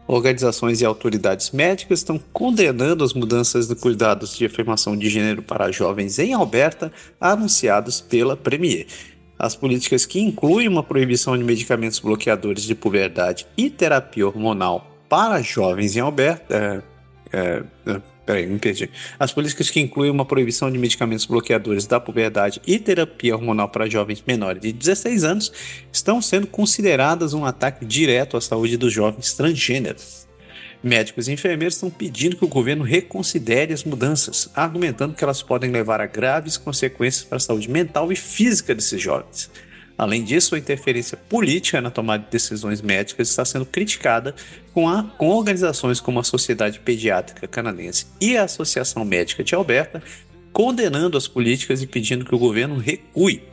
Organizações 0.07 0.79
e 0.79 0.85
autoridades 0.85 1.51
médicas 1.51 1.99
estão 1.99 2.17
condenando 2.31 3.03
as 3.03 3.13
mudanças 3.13 3.67
de 3.67 3.75
cuidados 3.75 4.37
de 4.37 4.45
afirmação 4.45 4.95
de 4.95 5.09
gênero 5.09 5.41
para 5.41 5.69
jovens 5.69 6.17
em 6.17 6.33
Alberta 6.33 6.91
anunciados 7.19 7.99
pela 7.99 8.37
Premier. 8.37 8.87
As 9.37 9.55
políticas 9.55 10.05
que 10.05 10.21
incluem 10.21 10.67
uma 10.67 10.81
proibição 10.81 11.37
de 11.37 11.43
medicamentos 11.43 11.99
bloqueadores 11.99 12.63
de 12.63 12.73
puberdade 12.73 13.45
e 13.57 13.69
terapia 13.69 14.25
hormonal 14.25 14.89
para 15.09 15.41
jovens 15.41 15.95
em 15.95 15.99
Alberta. 15.99 16.83
É, 17.31 17.63
é, 17.85 17.91
é 17.91 18.01
Peraí, 18.27 18.45
me 18.45 18.59
perdi. 18.59 18.89
As 19.17 19.31
políticas 19.31 19.69
que 19.69 19.79
incluem 19.79 20.11
uma 20.11 20.25
proibição 20.25 20.69
de 20.69 20.77
medicamentos 20.77 21.25
bloqueadores 21.25 21.87
da 21.87 21.97
puberdade 21.97 22.61
e 22.67 22.77
terapia 22.77 23.33
hormonal 23.33 23.69
para 23.69 23.89
jovens 23.89 24.21
menores 24.27 24.61
de 24.61 24.73
16 24.73 25.23
anos 25.23 25.51
estão 25.93 26.21
sendo 26.21 26.45
consideradas 26.45 27.33
um 27.33 27.45
ataque 27.45 27.85
direto 27.85 28.35
à 28.35 28.41
saúde 28.41 28.75
dos 28.75 28.91
jovens 28.91 29.31
transgêneros. 29.31 30.27
Médicos 30.83 31.29
e 31.29 31.31
enfermeiros 31.31 31.75
estão 31.75 31.89
pedindo 31.89 32.35
que 32.35 32.43
o 32.43 32.49
governo 32.49 32.83
reconsidere 32.83 33.71
as 33.71 33.85
mudanças, 33.85 34.49
argumentando 34.53 35.15
que 35.15 35.23
elas 35.23 35.41
podem 35.41 35.71
levar 35.71 36.01
a 36.01 36.05
graves 36.05 36.57
consequências 36.57 37.23
para 37.23 37.37
a 37.37 37.39
saúde 37.39 37.69
mental 37.69 38.11
e 38.11 38.15
física 38.17 38.75
desses 38.75 39.01
jovens. 39.01 39.49
Além 39.97 40.23
disso, 40.23 40.53
a 40.53 40.59
interferência 40.59 41.17
política 41.17 41.81
na 41.81 41.89
tomada 41.89 42.23
de 42.23 42.29
decisões 42.29 42.81
médicas 42.81 43.29
está 43.29 43.43
sendo 43.43 43.65
criticada 43.65 44.35
com, 44.73 44.87
a, 44.87 45.03
com 45.03 45.29
organizações 45.29 45.99
como 45.99 46.19
a 46.19 46.23
Sociedade 46.23 46.79
Pediátrica 46.79 47.47
Canadense 47.47 48.05
e 48.21 48.37
a 48.37 48.43
Associação 48.43 49.03
Médica 49.03 49.43
de 49.43 49.55
Alberta 49.55 50.03
condenando 50.53 51.17
as 51.17 51.27
políticas 51.27 51.83
e 51.83 51.87
pedindo 51.87 52.25
que 52.25 52.33
o 52.33 52.39
governo 52.39 52.77
recue. 52.77 53.43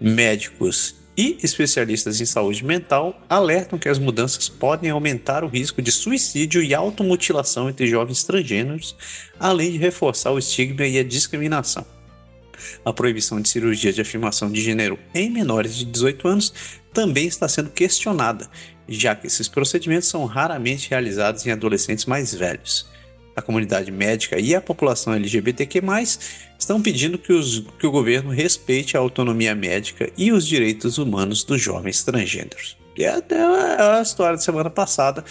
Médicos 0.00 0.96
e 1.16 1.38
especialistas 1.42 2.20
em 2.20 2.26
saúde 2.26 2.64
mental 2.64 3.18
alertam 3.28 3.78
que 3.78 3.88
as 3.88 3.98
mudanças 3.98 4.48
podem 4.48 4.90
aumentar 4.90 5.44
o 5.44 5.48
risco 5.48 5.80
de 5.80 5.92
suicídio 5.92 6.62
e 6.62 6.74
automutilação 6.74 7.68
entre 7.70 7.86
jovens 7.86 8.24
transgêneros, 8.24 8.96
além 9.38 9.72
de 9.72 9.78
reforçar 9.78 10.32
o 10.32 10.38
estigma 10.38 10.86
e 10.86 10.98
a 10.98 11.04
discriminação. 11.04 11.86
A 12.84 12.92
proibição 12.92 13.40
de 13.40 13.48
cirurgia 13.48 13.92
de 13.92 14.00
afirmação 14.00 14.50
de 14.50 14.60
gênero 14.60 14.98
em 15.14 15.30
menores 15.30 15.76
de 15.76 15.84
18 15.84 16.28
anos 16.28 16.54
também 16.92 17.26
está 17.26 17.48
sendo 17.48 17.70
questionada, 17.70 18.48
já 18.88 19.14
que 19.14 19.26
esses 19.26 19.48
procedimentos 19.48 20.08
são 20.08 20.24
raramente 20.24 20.88
realizados 20.90 21.44
em 21.46 21.50
adolescentes 21.50 22.06
mais 22.06 22.34
velhos. 22.34 22.88
A 23.36 23.42
comunidade 23.42 23.90
médica 23.90 24.38
e 24.38 24.54
a 24.54 24.60
população 24.60 25.12
LGBTQ+, 25.12 25.80
estão 26.56 26.80
pedindo 26.80 27.18
que, 27.18 27.32
os, 27.32 27.64
que 27.78 27.86
o 27.86 27.90
governo 27.90 28.30
respeite 28.30 28.96
a 28.96 29.00
autonomia 29.00 29.54
médica 29.54 30.08
e 30.16 30.30
os 30.30 30.46
direitos 30.46 30.98
humanos 30.98 31.42
dos 31.42 31.60
jovens 31.60 32.04
transgêneros. 32.04 32.76
E 32.96 33.04
até 33.04 33.40
a 33.40 34.00
história 34.00 34.36
da 34.36 34.42
semana 34.42 34.70
passada 34.70 35.24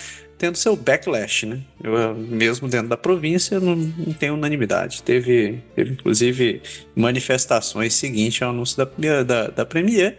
tendo 0.43 0.57
seu 0.57 0.75
backlash, 0.75 1.45
né? 1.45 1.61
Eu, 1.81 2.13
mesmo 2.13 2.67
dentro 2.67 2.89
da 2.89 2.97
província 2.97 3.61
não, 3.61 3.77
não 3.77 4.11
tem 4.11 4.29
unanimidade. 4.29 5.01
Teve, 5.01 5.63
teve 5.73 5.93
inclusive 5.93 6.61
manifestações 6.93 7.93
seguintes 7.93 8.41
ao 8.41 8.49
anúncio 8.49 8.75
da, 8.75 9.23
da, 9.23 9.47
da 9.47 9.65
Premier. 9.65 10.17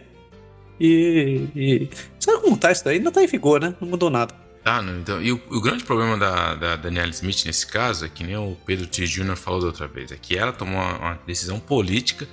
E, 0.79 1.47
e 1.55 1.89
sabe 2.19 2.41
como 2.41 2.57
tá 2.57 2.71
isso 2.71 2.83
daí? 2.83 2.97
Ainda 2.97 3.11
tá 3.11 3.23
em 3.23 3.27
vigor, 3.27 3.61
né? 3.61 3.75
Não 3.79 3.87
mudou 3.87 4.09
nada. 4.09 4.33
Tá, 4.63 4.83
então, 4.99 5.21
e 5.21 5.31
o, 5.31 5.39
o, 5.51 5.61
grande 5.61 5.83
problema 5.83 6.17
da, 6.17 6.55
da 6.55 6.75
Daniela 6.75 7.11
Smith 7.11 7.45
nesse 7.45 7.67
caso 7.67 8.03
é 8.03 8.09
que 8.09 8.23
nem 8.23 8.35
o 8.35 8.57
Pedro 8.65 8.87
T. 8.87 9.05
Jr. 9.05 9.35
falou 9.35 9.61
da 9.61 9.67
outra 9.67 9.87
vez, 9.87 10.11
é 10.11 10.17
que 10.19 10.35
ela 10.35 10.51
tomou 10.51 10.81
uma, 10.81 10.97
uma 10.97 11.19
decisão 11.27 11.59
política. 11.59 12.27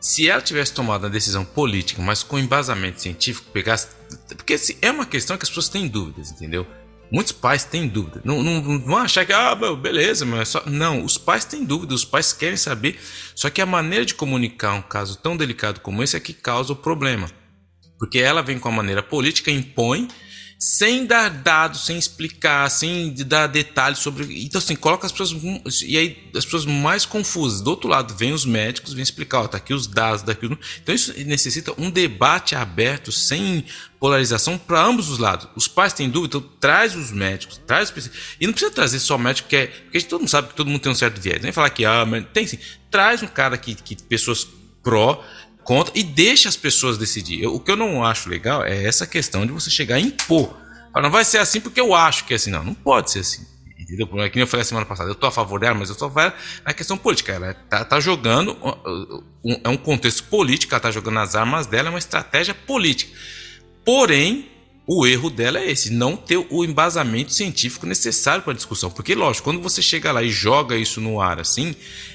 Se 0.00 0.30
ela 0.30 0.40
tivesse 0.40 0.72
tomado 0.72 1.02
uma 1.02 1.10
decisão 1.10 1.44
política, 1.44 2.00
mas 2.00 2.22
com 2.22 2.38
embasamento 2.38 3.00
científico, 3.00 3.50
pegasse. 3.52 3.88
Porque 4.36 4.54
assim, 4.54 4.76
é 4.80 4.92
uma 4.92 5.04
questão 5.04 5.36
que 5.36 5.42
as 5.42 5.48
pessoas 5.48 5.68
têm 5.68 5.88
dúvidas, 5.88 6.30
entendeu? 6.30 6.64
Muitos 7.14 7.30
pais 7.30 7.62
têm 7.62 7.86
dúvida. 7.86 8.20
Não, 8.24 8.42
não, 8.42 8.60
não 8.60 8.80
vão 8.80 8.96
achar 8.96 9.24
que, 9.24 9.32
ah, 9.32 9.54
beleza, 9.54 10.26
mas 10.26 10.40
é 10.40 10.44
só. 10.46 10.64
Não, 10.66 11.04
os 11.04 11.16
pais 11.16 11.44
têm 11.44 11.64
dúvida, 11.64 11.94
os 11.94 12.04
pais 12.04 12.32
querem 12.32 12.56
saber. 12.56 12.98
Só 13.36 13.48
que 13.48 13.62
a 13.62 13.66
maneira 13.66 14.04
de 14.04 14.16
comunicar 14.16 14.74
um 14.74 14.82
caso 14.82 15.16
tão 15.18 15.36
delicado 15.36 15.78
como 15.78 16.02
esse 16.02 16.16
é 16.16 16.20
que 16.20 16.32
causa 16.32 16.72
o 16.72 16.76
problema. 16.76 17.30
Porque 18.00 18.18
ela 18.18 18.42
vem 18.42 18.58
com 18.58 18.68
a 18.68 18.72
maneira 18.72 19.00
política, 19.00 19.48
impõe, 19.48 20.08
sem 20.66 21.04
dar 21.04 21.28
dados, 21.28 21.84
sem 21.84 21.98
explicar, 21.98 22.70
sem 22.70 23.12
dar 23.12 23.48
detalhes 23.48 23.98
sobre. 23.98 24.42
Então, 24.46 24.58
assim, 24.58 24.74
coloca 24.74 25.04
as 25.04 25.12
pessoas. 25.12 25.82
E 25.82 25.98
aí, 25.98 26.30
as 26.34 26.42
pessoas 26.46 26.64
mais 26.64 27.04
confusas. 27.04 27.60
Do 27.60 27.68
outro 27.68 27.86
lado, 27.86 28.14
vem 28.14 28.32
os 28.32 28.46
médicos, 28.46 28.94
vem 28.94 29.02
explicar, 29.02 29.40
ó, 29.40 29.46
tá 29.46 29.58
aqui 29.58 29.74
os 29.74 29.86
dados, 29.86 30.22
daqui. 30.22 30.48
Então, 30.82 30.94
isso 30.94 31.12
necessita 31.26 31.74
um 31.76 31.90
debate 31.90 32.54
aberto, 32.54 33.12
sem 33.12 33.62
polarização, 34.00 34.56
para 34.56 34.82
ambos 34.82 35.10
os 35.10 35.18
lados. 35.18 35.46
Os 35.54 35.68
pais 35.68 35.92
têm 35.92 36.08
dúvida, 36.08 36.38
então 36.38 36.50
traz 36.58 36.96
os 36.96 37.12
médicos, 37.12 37.60
traz 37.66 37.92
os 37.94 38.10
E 38.40 38.46
não 38.46 38.54
precisa 38.54 38.72
trazer 38.72 39.00
só 39.00 39.18
médico, 39.18 39.50
que 39.50 39.56
é. 39.56 39.66
Porque 39.66 40.00
todo 40.00 40.20
mundo 40.20 40.30
sabe 40.30 40.48
que 40.48 40.54
todo 40.54 40.70
mundo 40.70 40.80
tem 40.80 40.90
um 40.90 40.94
certo 40.94 41.20
viés. 41.20 41.42
Nem 41.42 41.52
falar 41.52 41.68
que, 41.68 41.84
ah, 41.84 42.06
mas 42.06 42.24
tem 42.32 42.46
sim. 42.46 42.58
Traz 42.90 43.22
um 43.22 43.26
cara 43.26 43.58
que, 43.58 43.74
que 43.74 44.02
pessoas 44.04 44.48
pró 44.82 45.22
contra 45.64 45.98
e 45.98 46.02
deixa 46.02 46.48
as 46.48 46.56
pessoas 46.56 46.96
decidir. 46.96 47.42
Eu, 47.42 47.54
o 47.54 47.60
que 47.60 47.70
eu 47.70 47.76
não 47.76 48.04
acho 48.04 48.28
legal 48.28 48.64
é 48.64 48.84
essa 48.84 49.06
questão 49.06 49.44
de 49.46 49.52
você 49.52 49.70
chegar 49.70 49.96
a 49.96 50.00
impor. 50.00 50.56
Não 50.94 51.10
vai 51.10 51.24
ser 51.24 51.38
assim 51.38 51.60
porque 51.60 51.80
eu 51.80 51.94
acho 51.94 52.24
que 52.24 52.34
é 52.34 52.36
assim. 52.36 52.50
Não, 52.50 52.62
não 52.62 52.74
pode 52.74 53.10
ser 53.10 53.20
assim. 53.20 53.44
Entendeu? 53.78 54.06
Como 54.06 54.22
eu 54.22 54.46
falei 54.46 54.64
semana 54.64 54.86
passada, 54.86 55.10
eu 55.10 55.14
estou 55.14 55.28
a 55.28 55.32
favor 55.32 55.60
dela, 55.60 55.74
mas 55.74 55.88
eu 55.88 55.92
estou 55.92 56.08
a 56.08 56.10
favor 56.10 56.34
da 56.64 56.72
questão 56.72 56.96
política. 56.96 57.32
Ela 57.32 57.54
tá, 57.54 57.84
tá 57.84 58.00
jogando, 58.00 58.56
um, 59.44 59.60
é 59.62 59.68
um 59.68 59.76
contexto 59.76 60.24
político, 60.24 60.72
ela 60.72 60.78
está 60.78 60.90
jogando 60.90 61.18
as 61.18 61.34
armas 61.34 61.66
dela, 61.66 61.88
é 61.88 61.90
uma 61.90 61.98
estratégia 61.98 62.54
política. 62.54 63.12
Porém, 63.84 64.48
o 64.86 65.06
erro 65.06 65.28
dela 65.28 65.58
é 65.58 65.70
esse, 65.70 65.90
não 65.90 66.16
ter 66.16 66.46
o 66.50 66.64
embasamento 66.64 67.32
científico 67.32 67.86
necessário 67.86 68.42
para 68.42 68.52
a 68.52 68.56
discussão. 68.56 68.90
Porque, 68.90 69.14
lógico, 69.14 69.44
quando 69.44 69.60
você 69.60 69.82
chega 69.82 70.12
lá 70.12 70.22
e 70.22 70.30
joga 70.30 70.76
isso 70.76 71.00
no 71.00 71.20
ar 71.20 71.40
assim, 71.40 71.74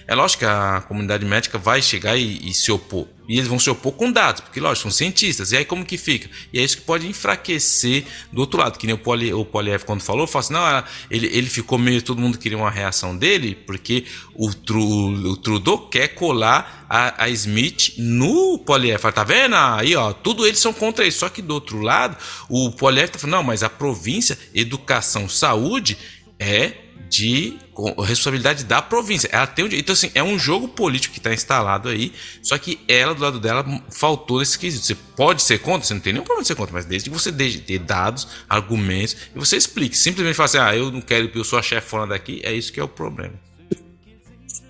É 0.09 0.15
lógico 0.15 0.39
que 0.39 0.45
a 0.45 0.83
comunidade 0.87 1.23
médica 1.23 1.59
vai 1.59 1.83
chegar 1.83 2.17
e, 2.17 2.49
e 2.49 2.51
se 2.51 2.71
opor. 2.71 3.07
E 3.27 3.35
eles 3.37 3.47
vão 3.47 3.59
se 3.59 3.69
opor 3.69 3.91
com 3.91 4.11
dados, 4.11 4.41
porque, 4.41 4.59
lógico, 4.59 4.89
são 4.89 4.91
cientistas. 4.91 5.51
E 5.51 5.57
aí 5.57 5.63
como 5.63 5.85
que 5.85 5.99
fica? 5.99 6.27
E 6.51 6.57
é 6.57 6.63
isso 6.63 6.77
que 6.77 6.81
pode 6.81 7.05
enfraquecer 7.05 8.05
do 8.33 8.41
outro 8.41 8.59
lado. 8.59 8.79
Que 8.79 8.87
nem 8.87 8.95
o, 8.95 8.97
Poli, 8.97 9.31
Poliev 9.45 9.83
quando 9.83 10.01
falou, 10.01 10.25
falou 10.25 10.39
assim, 10.39 10.53
não, 10.53 10.83
ele, 11.11 11.27
ele 11.27 11.47
ficou 11.47 11.77
meio, 11.77 12.01
todo 12.01 12.19
mundo 12.19 12.39
queria 12.39 12.57
uma 12.57 12.71
reação 12.71 13.15
dele, 13.15 13.53
porque 13.53 14.03
o, 14.33 14.51
Tru, 14.51 14.81
o 14.81 15.37
Trudeau 15.37 15.77
quer 15.77 16.07
colar 16.07 16.87
a, 16.89 17.25
a 17.25 17.29
Smith 17.29 17.93
no 17.99 18.57
Poliev. 18.57 18.99
Fala, 18.99 19.13
tá 19.13 19.23
vendo? 19.23 19.53
Aí, 19.53 19.95
ó, 19.95 20.11
tudo 20.11 20.47
eles 20.47 20.57
são 20.57 20.73
contra 20.73 21.05
isso. 21.05 21.19
Só 21.19 21.29
que 21.29 21.43
do 21.43 21.53
outro 21.53 21.81
lado, 21.81 22.17
o 22.49 22.71
Poliev 22.71 23.11
tá 23.11 23.19
falando, 23.19 23.35
não, 23.35 23.43
mas 23.43 23.61
a 23.61 23.69
província, 23.69 24.39
educação, 24.55 25.29
saúde, 25.29 25.95
é 26.39 26.73
de 27.07 27.57
responsabilidade 28.01 28.63
da 28.63 28.81
província. 28.81 29.29
Ela 29.31 29.47
tem 29.47 29.65
então 29.73 29.93
assim, 29.93 30.11
é 30.13 30.23
um 30.23 30.37
jogo 30.37 30.67
político 30.67 31.13
que 31.13 31.19
está 31.19 31.33
instalado 31.33 31.89
aí, 31.89 32.13
só 32.41 32.57
que 32.57 32.79
ela 32.87 33.13
do 33.13 33.21
lado 33.21 33.39
dela 33.39 33.65
faltou 33.89 34.41
esse 34.41 34.57
quesito. 34.57 34.85
Você 34.85 34.95
pode 34.95 35.41
ser 35.41 35.59
contra, 35.59 35.87
você 35.87 35.93
não 35.93 36.01
tem 36.01 36.13
nenhum 36.13 36.25
problema 36.25 36.43
de 36.43 36.47
ser 36.47 36.55
contra, 36.55 36.73
mas 36.73 36.85
desde 36.85 37.09
que 37.09 37.15
você 37.15 37.31
dê 37.31 37.79
dados, 37.79 38.27
argumentos 38.47 39.15
e 39.35 39.39
você 39.39 39.57
explique. 39.57 39.97
Simplesmente 39.97 40.35
falar 40.35 40.45
assim: 40.45 40.57
"Ah, 40.57 40.75
eu 40.75 40.91
não 40.91 41.01
quero, 41.01 41.31
eu 41.33 41.43
sou 41.43 41.59
a 41.59 41.61
chefona 41.61 42.07
daqui", 42.07 42.41
é 42.43 42.53
isso 42.53 42.71
que 42.71 42.79
é 42.79 42.83
o 42.83 42.87
problema. 42.87 43.33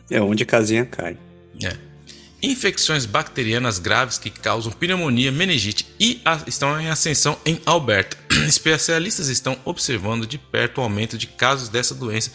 É 0.10 0.20
onde 0.22 0.44
a 0.44 0.46
casinha 0.46 0.86
cai. 0.86 1.18
É 1.64 1.90
infecções 2.42 3.06
bacterianas 3.06 3.80
graves 3.80 4.18
que 4.18 4.30
causam 4.30 4.72
pneumonia, 4.72 5.32
meningite 5.32 5.86
e 6.00 6.22
estão 6.48 6.80
em 6.80 6.90
ascensão 6.90 7.38
em 7.46 7.60
Alberta. 7.66 8.18
Especialistas 8.48 9.28
estão 9.28 9.58
observando 9.66 10.26
de 10.26 10.38
perto 10.38 10.80
o 10.80 10.82
aumento 10.82 11.18
de 11.18 11.28
casos 11.28 11.70
dessa 11.70 11.94
doença 11.94 12.32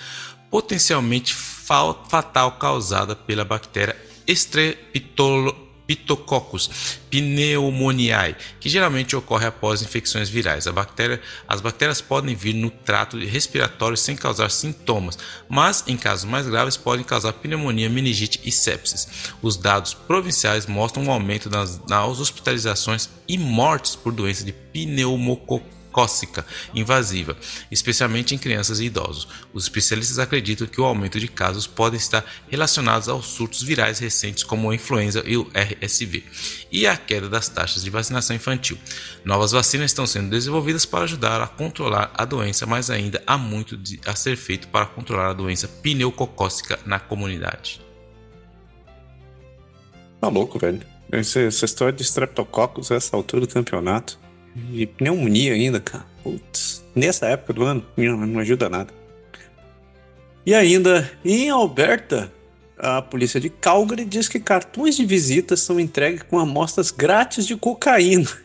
potencialmente 0.54 1.34
fatal 1.34 2.52
causada 2.52 3.16
pela 3.16 3.44
bactéria 3.44 3.96
Streptococcus 4.24 6.70
pneumoniae, 7.10 8.36
que 8.60 8.68
geralmente 8.68 9.16
ocorre 9.16 9.46
após 9.46 9.82
infecções 9.82 10.28
virais. 10.28 10.68
Bactéria, 10.68 11.20
as 11.48 11.60
bactérias 11.60 12.00
podem 12.00 12.36
vir 12.36 12.54
no 12.54 12.70
trato 12.70 13.18
respiratório 13.18 13.96
sem 13.96 14.14
causar 14.14 14.48
sintomas, 14.48 15.18
mas 15.48 15.82
em 15.88 15.96
casos 15.96 16.24
mais 16.24 16.46
graves 16.46 16.76
podem 16.76 17.04
causar 17.04 17.32
pneumonia, 17.32 17.88
meningite 17.88 18.40
e 18.44 18.52
sepsis. 18.52 19.08
Os 19.42 19.56
dados 19.56 19.92
provinciais 19.92 20.66
mostram 20.66 21.02
um 21.02 21.10
aumento 21.10 21.50
nas, 21.50 21.84
nas 21.88 22.20
hospitalizações 22.20 23.08
e 23.26 23.36
mortes 23.36 23.96
por 23.96 24.12
doença 24.12 24.44
de 24.44 24.52
pneumococcus 24.52 25.73
cócica 25.94 26.44
invasiva, 26.74 27.36
especialmente 27.70 28.34
em 28.34 28.38
crianças 28.38 28.80
e 28.80 28.86
idosos. 28.86 29.28
Os 29.52 29.62
especialistas 29.62 30.18
acreditam 30.18 30.66
que 30.66 30.80
o 30.80 30.84
aumento 30.84 31.20
de 31.20 31.28
casos 31.28 31.68
pode 31.68 31.96
estar 31.96 32.24
relacionados 32.48 33.08
aos 33.08 33.26
surtos 33.26 33.62
virais 33.62 34.00
recentes 34.00 34.42
como 34.42 34.68
a 34.68 34.74
influenza 34.74 35.22
e 35.24 35.36
o 35.36 35.48
RSV, 35.54 36.24
e 36.72 36.84
a 36.84 36.96
queda 36.96 37.28
das 37.28 37.48
taxas 37.48 37.84
de 37.84 37.90
vacinação 37.90 38.34
infantil. 38.34 38.76
Novas 39.24 39.52
vacinas 39.52 39.92
estão 39.92 40.04
sendo 40.04 40.30
desenvolvidas 40.30 40.84
para 40.84 41.04
ajudar 41.04 41.40
a 41.40 41.46
controlar 41.46 42.10
a 42.12 42.24
doença, 42.24 42.66
mas 42.66 42.90
ainda 42.90 43.22
há 43.24 43.38
muito 43.38 43.78
a 44.04 44.16
ser 44.16 44.36
feito 44.36 44.66
para 44.66 44.86
controlar 44.86 45.28
a 45.28 45.32
doença 45.32 45.68
pneumocócica 45.68 46.76
na 46.84 46.98
comunidade. 46.98 47.80
Tá 50.20 50.26
louco, 50.28 50.58
velho. 50.58 50.80
Essa, 51.12 51.38
essa 51.40 51.64
história 51.64 51.92
de 51.92 52.02
streptococcus, 52.02 52.90
essa 52.90 53.14
altura 53.14 53.42
do 53.42 53.48
campeonato. 53.48 54.23
E 54.72 54.86
pneumonia 54.86 55.52
ainda, 55.52 55.80
cara. 55.80 56.06
Putz, 56.22 56.84
nessa 56.94 57.26
época 57.26 57.52
do 57.52 57.64
ano, 57.64 57.84
não 57.96 58.38
ajuda 58.38 58.68
nada. 58.68 58.92
E 60.46 60.54
ainda, 60.54 61.10
em 61.24 61.50
Alberta, 61.50 62.32
a 62.78 63.00
polícia 63.00 63.40
de 63.40 63.48
Calgary 63.48 64.04
diz 64.04 64.28
que 64.28 64.38
cartões 64.38 64.96
de 64.96 65.04
visita 65.04 65.56
são 65.56 65.80
entregues 65.80 66.22
com 66.22 66.38
amostras 66.38 66.90
grátis 66.90 67.46
de 67.46 67.56
cocaína. 67.56 68.28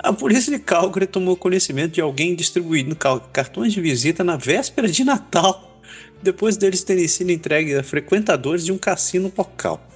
A 0.00 0.12
polícia 0.12 0.52
de 0.52 0.62
Calgary 0.62 1.06
tomou 1.06 1.36
conhecimento 1.36 1.94
de 1.94 2.00
alguém 2.00 2.34
distribuindo 2.34 2.96
cartões 3.32 3.72
de 3.72 3.80
visita 3.80 4.22
na 4.22 4.36
véspera 4.36 4.88
de 4.88 5.04
Natal, 5.04 5.80
depois 6.22 6.56
deles 6.56 6.82
terem 6.82 7.08
sido 7.08 7.30
entregues 7.30 7.78
a 7.78 7.82
frequentadores 7.82 8.64
de 8.64 8.72
um 8.72 8.78
cassino 8.78 9.32
local. 9.36 9.87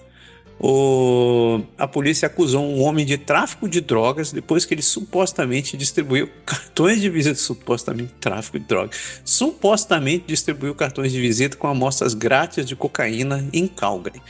O, 0.61 1.61
a 1.77 1.89
polícia 1.89 2.27
acusou 2.27 2.65
um 2.65 2.83
homem 2.83 3.05
de 3.05 3.19
tráfico 3.19 3.69
de 3.69 3.81
drogas 3.81 4.31
depois 4.31 4.65
que 4.65 4.75
ele 4.75 4.83
supostamente 4.83 5.77
distribuiu 5.77 6.29
cartões 6.47 7.01
de 7.01 7.11
visita, 7.11 7.35
supostamente 7.35 8.15
tráfico 8.21 8.59
de 8.59 8.67
drogas, 8.67 8.97
supostamente 9.25 10.25
distribuiu 10.27 10.75
cartões 10.75 11.11
de 11.11 11.21
visita 11.21 11.57
com 11.57 11.67
amostras 11.67 12.15
grátis 12.15 12.65
de 12.65 12.77
cocaína 12.77 13.49
em 13.53 13.67
Calgary. 13.67 14.23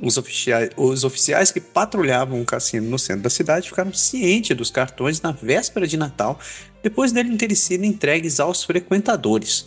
Os 0.00 0.16
oficiais, 0.16 0.70
os 0.76 1.02
oficiais 1.02 1.50
que 1.50 1.60
patrulhavam 1.60 2.40
o 2.40 2.44
cassino 2.44 2.88
no 2.88 2.98
centro 2.98 3.22
da 3.22 3.30
cidade 3.30 3.68
ficaram 3.68 3.92
cientes 3.92 4.56
dos 4.56 4.70
cartões 4.70 5.20
na 5.20 5.32
véspera 5.32 5.88
de 5.88 5.96
Natal, 5.96 6.38
depois 6.82 7.10
dele 7.10 7.36
terem 7.36 7.56
sido 7.56 7.84
entregues 7.84 8.38
aos 8.38 8.62
frequentadores. 8.62 9.66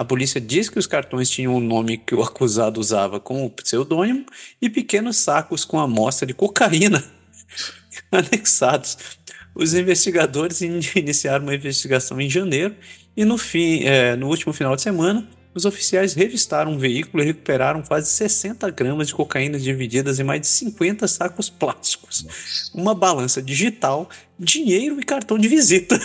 A 0.00 0.04
polícia 0.04 0.40
diz 0.40 0.70
que 0.70 0.78
os 0.78 0.86
cartões 0.86 1.28
tinham 1.28 1.54
o 1.54 1.60
nome 1.60 1.98
que 1.98 2.14
o 2.14 2.22
acusado 2.22 2.80
usava 2.80 3.20
como 3.20 3.50
pseudônimo 3.50 4.24
e 4.58 4.70
pequenos 4.70 5.18
sacos 5.18 5.62
com 5.62 5.78
amostra 5.78 6.26
de 6.26 6.32
cocaína 6.32 7.04
anexados. 8.10 8.96
Os 9.54 9.74
investigadores 9.74 10.62
iniciaram 10.62 11.44
uma 11.44 11.54
investigação 11.54 12.18
em 12.18 12.30
janeiro 12.30 12.74
e 13.14 13.26
no, 13.26 13.36
fim, 13.36 13.84
é, 13.84 14.16
no 14.16 14.28
último 14.28 14.54
final 14.54 14.74
de 14.74 14.80
semana, 14.80 15.28
os 15.54 15.66
oficiais 15.66 16.14
revistaram 16.14 16.72
um 16.72 16.78
veículo 16.78 17.22
e 17.22 17.26
recuperaram 17.26 17.82
quase 17.82 18.08
60 18.08 18.70
gramas 18.70 19.08
de 19.08 19.14
cocaína 19.14 19.58
divididas 19.58 20.18
em 20.18 20.24
mais 20.24 20.40
de 20.40 20.46
50 20.46 21.06
sacos 21.08 21.50
plásticos, 21.50 22.70
uma 22.72 22.94
balança 22.94 23.42
digital, 23.42 24.08
dinheiro 24.38 24.98
e 24.98 25.04
cartão 25.04 25.38
de 25.38 25.46
visita. 25.46 26.00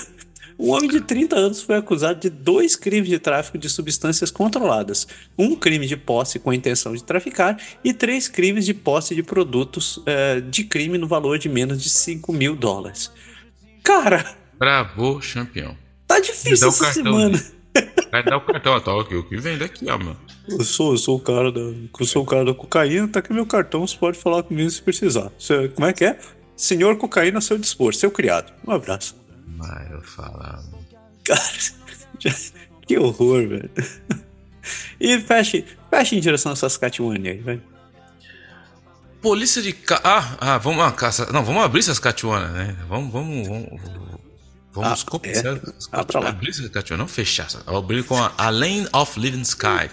Um 0.57 0.71
homem 0.71 0.89
de 0.89 1.01
30 1.01 1.35
anos 1.35 1.61
foi 1.61 1.75
acusado 1.75 2.19
de 2.19 2.29
dois 2.29 2.75
crimes 2.75 3.09
de 3.09 3.19
tráfico 3.19 3.57
de 3.57 3.69
substâncias 3.69 4.31
controladas, 4.31 5.07
um 5.37 5.55
crime 5.55 5.85
de 5.85 5.97
posse 5.97 6.39
com 6.39 6.53
intenção 6.53 6.93
de 6.93 7.03
traficar 7.03 7.57
e 7.83 7.93
três 7.93 8.27
crimes 8.27 8.65
de 8.65 8.73
posse 8.73 9.13
de 9.13 9.21
produtos 9.21 9.97
uh, 9.97 10.41
de 10.49 10.63
crime 10.63 10.97
no 10.97 11.07
valor 11.07 11.37
de 11.37 11.49
menos 11.49 11.81
de 11.81 11.89
5 11.89 12.31
mil 12.31 12.55
dólares. 12.55 13.11
Cara! 13.83 14.35
Bravo, 14.57 15.19
campeão. 15.33 15.77
Tá 16.07 16.19
difícil 16.19 16.69
essa 16.69 16.93
semana. 16.93 17.43
Vai 18.09 18.23
dar 18.23 18.37
o 18.37 18.41
cartão, 18.41 18.79
tá 18.79 18.95
ok, 18.95 19.17
o 19.17 19.23
que 19.23 19.35
vem 19.35 19.57
daqui, 19.57 19.89
ó, 19.89 19.97
meu. 19.97 20.15
Eu 20.47 20.63
sou, 20.63 20.93
eu 20.93 20.97
sou 20.97 21.17
o 21.17 21.19
cara 21.19 21.51
da, 21.51 21.59
eu 21.59 22.05
sou 22.05 22.23
o 22.23 22.25
cara 22.25 22.45
da 22.45 22.53
cocaína, 22.53 23.07
tá 23.07 23.19
aqui 23.19 23.33
meu 23.33 23.45
cartão, 23.45 23.85
você 23.85 23.97
pode 23.97 24.17
falar 24.17 24.43
comigo 24.43 24.69
se 24.69 24.81
precisar. 24.81 25.31
Você, 25.37 25.67
como 25.69 25.85
é 25.85 25.91
que 25.91 26.05
é? 26.05 26.17
Senhor 26.55 26.95
cocaína 26.97 27.39
a 27.39 27.41
seu 27.41 27.57
dispor, 27.57 27.93
seu 27.93 28.09
criado. 28.09 28.53
Um 28.65 28.71
abraço. 28.71 29.24
Mas 29.45 29.91
eu 29.91 30.01
falava. 30.01 30.63
Cara, 31.23 31.41
que 32.85 32.97
horror, 32.97 33.47
velho. 33.47 33.69
E 34.99 35.19
fecha, 35.19 35.63
fecha 35.89 36.15
em 36.15 36.19
direção 36.19 36.51
a 36.51 36.55
Saskatchewan 36.55 37.15
aí, 37.15 37.37
velho. 37.37 37.61
Polícia 39.21 39.61
de. 39.61 39.73
Ca... 39.73 39.99
Ah, 40.03 40.37
ah, 40.39 40.57
vamos. 40.57 40.83
Ah, 40.83 40.91
caça... 40.91 41.31
Não, 41.31 41.43
vamos 41.43 41.63
abrir 41.63 41.83
Saskatchewan, 41.83 42.47
né? 42.49 42.75
Vamos. 42.87 43.11
Vamos. 43.11 43.47
Vamos, 43.47 43.81
vamos 44.71 45.03
ah, 45.03 45.09
começar. 45.09 45.55
É? 45.55 45.61
Ah, 45.91 46.29
abrir 46.29 46.53
Saskatchewan, 46.53 46.97
não 46.97 47.07
fechar. 47.07 47.47
Abrir 47.65 48.03
com 48.03 48.21
a, 48.21 48.33
a 48.37 48.49
Lane 48.49 48.87
of 48.93 49.19
Living 49.19 49.41
Sky. 49.41 49.89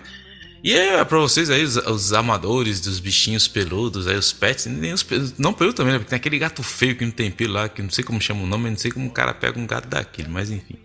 E 0.62 0.72
é 0.72 1.04
pra 1.04 1.18
vocês 1.18 1.50
aí, 1.50 1.64
os, 1.64 1.76
os, 1.76 2.12
amadores 2.12 2.80
dos 2.80 3.00
bichinhos 3.00 3.48
peludos, 3.48 4.06
aí 4.06 4.16
os 4.16 4.32
pets, 4.32 4.66
nem 4.66 4.92
os 4.92 5.04
não 5.36 5.52
peludo 5.52 5.76
também, 5.76 5.94
né? 5.94 5.98
Porque 5.98 6.10
tem 6.10 6.16
aquele 6.16 6.38
gato 6.38 6.62
feio 6.62 6.94
que 6.96 7.04
não 7.04 7.10
tem 7.10 7.32
pelo 7.32 7.54
lá, 7.54 7.68
que 7.68 7.82
não 7.82 7.90
sei 7.90 8.04
como 8.04 8.20
chama 8.20 8.42
o 8.42 8.46
nome, 8.46 8.70
não 8.70 8.76
sei 8.76 8.92
como 8.92 9.08
o 9.08 9.10
cara 9.10 9.34
pega 9.34 9.58
um 9.58 9.66
gato 9.66 9.88
daquele, 9.88 10.28
mas 10.28 10.50
enfim. 10.50 10.76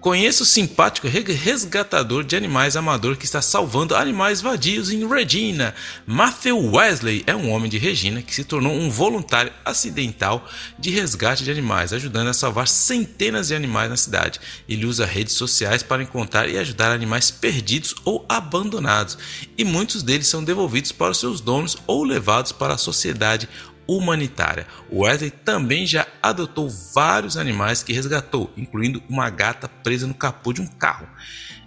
Conheça 0.00 0.44
o 0.44 0.46
simpático 0.46 1.08
resgatador 1.08 2.22
de 2.22 2.36
animais 2.36 2.76
amador 2.76 3.16
que 3.16 3.24
está 3.24 3.42
salvando 3.42 3.96
animais 3.96 4.40
vadios 4.40 4.92
em 4.92 5.04
Regina. 5.08 5.74
Matthew 6.06 6.56
Wesley 6.72 7.24
é 7.26 7.34
um 7.34 7.50
homem 7.50 7.68
de 7.68 7.78
Regina 7.78 8.22
que 8.22 8.32
se 8.32 8.44
tornou 8.44 8.72
um 8.72 8.88
voluntário 8.88 9.52
acidental 9.64 10.48
de 10.78 10.90
resgate 10.90 11.42
de 11.42 11.50
animais, 11.50 11.92
ajudando 11.92 12.28
a 12.28 12.32
salvar 12.32 12.68
centenas 12.68 13.48
de 13.48 13.56
animais 13.56 13.90
na 13.90 13.96
cidade. 13.96 14.40
Ele 14.68 14.86
usa 14.86 15.04
redes 15.04 15.34
sociais 15.34 15.82
para 15.82 16.02
encontrar 16.02 16.48
e 16.48 16.56
ajudar 16.56 16.92
animais 16.92 17.32
perdidos 17.32 17.92
ou 18.04 18.24
abandonados, 18.28 19.18
e 19.56 19.64
muitos 19.64 20.04
deles 20.04 20.28
são 20.28 20.44
devolvidos 20.44 20.92
para 20.92 21.10
os 21.10 21.18
seus 21.18 21.40
donos 21.40 21.76
ou 21.88 22.04
levados 22.04 22.52
para 22.52 22.74
a 22.74 22.78
sociedade 22.78 23.48
humanitária. 23.88 24.66
Wesley 24.92 25.30
também 25.30 25.86
já 25.86 26.06
adotou 26.22 26.68
vários 26.94 27.36
animais 27.36 27.82
que 27.82 27.92
resgatou, 27.92 28.52
incluindo 28.56 29.02
uma 29.08 29.30
gata 29.30 29.66
presa 29.66 30.06
no 30.06 30.14
capô 30.14 30.52
de 30.52 30.60
um 30.60 30.66
carro. 30.66 31.08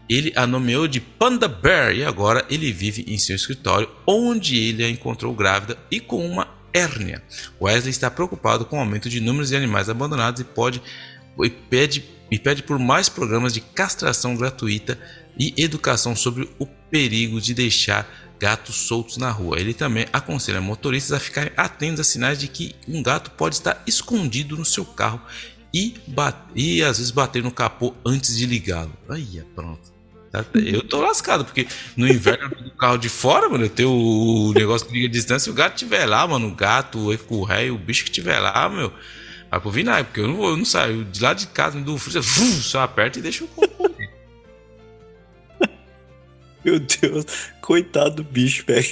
Ele 0.07 0.31
a 0.35 0.45
nomeou 0.45 0.87
de 0.87 0.99
Panda 0.99 1.47
Bear 1.47 1.95
e 1.95 2.05
agora 2.05 2.45
ele 2.49 2.71
vive 2.71 3.05
em 3.07 3.17
seu 3.17 3.35
escritório, 3.35 3.89
onde 4.05 4.57
ele 4.57 4.83
a 4.83 4.89
encontrou 4.89 5.33
grávida 5.33 5.77
e 5.89 5.99
com 5.99 6.25
uma 6.25 6.47
hérnia. 6.73 7.23
Wesley 7.59 7.89
está 7.89 8.11
preocupado 8.11 8.65
com 8.65 8.77
o 8.77 8.79
aumento 8.79 9.09
de 9.09 9.19
números 9.19 9.49
de 9.49 9.55
animais 9.55 9.89
abandonados 9.89 10.41
e 10.41 10.43
pode 10.43 10.81
e 11.39 11.49
pede 11.49 12.03
e 12.29 12.39
pede 12.39 12.63
por 12.63 12.79
mais 12.79 13.09
programas 13.09 13.53
de 13.53 13.59
castração 13.59 14.35
gratuita 14.35 14.97
e 15.37 15.53
educação 15.57 16.15
sobre 16.15 16.49
o 16.59 16.65
perigo 16.65 17.41
de 17.41 17.53
deixar 17.53 18.30
gatos 18.41 18.75
soltos 18.75 19.17
na 19.17 19.29
rua. 19.29 19.59
Ele 19.59 19.73
também 19.73 20.07
aconselha 20.11 20.59
motoristas 20.59 21.13
a 21.13 21.19
ficarem 21.19 21.53
atentos 21.55 21.99
a 21.99 22.03
sinais 22.03 22.39
de 22.39 22.47
que 22.47 22.75
um 22.87 23.03
gato 23.03 23.29
pode 23.31 23.55
estar 23.55 23.83
escondido 23.85 24.57
no 24.57 24.65
seu 24.65 24.83
carro 24.83 25.21
e, 25.71 25.93
e 26.55 26.81
às 26.81 26.97
vezes 26.97 27.11
bater 27.11 27.43
no 27.43 27.51
capô 27.51 27.93
antes 28.03 28.35
de 28.35 28.47
ligá-lo. 28.47 28.91
Aí, 29.07 29.37
é 29.37 29.43
pronto. 29.55 29.91
Tá, 30.31 30.43
eu 30.55 30.81
tô 30.81 31.01
lascado, 31.01 31.43
porque 31.43 31.67
no 31.95 32.07
inverno 32.07 32.55
do 32.55 32.71
carro 32.71 32.97
de 32.97 33.09
fora, 33.09 33.49
mano, 33.49 33.65
eu 33.65 33.69
tenho 33.69 33.91
o 33.91 34.53
negócio 34.53 34.87
que 34.87 34.93
liga 34.93 35.07
a 35.07 35.11
distância 35.11 35.49
e 35.49 35.51
o 35.51 35.55
gato 35.55 35.75
tiver 35.75 36.05
lá, 36.05 36.25
mano, 36.25 36.47
o 36.47 36.55
gato, 36.55 37.13
o 37.29 37.43
ré, 37.43 37.69
o 37.69 37.77
bicho 37.77 38.05
que 38.05 38.11
tiver 38.11 38.39
lá, 38.39 38.69
meu, 38.69 38.93
vai 39.51 39.59
pro 39.59 39.69
vinagre, 39.69 40.05
porque 40.05 40.21
eu 40.21 40.29
não 40.29 40.37
vou, 40.37 40.49
eu 40.51 40.57
não 40.57 40.63
saio 40.63 41.03
de 41.03 41.21
lá 41.21 41.33
de 41.33 41.47
casa, 41.47 41.79
do 41.81 41.97
frio, 41.97 42.23
só 42.23 42.81
aperta 42.81 43.19
e 43.19 43.21
deixa 43.21 43.43
o 43.43 43.47
Meu 46.63 46.79
Deus, 46.79 47.25
coitado 47.61 48.17
do 48.17 48.23
bicho, 48.23 48.63
velho. 48.65 48.87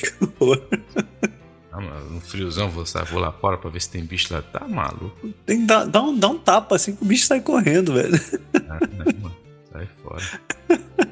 Ah, 1.71 2.01
no 2.09 2.19
friozão, 2.19 2.69
vou, 2.69 2.83
vou 2.83 3.19
lá 3.19 3.31
fora 3.31 3.57
pra 3.57 3.69
ver 3.69 3.81
se 3.81 3.89
tem 3.89 4.03
bicho 4.03 4.33
lá. 4.33 4.41
Tá 4.41 4.67
maluco. 4.67 5.29
Tem 5.45 5.61
que 5.61 5.65
dar, 5.65 5.85
dar, 5.85 6.01
um, 6.01 6.17
dar 6.17 6.29
um 6.29 6.37
tapa 6.37 6.75
assim 6.75 6.95
que 6.95 7.03
o 7.03 7.05
bicho 7.05 7.25
sai 7.25 7.39
correndo, 7.39 7.93
velho. 7.93 8.19
Ah, 8.69 8.79
não, 8.91 9.21
mano. 9.21 9.37
Sai 9.71 9.87
fora. 10.03 10.23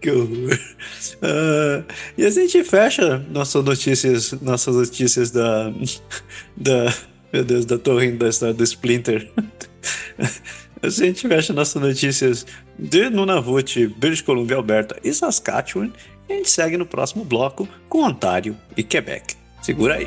que 0.00 0.10
horror. 0.10 0.58
Uh, 1.16 1.84
e 2.16 2.24
a 2.24 2.30
gente 2.30 2.62
fecha 2.64 3.18
nossas 3.30 3.64
notícias, 3.64 4.32
nossas 4.40 4.74
notícias 4.74 5.30
da. 5.30 5.70
da 6.56 6.94
meu 7.30 7.44
Deus, 7.44 7.66
da 7.66 7.76
torre 7.76 8.12
da 8.12 8.28
história 8.28 8.54
do 8.54 8.64
Splinter. 8.64 9.30
a 10.80 10.88
gente 10.88 11.28
fecha 11.28 11.52
nossas 11.52 11.82
notícias 11.82 12.46
de 12.78 13.10
Nunavut, 13.10 13.86
British 13.96 14.22
Columbia, 14.22 14.56
Alberta 14.56 14.98
e 15.02 15.12
Saskatchewan. 15.12 15.90
E 16.28 16.32
a 16.32 16.36
gente 16.36 16.50
segue 16.50 16.76
no 16.76 16.86
próximo 16.86 17.24
bloco 17.24 17.68
com 17.88 18.02
Ontário 18.02 18.56
e 18.76 18.82
Quebec. 18.82 19.34
Segura 19.62 19.94
aí. 19.94 20.06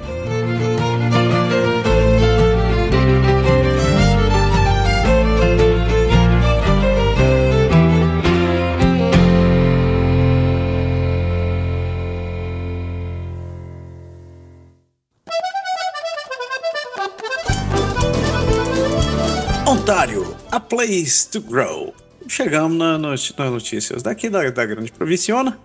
Ontário, 19.68 20.36
a 20.52 20.60
place 20.60 21.28
to 21.28 21.42
grow. 21.42 22.01
Chegamos 22.32 22.78
na, 22.78 22.98
nas 22.98 23.34
notícias 23.38 24.02
daqui 24.02 24.30
da, 24.30 24.50
da 24.50 24.66
grande 24.66 24.90
provinciona. 24.90 25.60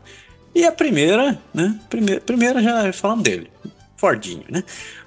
E 0.52 0.64
a 0.64 0.72
primeira, 0.72 1.40
né? 1.54 1.78
Primeira, 1.88 2.20
primeira 2.20 2.60
já 2.60 2.92
falamos 2.92 3.22
dele. 3.22 3.48
Fordinho, 3.96 4.42
né? 4.50 4.64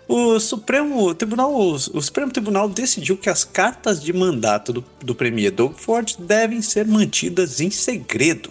O 0.07 0.39
Supremo 0.39 1.13
Tribunal, 1.13 1.53
o 1.53 2.01
Supremo 2.01 2.31
Tribunal 2.31 2.69
decidiu 2.69 3.17
que 3.17 3.29
as 3.29 3.43
cartas 3.43 4.01
de 4.01 4.13
mandato 4.13 4.71
do, 4.71 4.85
do 5.01 5.13
Premier 5.13 5.51
Doug 5.51 5.73
Ford 5.75 6.15
devem 6.17 6.61
ser 6.61 6.87
mantidas 6.87 7.59
em 7.59 7.69
segredo. 7.69 8.49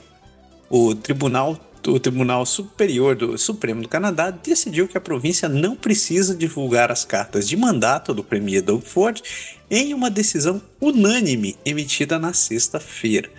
O 0.68 0.94
Tribunal 0.94 1.58
o 1.86 1.98
Tribunal 1.98 2.44
Superior 2.44 3.16
do 3.16 3.38
Supremo 3.38 3.80
do 3.80 3.88
Canadá 3.88 4.30
decidiu 4.30 4.86
que 4.86 4.98
a 4.98 5.00
província 5.00 5.48
não 5.48 5.74
precisa 5.74 6.34
divulgar 6.34 6.92
as 6.92 7.06
cartas 7.06 7.48
de 7.48 7.56
mandato 7.56 8.12
do 8.12 8.22
Premier 8.22 8.60
Doug 8.60 8.82
Ford 8.82 9.22
em 9.70 9.92
uma 9.94 10.10
decisão 10.10 10.62
unânime 10.80 11.56
emitida 11.64 12.18
na 12.18 12.32
sexta-feira. 12.32 13.30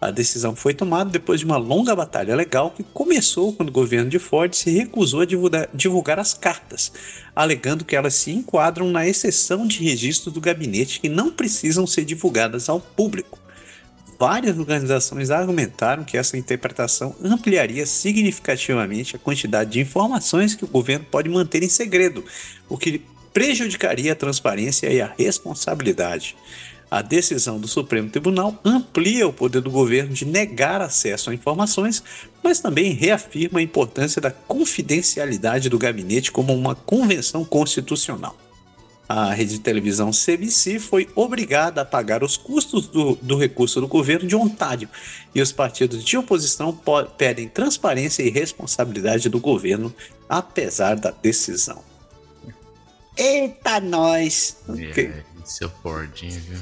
A 0.00 0.12
decisão 0.12 0.54
foi 0.54 0.74
tomada 0.74 1.10
depois 1.10 1.40
de 1.40 1.46
uma 1.46 1.56
longa 1.56 1.94
batalha 1.96 2.36
legal 2.36 2.70
que 2.70 2.84
começou 2.84 3.52
quando 3.52 3.70
o 3.70 3.72
governo 3.72 4.08
de 4.08 4.18
Ford 4.18 4.54
se 4.54 4.70
recusou 4.70 5.22
a 5.22 5.24
divulgar, 5.24 5.68
divulgar 5.74 6.20
as 6.20 6.34
cartas, 6.34 6.92
alegando 7.34 7.84
que 7.84 7.96
elas 7.96 8.14
se 8.14 8.30
enquadram 8.30 8.90
na 8.90 9.08
exceção 9.08 9.66
de 9.66 9.82
registros 9.82 10.32
do 10.32 10.40
gabinete 10.40 11.00
que 11.00 11.08
não 11.08 11.32
precisam 11.32 11.84
ser 11.84 12.04
divulgadas 12.04 12.68
ao 12.68 12.78
público. 12.80 13.40
Várias 14.20 14.56
organizações 14.58 15.30
argumentaram 15.30 16.04
que 16.04 16.16
essa 16.16 16.36
interpretação 16.36 17.14
ampliaria 17.22 17.86
significativamente 17.86 19.16
a 19.16 19.18
quantidade 19.18 19.70
de 19.70 19.80
informações 19.80 20.54
que 20.54 20.64
o 20.64 20.68
governo 20.68 21.06
pode 21.10 21.28
manter 21.28 21.62
em 21.62 21.68
segredo, 21.68 22.24
o 22.68 22.76
que 22.76 23.02
prejudicaria 23.32 24.12
a 24.12 24.16
transparência 24.16 24.90
e 24.92 25.00
a 25.00 25.12
responsabilidade. 25.16 26.36
A 26.90 27.02
decisão 27.02 27.60
do 27.60 27.68
Supremo 27.68 28.08
Tribunal 28.08 28.58
amplia 28.64 29.28
o 29.28 29.32
poder 29.32 29.60
do 29.60 29.70
governo 29.70 30.14
de 30.14 30.24
negar 30.24 30.80
acesso 30.80 31.28
a 31.28 31.34
informações, 31.34 32.02
mas 32.42 32.60
também 32.60 32.92
reafirma 32.92 33.58
a 33.58 33.62
importância 33.62 34.22
da 34.22 34.30
confidencialidade 34.30 35.68
do 35.68 35.78
gabinete 35.78 36.32
como 36.32 36.54
uma 36.54 36.74
convenção 36.74 37.44
constitucional. 37.44 38.34
A 39.06 39.32
rede 39.32 39.54
de 39.54 39.60
televisão 39.60 40.10
CBC 40.10 40.78
foi 40.78 41.08
obrigada 41.14 41.82
a 41.82 41.84
pagar 41.84 42.22
os 42.22 42.36
custos 42.36 42.86
do, 42.86 43.16
do 43.16 43.36
recurso 43.36 43.80
do 43.80 43.88
governo 43.88 44.26
de 44.26 44.36
Ontário 44.36 44.88
e 45.34 45.40
os 45.40 45.52
partidos 45.52 46.04
de 46.04 46.16
oposição 46.16 46.78
pedem 47.16 47.48
transparência 47.48 48.22
e 48.22 48.30
responsabilidade 48.30 49.30
do 49.30 49.40
governo, 49.40 49.94
apesar 50.28 50.96
da 50.96 51.10
decisão. 51.10 51.82
Eita, 53.18 53.80
nós! 53.80 54.56
É, 54.68 55.22
seu 55.44 55.68
Fordinho, 55.68 56.40
viu? 56.40 56.58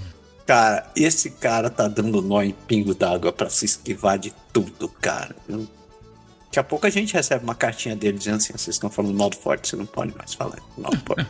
Cara, 0.47 0.91
esse 0.97 1.31
cara 1.31 1.69
tá 1.69 1.87
dando 1.89 2.23
nó 2.23 2.41
em 2.43 2.53
pingo 2.53 2.95
d'água 2.95 3.33
para 3.33 3.51
se 3.51 3.65
esquivar 3.65 4.19
de 4.19 4.33
tudo, 4.53 4.89
cara. 4.89 5.35
Daqui 5.49 6.59
a 6.59 6.65
pouco 6.65 6.87
a 6.87 6.91
gente 6.91 7.13
recebe 7.13 7.45
uma 7.45 7.55
cartinha 7.55 7.95
dele 7.95 8.17
dizendo 8.17 8.37
assim: 8.37 8.53
vocês 8.53 8.77
estão 8.77 8.89
falando 8.89 9.13
mal 9.13 9.29
do 9.29 9.37
forte, 9.37 9.69
você 9.69 9.77
não 9.77 9.85
pode 9.85 10.17
mais 10.17 10.33
falar 10.35 10.59
mal 10.79 10.93
do 10.93 11.01
forte. 11.01 11.27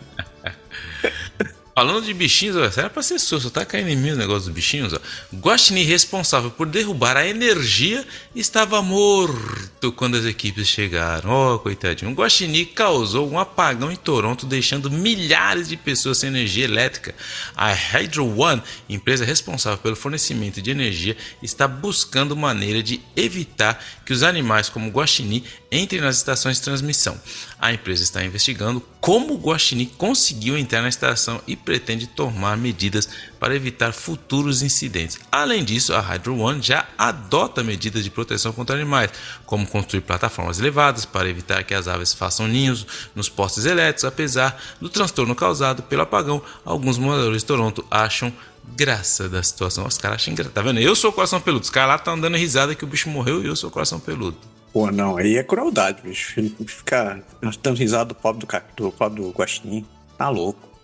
Falando 1.79 2.07
de 2.07 2.15
bichinhos, 2.15 2.57
ó, 2.57 2.65
era 2.65 2.89
pra 2.89 3.03
ser 3.03 3.19
só 3.19 3.39
tá 3.51 3.63
caindo 3.63 3.91
em 3.91 3.97
mim 3.97 4.13
o 4.13 4.17
negócio 4.17 4.45
dos 4.45 4.55
bichinhos, 4.55 4.95
ó. 4.95 4.99
Guaxinim, 5.35 5.83
responsável 5.83 6.51
por 6.51 6.67
derrubar 6.67 7.19
a 7.19 7.29
energia, 7.29 8.03
estava 8.35 8.81
morto 8.81 9.93
quando 9.93 10.17
as 10.17 10.25
equipes 10.25 10.67
chegaram. 10.67 11.31
Oh, 11.31 11.59
coitadinho. 11.59 12.11
O 12.13 12.15
Guaxinim 12.15 12.65
causou 12.65 13.31
um 13.31 13.39
apagão 13.39 13.93
em 13.93 13.97
Toronto, 13.97 14.47
deixando 14.47 14.91
milhares 14.91 15.69
de 15.69 15.77
pessoas 15.77 16.17
sem 16.17 16.29
energia 16.29 16.65
elétrica. 16.65 17.15
A 17.55 17.71
Hydro 17.75 18.27
One, 18.41 18.63
empresa 18.89 19.27
responsável 19.27 19.77
pelo 19.77 19.97
fornecimento 19.97 20.63
de 20.63 20.71
energia, 20.71 21.15
está 21.43 21.69
buscando 21.69 22.35
maneira 22.35 22.83
de 22.83 23.03
evitar 23.15 23.85
que 24.03 24.15
os 24.15 24.23
animais 24.23 24.71
como 24.71 24.89
o 24.89 24.93
Guaxinim 24.93 25.45
entrem 25.71 26.01
nas 26.01 26.17
estações 26.17 26.57
de 26.57 26.63
transmissão. 26.63 27.21
A 27.59 27.71
empresa 27.71 28.03
está 28.03 28.25
investigando 28.25 28.83
como 28.99 29.35
o 29.35 29.39
Guaxinim 29.39 29.87
conseguiu 29.99 30.57
entrar 30.57 30.81
na 30.81 30.89
estação 30.89 31.41
e 31.47 31.55
pretende 31.67 32.07
tomar 32.07 32.57
medidas 32.57 33.09
para 33.41 33.55
evitar 33.55 33.93
futuros 33.93 34.63
incidentes. 34.63 35.19
Além 35.31 35.65
disso, 35.65 35.93
a 35.93 36.01
Hydro 36.01 36.39
One 36.39 36.63
já 36.63 36.87
adota 36.97 37.65
medidas 37.65 38.05
de 38.05 38.11
proteção 38.11 38.53
contra 38.53 38.77
animais, 38.77 39.11
como 39.45 39.67
construir 39.67 40.03
plataformas 40.03 40.61
elevadas 40.61 41.05
para 41.05 41.29
evitar 41.29 41.65
que 41.65 41.75
as 41.75 41.89
aves 41.89 42.15
façam 42.15 42.47
ninhos 42.47 42.87
nos 43.17 43.29
postes 43.29 43.67
elétricos. 43.67 44.05
Apesar 44.05 44.63
do 44.81 44.89
transtorno 44.89 45.35
causado 45.35 45.83
pelo 45.83 46.03
apagão, 46.03 46.41
alguns 46.65 46.97
moradores 46.99 47.43
de 47.43 47.47
Toronto 47.47 47.85
acham 47.91 48.33
graça 48.77 49.29
da 49.29 49.43
situação. 49.43 49.87
Os 49.87 49.99
caras 49.99 50.23
acham 50.23 50.33
engraçado. 50.33 50.55
Tá 50.55 50.63
vendo? 50.63 50.79
Eu 50.79 50.95
sou 50.95 51.13
coração 51.13 51.41
peludo. 51.41 51.65
Os 51.65 51.71
caras 51.71 51.89
lá 51.89 51.97
estão 51.97 52.19
dando 52.19 52.37
risada 52.37 52.77
que 52.77 52.85
o 52.85 52.87
bicho 52.87 53.11
morreu 53.11 53.43
e 53.43 53.47
eu 53.47 53.57
sou 53.57 53.71
coração 53.73 53.99
peludo. 53.99 54.37
Pô, 54.73 54.91
não, 54.93 55.17
aí 55.17 55.37
é 55.37 55.43
crueldade, 55.43 56.01
bicho. 56.03 56.35
Ficar 56.67 57.21
dando 57.61 57.77
risada 57.77 58.07
do 58.07 58.15
pobre 58.15 58.47
do, 58.47 58.63
do 58.77 58.93
pobre 58.93 59.21
do 59.21 59.31
guaxinim. 59.31 59.85
Tá 60.17 60.29
louco. 60.29 60.77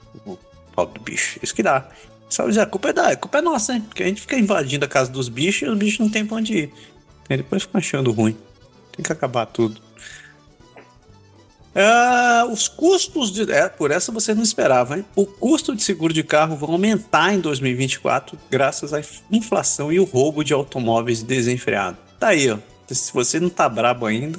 Pobre 0.74 0.98
do 0.98 1.04
bicho. 1.04 1.38
Isso 1.42 1.54
que 1.54 1.62
dá. 1.62 1.88
Só 2.28 2.46
dizer, 2.46 2.60
a 2.60 2.66
culpa 2.66 2.90
é 2.90 2.92
da, 2.92 3.08
a 3.08 3.16
culpa 3.16 3.38
é 3.38 3.42
nossa, 3.42 3.74
hein? 3.74 3.82
Porque 3.82 4.02
a 4.02 4.06
gente 4.06 4.20
fica 4.20 4.38
invadindo 4.38 4.84
a 4.84 4.88
casa 4.88 5.10
dos 5.10 5.28
bichos 5.28 5.62
e 5.62 5.70
os 5.70 5.78
bichos 5.78 5.98
não 5.98 6.08
tem 6.08 6.24
pra 6.24 6.38
onde 6.38 6.56
ir. 6.56 6.72
E 7.28 7.36
depois 7.36 7.62
ficam 7.62 7.78
achando 7.78 8.10
ruim. 8.10 8.36
Tem 8.96 9.04
que 9.04 9.12
acabar 9.12 9.46
tudo. 9.46 9.80
É, 11.74 12.44
os 12.50 12.68
custos 12.68 13.32
de. 13.32 13.50
É, 13.50 13.68
por 13.68 13.90
essa 13.90 14.12
você 14.12 14.34
não 14.34 14.42
esperava, 14.42 14.98
hein? 14.98 15.04
O 15.14 15.24
custo 15.24 15.74
de 15.74 15.82
seguro 15.82 16.12
de 16.12 16.22
carro 16.22 16.56
vai 16.56 16.70
aumentar 16.70 17.34
em 17.34 17.40
2024 17.40 18.38
graças 18.50 18.92
à 18.92 19.00
inflação 19.30 19.92
e 19.92 19.98
o 19.98 20.04
roubo 20.04 20.42
de 20.44 20.52
automóveis 20.52 21.22
desenfreado. 21.22 21.96
Tá 22.18 22.28
aí, 22.28 22.50
ó 22.50 22.58
se 22.94 23.12
você 23.12 23.40
não 23.40 23.48
tá 23.48 23.68
brabo 23.68 24.06
ainda, 24.06 24.38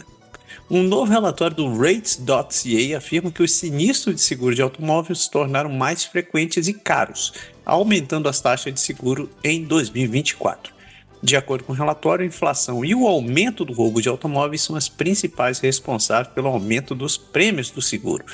um 0.70 0.82
novo 0.82 1.12
relatório 1.12 1.56
do 1.56 1.78
Rates.ca 1.78 2.98
afirma 2.98 3.32
que 3.32 3.44
os 3.44 3.52
sinistros 3.52 4.16
de 4.16 4.22
seguro 4.22 4.56
de 4.56 4.62
automóvel 4.62 5.16
se 5.16 5.30
tornaram 5.30 5.70
mais 5.70 6.06
frequentes 6.06 6.68
e 6.68 6.74
caros, 6.74 7.34
aumentando 7.66 8.30
as 8.30 8.40
taxas 8.40 8.74
de 8.74 8.80
seguro 8.80 9.30
em 9.44 9.64
2024. 9.64 10.74
De 11.22 11.36
acordo 11.36 11.64
com 11.64 11.74
o 11.74 11.76
relatório, 11.76 12.24
a 12.24 12.28
inflação 12.28 12.84
e 12.84 12.96
o 12.96 13.08
aumento 13.08 13.64
do 13.64 13.74
roubo 13.74 14.02
de 14.02 14.10
automóveis 14.10 14.62
são 14.62 14.76
as 14.76 14.90
principais 14.90 15.60
responsáveis 15.60 16.34
pelo 16.34 16.48
aumento 16.48 16.96
dos 16.96 17.18
prêmios 17.18 17.70
do 17.70 17.82
seguro. 17.82 18.26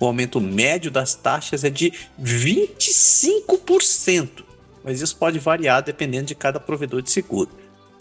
O 0.00 0.06
aumento 0.06 0.40
médio 0.40 0.90
das 0.90 1.14
taxas 1.14 1.64
é 1.64 1.70
de 1.70 1.92
25%. 2.20 4.44
mas 4.84 5.00
isso 5.00 5.16
pode 5.16 5.38
variar 5.38 5.82
dependendo 5.82 6.26
de 6.26 6.34
cada 6.34 6.60
provedor 6.60 7.02
de 7.02 7.10
seguro. 7.10 7.50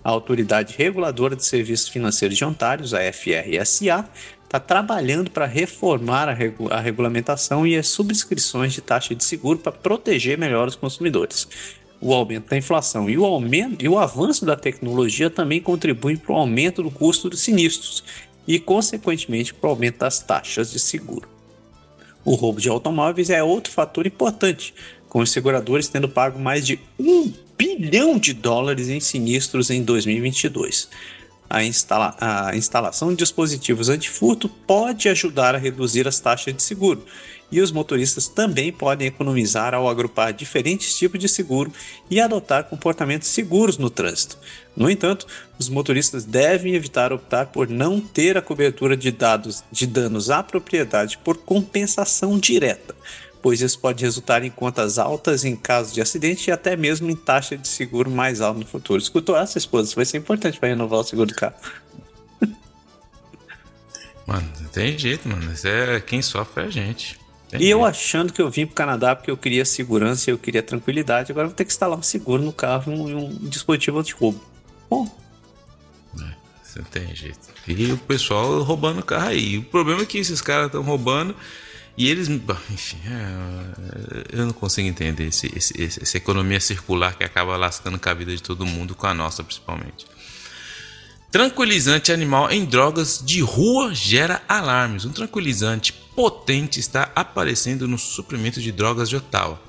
A 0.08 0.12
Autoridade 0.12 0.74
Reguladora 0.78 1.36
de 1.36 1.44
Serviços 1.44 1.90
Financeiros 1.90 2.38
de 2.38 2.46
Ontário, 2.46 2.86
a 2.96 3.12
FRSA, 3.12 4.10
está 4.42 4.58
trabalhando 4.58 5.30
para 5.30 5.46
reformar 5.46 6.30
a, 6.30 6.34
regu 6.34 6.72
a, 6.72 6.80
regulamentação 6.80 7.68
e 7.68 7.76
as 7.76 7.90
subscrições 7.90 8.72
de 8.72 8.80
taxa 8.80 9.14
de 9.14 9.22
seguro 9.22 9.60
para 9.60 9.74
proteger 9.74 10.38
melhor 10.38 10.66
os 10.66 10.78
consumidores. 10.78 11.46
O 12.00 12.14
aumento 12.14 12.50
da 12.50 12.56
inflação 12.56 13.10
e 13.10 13.18
o, 13.18 13.26
aumento, 13.26 13.84
e 13.84 13.90
o 13.90 14.00
avanço 14.00 14.46
da 14.46 14.56
tecnologia 14.56 15.30
também 15.30 15.60
contribuem 15.60 16.16
para 16.16 16.32
o 16.32 16.38
aumento 16.38 16.82
do 16.82 16.90
custo 16.90 17.30
dos 17.30 17.42
sinistros 17.42 18.02
e, 18.48 18.60
consequentemente, 18.60 19.54
para 19.54 19.68
o 19.68 19.72
aumento 19.72 19.98
das 19.98 20.22
taxas 20.22 20.72
de 20.72 20.80
seguro. 20.80 21.28
O 22.24 22.34
roubo 22.36 22.62
de 22.62 22.70
automóveis 22.70 23.30
é 23.30 23.44
outro 23.44 23.74
fator 23.74 24.08
importante, 24.08 24.74
com 25.10 25.20
os 25.20 25.32
seguradores 25.32 25.90
tendo 25.90 26.08
pago 26.08 26.40
mais 26.40 26.66
de 26.66 26.80
um 26.98 27.34
bilhão 27.58 28.18
de 28.18 28.34
dólares 28.34 28.90
em 28.90 29.00
sinistros 29.00 29.70
em 29.70 29.84
2022 29.84 30.90
a, 31.50 31.64
instala 31.64 32.16
a 32.20 32.56
instalação 32.56 33.10
de 33.10 33.18
dispositivos 33.18 33.90
antifurto 33.90 34.50
pode 34.50 35.08
ajudar 35.10 35.56
a 35.56 35.58
reduzir 35.58 36.08
as 36.08 36.20
taxas 36.20 36.54
de 36.54 36.62
seguro. 36.62 37.06
E 37.50 37.62
os 37.62 37.72
motoristas 37.72 38.28
também 38.28 38.74
podem 38.74 39.08
economizar 39.08 39.74
ao 39.74 39.88
agrupar 39.88 40.34
diferentes 40.34 40.98
tipos 40.98 41.18
de 41.18 41.30
seguro 41.30 41.72
e 42.12 42.20
adotar 42.20 42.66
comportamentos 42.66 43.30
seguros 43.30 43.78
no 43.78 43.90
trânsito. 43.90 44.38
No 44.76 44.90
entanto, 44.90 45.26
os 45.58 45.70
motoristas 45.70 46.26
devem 46.26 46.76
evitar 46.76 47.14
optar 47.14 47.46
por 47.46 47.70
não 47.70 48.02
ter 48.02 48.38
a 48.38 48.42
cobertura 48.42 48.98
de 48.98 49.12
dados 49.12 49.64
de 49.72 49.88
danos 49.88 50.30
à 50.30 50.44
propriedade 50.44 51.18
por 51.20 51.38
compensação 51.38 52.38
direta, 52.38 52.94
pois 53.42 53.62
isso 53.62 53.80
pode 53.80 54.04
resultar 54.04 54.44
em 54.44 54.50
contas 54.50 54.98
altas 54.98 55.46
em 55.46 55.56
caso 55.56 55.94
de 55.94 56.02
acidente 56.02 56.50
e 56.50 56.52
até 56.52 56.76
mesmo 56.76 57.10
em 57.10 57.16
taxa 57.16 57.58
de 57.58 57.68
seguro 57.68 58.10
mais 58.10 58.42
alta 58.42 58.60
no 58.60 58.66
futuro. 58.66 59.02
Escutou 59.02 59.38
essa, 59.38 59.58
esposa? 59.58 59.88
Isso 59.88 59.96
vai 59.96 60.06
ser 60.06 60.18
importante 60.18 60.60
para 60.60 60.70
renovar 60.70 61.00
o 61.00 61.04
seguro 61.04 61.28
do 61.30 61.36
carro. 61.36 61.56
Mano, 64.26 64.52
não 64.60 64.70
tem 64.70 64.98
jeito, 64.98 65.28
mano. 65.28 65.54
Isso 65.54 65.68
é 65.68 66.02
quem 66.02 66.22
sofre 66.22 66.64
é 66.64 66.68
a 66.68 66.70
gente. 66.70 67.18
Tem 67.50 67.60
e 67.60 67.64
jeito. 67.64 67.72
eu 67.72 67.86
achando 67.86 68.34
que 68.34 68.42
eu 68.42 68.50
vim 68.50 68.66
pro 68.66 68.76
Canadá 68.76 69.16
porque 69.16 69.32
eu 69.32 69.38
queria 69.38 69.64
segurança 69.64 70.30
e 70.30 70.34
eu 70.34 70.38
queria 70.38 70.62
tranquilidade, 70.62 71.32
agora 71.32 71.48
vou 71.48 71.56
ter 71.56 71.64
que 71.64 71.72
instalar 71.72 71.98
um 71.98 72.04
seguro 72.04 72.44
no 72.44 72.52
carro 72.52 72.92
e 72.92 72.96
um, 72.96 73.26
um 73.26 73.50
dispositivo 73.50 74.00
anti-roubo. 74.00 74.42
Bom. 74.90 75.08
É, 76.20 76.34
você 76.62 76.80
não 76.80 76.86
tem 76.88 77.16
jeito. 77.16 77.40
E 77.68 77.92
o 77.92 77.98
pessoal 77.98 78.62
roubando 78.64 79.00
o 79.00 79.06
carro 79.06 79.30
aí. 79.30 79.58
O 79.58 79.64
problema 79.64 80.02
é 80.02 80.06
que 80.06 80.18
esses 80.18 80.42
caras 80.42 80.68
estão 80.68 80.82
roubando 80.82 81.34
e 81.98 82.08
eles, 82.08 82.30
enfim, 82.30 83.00
é, 83.08 84.38
eu 84.38 84.46
não 84.46 84.54
consigo 84.54 84.88
entender 84.88 85.26
esse, 85.26 85.52
esse, 85.56 85.82
essa 85.82 86.16
economia 86.16 86.60
circular 86.60 87.18
que 87.18 87.24
acaba 87.24 87.58
lascando 87.58 87.98
com 87.98 88.08
a 88.08 88.14
vida 88.14 88.36
de 88.36 88.44
todo 88.44 88.68
mundo, 88.68 88.94
com 88.94 89.08
a 89.08 89.16
nossa 89.16 89.44
principalmente. 89.44 90.06
Tranquilizante 91.32 92.12
animal 92.12 92.52
em 92.52 92.66
drogas 92.66 93.22
de 93.26 93.42
rua 93.42 93.94
gera 93.96 94.44
alarmes. 94.48 95.06
Um 95.06 95.12
tranquilizante 95.12 95.92
potente 95.92 96.80
está 96.80 97.12
aparecendo 97.16 97.88
no 97.88 97.98
suprimento 97.98 98.62
de 98.62 98.72
drogas 98.72 99.10
de 99.10 99.16
Ottawa. 99.16 99.60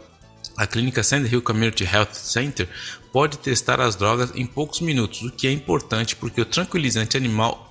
A 0.57 0.67
clínica 0.67 1.03
Sand 1.03 1.27
Hill 1.27 1.43
Community 1.43 1.85
Health 1.85 2.13
Center 2.13 2.69
pode 3.13 3.39
testar 3.39 3.81
as 3.81 3.97
drogas 3.97 4.33
em 4.35 4.45
poucos 4.45 4.81
minutos, 4.81 5.23
o 5.23 5.31
que 5.31 5.47
é 5.47 5.53
importante 5.53 6.15
porque 6.15 6.41
o 6.41 6.45
tranquilizante 6.45 7.17
animal 7.17 7.68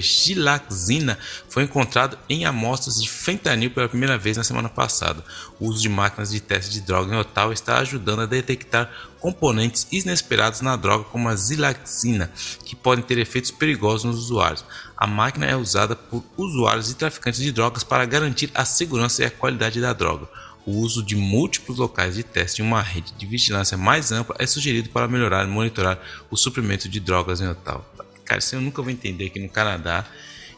gilaxina 0.00 1.18
foi 1.48 1.64
encontrado 1.64 2.18
em 2.28 2.44
amostras 2.44 3.00
de 3.00 3.08
fentanil 3.08 3.70
pela 3.70 3.88
primeira 3.88 4.16
vez 4.16 4.36
na 4.36 4.44
semana 4.44 4.68
passada. 4.68 5.24
O 5.58 5.66
uso 5.66 5.82
de 5.82 5.88
máquinas 5.88 6.30
de 6.30 6.40
teste 6.40 6.72
de 6.72 6.80
droga 6.80 7.14
em 7.14 7.18
Ottawa 7.18 7.52
está 7.52 7.78
ajudando 7.78 8.20
a 8.22 8.26
detectar 8.26 8.90
componentes 9.20 9.86
inesperados 9.90 10.60
na 10.60 10.76
droga 10.76 11.04
como 11.04 11.28
a 11.28 11.34
zilaxina, 11.34 12.30
que 12.64 12.76
podem 12.76 13.04
ter 13.04 13.18
efeitos 13.18 13.50
perigosos 13.50 14.04
nos 14.04 14.18
usuários. 14.18 14.64
A 14.96 15.06
máquina 15.06 15.46
é 15.46 15.56
usada 15.56 15.96
por 15.96 16.24
usuários 16.36 16.90
e 16.90 16.94
traficantes 16.94 17.40
de 17.40 17.52
drogas 17.52 17.82
para 17.84 18.04
garantir 18.04 18.50
a 18.54 18.64
segurança 18.64 19.22
e 19.22 19.26
a 19.26 19.30
qualidade 19.30 19.80
da 19.80 19.92
droga. 19.92 20.28
O 20.66 20.80
uso 20.80 21.02
de 21.02 21.16
múltiplos 21.16 21.78
locais 21.78 22.14
de 22.14 22.22
teste 22.22 22.60
e 22.60 22.64
uma 22.64 22.82
rede 22.82 23.12
de 23.12 23.26
vigilância 23.26 23.76
mais 23.76 24.12
ampla 24.12 24.36
é 24.38 24.46
sugerido 24.46 24.90
para 24.90 25.08
melhorar 25.08 25.44
e 25.44 25.48
monitorar 25.48 25.98
o 26.30 26.36
suprimento 26.36 26.88
de 26.88 27.00
drogas 27.00 27.40
em 27.40 27.48
Ottawa. 27.48 27.97
Cara, 28.28 28.38
isso 28.38 28.54
eu 28.54 28.60
nunca 28.60 28.82
vou 28.82 28.90
entender 28.90 29.26
aqui 29.26 29.40
no 29.40 29.48
Canadá. 29.48 30.04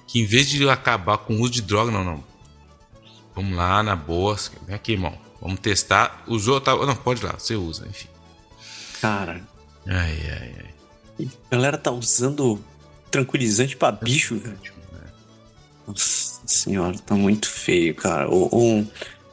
Que 0.07 0.21
em 0.21 0.25
vez 0.25 0.49
de 0.49 0.69
acabar 0.69 1.19
com 1.19 1.37
o 1.37 1.41
uso 1.41 1.53
de 1.53 1.63
droga, 1.63 1.93
não, 1.93 2.03
não. 2.03 2.25
Vamos 3.35 3.57
lá, 3.57 3.81
na 3.81 3.95
boa. 3.95 4.37
Vem 4.67 4.75
aqui, 4.75 4.93
irmão. 4.93 5.17
Vamos 5.41 5.61
testar. 5.61 6.25
Usou, 6.27 6.61
tá. 6.61 6.75
Não, 6.75 6.97
pode 6.97 7.23
ir 7.23 7.27
lá, 7.27 7.35
você 7.39 7.55
usa, 7.55 7.87
enfim. 7.89 8.09
Cara. 9.01 9.41
Ai, 9.87 10.19
ai, 10.31 10.55
ai. 10.59 11.29
A 11.51 11.55
galera 11.55 11.79
tá 11.79 11.93
usando 11.93 12.63
tranquilizante 13.11 13.77
pra 13.77 13.93
bicho, 13.93 14.37
velho. 14.37 14.81
Nossa 15.87 16.41
senhora, 16.47 16.99
tá 16.99 17.15
muito 17.15 17.49
feio, 17.49 17.95
cara. 17.95 18.29
Um, 18.29 18.87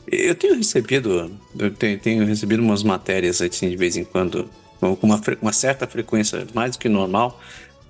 eu 0.08 0.36
tenho 0.36 0.56
recebido. 0.56 1.32
Eu 1.58 1.72
tenho, 1.72 2.00
tenho, 2.00 2.26
recebido 2.26 2.62
umas 2.62 2.84
matérias 2.84 3.42
assim 3.42 3.70
de 3.70 3.76
vez 3.76 3.98
em 3.98 4.04
quando, 4.04 4.50
com 4.80 4.98
uma, 5.02 5.22
uma 5.42 5.54
certa 5.54 5.88
frequência, 5.88 6.48
mais 6.54 6.72
do 6.72 6.80
que 6.80 6.88
normal, 6.88 7.40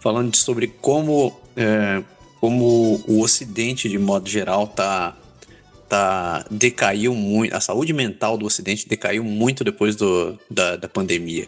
falando 0.08 0.34
sobre 0.38 0.68
como, 0.68 1.38
é, 1.54 2.02
como 2.40 3.04
o 3.06 3.20
Ocidente, 3.20 3.90
de 3.90 4.00
modo 4.00 4.30
geral, 4.30 4.66
tá, 4.66 5.18
tá 5.90 6.46
decaiu 6.50 7.14
muito, 7.14 7.54
a 7.54 7.60
saúde 7.60 7.92
mental 7.92 8.38
do 8.38 8.46
Ocidente 8.46 8.88
decaiu 8.88 9.22
muito 9.22 9.66
depois 9.66 9.98
do, 9.98 10.40
da, 10.50 10.78
da 10.78 10.88
pandemia. 10.88 11.46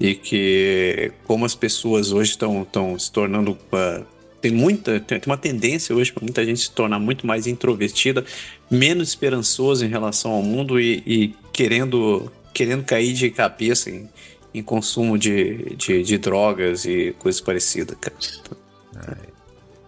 E 0.00 0.14
que 0.14 1.12
como 1.26 1.44
as 1.44 1.54
pessoas 1.54 2.12
hoje 2.12 2.30
estão 2.30 2.98
se 2.98 3.12
tornando. 3.12 3.52
Uh, 3.52 4.06
tem 4.40 4.50
muita 4.50 4.98
tem 4.98 5.20
uma 5.26 5.36
tendência 5.36 5.94
hoje 5.94 6.10
para 6.10 6.24
muita 6.24 6.44
gente 6.44 6.60
se 6.62 6.70
tornar 6.70 6.98
muito 6.98 7.26
mais 7.26 7.46
introvertida, 7.46 8.24
menos 8.70 9.10
esperançoso 9.10 9.84
em 9.84 9.88
relação 9.88 10.32
ao 10.32 10.42
mundo 10.42 10.80
e, 10.80 11.02
e 11.06 11.34
querendo 11.52 12.32
querendo 12.52 12.84
cair 12.84 13.12
de 13.12 13.30
cabeça 13.30 13.90
em, 13.90 14.08
em 14.54 14.62
consumo 14.62 15.18
de, 15.18 15.74
de, 15.76 16.02
de 16.02 16.18
drogas 16.18 16.84
e 16.84 17.14
coisas 17.18 17.40
parecidas, 17.40 17.96
cara. 18.00 18.16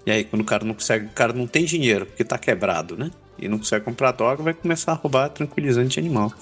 E 0.07 0.11
aí, 0.11 0.25
quando 0.25 0.43
o 0.43 0.45
cara 0.45 0.65
não 0.65 0.75
consegue, 0.75 1.07
o 1.07 1.11
cara 1.11 1.33
não 1.33 1.47
tem 1.47 1.65
dinheiro, 1.65 2.07
porque 2.07 2.25
tá 2.25 2.37
quebrado, 2.37 2.97
né? 2.97 3.11
E 3.39 3.49
não 3.49 3.59
consegue 3.59 3.85
comprar 3.85 4.13
droga, 4.13 4.43
vai 4.43 4.55
começar 4.55 4.93
a 4.93 4.95
roubar 4.95 5.31
tranquilizante 5.31 5.99
animal. 5.99 6.33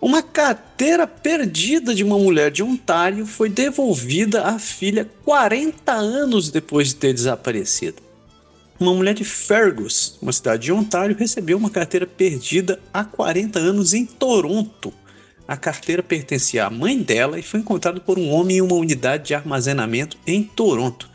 Uma 0.00 0.22
carteira 0.22 1.06
perdida 1.06 1.94
de 1.94 2.04
uma 2.04 2.18
mulher 2.18 2.50
de 2.50 2.62
Ontário 2.62 3.26
foi 3.26 3.48
devolvida 3.48 4.44
à 4.44 4.58
filha 4.58 5.10
40 5.24 5.92
anos 5.92 6.50
depois 6.50 6.88
de 6.88 6.96
ter 6.96 7.14
desaparecido. 7.14 8.02
Uma 8.78 8.92
mulher 8.92 9.14
de 9.14 9.24
Fergus, 9.24 10.18
uma 10.20 10.32
cidade 10.32 10.64
de 10.64 10.72
Ontário, 10.72 11.16
recebeu 11.18 11.56
uma 11.56 11.70
carteira 11.70 12.06
perdida 12.06 12.78
há 12.92 13.02
40 13.02 13.58
anos 13.58 13.94
em 13.94 14.04
Toronto 14.04 14.92
a 15.46 15.56
carteira 15.56 16.02
pertencia 16.02 16.66
à 16.66 16.70
mãe 16.70 17.00
dela 17.00 17.38
e 17.38 17.42
foi 17.42 17.60
encontrada 17.60 18.00
por 18.00 18.18
um 18.18 18.30
homem 18.30 18.58
em 18.58 18.60
uma 18.60 18.74
unidade 18.74 19.26
de 19.26 19.34
armazenamento 19.34 20.16
em 20.26 20.42
Toronto. 20.42 21.08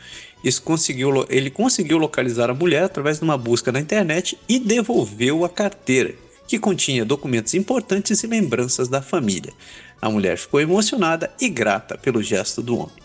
Conseguiu, 0.64 1.24
ele 1.28 1.50
conseguiu 1.50 1.98
localizar 1.98 2.50
a 2.50 2.54
mulher 2.54 2.84
através 2.84 3.18
de 3.18 3.24
uma 3.24 3.38
busca 3.38 3.70
na 3.70 3.78
internet 3.78 4.38
e 4.48 4.58
devolveu 4.58 5.44
a 5.44 5.48
carteira, 5.48 6.14
que 6.48 6.58
continha 6.58 7.04
documentos 7.04 7.54
importantes 7.54 8.22
e 8.22 8.26
lembranças 8.26 8.88
da 8.88 9.00
família. 9.00 9.52
A 10.00 10.10
mulher 10.10 10.36
ficou 10.36 10.60
emocionada 10.60 11.32
e 11.40 11.48
grata 11.48 11.96
pelo 11.96 12.22
gesto 12.22 12.60
do 12.60 12.76
homem. 12.76 12.96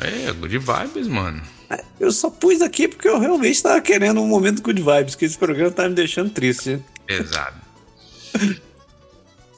É, 0.00 0.30
good 0.32 0.58
vibes, 0.58 1.08
mano. 1.08 1.42
É, 1.70 1.82
eu 1.98 2.12
só 2.12 2.28
pus 2.28 2.60
aqui 2.60 2.86
porque 2.86 3.08
eu 3.08 3.18
realmente 3.18 3.54
estava 3.54 3.80
querendo 3.80 4.20
um 4.20 4.26
momento 4.26 4.62
good 4.62 4.82
vibes, 4.82 5.14
que 5.14 5.24
esse 5.24 5.38
programa 5.38 5.70
tá 5.70 5.88
me 5.88 5.94
deixando 5.94 6.30
triste. 6.30 6.78
Exato. 7.08 7.56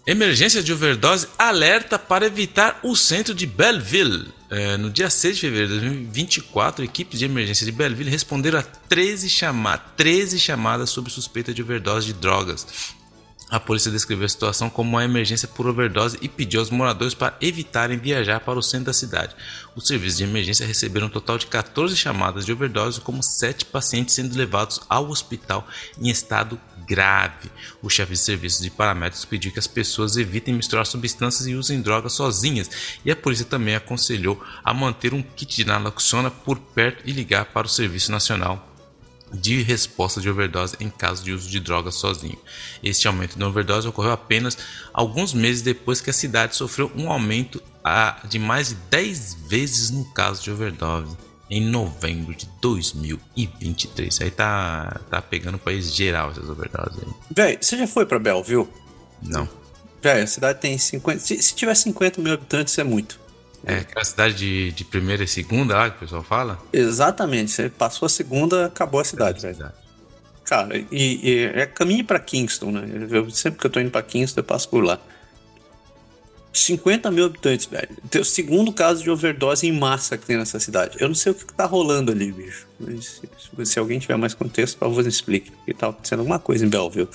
Emergência 0.08 0.62
de 0.62 0.72
overdose 0.72 1.28
alerta 1.38 1.98
para 1.98 2.24
evitar 2.24 2.80
o 2.82 2.96
centro 2.96 3.34
de 3.34 3.46
Belleville. 3.46 4.28
É, 4.48 4.78
no 4.78 4.88
dia 4.88 5.10
6 5.10 5.34
de 5.34 5.40
fevereiro 5.42 5.74
de 5.74 5.80
2024, 5.80 6.82
equipes 6.82 7.18
de 7.18 7.26
emergência 7.26 7.66
de 7.66 7.72
Belleville 7.72 8.08
responderam 8.08 8.58
a 8.58 8.62
13, 8.62 9.28
chama 9.28 9.76
13 9.76 10.38
chamadas 10.38 10.88
sobre 10.88 11.12
suspeita 11.12 11.52
de 11.52 11.60
overdose 11.60 12.06
de 12.06 12.14
drogas. 12.14 12.96
A 13.50 13.58
polícia 13.58 13.90
descreveu 13.90 14.26
a 14.26 14.28
situação 14.28 14.68
como 14.68 14.90
uma 14.90 15.04
emergência 15.04 15.48
por 15.48 15.66
overdose 15.66 16.18
e 16.20 16.28
pediu 16.28 16.60
aos 16.60 16.68
moradores 16.68 17.14
para 17.14 17.34
evitarem 17.40 17.96
viajar 17.96 18.40
para 18.40 18.58
o 18.58 18.62
centro 18.62 18.86
da 18.86 18.92
cidade. 18.92 19.34
Os 19.74 19.86
serviços 19.86 20.18
de 20.18 20.24
emergência 20.24 20.66
receberam 20.66 21.06
um 21.06 21.10
total 21.10 21.38
de 21.38 21.46
14 21.46 21.96
chamadas 21.96 22.44
de 22.44 22.52
overdose, 22.52 23.00
como 23.00 23.22
7 23.22 23.64
pacientes 23.64 24.14
sendo 24.14 24.36
levados 24.36 24.80
ao 24.86 25.08
hospital 25.08 25.66
em 25.98 26.10
estado 26.10 26.60
grave. 26.86 27.50
O 27.80 27.88
chefe 27.88 28.12
de 28.12 28.18
serviços 28.18 28.60
de 28.60 28.70
paramédicos 28.70 29.24
pediu 29.24 29.50
que 29.50 29.58
as 29.58 29.66
pessoas 29.66 30.18
evitem 30.18 30.54
misturar 30.54 30.84
substâncias 30.84 31.46
e 31.46 31.54
usem 31.54 31.80
drogas 31.80 32.12
sozinhas, 32.12 32.70
e 33.02 33.10
a 33.10 33.16
polícia 33.16 33.46
também 33.46 33.74
aconselhou 33.74 34.42
a 34.62 34.74
manter 34.74 35.14
um 35.14 35.22
kit 35.22 35.56
de 35.56 35.64
naloxona 35.64 36.30
por 36.30 36.58
perto 36.58 37.02
e 37.06 37.12
ligar 37.12 37.46
para 37.46 37.66
o 37.66 37.70
Serviço 37.70 38.12
Nacional 38.12 38.67
de 39.32 39.62
resposta 39.62 40.20
de 40.20 40.28
overdose 40.28 40.76
em 40.80 40.88
caso 40.88 41.22
de 41.24 41.32
uso 41.32 41.48
de 41.48 41.60
drogas 41.60 41.94
sozinho. 41.96 42.38
Este 42.82 43.06
aumento 43.06 43.38
da 43.38 43.46
overdose 43.46 43.88
ocorreu 43.88 44.12
apenas 44.12 44.56
alguns 44.92 45.34
meses 45.34 45.62
depois 45.62 46.00
que 46.00 46.10
a 46.10 46.12
cidade 46.12 46.56
sofreu 46.56 46.90
um 46.96 47.10
aumento 47.10 47.62
de 48.28 48.38
mais 48.38 48.68
de 48.68 48.74
10 48.90 49.34
vezes 49.48 49.90
no 49.90 50.04
caso 50.12 50.42
de 50.42 50.50
overdose 50.50 51.16
em 51.50 51.62
novembro 51.62 52.34
de 52.34 52.46
2023. 52.60 54.20
Aí 54.20 54.30
tá, 54.30 55.00
tá 55.10 55.22
pegando 55.22 55.54
o 55.54 55.58
país 55.58 55.94
geral 55.94 56.30
essas 56.30 56.48
overdoses 56.48 56.98
aí. 57.02 57.08
Véi, 57.34 57.58
você 57.60 57.78
já 57.78 57.86
foi 57.86 58.04
pra 58.04 58.18
Belleville? 58.18 58.68
Não. 59.22 59.48
Véi, 60.02 60.22
a 60.22 60.26
cidade 60.26 60.60
tem 60.60 60.76
50. 60.76 61.20
Se, 61.20 61.42
se 61.42 61.54
tiver 61.54 61.74
50 61.74 62.20
mil 62.20 62.34
habitantes, 62.34 62.76
é 62.78 62.84
muito. 62.84 63.18
É 63.64 63.76
aquela 63.76 64.04
cidade 64.04 64.34
de, 64.34 64.72
de 64.72 64.84
primeira 64.84 65.24
e 65.24 65.26
segunda 65.26 65.76
lá 65.76 65.90
que 65.90 65.96
o 65.96 66.00
pessoal 66.00 66.22
fala? 66.22 66.58
Exatamente. 66.72 67.50
Você 67.50 67.68
passou 67.68 68.06
a 68.06 68.08
segunda, 68.08 68.66
acabou 68.66 69.00
a 69.00 69.04
cidade, 69.04 69.42
velho. 69.42 69.72
Cara, 70.44 70.78
e, 70.78 70.86
e, 70.90 71.44
é 71.54 71.66
caminho 71.66 72.04
para 72.04 72.18
Kingston, 72.18 72.70
né? 72.70 73.08
Eu, 73.10 73.30
sempre 73.30 73.60
que 73.60 73.66
eu 73.66 73.70
tô 73.70 73.80
indo 73.80 73.90
pra 73.90 74.02
Kingston, 74.02 74.40
eu 74.40 74.44
passo 74.44 74.68
por 74.68 74.82
lá. 74.82 74.98
50 76.52 77.10
mil 77.10 77.26
habitantes, 77.26 77.66
velho. 77.66 77.88
Tem 78.10 78.20
o 78.20 78.24
segundo 78.24 78.72
caso 78.72 79.02
de 79.02 79.10
overdose 79.10 79.66
em 79.66 79.72
massa 79.72 80.16
que 80.16 80.24
tem 80.24 80.36
nessa 80.36 80.58
cidade. 80.58 80.96
Eu 81.00 81.08
não 81.08 81.14
sei 81.14 81.32
o 81.32 81.34
que 81.34 81.52
tá 81.52 81.66
rolando 81.66 82.10
ali, 82.10 82.32
bicho. 82.32 82.66
Mas, 82.80 83.20
se, 83.20 83.66
se 83.66 83.78
alguém 83.78 83.98
tiver 83.98 84.16
mais 84.16 84.34
contexto, 84.34 84.78
por 84.78 84.88
favor, 84.88 85.06
explique. 85.06 85.50
Porque 85.50 85.74
tá 85.74 85.88
acontecendo 85.88 86.20
alguma 86.20 86.38
coisa 86.38 86.64
em 86.64 86.68
Belleville. 86.68 87.08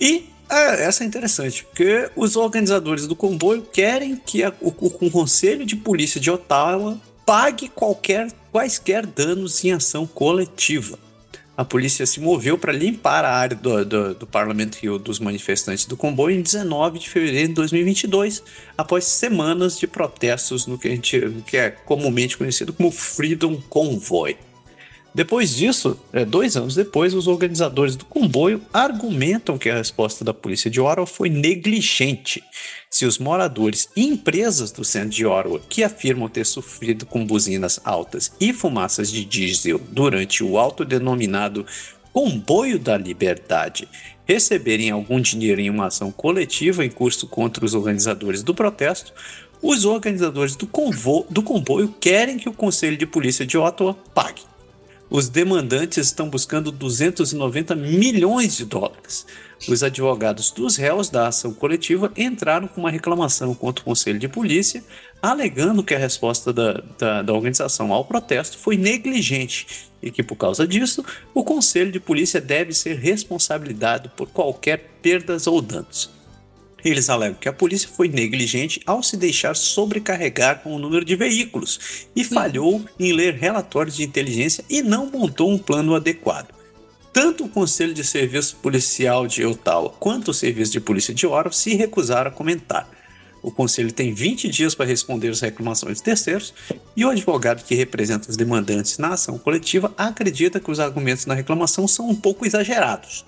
E 0.00 0.33
é, 0.50 0.84
essa 0.84 1.04
é 1.04 1.06
interessante, 1.06 1.64
porque 1.64 2.10
os 2.14 2.36
organizadores 2.36 3.06
do 3.06 3.16
comboio 3.16 3.62
querem 3.62 4.16
que 4.16 4.42
a, 4.42 4.52
o, 4.60 4.68
o, 4.68 5.10
Conselho 5.10 5.64
de 5.64 5.76
Polícia 5.76 6.20
de 6.20 6.30
Ottawa 6.30 7.00
pague 7.24 7.68
qualquer, 7.68 8.30
quaisquer 8.52 9.06
danos 9.06 9.64
em 9.64 9.72
ação 9.72 10.06
coletiva. 10.06 10.98
A 11.56 11.64
polícia 11.64 12.04
se 12.04 12.18
moveu 12.20 12.58
para 12.58 12.72
limpar 12.72 13.24
a 13.24 13.32
área 13.32 13.56
do, 13.56 13.84
do, 13.84 14.14
do 14.14 14.26
Parlamento 14.26 14.74
Rio 14.74 14.98
dos 14.98 15.20
manifestantes 15.20 15.86
do 15.86 15.96
comboio 15.96 16.36
em 16.36 16.42
19 16.42 16.98
de 16.98 17.08
fevereiro 17.08 17.48
de 17.48 17.54
2022, 17.54 18.42
após 18.76 19.04
semanas 19.04 19.78
de 19.78 19.86
protestos 19.86 20.66
no 20.66 20.76
que, 20.76 20.88
a 20.88 20.90
gente, 20.90 21.16
no 21.20 21.42
que 21.42 21.56
é 21.56 21.70
comumente 21.70 22.36
conhecido 22.36 22.72
como 22.72 22.90
Freedom 22.90 23.60
Convoy. 23.68 24.36
Depois 25.14 25.54
disso, 25.54 25.96
é, 26.12 26.24
dois 26.24 26.56
anos 26.56 26.74
depois, 26.74 27.14
os 27.14 27.28
organizadores 27.28 27.94
do 27.94 28.04
comboio 28.04 28.60
argumentam 28.72 29.56
que 29.56 29.70
a 29.70 29.76
resposta 29.76 30.24
da 30.24 30.34
polícia 30.34 30.68
de 30.68 30.80
Ottawa 30.80 31.06
foi 31.06 31.30
negligente. 31.30 32.42
Se 32.90 33.06
os 33.06 33.16
moradores 33.16 33.88
e 33.94 34.04
empresas 34.04 34.72
do 34.72 34.84
centro 34.84 35.10
de 35.10 35.24
Ottawa, 35.24 35.60
que 35.68 35.84
afirmam 35.84 36.28
ter 36.28 36.44
sofrido 36.44 37.06
com 37.06 37.24
buzinas 37.24 37.78
altas 37.84 38.32
e 38.40 38.52
fumaças 38.52 39.08
de 39.08 39.24
diesel 39.24 39.80
durante 39.92 40.42
o 40.42 40.58
autodenominado 40.58 41.64
Comboio 42.12 42.78
da 42.78 42.96
Liberdade, 42.96 43.88
receberem 44.26 44.90
algum 44.90 45.20
dinheiro 45.20 45.60
em 45.60 45.70
uma 45.70 45.86
ação 45.86 46.10
coletiva 46.10 46.84
em 46.84 46.90
curso 46.90 47.28
contra 47.28 47.64
os 47.64 47.72
organizadores 47.74 48.42
do 48.42 48.52
protesto, 48.52 49.12
os 49.62 49.84
organizadores 49.84 50.56
do, 50.56 50.68
do 51.30 51.42
comboio 51.42 51.94
querem 52.00 52.36
que 52.36 52.48
o 52.48 52.52
Conselho 52.52 52.96
de 52.96 53.06
Polícia 53.06 53.46
de 53.46 53.56
Ottawa 53.56 53.94
pague 54.12 54.42
os 55.16 55.28
demandantes 55.28 56.08
estão 56.08 56.28
buscando 56.28 56.72
290 56.72 57.76
milhões 57.76 58.56
de 58.56 58.64
dólares. 58.64 59.24
Os 59.68 59.84
advogados 59.84 60.50
dos 60.50 60.74
réus 60.74 61.08
da 61.08 61.28
ação 61.28 61.54
coletiva 61.54 62.12
entraram 62.16 62.66
com 62.66 62.80
uma 62.80 62.90
reclamação 62.90 63.54
contra 63.54 63.80
o 63.80 63.84
Conselho 63.84 64.18
de 64.18 64.26
Polícia, 64.26 64.82
alegando 65.22 65.84
que 65.84 65.94
a 65.94 65.98
resposta 65.98 66.52
da, 66.52 66.82
da, 66.98 67.22
da 67.22 67.32
organização 67.32 67.92
ao 67.92 68.04
protesto 68.04 68.58
foi 68.58 68.76
negligente 68.76 69.88
e 70.02 70.10
que, 70.10 70.20
por 70.20 70.34
causa 70.34 70.66
disso, 70.66 71.04
o 71.32 71.44
Conselho 71.44 71.92
de 71.92 72.00
Polícia 72.00 72.40
deve 72.40 72.74
ser 72.74 72.96
responsabilizado 72.98 74.10
por 74.16 74.28
qualquer 74.30 74.98
perdas 75.00 75.46
ou 75.46 75.62
danos. 75.62 76.10
Eles 76.84 77.08
alegam 77.08 77.38
que 77.40 77.48
a 77.48 77.52
polícia 77.52 77.88
foi 77.88 78.08
negligente 78.08 78.80
ao 78.84 79.02
se 79.02 79.16
deixar 79.16 79.56
sobrecarregar 79.56 80.62
com 80.62 80.74
o 80.74 80.78
número 80.78 81.04
de 81.04 81.16
veículos 81.16 82.06
e 82.14 82.22
falhou 82.22 82.84
em 83.00 83.12
ler 83.12 83.34
relatórios 83.34 83.96
de 83.96 84.04
inteligência 84.04 84.62
e 84.68 84.82
não 84.82 85.10
montou 85.10 85.50
um 85.50 85.56
plano 85.56 85.94
adequado. 85.94 86.52
Tanto 87.10 87.44
o 87.44 87.48
Conselho 87.48 87.94
de 87.94 88.04
Serviço 88.04 88.56
Policial 88.56 89.26
de 89.26 89.46
Ottawa 89.46 89.94
quanto 89.98 90.32
o 90.32 90.34
Serviço 90.34 90.72
de 90.72 90.80
Polícia 90.80 91.14
de 91.14 91.26
Oro 91.26 91.52
se 91.52 91.74
recusaram 91.74 92.30
a 92.30 92.34
comentar. 92.34 92.86
O 93.40 93.50
Conselho 93.50 93.92
tem 93.92 94.12
20 94.12 94.48
dias 94.48 94.74
para 94.74 94.86
responder 94.86 95.28
as 95.28 95.40
reclamações 95.40 95.98
de 95.98 96.02
terceiros 96.02 96.52
e 96.96 97.04
o 97.04 97.10
advogado 97.10 97.64
que 97.64 97.74
representa 97.74 98.30
os 98.30 98.36
demandantes 98.36 98.98
na 98.98 99.10
ação 99.10 99.38
coletiva 99.38 99.94
acredita 99.96 100.60
que 100.60 100.70
os 100.70 100.80
argumentos 100.80 101.24
na 101.24 101.34
reclamação 101.34 101.86
são 101.86 102.08
um 102.08 102.14
pouco 102.14 102.44
exagerados 102.44 103.24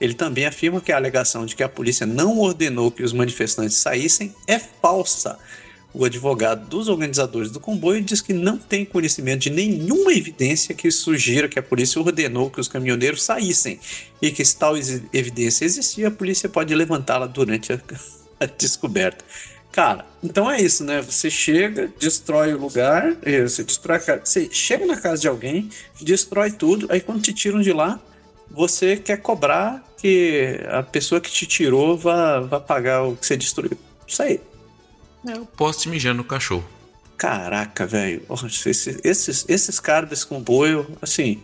ele 0.00 0.14
também 0.14 0.46
afirma 0.46 0.80
que 0.80 0.92
a 0.92 0.96
alegação 0.96 1.46
de 1.46 1.54
que 1.54 1.62
a 1.62 1.68
polícia 1.68 2.06
não 2.06 2.38
ordenou 2.38 2.90
que 2.90 3.02
os 3.02 3.12
manifestantes 3.12 3.76
saíssem 3.76 4.34
é 4.46 4.58
falsa. 4.58 5.38
O 5.92 6.04
advogado 6.04 6.68
dos 6.68 6.88
organizadores 6.88 7.52
do 7.52 7.60
comboio 7.60 8.02
diz 8.02 8.20
que 8.20 8.32
não 8.32 8.58
tem 8.58 8.84
conhecimento 8.84 9.42
de 9.42 9.50
nenhuma 9.50 10.12
evidência 10.12 10.74
que 10.74 10.90
sugira 10.90 11.48
que 11.48 11.56
a 11.56 11.62
polícia 11.62 12.00
ordenou 12.00 12.50
que 12.50 12.60
os 12.60 12.66
caminhoneiros 12.66 13.22
saíssem 13.22 13.78
e 14.20 14.32
que 14.32 14.44
se 14.44 14.56
tal 14.56 14.74
evidência 14.76 15.64
existia, 15.64 16.08
a 16.08 16.10
polícia 16.10 16.48
pode 16.48 16.74
levantá-la 16.74 17.26
durante 17.26 17.72
a, 17.72 17.80
a 18.40 18.46
descoberta. 18.46 19.24
Cara, 19.70 20.04
então 20.22 20.50
é 20.50 20.60
isso, 20.60 20.84
né? 20.84 21.00
Você 21.00 21.30
chega, 21.30 21.92
destrói 21.98 22.54
o 22.54 22.58
lugar, 22.58 23.16
eh, 23.22 23.42
você 23.42 23.62
destrói 23.62 23.96
a 23.96 24.00
casa, 24.00 24.20
você 24.24 24.48
chega 24.50 24.86
na 24.86 24.96
casa 25.00 25.22
de 25.22 25.28
alguém, 25.28 25.68
destrói 26.00 26.50
tudo, 26.50 26.86
aí 26.90 27.00
quando 27.00 27.22
te 27.22 27.32
tiram 27.32 27.60
de 27.60 27.72
lá, 27.72 28.00
você 28.54 28.96
quer 28.96 29.18
cobrar 29.18 29.84
que 29.98 30.60
a 30.70 30.82
pessoa 30.82 31.20
que 31.20 31.30
te 31.30 31.46
tirou 31.46 31.98
vá, 31.98 32.40
vá 32.40 32.60
pagar 32.60 33.02
o 33.02 33.16
que 33.16 33.26
você 33.26 33.36
destruiu. 33.36 33.76
Isso 34.06 34.22
aí. 34.22 34.40
É 35.26 35.38
o 35.38 35.46
poste 35.46 35.88
mijando 35.88 36.18
no 36.18 36.24
cachorro. 36.24 36.64
Caraca, 37.16 37.86
velho. 37.86 38.24
Esses, 38.46 38.98
esses, 39.02 39.44
esses 39.48 39.80
caras 39.80 40.08
desse 40.08 40.26
comboio, 40.26 40.86
assim. 41.00 41.42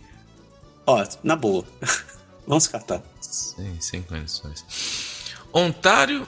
Ó, 0.87 1.05
na 1.23 1.37
boa. 1.37 1.65
Vamos 2.47 2.66
catar. 2.66 3.03
Sim, 3.20 3.77
sem 3.81 4.03
condições. 4.03 4.65
Ontário 5.53 6.27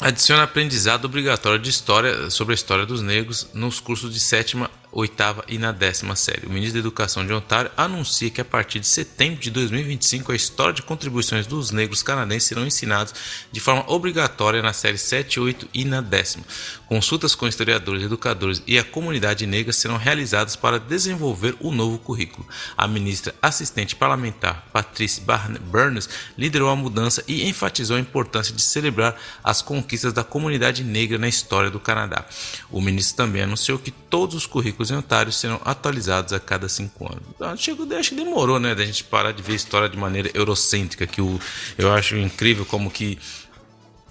adiciona 0.00 0.42
aprendizado 0.42 1.04
obrigatório 1.04 1.58
de 1.58 1.70
história 1.70 2.28
sobre 2.30 2.52
a 2.52 2.56
história 2.56 2.84
dos 2.84 3.00
negros 3.00 3.48
nos 3.54 3.80
cursos 3.80 4.12
de 4.12 4.20
sétima 4.20 4.70
oitava 4.94 5.44
e 5.48 5.58
na 5.58 5.72
décima 5.72 6.14
série. 6.14 6.46
O 6.46 6.50
ministro 6.50 6.74
da 6.74 6.78
Educação 6.78 7.26
de 7.26 7.32
Ontário 7.32 7.70
anuncia 7.76 8.30
que 8.30 8.40
a 8.40 8.44
partir 8.44 8.78
de 8.78 8.86
setembro 8.86 9.40
de 9.40 9.50
2025 9.50 10.30
a 10.30 10.36
história 10.36 10.72
de 10.72 10.82
contribuições 10.82 11.46
dos 11.46 11.72
negros 11.72 12.02
canadenses 12.02 12.48
serão 12.48 12.64
ensinados 12.64 13.12
de 13.50 13.60
forma 13.60 13.84
obrigatória 13.88 14.62
na 14.62 14.72
série 14.72 14.96
7, 14.96 15.40
8 15.40 15.68
e 15.74 15.84
na 15.84 16.00
décima. 16.00 16.44
Consultas 16.86 17.34
com 17.34 17.48
historiadores, 17.48 18.04
educadores 18.04 18.62
e 18.66 18.78
a 18.78 18.84
comunidade 18.84 19.46
negra 19.46 19.72
serão 19.72 19.96
realizadas 19.96 20.54
para 20.54 20.78
desenvolver 20.78 21.56
o 21.60 21.72
novo 21.72 21.98
currículo. 21.98 22.46
A 22.76 22.86
ministra 22.86 23.34
assistente 23.40 23.96
parlamentar 23.96 24.68
Patrice 24.72 25.22
Burns 25.60 26.08
liderou 26.36 26.68
a 26.68 26.76
mudança 26.76 27.24
e 27.26 27.48
enfatizou 27.48 27.96
a 27.96 28.00
importância 28.00 28.54
de 28.54 28.62
celebrar 28.62 29.16
as 29.42 29.62
conquistas 29.62 30.12
da 30.12 30.22
comunidade 30.22 30.84
negra 30.84 31.18
na 31.18 31.28
história 31.28 31.70
do 31.70 31.80
Canadá. 31.80 32.24
O 32.70 32.80
ministro 32.80 33.16
também 33.16 33.42
anunciou 33.42 33.78
que 33.78 33.90
todos 33.90 34.34
os 34.34 34.46
currículos 34.46 34.84
os 34.84 34.90
inventários 34.90 35.36
serão 35.36 35.60
atualizados 35.64 36.32
a 36.32 36.38
cada 36.38 36.68
cinco 36.68 37.06
anos. 37.06 37.22
Então, 37.34 37.48
acho 37.48 37.74
que 38.10 38.14
demorou, 38.14 38.60
né, 38.60 38.74
da 38.74 38.84
gente 38.84 39.02
parar 39.02 39.32
de 39.32 39.42
ver 39.42 39.54
a 39.54 39.56
história 39.56 39.88
de 39.88 39.96
maneira 39.96 40.30
eurocêntrica, 40.34 41.06
que 41.06 41.20
eu 41.20 41.92
acho 41.92 42.16
incrível 42.16 42.64
como 42.64 42.90
que 42.90 43.18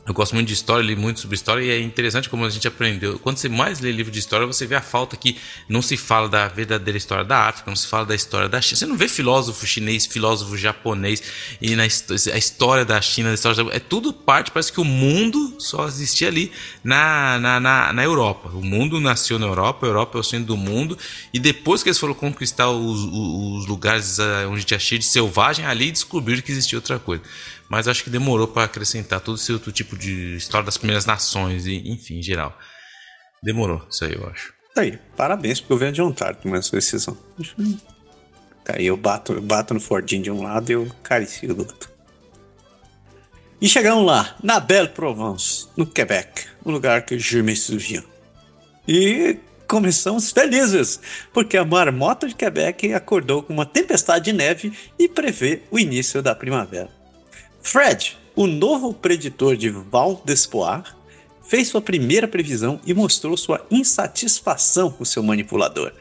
eu 0.05 0.13
gosto 0.13 0.33
muito 0.33 0.47
de 0.47 0.53
história, 0.53 0.83
li 0.83 0.97
muito 0.97 1.21
sobre 1.21 1.35
história 1.35 1.63
e 1.63 1.69
é 1.69 1.79
interessante 1.79 2.29
como 2.29 2.43
a 2.43 2.49
gente 2.49 2.67
aprendeu. 2.67 3.17
Quando 3.19 3.37
você 3.37 3.47
mais 3.47 3.79
lê 3.79 3.89
livro 3.89 4.11
de 4.11 4.19
história, 4.19 4.45
você 4.45 4.65
vê 4.65 4.75
a 4.75 4.81
falta 4.81 5.15
que 5.15 5.37
não 5.69 5.81
se 5.81 5.95
fala 5.95 6.27
da 6.27 6.45
verdadeira 6.49 6.97
história 6.97 7.23
da 7.23 7.47
África, 7.47 7.71
não 7.71 7.75
se 7.75 7.87
fala 7.87 8.05
da 8.05 8.13
história 8.13 8.49
da 8.49 8.59
China. 8.59 8.79
Você 8.79 8.85
não 8.85 8.97
vê 8.97 9.07
filósofo 9.07 9.65
chinês, 9.65 10.05
filósofo 10.05 10.57
japonês 10.57 11.23
e 11.61 11.73
na 11.75 11.83
a 11.83 12.37
história 12.37 12.83
da 12.83 12.99
China, 12.99 13.31
a 13.31 13.33
história 13.33 13.63
da... 13.63 13.73
é 13.73 13.79
tudo 13.79 14.11
parte. 14.11 14.51
Parece 14.51 14.73
que 14.73 14.81
o 14.81 14.85
mundo 14.85 15.55
só 15.59 15.87
existia 15.87 16.27
ali 16.27 16.51
na, 16.83 17.39
na, 17.39 17.59
na, 17.61 17.93
na, 17.93 18.03
Europa. 18.03 18.49
O 18.49 18.61
mundo 18.61 18.99
nasceu 18.99 19.39
na 19.39 19.45
Europa, 19.45 19.85
a 19.85 19.89
Europa 19.89 20.17
é 20.17 20.19
o 20.19 20.23
centro 20.23 20.47
do 20.47 20.57
mundo 20.57 20.97
e 21.33 21.39
depois 21.39 21.81
que 21.81 21.87
eles 21.87 21.97
foram 21.97 22.13
conquistar 22.13 22.69
os, 22.69 22.99
os 23.05 23.67
lugares 23.67 24.19
eh, 24.19 24.47
onde 24.47 24.65
tinha 24.65 24.79
cheio 24.79 24.99
de 24.99 25.05
selvagem, 25.05 25.65
ali 25.65 25.91
descobriram 25.91 26.41
que 26.41 26.51
existia 26.51 26.77
outra 26.77 26.99
coisa 26.99 27.23
mas 27.73 27.87
acho 27.87 28.03
que 28.03 28.09
demorou 28.11 28.47
para 28.47 28.65
acrescentar 28.65 29.19
todo 29.19 29.35
esse 29.35 29.51
outro 29.51 29.71
tipo 29.71 29.97
de 29.97 30.35
história 30.35 30.63
das 30.63 30.77
primeiras 30.77 31.07
nações 31.07 31.65
e 31.65 31.89
enfim, 31.89 32.19
em 32.19 32.21
geral. 32.21 32.55
Demorou, 33.41 33.81
isso 33.89 34.05
aí 34.05 34.13
eu 34.13 34.27
acho. 34.27 34.53
Aí, 34.77 34.99
parabéns 35.17 35.59
pro 35.59 35.69
governo 35.69 35.95
de 35.95 36.01
Ontário 36.03 36.37
tomar 36.39 36.59
essa 36.59 36.75
decisão. 36.75 37.17
Aí 38.69 38.85
eu 38.85 38.95
bato, 38.95 39.33
eu 39.33 39.41
bato 39.41 39.73
no 39.73 39.79
Fordinho 39.79 40.21
de 40.21 40.29
um 40.29 40.43
lado 40.43 40.69
e 40.69 40.73
eu 40.73 40.87
caricio 41.01 41.51
do 41.51 41.61
outro. 41.61 41.89
E 43.59 43.67
chegamos 43.67 44.05
lá, 44.05 44.35
na 44.43 44.59
Belle 44.59 44.89
Provence, 44.89 45.67
no 45.75 45.87
Quebec, 45.87 46.45
um 46.63 46.71
lugar 46.71 47.03
que 47.03 47.15
me 47.41 47.55
souviens. 47.55 48.03
E 48.87 49.39
começamos 49.67 50.31
felizes, 50.31 50.99
porque 51.33 51.57
a 51.57 51.65
marmota 51.65 52.27
de 52.27 52.35
Quebec 52.35 52.93
acordou 52.93 53.41
com 53.41 53.51
uma 53.51 53.65
tempestade 53.65 54.25
de 54.25 54.33
neve 54.33 54.71
e 54.99 55.09
prevê 55.09 55.63
o 55.71 55.79
início 55.79 56.21
da 56.21 56.35
primavera. 56.35 57.01
Fred, 57.63 58.17
o 58.35 58.45
novo 58.45 58.93
preditor 58.93 59.55
de 59.55 59.69
Val 59.69 60.21
d'Espoir, 60.25 60.95
fez 61.41 61.69
sua 61.69 61.81
primeira 61.81 62.27
previsão 62.27 62.79
e 62.85 62.93
mostrou 62.93 63.37
sua 63.37 63.65
insatisfação 63.71 64.91
com 64.91 65.05
seu 65.05 65.23
manipulador. 65.23 65.93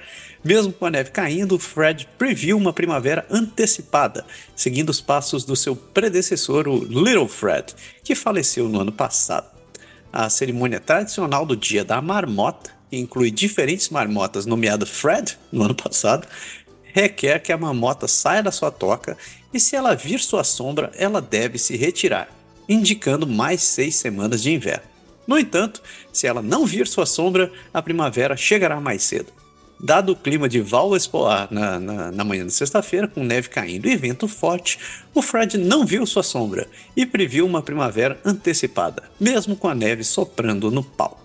Mesmo 0.45 0.73
com 0.73 0.85
a 0.85 0.91
neve 0.91 1.13
caindo, 1.13 1.59
Fred 1.61 2.09
previu 2.19 2.57
uma 2.59 2.73
primavera 2.73 3.25
antecipada, 3.31 4.27
seguindo 4.57 4.91
os 4.91 5.01
passos 5.01 5.45
do 5.45 5.55
seu 5.55 5.77
predecessor, 5.77 6.67
o 6.67 6.85
Little 6.85 7.29
Fred, 7.29 7.73
que 8.03 8.17
faleceu 8.17 8.69
no 8.69 8.81
ano 8.81 8.93
passado. 8.93 9.49
A 10.13 10.29
cerimônia 10.29 10.81
tradicional 10.81 11.47
do 11.47 11.57
Dia 11.57 11.85
da 11.85 12.03
Marmota, 12.03 12.73
que 12.91 12.99
inclui 12.99 13.31
diferentes 13.31 13.89
marmotas 13.89 14.47
nomeadas 14.47 14.91
Fred 14.91 15.39
no 15.51 15.63
ano 15.63 15.75
passado, 15.77 16.27
requer 16.93 17.39
que 17.39 17.53
a 17.53 17.57
marmota 17.57 18.07
saia 18.07 18.43
da 18.43 18.51
sua 18.51 18.71
toca 18.71 19.17
e, 19.53 19.61
se 19.61 19.77
ela 19.77 19.95
vir 19.95 20.21
sua 20.21 20.45
sombra, 20.45 20.91
ela 20.97 21.21
deve 21.21 21.59
se 21.59 21.77
retirar, 21.77 22.29
indicando 22.69 23.27
mais 23.27 23.63
seis 23.63 23.97
semanas 23.97 24.43
de 24.43 24.53
inverno. 24.53 24.93
No 25.27 25.39
entanto, 25.39 25.83
se 26.13 26.27
ela 26.27 26.43
não 26.43 26.67
vir 26.67 26.87
sua 26.87 27.07
sombra, 27.07 27.51
a 27.73 27.81
primavera 27.81 28.37
chegará 28.37 28.81
mais 28.81 29.03
cedo. 29.03 29.33
Dado 29.85 30.13
o 30.13 30.17
clima 30.17 30.49
de 30.49 30.61
Val 30.61 30.95
Espoir 30.95 31.49
na, 31.51 31.81
na, 31.81 32.13
na 32.13 32.25
manhã 32.25 32.47
de 32.47 32.53
sexta-feira, 32.53 33.09
com 33.09 33.25
neve 33.25 33.49
caindo 33.49 33.89
e 33.89 33.97
vento 33.97 34.29
forte, 34.29 34.79
o 35.13 35.21
Fred 35.21 35.59
não 35.59 35.85
viu 35.85 36.07
sua 36.07 36.23
sombra 36.23 36.69
e 36.97 37.05
previu 37.05 37.45
uma 37.45 37.63
primavera 37.63 38.21
antecipada, 38.25 39.03
mesmo 39.19 39.57
com 39.57 39.69
a 39.69 39.75
neve 39.75 40.05
soprando 40.05 40.71
no 40.71 40.85
pau. 40.85 41.21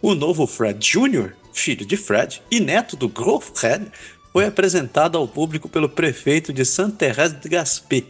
O 0.00 0.14
novo 0.14 0.46
Fred 0.46 0.78
Jr., 0.78 1.32
filho 1.52 1.84
de 1.84 1.96
Fred 1.96 2.40
e 2.48 2.60
neto 2.60 2.96
do 2.96 3.08
Gros 3.08 3.50
Fred, 3.54 3.90
foi 4.36 4.44
apresentado 4.44 5.16
ao 5.16 5.26
público 5.26 5.66
pelo 5.66 5.88
prefeito 5.88 6.52
de 6.52 6.62
Sainte-Thérèse 6.62 7.40
de 7.40 7.48
Gaspé 7.48 8.02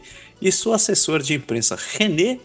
e 0.42 0.50
seu 0.50 0.72
assessor 0.72 1.22
de 1.22 1.34
imprensa 1.34 1.78
René 1.92 2.40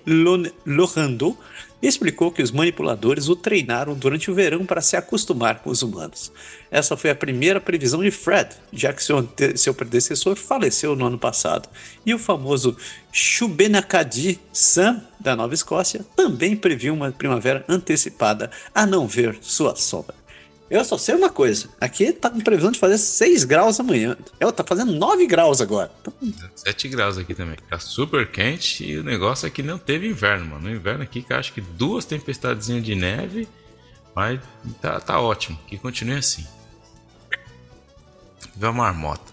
Lorando 0.63 1.35
explicou 1.81 2.31
que 2.31 2.43
os 2.43 2.51
manipuladores 2.51 3.27
o 3.27 3.35
treinaram 3.35 3.95
durante 3.95 4.29
o 4.29 4.35
verão 4.35 4.67
para 4.67 4.81
se 4.81 4.95
acostumar 4.95 5.63
com 5.63 5.71
os 5.71 5.81
humanos. 5.81 6.31
Essa 6.69 6.95
foi 6.95 7.09
a 7.09 7.15
primeira 7.15 7.59
previsão 7.59 8.03
de 8.03 8.11
Fred, 8.11 8.49
já 8.71 8.93
que 8.93 9.03
seu, 9.03 9.27
seu 9.55 9.73
predecessor 9.73 10.35
faleceu 10.35 10.95
no 10.95 11.07
ano 11.07 11.17
passado. 11.17 11.67
E 12.05 12.13
o 12.13 12.19
famoso 12.19 12.77
Shubenacadie 13.11 14.39
Sam, 14.53 15.01
da 15.19 15.35
Nova 15.35 15.55
Escócia, 15.55 16.05
também 16.15 16.55
previu 16.55 16.93
uma 16.93 17.11
primavera 17.11 17.65
antecipada, 17.67 18.51
a 18.75 18.85
não 18.85 19.07
ver 19.07 19.39
sua 19.41 19.75
sombra. 19.75 20.20
Eu 20.71 20.85
só 20.85 20.97
sei 20.97 21.15
uma 21.15 21.29
coisa. 21.29 21.67
Aqui 21.81 22.13
tá 22.13 22.29
com 22.29 22.39
previsão 22.39 22.71
de 22.71 22.79
fazer 22.79 22.97
6 22.97 23.43
graus 23.43 23.77
amanhã. 23.77 24.15
Ela 24.39 24.53
tá 24.53 24.63
fazendo 24.63 24.93
9 24.93 25.27
graus 25.27 25.59
agora. 25.59 25.91
7 26.55 26.87
graus 26.87 27.17
aqui 27.17 27.35
também. 27.35 27.57
Tá 27.69 27.77
super 27.77 28.31
quente 28.31 28.85
e 28.85 28.97
o 28.97 29.03
negócio 29.03 29.45
é 29.45 29.49
que 29.49 29.61
não 29.61 29.77
teve 29.77 30.07
inverno, 30.07 30.45
mano. 30.45 30.69
No 30.69 30.71
inverno 30.73 31.03
aqui, 31.03 31.21
que 31.21 31.33
acho 31.33 31.51
que 31.51 31.59
duas 31.59 32.05
tempestadezinhas 32.05 32.85
de 32.85 32.95
neve. 32.95 33.49
Mas 34.15 34.39
tá, 34.81 34.97
tá 35.01 35.19
ótimo. 35.19 35.59
Que 35.67 35.77
continue 35.77 36.15
assim. 36.15 36.47
Vê 38.55 38.67
a 38.67 38.71
marmota. 38.71 39.30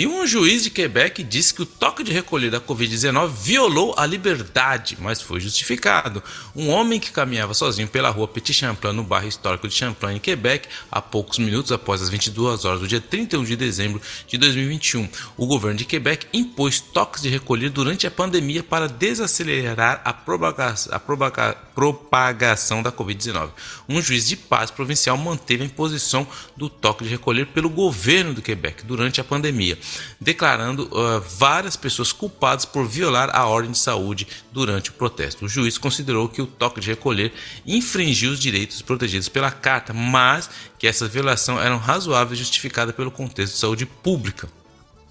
E 0.00 0.06
um 0.06 0.26
juiz 0.26 0.62
de 0.62 0.70
Quebec 0.70 1.22
disse 1.22 1.52
que 1.52 1.60
o 1.60 1.66
toque 1.66 2.02
de 2.02 2.10
recolher 2.10 2.50
da 2.50 2.58
Covid-19 2.58 3.32
violou 3.34 3.94
a 3.98 4.06
liberdade, 4.06 4.96
mas 4.98 5.20
foi 5.20 5.40
justificado. 5.40 6.22
Um 6.56 6.70
homem 6.70 6.98
que 6.98 7.10
caminhava 7.10 7.52
sozinho 7.52 7.86
pela 7.86 8.08
rua 8.08 8.26
Petit 8.26 8.54
Champlain, 8.54 8.94
no 8.94 9.02
bairro 9.04 9.28
histórico 9.28 9.68
de 9.68 9.74
Champlain, 9.74 10.16
em 10.16 10.18
Quebec, 10.18 10.66
há 10.90 11.02
poucos 11.02 11.38
minutos 11.38 11.70
após 11.70 12.00
as 12.00 12.08
22 12.08 12.64
horas 12.64 12.80
do 12.80 12.88
dia 12.88 12.98
31 12.98 13.44
de 13.44 13.54
dezembro 13.56 14.00
de 14.26 14.38
2021. 14.38 15.06
O 15.36 15.46
governo 15.46 15.76
de 15.76 15.84
Quebec 15.84 16.26
impôs 16.32 16.80
toques 16.80 17.20
de 17.20 17.28
recolher 17.28 17.68
durante 17.68 18.06
a 18.06 18.10
pandemia 18.10 18.62
para 18.62 18.88
desacelerar 18.88 20.00
a, 20.02 20.14
propagação, 20.14 20.94
a 20.94 20.98
propagação 20.98 22.82
da 22.82 22.90
Covid-19. 22.90 23.50
Um 23.86 24.00
juiz 24.00 24.26
de 24.26 24.36
paz 24.38 24.70
provincial 24.70 25.18
manteve 25.18 25.62
a 25.62 25.66
imposição 25.66 26.26
do 26.56 26.70
toque 26.70 27.04
de 27.04 27.10
recolher 27.10 27.48
pelo 27.48 27.68
governo 27.68 28.32
do 28.32 28.40
Quebec 28.40 28.82
durante 28.86 29.20
a 29.20 29.24
pandemia 29.24 29.76
declarando 30.20 30.84
uh, 30.84 31.20
várias 31.20 31.76
pessoas 31.76 32.12
culpadas 32.12 32.64
por 32.64 32.86
violar 32.86 33.30
a 33.34 33.46
ordem 33.46 33.72
de 33.72 33.78
saúde 33.78 34.26
durante 34.52 34.90
o 34.90 34.92
protesto. 34.94 35.44
O 35.44 35.48
juiz 35.48 35.78
considerou 35.78 36.28
que 36.28 36.42
o 36.42 36.46
toque 36.46 36.80
de 36.80 36.88
recolher 36.88 37.32
infringiu 37.66 38.32
os 38.32 38.40
direitos 38.40 38.82
protegidos 38.82 39.28
pela 39.28 39.50
carta, 39.50 39.92
mas 39.92 40.50
que 40.78 40.86
essa 40.86 41.08
violação 41.08 41.60
era 41.60 41.76
razoável 41.76 42.34
e 42.34 42.38
justificada 42.38 42.92
pelo 42.92 43.10
contexto 43.10 43.54
de 43.54 43.58
saúde 43.58 43.86
pública. 43.86 44.48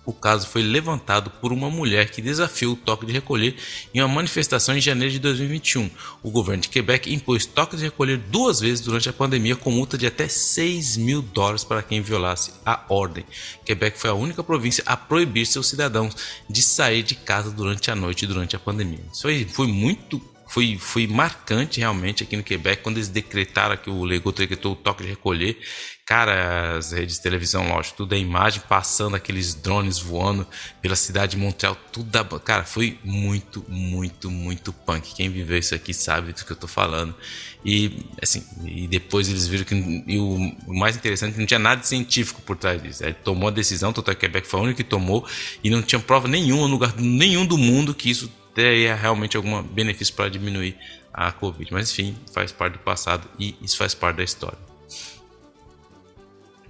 O 0.10 0.14
caso 0.14 0.48
foi 0.48 0.64
levantado 0.64 1.30
por 1.30 1.54
uma 1.54 1.70
mulher 1.70 2.10
que 2.10 2.20
desafiou 2.20 2.74
o 2.74 2.76
toque 2.76 3.06
de 3.06 3.14
recolher 3.14 3.56
em 3.94 4.02
uma 4.02 4.08
manifestação 4.08 4.76
em 4.76 4.82
janeiro 4.82 5.14
de 5.14 5.20
2021. 5.20 5.88
O 6.24 6.32
governo 6.32 6.64
de 6.64 6.70
Quebec 6.70 7.14
impôs 7.14 7.46
toque 7.46 7.78
de 7.78 7.84
recolher 7.84 8.18
duas 8.18 8.60
vezes 8.60 8.84
durante 8.84 9.08
a 9.08 9.14
pandemia, 9.14 9.56
com 9.56 9.70
multa 9.70 10.00
de 10.00 10.08
até 10.08 10.28
6 10.28 10.98
mil 10.98 11.22
dólares 11.22 11.64
para 11.64 11.84
quem 11.84 12.02
violasse 12.02 12.54
a 12.66 12.84
ordem. 12.90 13.24
Quebec 13.64 14.00
foi 14.00 14.10
a 14.10 14.16
única 14.16 14.44
província 14.44 14.84
a 14.88 14.98
proibir 14.98 15.46
seus 15.46 15.68
cidadãos 15.68 16.16
de 16.50 16.64
sair 16.64 17.04
de 17.04 17.14
casa 17.14 17.52
durante 17.52 17.92
a 17.92 17.96
noite 17.96 18.26
durante 18.26 18.56
a 18.56 18.60
pandemia. 18.60 19.06
Isso 19.14 19.28
aí 19.28 19.46
foi 19.46 19.68
muito 19.68 20.20
foi, 20.50 20.78
foi 20.80 21.06
marcante 21.06 21.80
realmente 21.80 22.24
aqui 22.24 22.36
no 22.36 22.44
Quebec 22.44 22.82
quando 22.82 22.98
eles 22.98 23.08
decretaram 23.08 23.78
que 23.78 23.90
o 23.90 24.04
Legault 24.04 24.36
decretou 24.36 24.74
o 24.74 24.76
toque 24.76 25.04
de 25.04 25.10
recolher. 25.10 25.60
Cara, 26.04 26.76
as 26.78 26.92
redes 26.92 27.18
de 27.18 27.22
televisão, 27.22 27.70
lógico, 27.70 27.98
tudo 27.98 28.16
é 28.16 28.18
imagem 28.18 28.64
passando 28.68 29.16
aqueles 29.16 29.54
drones 29.54 30.00
voando 30.00 30.48
pela 30.82 30.96
cidade 30.96 31.34
de 31.34 31.38
Montreal, 31.38 31.78
tudo 31.92 32.10
da. 32.10 32.24
Cara, 32.40 32.64
foi 32.64 32.98
muito, 33.04 33.64
muito, 33.68 34.32
muito 34.32 34.74
punk. 34.74 35.14
Quem 35.14 35.30
viveu 35.30 35.60
isso 35.60 35.76
aqui 35.76 35.94
sabe 35.94 36.34
do 36.34 36.44
que 36.44 36.52
eu 36.52 36.58
tô 36.58 36.68
falando. 36.68 37.14
E 37.64 38.08
assim, 38.20 38.44
e 38.66 38.88
depois 38.88 39.30
eles 39.30 39.46
viram 39.46 39.66
que 39.66 39.76
o, 40.18 40.74
mais 40.74 40.96
interessante 40.96 41.30
é 41.30 41.34
que 41.34 41.40
não 41.42 41.46
tinha 41.46 41.60
nada 41.60 41.82
de 41.82 41.88
científico 41.88 42.42
por 42.42 42.58
trás 42.58 42.82
disso. 42.82 43.04
Ele 43.04 43.14
tomou 43.14 43.50
a 43.50 43.52
decisão, 43.52 43.92
o 43.92 44.16
Quebec 44.16 44.48
foi 44.48 44.60
o 44.62 44.64
único 44.64 44.78
que 44.78 44.84
tomou 44.84 45.28
e 45.64 45.70
não 45.70 45.84
tinha 45.84 46.00
prova 46.00 46.28
nenhuma 46.28 46.66
lugar 46.66 46.96
nenhum 46.98 47.46
do 47.46 47.58
mundo 47.58 47.94
que 47.94 48.10
isso 48.10 48.32
teria 48.54 48.96
realmente 48.96 49.38
algum 49.38 49.62
benefício 49.64 50.14
para 50.14 50.30
diminuir 50.30 50.78
a 51.14 51.32
Covid. 51.32 51.72
Mas 51.74 51.92
enfim, 51.92 52.16
faz 52.34 52.52
parte 52.52 52.74
do 52.74 52.80
passado 52.80 53.28
e 53.38 53.56
isso 53.62 53.78
faz 53.78 53.94
parte 53.94 54.18
da 54.18 54.24
história. 54.24 54.58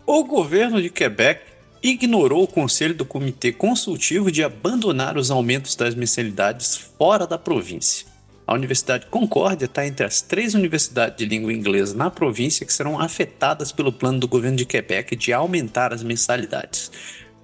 O 0.06 0.24
governo 0.24 0.82
de 0.82 0.90
Quebec 0.90 1.42
ignorou 1.82 2.44
o 2.44 2.48
conselho 2.48 2.94
do 2.94 3.06
Comitê 3.06 3.52
Consultivo 3.52 4.32
de 4.32 4.44
abandonar 4.44 5.18
os 5.18 5.32
aumentos 5.32 5.76
das 5.76 5.96
mensalidades 5.96 6.76
fora 6.98 7.26
da 7.26 7.38
província. 7.38 8.08
A 8.46 8.56
Universidade 8.56 9.06
Concórdia 9.06 9.66
está 9.66 9.86
entre 9.86 10.04
as 10.04 10.22
três 10.22 10.56
universidades 10.56 11.16
de 11.16 11.26
língua 11.26 11.54
inglesa 11.54 11.96
na 11.96 12.10
província 12.10 12.66
que 12.66 12.74
serão 12.74 13.00
afetadas 13.00 13.72
pelo 13.72 13.94
plano 13.94 14.20
do 14.20 14.28
governo 14.28 14.58
de 14.58 14.66
Quebec 14.66 15.16
de 15.16 15.32
aumentar 15.32 15.94
as 15.94 16.02
mensalidades. 16.02 16.92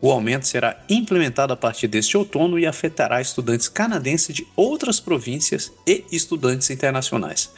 O 0.02 0.12
aumento 0.12 0.46
será 0.46 0.84
implementado 0.90 1.54
a 1.54 1.58
partir 1.58 1.88
deste 1.88 2.18
outono 2.18 2.60
e 2.60 2.66
afetará 2.66 3.22
estudantes 3.22 3.68
canadenses 3.68 4.36
de 4.36 4.48
outras 4.56 5.00
províncias 5.00 5.72
e 5.88 6.04
estudantes 6.12 6.70
internacionais. 6.70 7.50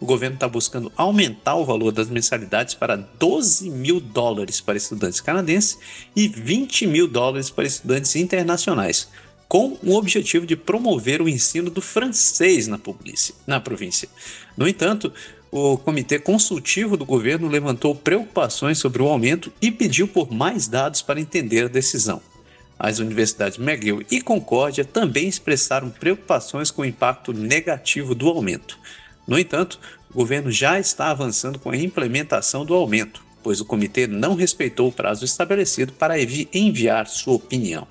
O 0.00 0.06
governo 0.06 0.34
está 0.34 0.48
buscando 0.48 0.92
aumentar 0.96 1.54
o 1.54 1.64
valor 1.64 1.92
das 1.92 2.08
mensalidades 2.08 2.74
para 2.74 2.96
12 2.96 3.70
mil 3.70 4.00
dólares 4.00 4.60
para 4.60 4.76
estudantes 4.76 5.20
canadenses 5.20 5.78
e 6.14 6.28
20 6.28 6.86
mil 6.86 7.06
dólares 7.06 7.48
para 7.48 7.64
estudantes 7.64 8.16
internacionais, 8.16 9.08
com 9.48 9.78
o 9.82 9.94
objetivo 9.94 10.44
de 10.44 10.56
promover 10.56 11.22
o 11.22 11.28
ensino 11.28 11.70
do 11.70 11.80
francês 11.80 12.66
na, 12.66 12.78
na 13.46 13.60
província. 13.60 14.08
No 14.56 14.66
entanto, 14.66 15.12
o 15.56 15.78
Comitê 15.78 16.18
Consultivo 16.18 16.96
do 16.96 17.04
Governo 17.04 17.46
levantou 17.46 17.94
preocupações 17.94 18.76
sobre 18.76 19.00
o 19.00 19.06
aumento 19.06 19.52
e 19.62 19.70
pediu 19.70 20.08
por 20.08 20.32
mais 20.32 20.66
dados 20.66 21.00
para 21.00 21.20
entender 21.20 21.66
a 21.66 21.68
decisão. 21.68 22.20
As 22.76 22.98
universidades 22.98 23.56
McGill 23.56 24.02
e 24.10 24.20
Concórdia 24.20 24.84
também 24.84 25.28
expressaram 25.28 25.90
preocupações 25.90 26.72
com 26.72 26.82
o 26.82 26.84
impacto 26.84 27.32
negativo 27.32 28.16
do 28.16 28.28
aumento. 28.28 28.76
No 29.28 29.38
entanto, 29.38 29.78
o 30.10 30.14
governo 30.14 30.50
já 30.50 30.80
está 30.80 31.12
avançando 31.12 31.56
com 31.60 31.70
a 31.70 31.76
implementação 31.76 32.66
do 32.66 32.74
aumento, 32.74 33.24
pois 33.40 33.60
o 33.60 33.64
comitê 33.64 34.08
não 34.08 34.34
respeitou 34.34 34.88
o 34.88 34.92
prazo 34.92 35.24
estabelecido 35.24 35.92
para 35.92 36.16
enviar 36.52 37.06
sua 37.06 37.34
opinião. 37.34 37.86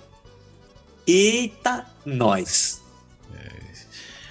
Eita, 1.08 1.86
nós! 2.06 2.83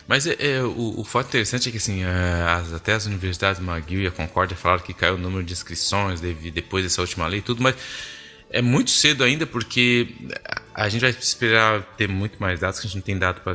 Mas 0.07 0.27
é, 0.27 0.37
é, 0.39 0.63
o, 0.63 1.01
o, 1.01 1.05
fato 1.05 1.29
interessante 1.29 1.69
é 1.69 1.73
que 1.73 1.79
assim, 1.79 2.03
é, 2.03 2.45
as, 2.49 2.73
até 2.73 2.93
as 2.93 3.07
universidades 3.07 3.61
McGill 3.61 4.03
e 4.03 4.07
a 4.07 4.11
Concórdia 4.11 4.57
falaram 4.57 4.83
que 4.83 4.93
caiu 4.93 5.15
o 5.15 5.19
número 5.19 5.45
de 5.45 5.53
inscrições 5.53 6.21
depois 6.21 6.85
dessa 6.85 7.01
última 7.01 7.27
lei 7.27 7.39
e 7.39 7.43
tudo, 7.43 7.63
mas 7.63 7.77
é 8.53 8.61
muito 8.61 8.91
cedo 8.91 9.25
ainda 9.25 9.47
porque 9.47 10.09
A 10.75 10.89
gente 10.89 11.01
vai 11.03 11.11
esperar 11.11 11.83
ter 11.97 12.09
muito 12.09 12.39
mais 12.39 12.61
dados 12.61 12.81
que 12.81 12.87
a 12.87 12.89
gente 12.89 12.97
não 12.97 13.03
tem 13.03 13.19
dado 13.19 13.41
para 13.41 13.53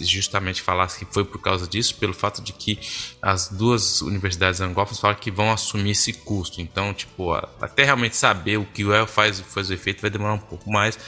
justamente 0.00 0.62
falar 0.62 0.86
que 0.88 1.04
foi 1.04 1.24
por 1.24 1.40
causa 1.40 1.66
disso, 1.66 1.94
pelo 1.96 2.12
fato 2.12 2.42
de 2.42 2.52
que 2.52 2.78
as 3.22 3.48
duas 3.48 4.00
universidades 4.02 4.60
angófonas 4.60 5.00
falam 5.00 5.16
que 5.16 5.30
vão 5.30 5.52
assumir 5.52 5.92
esse 5.92 6.12
custo. 6.12 6.60
Então, 6.60 6.92
tipo, 6.92 7.32
até 7.34 7.84
realmente 7.84 8.16
saber 8.16 8.56
o 8.56 8.64
que 8.64 8.84
o 8.84 8.92
El 8.92 9.06
faz, 9.06 9.40
faz 9.40 9.70
o 9.70 9.74
efeito 9.74 10.00
vai 10.00 10.10
demorar 10.10 10.34
um 10.34 10.38
pouco 10.38 10.70
mais. 10.70 10.98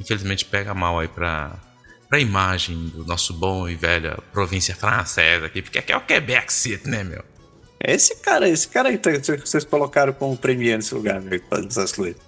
Infelizmente 0.00 0.44
pega 0.44 0.74
mal 0.74 0.98
aí 0.98 1.06
para 1.06 1.56
a 2.14 2.20
imagem 2.20 2.88
do 2.88 3.04
nosso 3.04 3.32
bom 3.34 3.68
e 3.68 3.74
velho 3.74 4.22
província 4.32 4.74
francesa 4.74 5.46
aqui, 5.46 5.62
porque 5.62 5.78
aqui 5.78 5.92
é 5.92 5.96
o 5.96 6.00
Quebec 6.00 6.52
City, 6.52 6.88
né, 6.88 7.04
meu? 7.04 7.22
Esse 7.80 8.16
cara, 8.16 8.48
esse 8.48 8.66
cara 8.68 8.88
aí 8.88 8.98
que 8.98 9.46
vocês 9.46 9.64
colocaram 9.64 10.12
como 10.12 10.36
premier 10.36 10.76
nesse 10.76 10.94
lugar, 10.94 11.20
meu, 11.20 11.40
essas 11.68 11.92
coisas. 11.92 12.20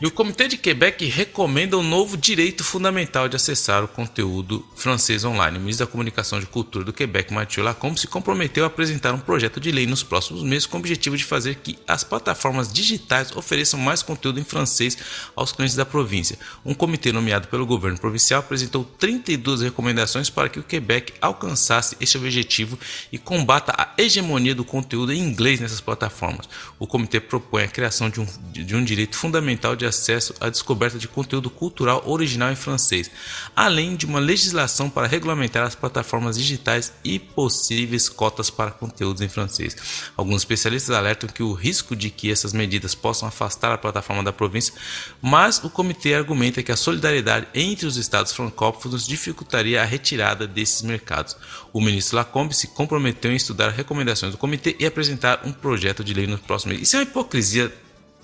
E 0.00 0.06
o 0.06 0.10
Comitê 0.10 0.46
de 0.46 0.58
Quebec 0.58 1.06
recomenda 1.06 1.78
um 1.78 1.82
novo 1.82 2.18
direito 2.18 2.62
fundamental 2.62 3.28
de 3.28 3.36
acessar 3.36 3.82
o 3.82 3.88
conteúdo 3.88 4.64
francês 4.76 5.24
online. 5.24 5.56
O 5.56 5.60
ministro 5.60 5.86
da 5.86 5.90
Comunicação 5.90 6.38
e 6.38 6.44
Cultura 6.44 6.84
do 6.84 6.92
Quebec, 6.92 7.32
Mathieu 7.32 7.64
Lacombe, 7.64 7.98
se 7.98 8.06
comprometeu 8.06 8.64
a 8.64 8.66
apresentar 8.66 9.14
um 9.14 9.18
projeto 9.18 9.58
de 9.58 9.72
lei 9.72 9.86
nos 9.86 10.02
próximos 10.02 10.42
meses 10.42 10.66
com 10.66 10.76
o 10.76 10.80
objetivo 10.80 11.16
de 11.16 11.24
fazer 11.24 11.56
que 11.56 11.78
as 11.88 12.04
plataformas 12.04 12.70
digitais 12.70 13.34
ofereçam 13.34 13.80
mais 13.80 14.02
conteúdo 14.02 14.38
em 14.38 14.44
francês 14.44 14.98
aos 15.34 15.52
clientes 15.52 15.76
da 15.76 15.86
província. 15.86 16.38
Um 16.64 16.74
comitê 16.74 17.10
nomeado 17.10 17.48
pelo 17.48 17.64
governo 17.64 17.98
provincial 17.98 18.40
apresentou 18.40 18.84
32 18.84 19.62
recomendações 19.62 20.28
para 20.28 20.50
que 20.50 20.58
o 20.58 20.62
Quebec 20.62 21.14
alcançasse 21.22 21.96
este 22.00 22.18
objetivo 22.18 22.78
e 23.10 23.16
combata 23.16 23.72
a 23.78 23.94
hegemonia 23.96 24.54
do 24.54 24.64
conteúdo 24.64 25.10
em 25.10 25.20
inglês 25.20 25.58
nessas 25.58 25.80
plataformas. 25.80 26.48
O 26.78 26.86
comitê 26.86 27.18
propõe 27.18 27.62
a 27.62 27.68
criação 27.68 28.10
de 28.10 28.20
um, 28.20 28.26
de 28.52 28.76
um 28.76 28.84
direito 28.84 29.16
fundamental 29.16 29.53
fundamental 29.54 29.76
de 29.76 29.86
acesso 29.86 30.34
à 30.40 30.48
descoberta 30.48 30.98
de 30.98 31.08
conteúdo 31.08 31.48
cultural 31.48 32.02
original 32.06 32.50
em 32.50 32.56
francês, 32.56 33.10
além 33.54 33.96
de 33.96 34.04
uma 34.04 34.18
legislação 34.18 34.90
para 34.90 35.06
regulamentar 35.06 35.64
as 35.64 35.74
plataformas 35.74 36.36
digitais 36.36 36.92
e 37.04 37.18
possíveis 37.18 38.08
cotas 38.08 38.50
para 38.50 38.70
conteúdos 38.70 39.22
em 39.22 39.28
francês. 39.28 39.76
Alguns 40.16 40.42
especialistas 40.42 40.94
alertam 40.94 41.28
que 41.28 41.42
o 41.42 41.52
risco 41.52 41.94
de 41.94 42.10
que 42.10 42.30
essas 42.30 42.52
medidas 42.52 42.94
possam 42.94 43.28
afastar 43.28 43.72
a 43.72 43.78
plataforma 43.78 44.22
da 44.22 44.32
província, 44.32 44.74
mas 45.22 45.62
o 45.62 45.70
comitê 45.70 46.14
argumenta 46.14 46.62
que 46.62 46.72
a 46.72 46.76
solidariedade 46.76 47.46
entre 47.54 47.86
os 47.86 47.96
estados 47.96 48.32
francófonos 48.32 49.06
dificultaria 49.06 49.80
a 49.80 49.84
retirada 49.84 50.46
desses 50.46 50.82
mercados. 50.82 51.36
O 51.72 51.80
ministro 51.80 52.16
Lacombe 52.16 52.54
se 52.54 52.68
comprometeu 52.68 53.32
em 53.32 53.36
estudar 53.36 53.70
recomendações 53.70 54.32
do 54.32 54.38
comitê 54.38 54.76
e 54.78 54.86
apresentar 54.86 55.42
um 55.44 55.52
projeto 55.52 56.02
de 56.02 56.14
lei 56.14 56.26
no 56.26 56.38
próximo 56.38 56.72
mês. 56.72 56.82
Isso 56.82 56.96
é 56.96 57.00
uma 57.00 57.04
hipocrisia 57.04 57.72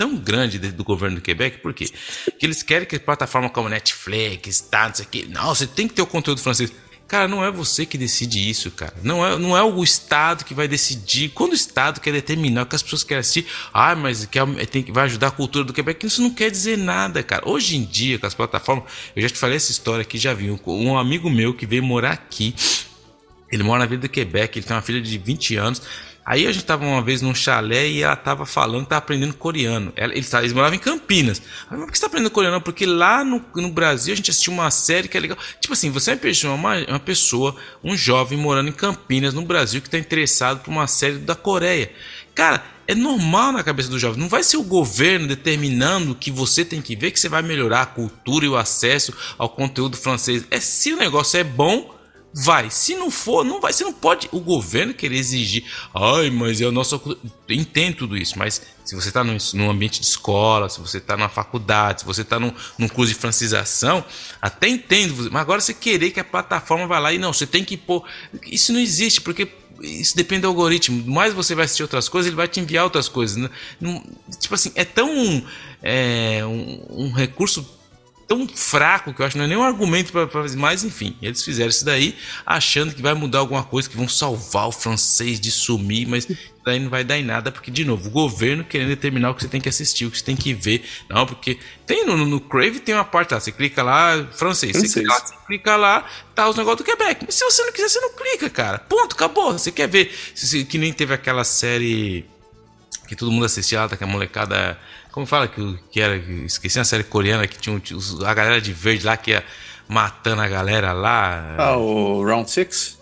tão 0.01 0.17
grande 0.17 0.59
do 0.59 0.83
governo 0.83 1.17
do 1.17 1.21
Quebec, 1.21 1.59
por 1.59 1.75
quê? 1.75 1.85
Que 2.39 2.47
eles 2.47 2.63
querem 2.63 2.89
que 2.89 2.99
plataforma 2.99 3.51
como 3.51 3.69
Netflix, 3.69 4.63
tá, 4.63 4.89
não 4.89 4.95
sei 4.95 5.05
o 5.05 5.09
quê, 5.09 5.27
não, 5.29 5.55
você 5.55 5.67
tem 5.67 5.87
que 5.87 5.93
ter 5.93 6.01
o 6.01 6.07
conteúdo 6.07 6.41
francês. 6.41 6.73
Cara, 7.07 7.29
não 7.29 7.45
é 7.45 7.51
você 7.51 7.85
que 7.85 7.99
decide 7.99 8.49
isso, 8.49 8.71
cara. 8.71 8.95
Não 9.03 9.27
é, 9.27 9.37
não 9.37 9.55
é 9.55 9.63
o 9.63 9.83
Estado 9.83 10.45
que 10.45 10.55
vai 10.55 10.69
decidir. 10.69 11.31
Quando 11.31 11.53
o 11.53 11.57
Estado 11.57 12.01
quer 12.01 12.13
determinar 12.13 12.63
o 12.63 12.67
que 12.67 12.77
as 12.77 12.83
pessoas 12.83 13.03
querem 13.03 13.19
assistir, 13.21 13.47
ah, 13.75 13.97
mas 13.97 14.25
quer, 14.27 14.47
tem, 14.67 14.85
vai 14.85 15.05
ajudar 15.05 15.27
a 15.27 15.31
cultura 15.33 15.65
do 15.65 15.73
Quebec, 15.73 16.07
isso 16.07 16.23
não 16.23 16.31
quer 16.31 16.51
dizer 16.51 16.79
nada, 16.79 17.23
cara. 17.23 17.47
Hoje 17.47 17.77
em 17.77 17.85
dia, 17.85 18.19
com 18.19 18.27
as 18.27 18.33
plataformas, 18.33 18.85
eu 19.15 19.21
já 19.21 19.29
te 19.29 19.37
falei 19.37 19.57
essa 19.57 19.73
história 19.73 20.03
aqui, 20.03 20.17
já 20.17 20.33
vi. 20.33 20.51
Um, 20.51 20.59
um 20.67 20.97
amigo 20.97 21.29
meu 21.29 21.53
que 21.53 21.67
veio 21.67 21.83
morar 21.83 22.13
aqui, 22.13 22.55
ele 23.53 23.65
mora 23.65 23.81
na 23.81 23.87
Vila 23.87 24.03
do 24.03 24.09
Quebec, 24.09 24.59
ele 24.59 24.65
tem 24.65 24.75
uma 24.77 24.83
filha 24.83 25.03
de 25.03 25.19
20 25.19 25.57
anos. 25.57 25.83
Aí 26.25 26.47
a 26.47 26.53
gente 26.53 26.65
tava 26.65 26.85
uma 26.85 27.03
vez 27.03 27.23
num 27.23 27.35
chalé 27.35 27.89
e 27.89 28.03
ela 28.03 28.15
tava 28.15 28.45
falando 28.45 28.85
que 28.85 28.91
tava 28.91 28.99
aprendendo 28.99 29.35
coreano. 29.35 29.93
Ela, 29.97 30.13
eles, 30.13 30.33
eles 30.33 30.53
moravam 30.53 30.77
em 30.77 30.79
Campinas. 30.79 31.41
Mas 31.69 31.81
por 31.81 31.91
que 31.91 31.97
você 31.99 32.03
tá 32.03 32.07
aprendendo 32.07 32.31
coreano? 32.31 32.61
Porque 32.61 32.87
lá 32.87 33.25
no, 33.25 33.45
no 33.57 33.71
Brasil 33.71 34.13
a 34.13 34.17
gente 34.17 34.31
assistiu 34.31 34.53
uma 34.53 34.71
série 34.71 35.09
que 35.09 35.17
é 35.17 35.21
legal. 35.21 35.39
Tipo 35.61 35.73
assim, 35.73 35.91
você 35.91 36.13
é 36.13 36.49
uma, 36.49 36.77
uma 36.87 37.01
pessoa, 37.01 37.57
um 37.83 37.97
jovem 37.97 38.39
morando 38.39 38.69
em 38.69 38.73
Campinas, 38.73 39.35
no 39.35 39.43
Brasil, 39.43 39.81
que 39.81 39.91
tá 39.91 39.99
interessado 39.99 40.61
por 40.61 40.71
uma 40.71 40.87
série 40.87 41.19
da 41.19 41.35
Coreia. 41.35 41.91
Cara, 42.35 42.63
é 42.87 42.95
normal 42.95 43.53
na 43.53 43.63
cabeça 43.63 43.89
do 43.89 43.99
jovem. 43.99 44.21
Não 44.21 44.29
vai 44.29 44.43
ser 44.43 44.57
o 44.57 44.63
governo 44.63 45.29
determinando 45.29 46.15
que 46.15 46.31
você 46.31 46.65
tem 46.65 46.83
que 46.83 46.97
ver 46.97 47.13
que 47.13 47.21
você 47.21 47.29
vai 47.29 47.43
melhorar 47.43 47.83
a 47.83 47.87
cultura 47.87 48.45
e 48.45 48.49
o 48.49 48.57
acesso 48.57 49.15
ao 49.39 49.49
conteúdo 49.49 49.97
francês. 49.97 50.45
É 50.51 50.59
se 50.59 50.93
o 50.93 50.97
negócio 50.97 51.39
é 51.39 51.45
bom 51.45 52.00
Vai. 52.33 52.71
Se 52.71 52.95
não 52.95 53.11
for, 53.11 53.45
não 53.45 53.61
vai. 53.61 53.73
Você 53.73 53.83
não 53.83 53.93
pode 53.93 54.29
o 54.31 54.39
governo 54.39 54.95
querer 54.95 55.17
exigir. 55.17 55.65
Ai, 55.93 56.31
mas 56.31 56.61
é 56.61 56.67
o 56.67 56.73
nosso. 56.73 57.19
Entendo 57.49 57.97
tudo 57.97 58.17
isso, 58.17 58.39
mas 58.39 58.63
se 58.85 58.95
você 58.95 59.09
está 59.09 59.25
num, 59.25 59.71
ambiente 59.71 60.01
de 60.01 60.07
escola, 60.07 60.69
se 60.69 60.81
você 60.81 60.99
está 60.99 61.17
na 61.17 61.29
faculdade, 61.29 62.01
se 62.01 62.07
você 62.07 62.23
está 62.23 62.39
num, 62.39 62.53
num 62.79 62.89
curso 62.89 63.13
de 63.13 63.19
francização, 63.19 64.05
até 64.41 64.69
entendo. 64.69 65.29
Mas 65.31 65.43
agora 65.43 65.61
você 65.61 65.75
querer 65.75 66.13
que 66.13 66.21
a 66.21 66.25
plataforma 66.25 66.87
vá 66.87 67.01
lá 67.01 67.13
e 67.13 67.19
não, 67.19 67.33
você 67.33 67.47
tem 67.47 67.65
que 67.65 67.77
pôr. 67.77 68.05
Isso 68.47 68.73
não 68.73 68.81
existe, 68.81 69.21
porque 69.21 69.49
isso 69.81 70.17
depende 70.17 70.43
do 70.43 70.49
algoritmo. 70.49 71.05
Mais 71.11 71.35
você 71.35 71.55
vai 71.55 71.65
assistir 71.65 71.83
outras 71.83 72.09
coisas, 72.09 72.29
ele 72.29 72.37
vai 72.37 72.47
te 72.47 72.61
enviar 72.61 72.85
outras 72.85 73.09
coisas. 73.09 73.37
Não, 73.37 73.51
não, 73.81 74.05
tipo 74.39 74.55
assim, 74.55 74.71
é 74.77 74.85
tão. 74.85 75.45
É, 75.83 76.45
um, 76.45 77.07
um 77.07 77.11
recurso 77.11 77.80
tão 78.31 78.47
fraco 78.47 79.13
que 79.13 79.21
eu 79.21 79.27
acho 79.27 79.33
que 79.33 79.39
não 79.39 79.45
é 79.45 79.49
nenhum 79.49 79.65
argumento 79.65 80.13
para 80.13 80.29
fazer. 80.29 80.57
Mas 80.57 80.85
enfim, 80.85 81.17
eles 81.21 81.43
fizeram 81.43 81.69
isso 81.69 81.85
daí 81.85 82.17
achando 82.47 82.95
que 82.95 83.03
vai 83.03 83.13
mudar 83.13 83.41
alguma 83.41 83.65
coisa, 83.65 83.91
que 83.91 83.97
vão 83.97 84.09
salvar 84.09 84.69
o 84.69 84.73
francês 84.73 85.41
de 85.41 85.51
sumir, 85.51 86.07
mas 86.07 86.29
daí 86.65 86.79
não 86.79 86.89
vai 86.89 87.03
dar 87.03 87.19
em 87.19 87.25
nada, 87.25 87.51
porque, 87.51 87.73
de 87.73 87.85
novo, 87.85 88.07
o 88.07 88.11
governo 88.13 88.63
querendo 88.63 88.91
determinar 88.91 89.31
o 89.31 89.35
que 89.35 89.43
você 89.43 89.49
tem 89.49 89.61
que 89.61 89.69
assistir, 89.69 90.07
o 90.07 90.13
que 90.13 90.19
você 90.19 90.25
tem 90.25 90.37
que 90.37 90.55
ver. 90.55 90.85
Não, 91.09 91.27
porque 91.27 91.59
tem 91.85 92.07
no, 92.07 92.17
no 92.17 92.39
Crave 92.39 92.79
tem 92.79 92.95
uma 92.95 93.05
parte 93.05 93.35
lá, 93.35 93.41
você 93.41 93.51
clica 93.51 93.83
lá, 93.83 94.25
francês, 94.31 94.77
francês. 94.77 94.93
Você, 94.93 95.01
clica 95.01 95.13
lá, 95.13 95.27
você 95.27 95.35
clica 95.47 95.77
lá, 95.77 96.07
tá 96.33 96.49
os 96.49 96.55
negócios 96.55 96.79
do 96.79 96.85
Quebec. 96.85 97.25
Mas 97.27 97.35
se 97.35 97.45
você 97.45 97.65
não 97.65 97.73
quiser, 97.73 97.89
você 97.89 98.01
não 98.01 98.15
clica, 98.15 98.49
cara. 98.49 98.79
Ponto, 98.79 99.17
acabou. 99.17 99.55
Você 99.55 99.73
quer 99.73 99.89
ver, 99.89 100.07
que 100.69 100.79
nem 100.79 100.93
teve 100.93 101.13
aquela 101.13 101.43
série 101.43 102.25
que 103.09 103.17
todo 103.17 103.33
mundo 103.33 103.45
assistia 103.45 103.81
lá, 103.81 103.87
daquela 103.89 104.09
molecada 104.09 104.79
como 105.13 105.27
fala 105.27 105.49
que, 105.49 105.79
que 105.91 106.01
era. 106.01 106.17
Esqueci 106.17 106.79
a 106.79 106.85
série 106.85 107.05
coreana 107.05 107.47
que 107.47 107.59
tinha 107.59 107.81
a 108.27 108.35
galera 108.35 108.61
de 108.61 108.73
verde 108.73 109.05
lá 109.05 109.17
que 109.17 109.33
ia 109.33 109.45
matando 109.89 110.41
a 110.41 110.49
galera 110.49 110.93
lá. 110.93 111.57
Ah, 111.59 111.77
o 111.77 112.25
Round 112.25 112.51
Six? 112.51 112.99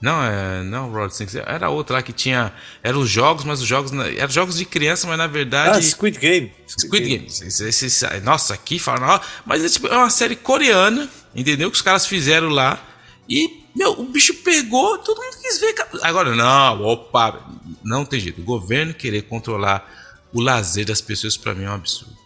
Não, 0.00 0.22
é, 0.22 0.62
não 0.64 0.92
Round 0.92 1.14
Six. 1.14 1.34
Era 1.34 1.68
outra 1.68 1.96
lá 1.96 2.02
que 2.02 2.12
tinha. 2.12 2.52
Eram 2.82 3.00
os 3.00 3.08
jogos, 3.08 3.44
mas 3.44 3.60
os 3.60 3.66
jogos. 3.66 3.92
Eram 3.92 4.30
jogos 4.30 4.56
de 4.56 4.64
criança, 4.64 5.06
mas 5.06 5.18
na 5.18 5.26
verdade. 5.26 5.78
Ah, 5.78 5.82
Squid 5.82 6.18
Game. 6.18 6.52
Squid, 6.66 6.86
Squid 6.86 7.08
Game. 7.08 7.26
Game. 7.26 7.48
Esse, 7.48 7.86
esse, 7.86 8.20
nossa, 8.20 8.54
aqui 8.54 8.78
fala. 8.78 9.20
Mas 9.44 9.64
é, 9.64 9.68
tipo, 9.68 9.88
é 9.88 9.96
uma 9.96 10.10
série 10.10 10.36
coreana, 10.36 11.08
entendeu? 11.34 11.70
Que 11.70 11.76
os 11.76 11.82
caras 11.82 12.06
fizeram 12.06 12.48
lá. 12.48 12.80
E, 13.28 13.64
meu, 13.74 13.92
o 13.92 14.04
bicho 14.04 14.34
pegou, 14.34 14.98
todo 14.98 15.20
mundo 15.20 15.36
quis 15.40 15.60
ver. 15.60 15.74
Agora, 16.02 16.34
não, 16.34 16.82
opa, 16.82 17.40
não 17.84 18.04
tem 18.04 18.18
jeito. 18.20 18.40
O 18.40 18.44
governo 18.44 18.94
querer 18.94 19.22
controlar 19.22 20.01
o 20.32 20.40
lazer 20.40 20.86
das 20.86 21.00
pessoas 21.00 21.36
para 21.36 21.54
mim 21.54 21.64
é 21.64 21.70
um 21.70 21.74
absurdo. 21.74 22.16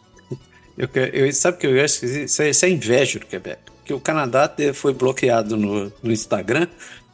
Eu, 0.77 0.89
eu, 0.95 1.33
sabe 1.33 1.59
que 1.59 1.67
eu 1.67 1.83
acho 1.83 2.01
que 2.01 2.07
isso 2.07 2.43
é, 2.43 2.51
isso 2.51 2.65
é 2.65 2.69
inveja 2.71 3.19
do 3.19 3.27
Quebec. 3.27 3.63
Porque 3.79 3.95
o 3.95 4.01
Canadá 4.01 4.53
foi 4.75 4.93
bloqueado 4.93 5.57
no, 5.57 5.93
no 6.03 6.13
Instagram, 6.13 6.67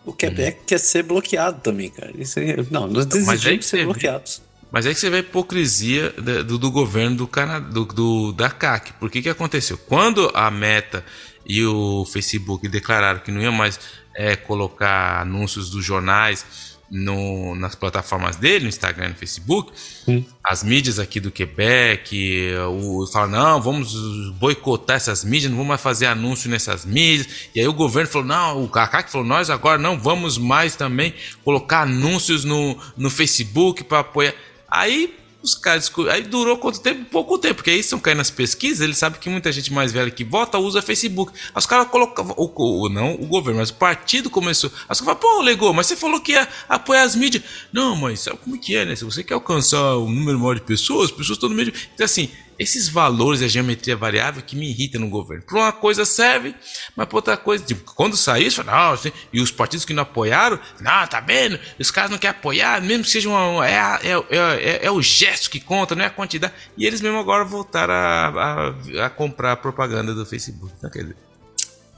o 0.04 0.12
Quebec 0.12 0.58
uhum. 0.58 0.64
quer 0.66 0.78
ser 0.78 1.02
bloqueado 1.02 1.60
também, 1.60 1.90
cara. 1.90 2.12
Isso 2.16 2.40
é, 2.40 2.56
não, 2.70 2.88
nós 2.88 3.06
desejamos 3.06 3.66
é 3.66 3.68
ser 3.68 3.84
bloqueados. 3.84 4.42
Mas 4.70 4.86
aí 4.86 4.94
que 4.94 5.00
você 5.00 5.10
vê 5.10 5.16
a 5.16 5.20
hipocrisia 5.20 6.10
do, 6.46 6.58
do 6.58 6.70
governo 6.70 7.14
do 7.14 7.26
Canadá, 7.26 7.68
do, 7.68 7.84
do, 7.84 8.32
da 8.32 8.50
CAC. 8.50 8.94
Por 8.94 9.10
que 9.10 9.20
que 9.20 9.28
aconteceu? 9.28 9.76
Quando 9.76 10.30
a 10.34 10.50
Meta 10.50 11.04
e 11.46 11.62
o 11.64 12.06
Facebook 12.06 12.66
declararam 12.68 13.20
que 13.20 13.30
não 13.30 13.40
iam 13.40 13.52
mais 13.52 13.78
é, 14.16 14.34
colocar 14.34 15.20
anúncios 15.20 15.70
dos 15.70 15.84
jornais 15.84 16.71
no, 16.92 17.54
nas 17.54 17.74
plataformas 17.74 18.36
dele, 18.36 18.64
no 18.64 18.68
Instagram 18.68 19.06
e 19.06 19.08
no 19.08 19.14
Facebook, 19.14 19.72
Sim. 20.04 20.26
as 20.44 20.62
mídias 20.62 20.98
aqui 20.98 21.18
do 21.18 21.30
Quebec, 21.30 22.52
o, 22.68 23.06
falam, 23.06 23.30
não, 23.30 23.62
vamos 23.62 23.94
boicotar 24.38 24.96
essas 24.96 25.24
mídias, 25.24 25.50
não 25.50 25.56
vamos 25.56 25.70
mais 25.70 25.80
fazer 25.80 26.04
anúncio 26.04 26.50
nessas 26.50 26.84
mídias. 26.84 27.48
E 27.54 27.60
aí 27.60 27.66
o 27.66 27.72
governo 27.72 28.10
falou, 28.10 28.28
não, 28.28 28.62
o 28.62 28.68
Kaká 28.68 29.02
que 29.02 29.10
falou, 29.10 29.26
nós 29.26 29.48
agora 29.48 29.78
não 29.78 29.98
vamos 29.98 30.36
mais 30.36 30.76
também 30.76 31.14
colocar 31.42 31.82
anúncios 31.82 32.44
no, 32.44 32.76
no 32.94 33.08
Facebook 33.08 33.84
para 33.84 34.00
apoiar. 34.00 34.34
Aí 34.70 35.21
os 35.42 35.54
caras. 35.54 35.90
Aí 36.10 36.22
durou 36.22 36.56
quanto 36.56 36.80
tempo? 36.80 37.04
Pouco 37.06 37.38
tempo, 37.38 37.56
porque 37.56 37.70
aí 37.70 37.80
estão 37.80 37.98
caindo 37.98 38.18
nas 38.18 38.30
pesquisas, 38.30 38.80
eles 38.80 38.96
sabem 38.96 39.20
que 39.20 39.28
muita 39.28 39.50
gente 39.50 39.72
mais 39.72 39.92
velha 39.92 40.10
que 40.10 40.24
vota 40.24 40.58
usa 40.58 40.80
Facebook. 40.80 41.32
Os 41.54 41.66
caras 41.66 41.88
colocavam. 41.88 42.34
O, 42.38 42.88
não 42.88 43.14
o 43.14 43.26
governo, 43.26 43.60
mas 43.60 43.70
o 43.70 43.74
partido 43.74 44.30
começou. 44.30 44.70
Aí 44.88 44.92
os 44.92 45.00
caras 45.00 45.20
pô, 45.20 45.40
Legou, 45.42 45.72
mas 45.72 45.86
você 45.86 45.96
falou 45.96 46.20
que 46.20 46.32
ia 46.32 46.48
apoiar 46.68 47.02
as 47.02 47.16
mídias. 47.16 47.42
Não, 47.72 47.96
mas 47.96 48.20
sabe 48.20 48.38
como 48.38 48.58
que 48.58 48.76
é, 48.76 48.84
né? 48.84 48.94
Se 48.94 49.04
você 49.04 49.24
quer 49.24 49.34
alcançar 49.34 49.96
um 49.98 50.10
número 50.10 50.38
maior 50.38 50.54
de 50.54 50.62
pessoas, 50.62 51.10
as 51.10 51.16
pessoas 51.16 51.36
estão 51.36 51.48
no 51.48 51.54
meio. 51.54 51.72
Então, 51.94 52.04
assim, 52.04 52.30
esses 52.62 52.88
valores 52.88 53.40
e 53.40 53.44
a 53.44 53.48
geometria 53.48 53.96
variável 53.96 54.42
que 54.42 54.56
me 54.56 54.70
irritam 54.70 55.00
no 55.00 55.08
governo. 55.08 55.44
Para 55.44 55.58
uma 55.58 55.72
coisa 55.72 56.04
serve, 56.04 56.54
mas 56.96 57.06
para 57.06 57.16
outra 57.16 57.36
coisa, 57.36 57.64
tipo, 57.64 57.92
quando 57.94 58.16
sair 58.16 58.46
isso, 58.46 58.62
não, 58.64 58.92
assim, 58.92 59.12
e 59.32 59.40
os 59.40 59.50
partidos 59.50 59.84
que 59.84 59.92
não 59.92 60.02
apoiaram, 60.02 60.58
não, 60.80 61.06
tá 61.06 61.20
vendo? 61.20 61.58
Os 61.78 61.90
caras 61.90 62.10
não 62.10 62.18
querem 62.18 62.36
apoiar, 62.36 62.80
mesmo 62.80 63.04
que 63.04 63.10
seja 63.10 63.28
uma. 63.28 63.68
É, 63.68 63.72
é, 63.72 64.12
é, 64.12 64.38
é, 64.38 64.86
é 64.86 64.90
o 64.90 65.02
gesto 65.02 65.50
que 65.50 65.60
conta, 65.60 65.94
não 65.94 66.04
é 66.04 66.06
a 66.06 66.10
quantidade. 66.10 66.52
E 66.76 66.86
eles 66.86 67.00
mesmo 67.00 67.18
agora 67.18 67.44
voltaram 67.44 67.92
a, 67.94 68.28
a, 68.28 69.06
a 69.06 69.10
comprar 69.10 69.52
a 69.52 69.56
propaganda 69.56 70.14
do 70.14 70.24
Facebook. 70.24 70.72
Então, 70.78 70.90
quer 70.90 71.02
dizer. 71.02 71.16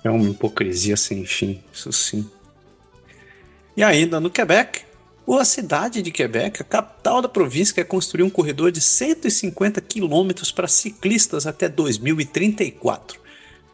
É 0.03 0.11
uma 0.11 0.29
hipocrisia 0.29 0.99
sem 0.99 1.25
fim, 1.25 1.63
isso 1.73 1.91
sim. 1.91 2.31
E 3.75 3.83
ainda 3.83 4.21
no 4.21 4.29
Quebec, 4.31 4.83
a 5.33 5.45
cidade 5.45 6.03
de 6.03 6.11
Quebec, 6.11 6.61
a 6.61 6.65
capital 6.65 7.23
da 7.23 7.29
província, 7.29 7.75
quer 7.75 7.85
construir 7.85 8.23
um 8.23 8.31
corredor 8.31 8.71
de 8.71 8.81
150 8.81 9.81
quilômetros 9.81 10.53
para 10.53 10.69
ciclistas 10.69 11.47
até 11.47 11.69
2034. 11.69 13.21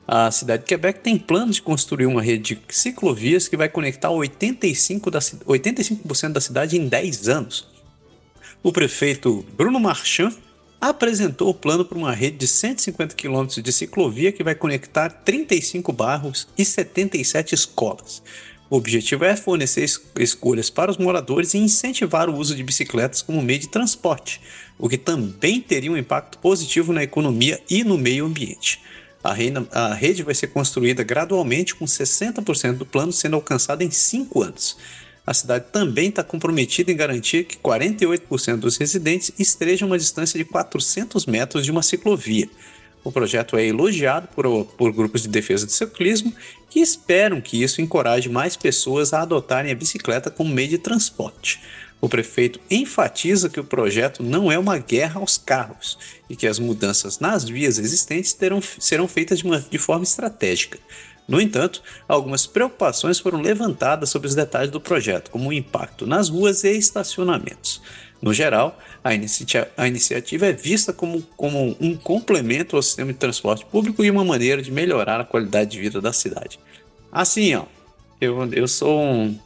A 0.07 0.31
cidade 0.31 0.63
de 0.63 0.69
Quebec 0.69 1.01
tem 1.01 1.17
planos 1.17 1.57
de 1.57 1.63
construir 1.63 2.07
uma 2.07 2.23
rede 2.23 2.55
de 2.57 2.75
ciclovias 2.75 3.49
que 3.49 3.57
vai 3.57 3.69
conectar 3.69 4.09
85%, 4.09 5.11
da, 5.11 5.21
85 5.47 6.29
da 6.31 6.41
cidade 6.41 6.77
em 6.77 6.89
10 6.89 7.29
anos. 7.29 7.69
O 8.63 8.73
prefeito 8.73 9.45
Bruno 9.57 9.81
Marchand 9.81 10.35
apresentou 10.81 11.51
o 11.51 11.55
plano 11.55 11.85
para 11.85 11.99
uma 11.99 12.13
rede 12.13 12.39
de 12.39 12.49
150 12.49 13.15
quilômetros 13.15 13.63
de 13.63 13.73
ciclovia 13.73 14.33
que 14.33 14.43
vai 14.43 14.55
conectar 14.55 15.11
35 15.11 15.93
bairros 15.93 16.49
e 16.57 16.65
77 16.65 17.55
escolas. 17.55 18.23
O 18.71 18.77
objetivo 18.77 19.25
é 19.25 19.35
fornecer 19.35 19.83
es 19.83 20.01
escolhas 20.17 20.71
para 20.71 20.93
os 20.93 20.97
moradores 20.97 21.55
e 21.55 21.59
incentivar 21.59 22.31
o 22.31 22.37
uso 22.37 22.55
de 22.55 22.63
bicicletas 22.63 23.21
como 23.21 23.43
meio 23.43 23.59
de 23.59 23.69
transporte, 23.69 24.41
o 24.79 24.89
que 24.89 24.97
também 24.97 25.61
teria 25.61 25.91
um 25.91 25.97
impacto 25.97 26.39
positivo 26.39 26.93
na 26.93 27.03
economia 27.03 27.61
e 27.69 27.83
no 27.83 27.99
meio 27.99 28.25
ambiente. 28.25 28.81
A, 29.25 29.35
reina, 29.35 29.67
a 29.73 29.93
rede 29.93 30.23
vai 30.23 30.37
ser 30.37 30.47
construída 30.47 31.03
gradualmente, 31.03 31.75
com 31.75 31.85
60% 31.85 32.75
do 32.75 32.87
plano 32.87 33.13
sendo 33.13 33.35
alcançado 33.35 33.83
em 33.83 33.91
5 33.91 34.41
anos. 34.41 34.77
A 35.27 35.35
cidade 35.35 35.65
também 35.73 36.09
está 36.09 36.23
comprometida 36.23 36.93
em 36.93 36.97
garantir 36.97 37.45
que 37.45 37.57
48% 37.57 38.57
dos 38.57 38.77
residentes 38.77 39.33
estejam 39.37 39.89
a 39.89 39.91
uma 39.91 39.99
distância 39.99 40.39
de 40.39 40.45
400 40.45 41.27
metros 41.27 41.65
de 41.65 41.73
uma 41.73 41.83
ciclovia. 41.83 42.49
O 43.03 43.11
projeto 43.11 43.57
é 43.57 43.67
elogiado 43.67 44.29
por, 44.29 44.65
por 44.65 44.93
grupos 44.93 45.23
de 45.23 45.29
defesa 45.29 45.65
do 45.65 45.73
ciclismo 45.73 46.33
que 46.69 46.81
esperam 46.81 47.41
que 47.41 47.63
isso 47.63 47.81
encoraje 47.81 48.29
mais 48.29 48.57
pessoas 48.57 49.13
a 49.13 49.23
adotarem 49.23 49.73
a 49.73 49.75
bicicleta 49.75 50.31
como 50.31 50.53
meio 50.53 50.69
de 50.69 50.79
transporte. 50.79 51.61
O 52.01 52.09
prefeito 52.09 52.61
enfatiza 52.71 53.51
que 53.51 53.61
o 53.61 53.65
projeto 53.65 54.23
não 54.23 54.51
é 54.51 54.59
uma 54.59 54.79
guerra 54.79 55.21
aos 55.21 55.37
carros 55.37 55.99
e 56.31 56.37
que 56.37 56.47
as 56.47 56.59
mudanças 56.59 57.19
nas 57.19 57.45
vias 57.45 57.79
existentes 57.79 58.33
terão, 58.33 58.61
serão 58.63 59.07
feitas 59.07 59.41
de, 59.41 59.45
uma, 59.45 59.61
de 59.61 59.79
forma 59.79 60.05
estratégica. 60.05 60.79
No 61.29 61.41
entanto, 61.41 61.83
algumas 62.09 62.47
preocupações 62.47 63.21
foram 63.21 63.41
levantadas 63.41 64.09
sobre 64.09 64.29
os 64.29 64.35
detalhes 64.35 64.71
do 64.71 64.81
projeto, 64.81 65.31
como 65.31 65.51
o 65.51 65.53
impacto 65.53 66.07
nas 66.07 66.29
ruas 66.29 66.65
e 66.65 66.73
estacionamentos. 66.73 67.81
No 68.21 68.35
geral, 68.35 68.79
a, 69.03 69.83
a 69.83 69.89
iniciativa 69.89 70.47
é 70.47 70.53
vista 70.53 70.93
como, 70.93 71.23
como 71.37 71.77
um 71.81 71.97
complemento 71.97 72.77
ao 72.77 72.83
sistema 72.83 73.13
de 73.13 73.19
transporte 73.19 73.65
público 73.65 74.05
e 74.05 74.11
uma 74.11 74.25
maneira 74.25 74.63
de 74.63 74.71
melhorar 74.71 75.21
a 75.21 75.25
qualidade 75.25 75.71
de 75.71 75.81
vida 75.81 76.01
da 76.01 76.13
cidade. 76.13 76.59
Assim, 77.11 77.55
ó, 77.55 77.65
eu, 78.21 78.53
eu 78.53 78.69
sou 78.69 79.01
um 79.01 79.39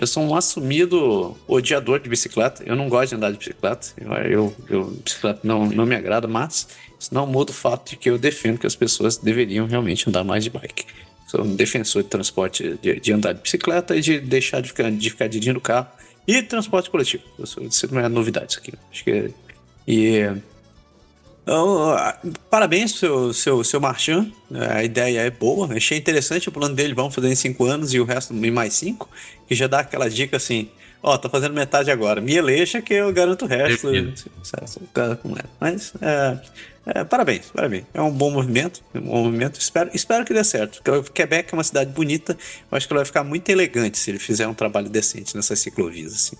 eu 0.00 0.06
sou 0.06 0.22
um 0.22 0.36
assumido 0.36 1.36
odiador 1.48 1.98
de 1.98 2.08
bicicleta. 2.08 2.62
Eu 2.64 2.76
não 2.76 2.88
gosto 2.88 3.08
de 3.08 3.16
andar 3.16 3.32
de 3.32 3.38
bicicleta. 3.38 3.88
Eu, 3.98 4.12
eu, 4.12 4.56
eu 4.70 4.84
bicicleta 5.04 5.40
não, 5.42 5.66
não 5.66 5.84
me 5.84 5.96
agrada, 5.96 6.28
mas 6.28 6.68
isso 7.00 7.12
não 7.12 7.26
muda 7.26 7.50
o 7.50 7.54
fato 7.54 7.90
de 7.90 7.96
que 7.96 8.08
eu 8.08 8.16
defendo 8.16 8.58
que 8.58 8.66
as 8.66 8.76
pessoas 8.76 9.16
deveriam 9.16 9.66
realmente 9.66 10.08
andar 10.08 10.22
mais 10.22 10.44
de 10.44 10.50
bike. 10.50 10.86
Sou 11.26 11.42
um 11.42 11.56
defensor 11.56 12.04
de 12.04 12.08
transporte, 12.08 12.78
de, 12.80 13.00
de 13.00 13.12
andar 13.12 13.32
de 13.32 13.42
bicicleta 13.42 13.96
e 13.96 14.00
de 14.00 14.20
deixar 14.20 14.62
de 14.62 14.68
ficar, 14.68 14.88
de 14.88 15.10
ficar 15.10 15.26
dirigindo 15.26 15.58
o 15.58 15.62
carro 15.62 15.88
e 16.28 16.42
transporte 16.42 16.90
coletivo. 16.90 17.24
Isso 17.38 17.92
não 17.92 18.02
é 18.02 18.08
novidade 18.08 18.52
isso 18.52 18.58
aqui. 18.58 18.74
Acho 18.92 19.02
que. 19.02 19.10
É, 19.10 19.30
e. 19.86 20.26
Uh, 21.50 22.30
parabéns, 22.50 22.96
seu, 22.96 23.32
seu, 23.32 23.64
seu 23.64 23.80
Marchand. 23.80 24.30
A 24.70 24.84
ideia 24.84 25.20
é 25.20 25.30
boa. 25.30 25.74
Achei 25.74 25.96
interessante 25.96 26.46
o 26.46 26.52
plano 26.52 26.74
dele. 26.74 26.92
Vamos 26.92 27.14
fazer 27.14 27.30
em 27.30 27.34
5 27.34 27.64
anos 27.64 27.94
e 27.94 27.98
o 27.98 28.04
resto 28.04 28.34
em 28.34 28.50
mais 28.50 28.74
5. 28.74 29.08
Que 29.48 29.54
já 29.54 29.66
dá 29.66 29.80
aquela 29.80 30.10
dica 30.10 30.36
assim: 30.36 30.68
Ó, 31.02 31.14
oh, 31.14 31.18
tô 31.18 31.28
fazendo 31.28 31.54
metade 31.54 31.90
agora. 31.90 32.20
Me 32.20 32.34
eleja 32.34 32.82
que 32.82 32.92
eu 32.92 33.12
garanto 33.12 33.44
o 33.44 33.48
resto. 33.48 33.88
Mas, 35.60 35.92
é, 36.02 36.38
é, 36.86 37.04
parabéns, 37.04 37.46
parabéns. 37.54 37.84
É 37.94 38.00
um 38.00 38.10
bom 38.10 38.30
movimento. 38.30 38.82
Um 38.94 39.00
bom 39.00 39.24
movimento. 39.24 39.60
Espero, 39.60 39.90
espero 39.94 40.24
que 40.24 40.34
dê 40.34 40.42
certo. 40.42 40.82
Porque 40.82 41.12
Quebec 41.12 41.52
é 41.52 41.56
uma 41.56 41.62
cidade 41.62 41.92
bonita. 41.92 42.36
Eu 42.70 42.76
acho 42.76 42.86
que 42.86 42.92
ela 42.92 43.00
vai 43.00 43.06
ficar 43.06 43.22
muito 43.22 43.48
elegante 43.48 43.98
se 43.98 44.10
ele 44.10 44.18
fizer 44.18 44.48
um 44.48 44.54
trabalho 44.54 44.88
decente 44.88 45.36
nessas 45.36 45.60
ciclovias. 45.60 46.14
Assim. 46.14 46.36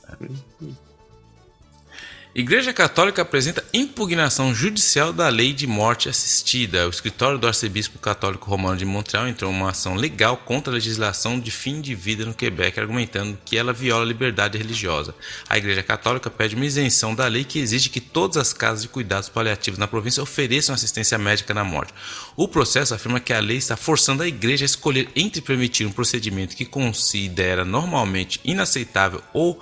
Igreja 2.35 2.75
Católica 2.75 3.23
apresenta 3.23 3.65
impugnação 3.73 4.55
judicial 4.55 5.15
da 5.15 5.31
lei 5.31 5.55
de 5.55 5.67
morte 5.67 6.11
assistida. 6.11 6.87
O 6.87 6.91
escritório 6.91 7.39
do 7.39 7.47
arcebispo 7.47 7.99
católico 7.99 8.51
romano 8.51 8.77
de 8.77 8.85
Montreal 8.85 9.27
entrou 9.27 9.51
uma 9.51 9.71
ação 9.71 9.95
legal 9.95 10.37
contra 10.37 10.71
a 10.71 10.75
legislação 10.75 11.41
de 11.41 11.51
fim 11.51 11.81
de 11.81 11.95
vida 11.95 12.27
no 12.27 12.35
Quebec, 12.35 12.79
argumentando 12.79 13.39
que 13.47 13.57
ela 13.57 13.73
viola 13.73 14.03
a 14.03 14.07
liberdade 14.07 14.59
religiosa. 14.59 15.15
A 15.49 15.57
Igreja 15.57 15.83
Católica 15.83 16.29
pede 16.29 16.55
uma 16.55 16.67
isenção 16.67 17.15
da 17.15 17.27
lei 17.27 17.45
que 17.45 17.59
exige 17.59 17.89
que 17.89 18.01
todas 18.01 18.37
as 18.37 18.53
casas 18.53 18.83
de 18.83 18.89
cuidados 18.89 19.31
paliativos 19.31 19.79
na 19.79 19.89
província 19.89 20.23
ofereçam 20.23 20.75
assistência 20.75 21.17
médica 21.17 21.55
na 21.55 21.65
morte. 21.65 21.95
O 22.37 22.47
processo 22.47 22.95
afirma 22.95 23.21
que 23.21 23.33
a 23.33 23.41
lei 23.41 23.57
está 23.57 23.77
forçando 23.77 24.23
a 24.23 24.29
Igreja 24.29 24.65
a 24.65 24.67
escolher 24.67 25.09
entre 25.17 25.41
permitir 25.41 25.87
um 25.87 25.93
procedimento 25.93 26.55
que 26.55 26.67
considera 26.67 27.65
normalmente 27.65 28.39
inaceitável 28.45 29.23
ou 29.33 29.59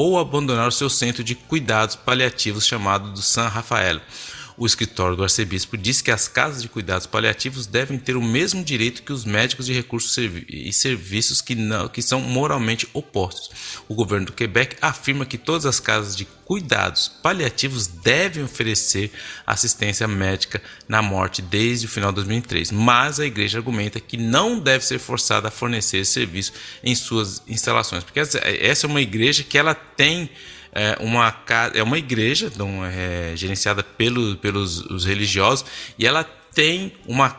ou 0.00 0.16
abandonar 0.16 0.68
o 0.68 0.70
seu 0.70 0.88
centro 0.88 1.24
de 1.24 1.34
cuidados 1.34 1.96
paliativos 1.96 2.64
chamado 2.64 3.10
do 3.10 3.20
San 3.20 3.48
Rafael. 3.48 4.00
O 4.58 4.66
escritório 4.66 5.16
do 5.16 5.22
arcebispo 5.22 5.76
diz 5.76 6.02
que 6.02 6.10
as 6.10 6.26
casas 6.26 6.60
de 6.60 6.68
cuidados 6.68 7.06
paliativos 7.06 7.64
devem 7.64 7.96
ter 7.96 8.16
o 8.16 8.22
mesmo 8.22 8.64
direito 8.64 9.04
que 9.04 9.12
os 9.12 9.24
médicos 9.24 9.66
de 9.66 9.72
recursos 9.72 10.18
e 10.48 10.72
serviços 10.72 11.40
que, 11.40 11.54
não, 11.54 11.86
que 11.86 12.02
são 12.02 12.20
moralmente 12.20 12.88
opostos. 12.92 13.50
O 13.88 13.94
governo 13.94 14.26
do 14.26 14.32
Quebec 14.32 14.76
afirma 14.82 15.24
que 15.24 15.38
todas 15.38 15.64
as 15.64 15.78
casas 15.78 16.16
de 16.16 16.24
cuidados 16.44 17.06
paliativos 17.22 17.86
devem 17.86 18.42
oferecer 18.42 19.12
assistência 19.46 20.08
médica 20.08 20.60
na 20.88 21.00
morte 21.00 21.40
desde 21.40 21.86
o 21.86 21.88
final 21.88 22.10
de 22.10 22.16
2003, 22.16 22.72
mas 22.72 23.20
a 23.20 23.26
igreja 23.26 23.58
argumenta 23.58 24.00
que 24.00 24.16
não 24.16 24.58
deve 24.58 24.84
ser 24.84 24.98
forçada 24.98 25.48
a 25.48 25.52
fornecer 25.52 26.04
serviço 26.04 26.52
em 26.82 26.96
suas 26.96 27.42
instalações, 27.46 28.02
porque 28.02 28.18
essa 28.18 28.86
é 28.86 28.88
uma 28.88 29.00
igreja 29.00 29.44
que 29.44 29.56
ela 29.56 29.74
tem 29.74 30.28
é 30.72 30.96
uma, 31.00 31.34
é 31.74 31.82
uma 31.82 31.98
igreja 31.98 32.50
então, 32.52 32.84
é, 32.84 33.32
gerenciada 33.36 33.82
pelo, 33.82 34.36
pelos 34.36 34.80
os 34.90 35.04
religiosos 35.04 35.64
e 35.98 36.06
ela 36.06 36.24
tem 36.58 36.92
uma, 37.06 37.36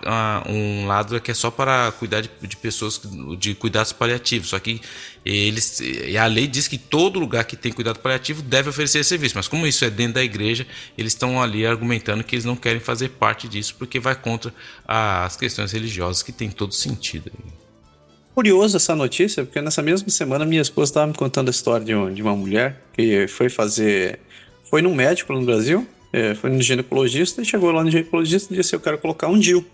um 0.48 0.88
lado 0.88 1.20
que 1.20 1.30
é 1.30 1.34
só 1.34 1.52
para 1.52 1.92
cuidar 1.92 2.22
de, 2.22 2.30
de, 2.42 2.56
pessoas 2.56 3.02
de 3.38 3.54
cuidados 3.54 3.92
paliativos. 3.92 4.48
Só 4.48 4.60
que 4.60 4.80
eles, 5.26 5.82
a 6.18 6.26
lei 6.26 6.48
diz 6.48 6.70
que 6.70 6.78
todo 6.78 7.20
lugar 7.20 7.44
que 7.44 7.58
tem 7.58 7.70
cuidado 7.70 8.00
paliativo 8.00 8.42
deve 8.42 8.70
oferecer 8.70 9.00
esse 9.00 9.10
serviço. 9.10 9.36
Mas 9.36 9.50
como 9.50 9.68
isso 9.68 9.84
é 9.84 9.90
dentro 9.90 10.14
da 10.14 10.24
igreja, 10.24 10.66
eles 10.98 11.12
estão 11.12 11.42
ali 11.42 11.66
argumentando 11.66 12.24
que 12.24 12.34
eles 12.34 12.46
não 12.46 12.56
querem 12.56 12.80
fazer 12.80 13.10
parte 13.10 13.50
disso 13.50 13.76
porque 13.78 14.00
vai 14.00 14.16
contra 14.16 14.54
as 14.88 15.36
questões 15.36 15.74
religiosas 15.74 16.24
que 16.24 16.32
tem 16.32 16.50
todo 16.50 16.74
sentido. 16.74 17.30
Curioso 18.40 18.78
essa 18.78 18.96
notícia, 18.96 19.44
porque 19.44 19.62
nessa 19.62 19.82
mesma 19.82 20.08
semana 20.10 20.46
minha 20.46 20.62
esposa 20.62 20.92
estava 20.92 21.08
me 21.08 21.14
contando 21.14 21.50
a 21.50 21.52
história 21.52 21.86
de, 21.86 21.94
um, 21.94 22.14
de 22.14 22.22
uma 22.22 22.34
mulher 22.34 22.82
que 22.94 23.28
foi 23.28 23.50
fazer. 23.50 24.18
Foi 24.64 24.82
num 24.82 24.96
médico 24.96 25.34
no 25.34 25.44
Brasil 25.44 25.86
é, 26.12 26.34
foi 26.36 26.50
no 26.50 26.62
ginecologista 26.62 27.42
e 27.42 27.46
chegou 27.46 27.70
lá 27.72 27.84
no 27.84 27.92
ginecologista 27.92 28.54
e 28.54 28.58
disse: 28.58 28.74
Eu 28.74 28.80
quero 28.80 28.98
colocar 28.98 29.28
um 29.28 29.38
DIL. 29.38 29.66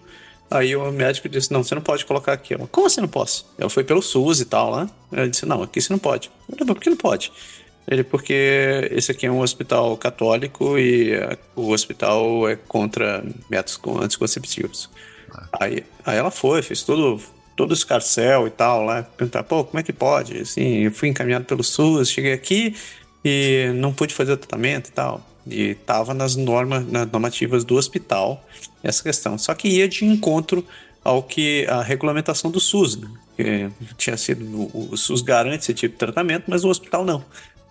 Aí 0.49 0.75
o 0.75 0.91
médico 0.91 1.29
disse: 1.29 1.51
Não, 1.51 1.63
você 1.63 1.75
não 1.75 1.81
pode 1.83 2.05
colocar 2.05 2.33
aqui. 2.33 2.55
Ela, 2.55 2.67
Como 2.67 2.87
assim 2.87 3.01
não 3.01 3.07
posso? 3.07 3.45
Ela 3.55 3.69
foi 3.69 3.83
pelo 3.83 4.01
SUS 4.01 4.41
e 4.41 4.45
tal 4.45 4.71
lá. 4.71 4.89
Ela 5.11 5.29
disse: 5.29 5.45
Não, 5.45 5.61
aqui 5.61 5.79
você 5.79 5.93
não 5.93 5.99
pode. 5.99 6.31
Eu, 6.59 6.65
Por 6.65 6.79
que 6.79 6.89
não 6.89 6.97
pode? 6.97 7.31
Ele, 7.87 8.03
porque 8.03 8.89
esse 8.89 9.11
aqui 9.11 9.27
é 9.27 9.31
um 9.31 9.41
hospital 9.41 9.95
católico 9.95 10.75
e 10.75 11.13
é, 11.13 11.37
o 11.55 11.69
hospital 11.69 12.49
é 12.49 12.55
contra 12.55 13.23
métodos 13.47 13.79
anticonceptivos. 14.01 14.89
Ah. 15.31 15.47
Aí, 15.61 15.83
aí 16.03 16.17
ela 16.17 16.31
foi, 16.31 16.63
fez 16.63 16.81
todo, 16.81 17.21
todo 17.55 17.71
o 17.71 17.73
escarcel 17.73 18.47
e 18.47 18.49
tal 18.49 18.83
lá. 18.83 19.03
Perguntar, 19.03 19.43
pô, 19.43 19.63
como 19.63 19.79
é 19.79 19.83
que 19.83 19.93
pode? 19.93 20.37
Assim, 20.39 20.83
eu 20.83 20.91
fui 20.91 21.09
encaminhado 21.09 21.45
pelo 21.45 21.63
SUS, 21.63 22.09
cheguei 22.09 22.33
aqui 22.33 22.75
e 23.23 23.71
não 23.75 23.93
pude 23.93 24.13
fazer 24.13 24.33
o 24.33 24.37
tratamento 24.37 24.89
e 24.89 24.91
tal. 24.91 25.25
E 25.47 25.61
estava 25.71 26.13
nas 26.13 26.35
normas, 26.35 26.85
nas 26.87 27.09
normativas 27.09 27.63
do 27.63 27.75
hospital 27.75 28.43
essa 28.83 29.03
questão. 29.03 29.37
Só 29.37 29.53
que 29.53 29.67
ia 29.67 29.87
de 29.87 30.05
encontro 30.05 30.65
ao 31.03 31.21
que 31.21 31.65
a 31.69 31.81
regulamentação 31.81 32.49
do 32.49 32.59
SUS, 32.59 32.97
né? 32.97 33.09
que 33.37 33.69
tinha 33.97 34.17
sido 34.17 34.69
o 34.73 34.95
SUS 34.97 35.21
garante 35.21 35.63
esse 35.63 35.73
tipo 35.73 35.93
de 35.93 35.99
tratamento, 35.99 36.45
mas 36.47 36.63
o 36.63 36.69
hospital 36.69 37.05
não. 37.05 37.23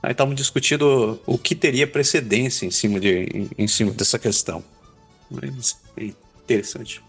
Aí 0.02 0.12
estavam 0.12 0.35
discutindo 0.35 1.19
o 1.27 1.39
que 1.39 1.55
teria 1.55 1.86
precedência 1.86 2.66
em 2.66 2.70
cima, 2.70 3.01
de, 3.01 3.24
em, 3.35 3.51
em 3.56 3.66
cima 3.66 3.90
dessa 3.90 4.19
questão. 4.19 4.62
Mas 5.31 5.77
interessante. 6.44 7.02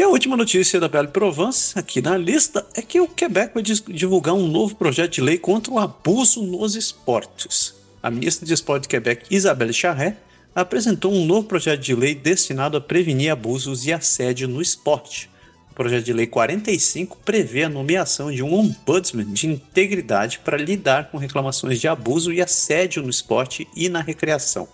E 0.00 0.02
a 0.02 0.08
última 0.08 0.34
notícia 0.34 0.80
da 0.80 0.88
Belle 0.88 1.08
Provence, 1.08 1.78
aqui 1.78 2.00
na 2.00 2.16
lista, 2.16 2.66
é 2.72 2.80
que 2.80 2.98
o 2.98 3.06
Quebec 3.06 3.52
vai 3.52 3.62
divulgar 3.62 4.34
um 4.34 4.48
novo 4.48 4.74
projeto 4.74 5.12
de 5.12 5.20
lei 5.20 5.36
contra 5.36 5.70
o 5.70 5.78
abuso 5.78 6.42
nos 6.42 6.74
esportes. 6.74 7.74
A 8.02 8.10
ministra 8.10 8.46
de 8.46 8.54
Esporte 8.54 8.84
de 8.84 8.88
Quebec, 8.88 9.26
Isabelle 9.30 9.74
Charret, 9.74 10.16
apresentou 10.54 11.12
um 11.12 11.26
novo 11.26 11.46
projeto 11.46 11.82
de 11.82 11.94
lei 11.94 12.14
destinado 12.14 12.78
a 12.78 12.80
prevenir 12.80 13.30
abusos 13.30 13.84
e 13.84 13.92
assédio 13.92 14.48
no 14.48 14.62
esporte. 14.62 15.28
O 15.70 15.74
projeto 15.74 16.06
de 16.06 16.14
lei 16.14 16.26
45 16.26 17.18
prevê 17.22 17.64
a 17.64 17.68
nomeação 17.68 18.32
de 18.32 18.42
um 18.42 18.54
ombudsman 18.54 19.30
de 19.30 19.48
integridade 19.48 20.38
para 20.42 20.56
lidar 20.56 21.10
com 21.10 21.18
reclamações 21.18 21.78
de 21.78 21.86
abuso 21.86 22.32
e 22.32 22.40
assédio 22.40 23.02
no 23.02 23.10
esporte 23.10 23.68
e 23.76 23.90
na 23.90 24.00
recreação 24.00 24.66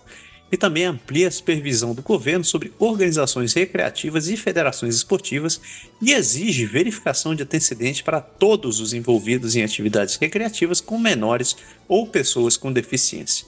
e 0.51 0.57
também 0.57 0.85
amplia 0.85 1.27
a 1.27 1.31
supervisão 1.31 1.93
do 1.93 2.01
governo 2.01 2.43
sobre 2.43 2.71
organizações 2.79 3.53
recreativas 3.53 4.27
e 4.29 4.37
federações 4.37 4.95
esportivas 4.95 5.59
e 6.01 6.13
exige 6.13 6.65
verificação 6.65 7.35
de 7.35 7.43
antecedente 7.43 8.03
para 8.03 8.21
todos 8.21 8.79
os 8.79 8.93
envolvidos 8.93 9.55
em 9.55 9.63
atividades 9.63 10.15
recreativas 10.15 10.79
com 10.79 10.97
menores 10.97 11.55
ou 11.87 12.07
pessoas 12.07 12.55
com 12.55 12.71
deficiência. 12.71 13.45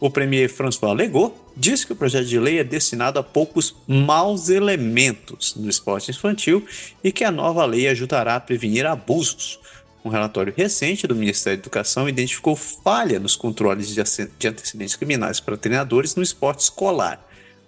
O 0.00 0.08
premier 0.08 0.48
François 0.48 0.96
Legault 0.96 1.34
disse 1.56 1.84
que 1.84 1.92
o 1.92 1.96
projeto 1.96 2.26
de 2.26 2.38
lei 2.38 2.58
é 2.60 2.64
destinado 2.64 3.18
a 3.18 3.22
poucos 3.22 3.74
maus 3.86 4.48
elementos 4.48 5.56
no 5.56 5.68
esporte 5.68 6.12
infantil 6.12 6.64
e 7.02 7.10
que 7.10 7.24
a 7.24 7.32
nova 7.32 7.66
lei 7.66 7.88
ajudará 7.88 8.36
a 8.36 8.40
prevenir 8.40 8.86
abusos. 8.86 9.58
Um 10.08 10.10
relatório 10.10 10.54
recente 10.56 11.06
do 11.06 11.14
Ministério 11.14 11.58
da 11.58 11.64
Educação 11.64 12.08
identificou 12.08 12.56
falha 12.56 13.20
nos 13.20 13.36
controles 13.36 13.94
de 13.94 14.00
antecedentes 14.48 14.96
criminais 14.96 15.38
para 15.38 15.54
treinadores 15.54 16.14
no 16.16 16.22
esporte 16.22 16.60
escolar. 16.60 17.22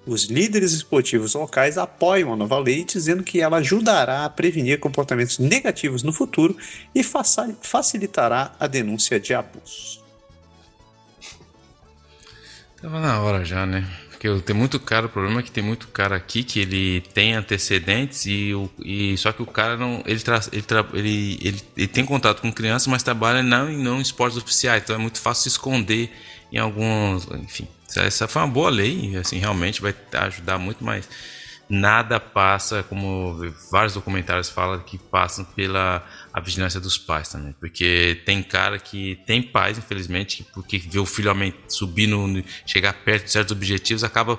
Os 0.06 0.24
líderes 0.24 0.72
esportivos 0.72 1.34
locais 1.34 1.76
apoiam 1.76 2.32
a 2.32 2.36
nova 2.36 2.58
lei, 2.58 2.82
dizendo 2.82 3.22
que 3.22 3.42
ela 3.42 3.58
ajudará 3.58 4.24
a 4.24 4.30
prevenir 4.30 4.80
comportamentos 4.80 5.38
negativos 5.38 6.02
no 6.02 6.14
futuro 6.14 6.56
e 6.94 7.02
facilitará 7.02 8.54
a 8.58 8.66
denúncia 8.66 9.20
de 9.20 9.34
abusos. 9.34 10.02
Tava 12.80 13.00
na 13.00 13.20
hora 13.20 13.44
já, 13.44 13.66
né? 13.66 13.86
Porque 14.20 14.42
tem 14.42 14.55
muito 14.55 14.78
cara, 14.78 15.06
o 15.06 15.09
problema 15.09 15.40
é 15.40 15.42
que 15.42 15.51
tem 15.51 15.64
muito 15.64 15.88
cara 15.88 16.14
aqui 16.14 16.44
que 16.44 16.60
ele 16.60 17.01
tem 17.14 17.32
antecedentes 17.32 18.26
e, 18.26 18.52
o, 18.52 18.70
e 18.84 19.16
só 19.16 19.32
que 19.32 19.40
o 19.40 19.47
cara 19.47 19.78
não. 19.78 20.02
Ele, 20.05 20.20
tra, 20.20 20.38
ele, 20.52 20.60
tra, 20.60 20.86
ele, 20.92 21.38
ele, 21.40 21.62
ele, 21.74 21.88
tem 21.88 22.05
contato 22.05 22.42
com 22.42 22.52
crianças, 22.52 22.86
mas 22.86 23.02
trabalha 23.02 23.42
não, 23.42 23.72
não 23.72 23.98
esportes 23.98 24.36
oficiais, 24.36 24.82
então 24.82 24.94
é 24.94 24.98
muito 24.98 25.18
fácil 25.18 25.44
se 25.44 25.48
esconder 25.48 26.12
em 26.52 26.59
alguns. 26.59 27.26
Enfim, 27.30 27.66
essa 27.97 28.28
foi 28.28 28.42
uma 28.42 28.48
boa 28.48 28.68
lei, 28.68 29.16
assim, 29.16 29.38
realmente 29.38 29.80
vai 29.80 29.94
ajudar 30.12 30.59
muito, 30.59 30.84
mas 30.84 31.09
nada 31.70 32.18
passa, 32.18 32.82
como 32.82 33.38
vários 33.70 33.94
documentários 33.94 34.51
falam, 34.51 34.80
que 34.80 34.98
passam 34.98 35.44
pela 35.44 36.05
a 36.32 36.40
vigilância 36.40 36.80
dos 36.80 36.98
pais 36.98 37.28
também. 37.28 37.55
Porque 37.59 38.20
tem 38.26 38.42
cara 38.42 38.78
que 38.78 39.20
tem 39.24 39.40
pais, 39.40 39.78
infelizmente, 39.78 40.42
que 40.42 40.52
porque 40.52 40.78
vê 40.78 40.98
o 40.98 41.06
filho 41.06 41.30
subir, 41.68 42.09
no, 42.09 42.42
chegar 42.66 42.92
perto 42.92 43.24
de 43.24 43.30
certos 43.30 43.52
objetivos, 43.52 44.02
acaba 44.02 44.38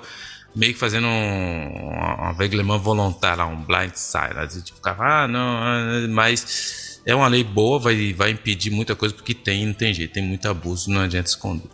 meio 0.54 0.74
que 0.74 0.78
fazendo 0.78 1.06
um, 1.06 2.28
um 2.28 2.34
reglement 2.34 2.78
voluntário, 2.78 3.44
um 3.44 3.64
blind 3.64 3.94
side. 3.94 4.34
Né? 4.34 4.46
Tipo, 4.46 4.78
ah, 4.84 5.26
não, 5.26 5.56
ah, 5.56 6.06
mas 6.10 7.00
é 7.06 7.14
uma 7.14 7.28
lei 7.28 7.42
boa, 7.42 7.78
vai, 7.78 8.12
vai 8.12 8.30
impedir 8.30 8.70
muita 8.70 8.94
coisa, 8.94 9.14
porque 9.14 9.34
tem, 9.34 9.66
não 9.66 9.74
tem 9.74 9.94
jeito, 9.94 10.12
tem 10.12 10.22
muito 10.22 10.46
abuso, 10.48 10.90
não 10.90 11.00
adianta 11.00 11.28
esconder. 11.28 11.70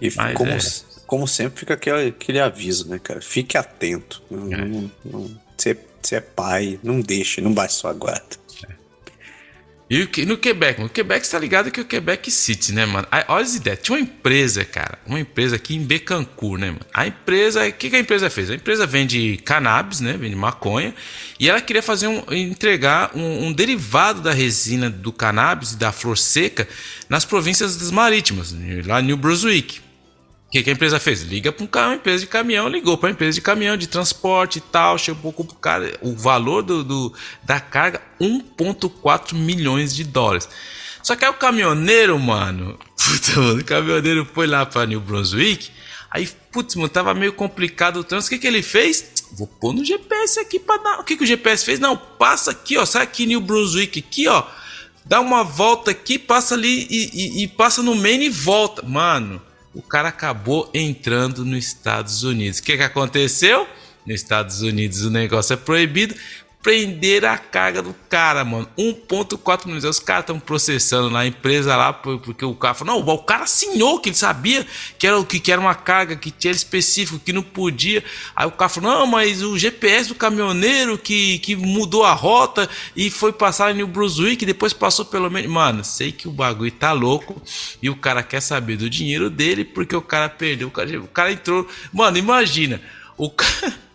E 0.00 0.10
mas 0.14 0.34
como, 0.34 0.50
é. 0.50 0.58
Como 1.06 1.26
sempre, 1.26 1.60
fica 1.60 1.74
aquele, 1.74 2.08
aquele 2.08 2.40
aviso, 2.40 2.88
né, 2.88 2.98
cara? 2.98 3.20
Fique 3.20 3.56
atento. 3.56 4.22
Não, 4.30 4.52
é. 4.52 4.64
não, 4.64 4.90
não, 5.04 5.40
você, 5.56 5.78
você 6.02 6.16
é 6.16 6.20
pai, 6.20 6.78
não 6.82 7.00
deixe, 7.00 7.40
não 7.40 7.52
baixe 7.52 7.74
sua 7.74 7.92
guarda. 7.92 8.36
E 9.88 10.26
no 10.26 10.36
Quebec, 10.36 10.80
no 10.80 10.88
Quebec 10.88 11.24
você 11.24 11.30
tá 11.30 11.38
ligado 11.38 11.70
que 11.70 11.80
o 11.80 11.84
Quebec 11.84 12.28
City, 12.28 12.72
né, 12.72 12.84
mano? 12.84 13.06
Olha 13.28 13.44
as 13.44 13.54
ideias. 13.54 13.78
Tinha 13.80 13.96
uma 13.96 14.02
empresa, 14.02 14.64
cara, 14.64 14.98
uma 15.06 15.20
empresa 15.20 15.54
aqui 15.54 15.76
em 15.76 15.84
Becancour, 15.84 16.58
né, 16.58 16.66
mano? 16.72 16.80
A 16.92 17.06
empresa, 17.06 17.64
o 17.64 17.72
que, 17.72 17.90
que 17.90 17.94
a 17.94 18.00
empresa 18.00 18.28
fez? 18.28 18.50
A 18.50 18.56
empresa 18.56 18.84
vende 18.84 19.36
cannabis, 19.44 20.00
né? 20.00 20.16
Vende 20.18 20.34
maconha. 20.34 20.92
E 21.38 21.48
ela 21.48 21.60
queria 21.60 21.82
fazer 21.82 22.08
um, 22.08 22.20
entregar 22.32 23.12
um, 23.14 23.46
um 23.46 23.52
derivado 23.52 24.20
da 24.20 24.32
resina 24.32 24.90
do 24.90 25.12
cannabis 25.12 25.72
e 25.72 25.76
da 25.76 25.92
flor 25.92 26.18
seca 26.18 26.66
nas 27.08 27.24
províncias 27.24 27.76
das 27.76 27.92
marítimas, 27.92 28.52
lá 28.84 29.00
em 29.00 29.04
New 29.04 29.16
Brunswick. 29.16 29.85
O 30.46 30.50
que, 30.50 30.62
que, 30.62 30.70
a 30.70 30.72
empresa 30.72 31.00
fez? 31.00 31.22
Liga 31.22 31.50
para 31.50 31.88
uma 31.88 31.96
empresa 31.96 32.20
de 32.20 32.28
caminhão, 32.28 32.68
ligou 32.68 32.96
para 32.96 33.08
a 33.08 33.12
empresa 33.12 33.34
de 33.34 33.40
caminhão, 33.40 33.76
de 33.76 33.88
transporte 33.88 34.58
e 34.58 34.60
tal, 34.60 34.96
chegou 34.96 35.32
para 35.32 35.42
o 35.42 35.46
cara, 35.56 35.98
o 36.00 36.14
valor 36.14 36.62
do, 36.62 36.84
do, 36.84 37.12
da 37.42 37.58
carga, 37.58 38.00
1,4 38.20 39.34
milhões 39.34 39.94
de 39.94 40.04
dólares. 40.04 40.48
Só 41.02 41.16
que 41.16 41.24
aí 41.24 41.30
o 41.30 41.34
caminhoneiro, 41.34 42.16
mano, 42.18 42.78
puta, 42.96 43.40
mano, 43.40 43.60
o 43.60 43.64
caminhoneiro 43.64 44.28
foi 44.32 44.46
lá 44.46 44.64
para 44.64 44.86
New 44.86 45.00
Brunswick, 45.00 45.68
aí, 46.10 46.28
putz, 46.52 46.76
mano, 46.76 46.88
tava 46.88 47.12
meio 47.12 47.32
complicado 47.32 47.98
o 47.98 48.04
trânsito, 48.04 48.34
o 48.34 48.38
que, 48.38 48.42
que 48.42 48.46
ele 48.46 48.62
fez? 48.62 49.24
Vou 49.32 49.48
pôr 49.48 49.72
no 49.72 49.84
GPS 49.84 50.38
aqui 50.38 50.60
para 50.60 50.80
dar. 50.80 51.00
O 51.00 51.04
que, 51.04 51.16
que 51.16 51.24
o 51.24 51.26
GPS 51.26 51.64
fez? 51.64 51.80
Não, 51.80 51.96
passa 51.96 52.52
aqui, 52.52 52.78
ó, 52.78 52.86
sai 52.86 53.02
aqui 53.02 53.26
New 53.26 53.40
Brunswick, 53.40 53.98
aqui, 53.98 54.28
ó, 54.28 54.44
dá 55.04 55.20
uma 55.20 55.42
volta 55.42 55.90
aqui, 55.90 56.18
passa 56.18 56.54
ali 56.54 56.86
e, 56.88 57.10
e, 57.12 57.42
e 57.42 57.48
passa 57.48 57.82
no 57.82 57.96
Maine 57.96 58.26
e 58.26 58.30
volta. 58.30 58.82
Mano, 58.82 59.42
o 59.76 59.82
cara 59.82 60.08
acabou 60.08 60.70
entrando 60.72 61.44
nos 61.44 61.66
Estados 61.66 62.22
Unidos. 62.22 62.60
O 62.60 62.62
que, 62.62 62.78
que 62.78 62.82
aconteceu? 62.82 63.68
Nos 64.06 64.16
Estados 64.16 64.62
Unidos 64.62 65.02
o 65.02 65.10
negócio 65.10 65.52
é 65.52 65.56
proibido. 65.56 66.14
Prender 66.66 67.24
a 67.24 67.38
carga 67.38 67.80
do 67.80 67.94
cara, 68.08 68.44
mano. 68.44 68.68
1,4 68.76 69.66
milhões. 69.66 69.84
Os 69.84 70.00
caras 70.00 70.24
estão 70.24 70.40
processando 70.40 71.08
na 71.08 71.24
empresa 71.24 71.76
lá, 71.76 71.92
porque 71.92 72.44
o 72.44 72.56
cara 72.56 72.74
falou: 72.74 73.04
não, 73.04 73.14
o 73.14 73.18
cara 73.18 73.44
assinou 73.44 74.00
que 74.00 74.08
ele 74.08 74.16
sabia 74.16 74.66
que 74.98 75.06
era, 75.06 75.22
que, 75.22 75.38
que 75.38 75.52
era 75.52 75.60
uma 75.60 75.76
carga 75.76 76.16
que 76.16 76.28
tinha 76.28 76.50
específico, 76.50 77.20
que 77.20 77.32
não 77.32 77.40
podia. 77.40 78.02
Aí 78.34 78.48
o 78.48 78.50
cara 78.50 78.68
falou: 78.68 78.90
não, 78.90 79.06
mas 79.06 79.44
o 79.44 79.56
GPS 79.56 80.08
do 80.08 80.16
caminhoneiro 80.16 80.98
que, 80.98 81.38
que 81.38 81.54
mudou 81.54 82.02
a 82.02 82.12
rota 82.12 82.68
e 82.96 83.10
foi 83.10 83.32
passar 83.32 83.70
em 83.70 83.76
New 83.76 83.86
Brunswick, 83.86 84.44
depois 84.44 84.72
passou 84.72 85.04
pelo 85.04 85.30
menos. 85.30 85.48
Mano, 85.48 85.84
sei 85.84 86.10
que 86.10 86.26
o 86.26 86.32
bagulho 86.32 86.72
tá 86.72 86.90
louco 86.90 87.40
e 87.80 87.88
o 87.88 87.94
cara 87.94 88.24
quer 88.24 88.40
saber 88.40 88.76
do 88.76 88.90
dinheiro 88.90 89.30
dele 89.30 89.64
porque 89.64 89.94
o 89.94 90.02
cara 90.02 90.28
perdeu. 90.28 90.66
O 90.66 90.72
cara, 90.72 91.00
o 91.00 91.06
cara 91.06 91.30
entrou. 91.30 91.64
Mano, 91.92 92.18
imagina. 92.18 92.82
O 93.16 93.30
cara. 93.30 93.72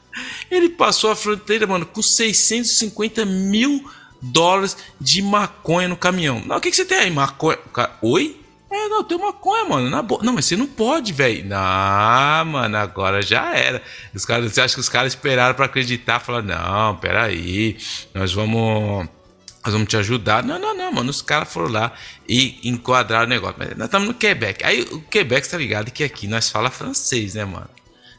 Ele 0.50 0.70
passou 0.70 1.12
a 1.12 1.16
fronteira, 1.16 1.66
mano, 1.66 1.86
com 1.86 2.02
650 2.02 3.26
mil 3.26 3.90
dólares 4.22 4.78
de 5.00 5.22
maconha 5.22 5.88
no 5.88 5.98
caminhão. 5.98 6.42
Não, 6.46 6.58
o 6.58 6.62
que, 6.62 6.70
que 6.70 6.76
você 6.76 6.86
tem 6.86 6.98
aí? 6.98 7.12
Maconha. 7.12 7.58
Oi? 8.02 8.42
É, 8.72 8.88
não, 8.88 9.04
tem 9.04 9.18
maconha, 9.18 9.66
mano. 9.66 9.90
Na 9.90 10.02
bo... 10.02 10.20
Não, 10.24 10.32
mas 10.32 10.46
você 10.46 10.56
não 10.56 10.66
pode, 10.66 11.12
velho. 11.12 11.46
Não, 11.46 12.46
mano, 12.46 12.78
agora 12.78 13.22
já 13.22 13.54
era. 13.54 13.82
Os 14.14 14.24
caras, 14.24 14.54
você 14.54 14.62
acha 14.62 14.76
que 14.76 14.80
os 14.80 14.88
caras 14.88 15.12
esperaram 15.12 15.54
para 15.54 15.66
acreditar? 15.66 16.22
Falaram, 16.22 16.46
não, 16.46 16.96
peraí, 16.96 17.78
nós 18.14 18.32
vamos. 18.32 19.08
Nós 19.64 19.74
vamos 19.74 19.90
te 19.90 19.98
ajudar. 19.98 20.42
Não, 20.44 20.58
não, 20.58 20.76
não, 20.76 20.92
mano. 20.92 21.10
Os 21.10 21.22
caras 21.22 21.52
foram 21.52 21.68
lá 21.68 21.92
e 22.28 22.60
enquadraram 22.64 23.26
o 23.26 23.30
negócio. 23.30 23.58
Mas 23.60 23.76
nós 23.76 23.86
estamos 23.86 24.08
no 24.08 24.14
Quebec. 24.14 24.64
Aí 24.64 24.84
o 24.84 25.02
Quebec, 25.02 25.48
tá 25.48 25.58
ligado? 25.58 25.92
Que 25.92 26.06
aqui 26.06 26.26
nós 26.26 26.50
fala 26.50 26.72
francês, 26.72 27.36
né, 27.36 27.44
mano? 27.44 27.70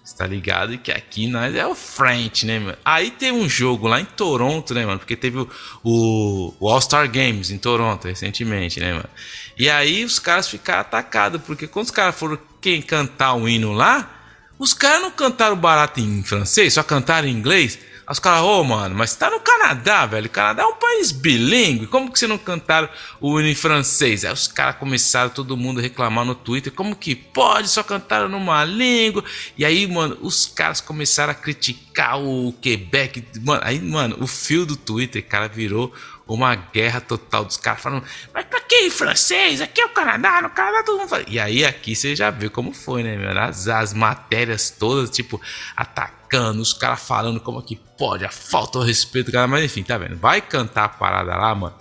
Você 0.05 0.17
tá 0.17 0.27
ligado 0.27 0.77
que 0.79 0.91
aqui 0.91 1.29
nós 1.29 1.55
é 1.55 1.65
o 1.65 1.77
French, 1.77 2.45
né, 2.45 2.59
mano? 2.59 2.77
Aí 2.85 3.13
teve 3.13 3.39
um 3.39 3.49
jogo 3.49 3.87
lá 3.87 4.01
em 4.01 4.05
Toronto, 4.05 4.75
né, 4.75 4.85
mano? 4.85 4.99
Porque 4.99 5.17
teve 5.17 5.39
o, 5.39 5.49
o, 5.85 6.55
o 6.59 6.69
All-Star 6.69 7.09
Games 7.09 7.51
em 7.51 7.59
Toronto 7.59 8.09
recentemente, 8.09 8.81
né, 8.81 8.93
mano? 8.93 9.09
E 9.57 9.71
aí 9.71 10.05
os 10.05 10.19
caras 10.19 10.49
ficaram 10.49 10.81
atacados, 10.81 11.41
porque 11.43 11.69
quando 11.69 11.87
os 11.87 11.93
caras 11.93 12.17
foram 12.17 12.37
quem 12.61 12.83
cantar 12.83 13.35
o 13.35 13.49
hino 13.49 13.73
lá, 13.73 14.23
os 14.59 14.75
caras 14.75 15.03
não 15.03 15.11
cantaram 15.13 15.57
barato 15.57 16.01
em 16.01 16.23
francês, 16.25 16.75
só 16.75 16.83
cantaram 16.83 17.29
em 17.29 17.33
inglês. 17.33 17.79
Aí 18.07 18.13
os 18.13 18.19
caras, 18.19 18.43
ô 18.43 18.61
oh, 18.61 18.65
mano, 18.65 18.95
mas 18.95 19.15
tá 19.15 19.31
no 19.31 19.41
Canadá, 19.41 20.07
velho. 20.07 20.27
O 20.27 20.31
Canadá 20.31 20.63
é 20.63 20.67
um 20.67 20.75
país 20.75 21.13
bilíngue. 21.13 21.87
Como 21.87 22.11
que 22.11 22.19
você 22.19 22.27
não 22.27 22.39
cantaram 22.39 22.89
o 23.21 23.39
hino 23.39 23.49
em 23.49 23.55
francês? 23.55 24.25
Aí 24.25 24.33
os 24.33 24.49
caras 24.49 24.77
começaram 24.77 25.31
todo 25.31 25.57
mundo 25.57 25.79
a 25.79 25.83
reclamar 25.83 26.25
no 26.25 26.35
Twitter. 26.35 26.73
Como 26.73 26.97
que 26.97 27.15
pode? 27.15 27.69
Só 27.69 27.83
cantaram 27.83 28.29
numa 28.29 28.65
língua. 28.65 29.25
E 29.57 29.65
aí, 29.65 29.87
mano, 29.87 30.19
os 30.21 30.47
caras 30.47 30.81
começaram 30.81 31.31
a 31.31 31.35
criticar 31.35 32.21
o 32.21 32.53
Quebec. 32.61 33.25
Mano, 33.41 33.61
aí, 33.65 33.81
mano, 33.81 34.17
o 34.21 34.27
fio 34.27 34.67
do 34.67 34.77
Twitter, 34.77 35.25
cara, 35.25 35.49
virou 35.49 35.93
uma 36.35 36.55
guerra 36.55 37.01
total 37.01 37.45
dos 37.45 37.57
caras 37.57 37.81
falando, 37.81 38.05
mas 38.33 38.45
pra 38.47 38.61
que 38.61 38.91
francês? 38.91 39.61
Aqui 39.61 39.81
é 39.81 39.87
o 39.87 39.91
Canadá, 39.91 40.43
no 40.43 40.51
Canadá 40.51 40.83
todo 40.83 40.99
mundo 40.99 41.09
fala. 41.09 41.25
E 41.29 41.39
aí 41.39 41.65
aqui 41.65 41.95
você 41.95 42.15
já 42.17 42.31
viu 42.31 42.51
como 42.51 42.73
foi, 42.73 43.03
né, 43.03 43.17
meu? 43.17 43.39
As, 43.39 43.69
as 43.69 43.93
matérias 43.93 44.71
todas, 44.71 45.11
tipo, 45.11 45.41
atacando, 45.77 46.61
os 46.61 46.73
caras 46.73 47.01
falando 47.01 47.41
como 47.41 47.63
que 47.63 47.77
pode, 47.99 48.25
a 48.25 48.31
falta 48.31 48.81
de 48.81 48.87
respeito, 48.87 49.31
cara, 49.31 49.47
mas 49.47 49.65
enfim, 49.65 49.83
tá 49.83 49.99
vendo? 49.99 50.17
Vai 50.17 50.41
cantar 50.41 50.85
a 50.85 50.89
parada 50.89 51.35
lá, 51.35 51.55
mano. 51.55 51.75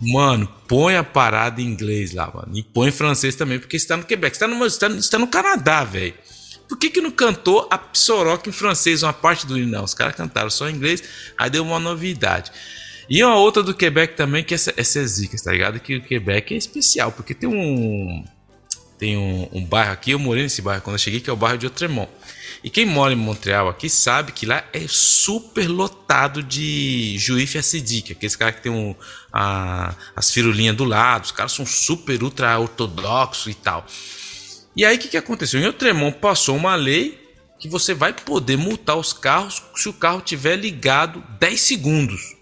Mano, 0.00 0.46
põe 0.68 0.96
a 0.96 1.02
parada 1.02 1.60
em 1.60 1.64
inglês 1.64 2.12
lá, 2.12 2.30
mano. 2.32 2.50
E 2.54 2.62
põe 2.62 2.88
em 2.88 2.92
francês 2.92 3.34
também, 3.34 3.58
porque 3.58 3.78
você 3.78 3.86
tá 3.86 3.96
no 3.96 4.04
Quebec. 4.04 4.36
Você 4.36 4.40
tá 4.40 4.46
no, 4.46 4.58
você 4.58 4.78
tá, 4.78 4.88
você 4.88 5.10
tá 5.10 5.18
no 5.18 5.26
Canadá, 5.26 5.84
velho. 5.84 6.14
Por 6.68 6.76
que, 6.76 6.90
que 6.90 7.00
não 7.00 7.10
cantou 7.10 7.66
a 7.70 7.78
Psoroca 7.78 8.48
em 8.48 8.52
francês, 8.52 9.02
uma 9.02 9.12
parte 9.12 9.46
do 9.46 9.56
hino? 9.56 9.70
Não, 9.70 9.84
os 9.84 9.94
caras 9.94 10.16
cantaram 10.16 10.50
só 10.50 10.68
em 10.68 10.74
inglês, 10.74 11.02
aí 11.38 11.48
deu 11.48 11.62
uma 11.62 11.78
novidade. 11.78 12.50
E 13.08 13.22
uma 13.22 13.36
outra 13.36 13.62
do 13.62 13.74
Quebec 13.74 14.16
também, 14.16 14.42
que 14.42 14.54
é 14.54 14.56
essa, 14.56 14.74
essa 14.76 15.06
zica, 15.06 15.36
tá 15.42 15.52
ligado? 15.52 15.78
Que 15.78 15.96
o 15.96 16.02
Quebec 16.02 16.54
é 16.54 16.56
especial, 16.56 17.12
porque 17.12 17.34
tem 17.34 17.48
um. 17.48 18.24
Tem 18.98 19.14
um, 19.14 19.48
um 19.52 19.64
bairro 19.64 19.92
aqui, 19.92 20.12
eu 20.12 20.18
morei 20.18 20.42
nesse 20.42 20.62
bairro 20.62 20.80
quando 20.80 20.94
eu 20.94 20.98
cheguei, 20.98 21.20
que 21.20 21.28
é 21.28 21.32
o 21.32 21.36
bairro 21.36 21.58
de 21.58 21.66
Outremont. 21.66 22.10
E 22.64 22.70
quem 22.70 22.86
mora 22.86 23.12
em 23.12 23.16
Montreal 23.16 23.68
aqui 23.68 23.90
sabe 23.90 24.32
que 24.32 24.46
lá 24.46 24.64
é 24.72 24.86
super 24.88 25.68
lotado 25.68 26.42
de 26.42 27.14
juífe 27.18 27.58
acidique, 27.58 28.12
aqueles 28.12 28.34
caras 28.34 28.56
que 28.56 28.62
tem 28.62 28.72
um, 28.72 28.94
a, 29.30 29.94
as 30.16 30.32
firulinhas 30.32 30.74
do 30.74 30.84
lado, 30.84 31.24
os 31.24 31.30
caras 31.30 31.52
são 31.52 31.66
super 31.66 32.22
ultra 32.22 32.58
ortodoxos 32.58 33.52
e 33.52 33.54
tal. 33.54 33.86
E 34.74 34.84
aí 34.84 34.96
o 34.96 34.98
que, 34.98 35.08
que 35.08 35.16
aconteceu? 35.16 35.60
Em 35.60 35.66
Outremont 35.66 36.18
passou 36.18 36.56
uma 36.56 36.74
lei 36.74 37.22
que 37.58 37.68
você 37.68 37.94
vai 37.94 38.12
poder 38.12 38.56
multar 38.56 38.96
os 38.96 39.12
carros 39.12 39.62
se 39.74 39.88
o 39.88 39.92
carro 39.92 40.20
tiver 40.20 40.56
ligado 40.56 41.22
10 41.38 41.60
segundos. 41.60 42.35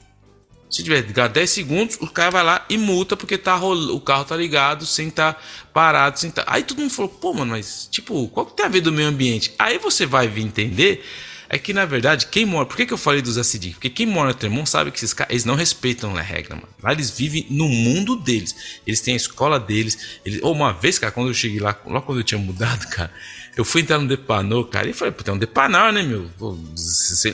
Se 0.74 0.82
tiver 0.82 1.02
ligado 1.02 1.32
10 1.32 1.50
segundos, 1.50 1.98
o 2.00 2.08
cara 2.08 2.32
vai 2.32 2.42
lá 2.42 2.66
e 2.68 2.76
multa 2.76 3.16
porque 3.16 3.38
tá 3.38 3.56
o 3.64 4.00
carro 4.00 4.24
tá 4.24 4.36
ligado 4.36 4.84
sem 4.84 5.08
tá 5.08 5.36
parado. 5.72 6.18
Sem 6.18 6.32
tá... 6.32 6.42
Aí 6.48 6.64
todo 6.64 6.80
mundo 6.80 6.90
falou, 6.90 7.08
pô, 7.08 7.32
mano, 7.32 7.52
mas 7.52 7.86
tipo, 7.88 8.26
qual 8.26 8.44
que 8.44 8.56
tem 8.56 8.66
a 8.66 8.68
ver 8.68 8.80
do 8.80 8.90
meio 8.90 9.06
ambiente? 9.06 9.54
Aí 9.56 9.78
você 9.78 10.04
vai 10.04 10.26
vir 10.26 10.42
entender 10.42 11.04
é 11.48 11.58
que 11.58 11.72
na 11.72 11.84
verdade, 11.84 12.26
quem 12.26 12.44
mora. 12.44 12.66
Por 12.66 12.76
que, 12.76 12.86
que 12.86 12.92
eu 12.92 12.98
falei 12.98 13.22
dos 13.22 13.38
acidicos? 13.38 13.76
Porque 13.76 13.88
quem 13.88 14.04
mora 14.04 14.30
no 14.30 14.34
Tremont 14.34 14.68
sabe 14.68 14.90
que 14.90 14.96
esses 14.96 15.14
caras 15.14 15.30
eles 15.30 15.44
não 15.44 15.54
respeitam 15.54 16.16
a 16.16 16.20
regra, 16.20 16.56
mano. 16.56 16.68
Lá 16.82 16.90
eles 16.90 17.12
vivem 17.16 17.46
no 17.48 17.68
mundo 17.68 18.16
deles. 18.16 18.80
Eles 18.84 19.00
têm 19.00 19.14
a 19.14 19.16
escola 19.16 19.60
deles. 19.60 20.18
Eles... 20.26 20.42
Ou 20.42 20.52
uma 20.52 20.72
vez, 20.72 20.98
cara, 20.98 21.12
quando 21.12 21.28
eu 21.28 21.34
cheguei 21.34 21.60
lá, 21.60 21.78
logo 21.86 22.06
quando 22.06 22.18
eu 22.18 22.24
tinha 22.24 22.40
mudado, 22.40 22.84
cara, 22.90 23.12
eu 23.56 23.64
fui 23.64 23.82
entrar 23.82 24.00
no 24.00 24.08
Depanor, 24.08 24.64
cara, 24.64 24.88
e 24.88 24.92
falei, 24.92 25.12
pô, 25.12 25.22
tem 25.22 25.32
um 25.32 25.38
Depanar, 25.38 25.92
né, 25.92 26.02
meu? 26.02 26.28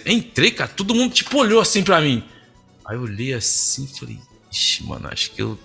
Entrei, 0.04 0.50
cara, 0.50 0.68
todo 0.68 0.94
mundo 0.94 1.14
tipo 1.14 1.38
olhou 1.38 1.58
assim 1.58 1.82
pra 1.82 2.02
mim. 2.02 2.22
Aí 2.90 2.96
eu 2.96 3.02
olhei 3.02 3.32
assim 3.32 3.84
e 3.84 3.98
falei, 4.00 4.18
ixi, 4.50 4.82
mano, 4.82 5.08
acho 5.12 5.30
que 5.30 5.40
eu. 5.40 5.56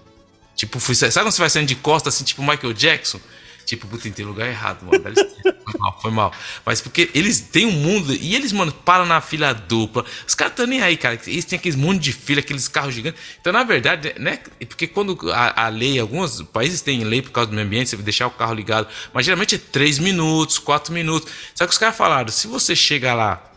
Tipo, 0.55 0.79
fui. 0.79 0.93
Sabe 0.93 1.11
quando 1.11 1.31
você 1.31 1.41
vai 1.41 1.49
saindo 1.49 1.67
de 1.67 1.75
costa 1.75 2.09
assim, 2.09 2.23
tipo 2.23 2.43
Michael 2.43 2.71
Jackson? 2.71 3.19
Tipo, 3.65 3.87
puta, 3.87 4.07
entrei 4.07 4.23
lugar 4.23 4.47
errado, 4.47 4.85
mano. 4.85 5.03
Foi 5.65 5.79
mal, 5.79 5.99
foi 5.99 6.11
mal. 6.11 6.33
Mas 6.63 6.79
porque 6.79 7.09
eles 7.15 7.39
têm 7.39 7.65
um 7.65 7.71
mundo. 7.71 8.13
E 8.13 8.35
eles, 8.35 8.51
mano, 8.51 8.71
param 8.71 9.03
na 9.03 9.19
fila 9.19 9.51
dupla. 9.51 10.05
Os 10.27 10.35
caras 10.35 10.51
estão 10.53 10.67
nem 10.67 10.79
aí, 10.79 10.95
cara. 10.95 11.19
Eles 11.25 11.43
têm 11.43 11.57
aqueles 11.57 11.75
monte 11.75 12.03
de 12.03 12.13
fila, 12.13 12.39
aqueles 12.39 12.67
carros 12.67 12.93
gigantes. 12.93 13.19
Então, 13.41 13.51
na 13.51 13.63
verdade, 13.63 14.13
né? 14.19 14.37
Porque 14.69 14.85
quando 14.85 15.17
a, 15.31 15.65
a 15.65 15.69
lei, 15.69 15.97
alguns 15.97 16.43
países 16.43 16.81
têm 16.81 17.03
lei 17.03 17.23
por 17.23 17.31
causa 17.31 17.49
do 17.49 17.55
meio 17.55 17.65
ambiente, 17.65 17.89
você 17.89 17.97
deixar 17.97 18.27
o 18.27 18.31
carro 18.31 18.53
ligado. 18.53 18.87
Mas 19.11 19.25
geralmente 19.25 19.55
é 19.55 19.57
3 19.57 19.97
minutos, 19.97 20.59
4 20.59 20.93
minutos. 20.93 21.31
Só 21.55 21.65
que 21.65 21.71
os 21.73 21.79
caras 21.79 21.97
falaram: 21.97 22.29
se 22.29 22.45
você 22.45 22.75
chega 22.75 23.15
lá 23.15 23.54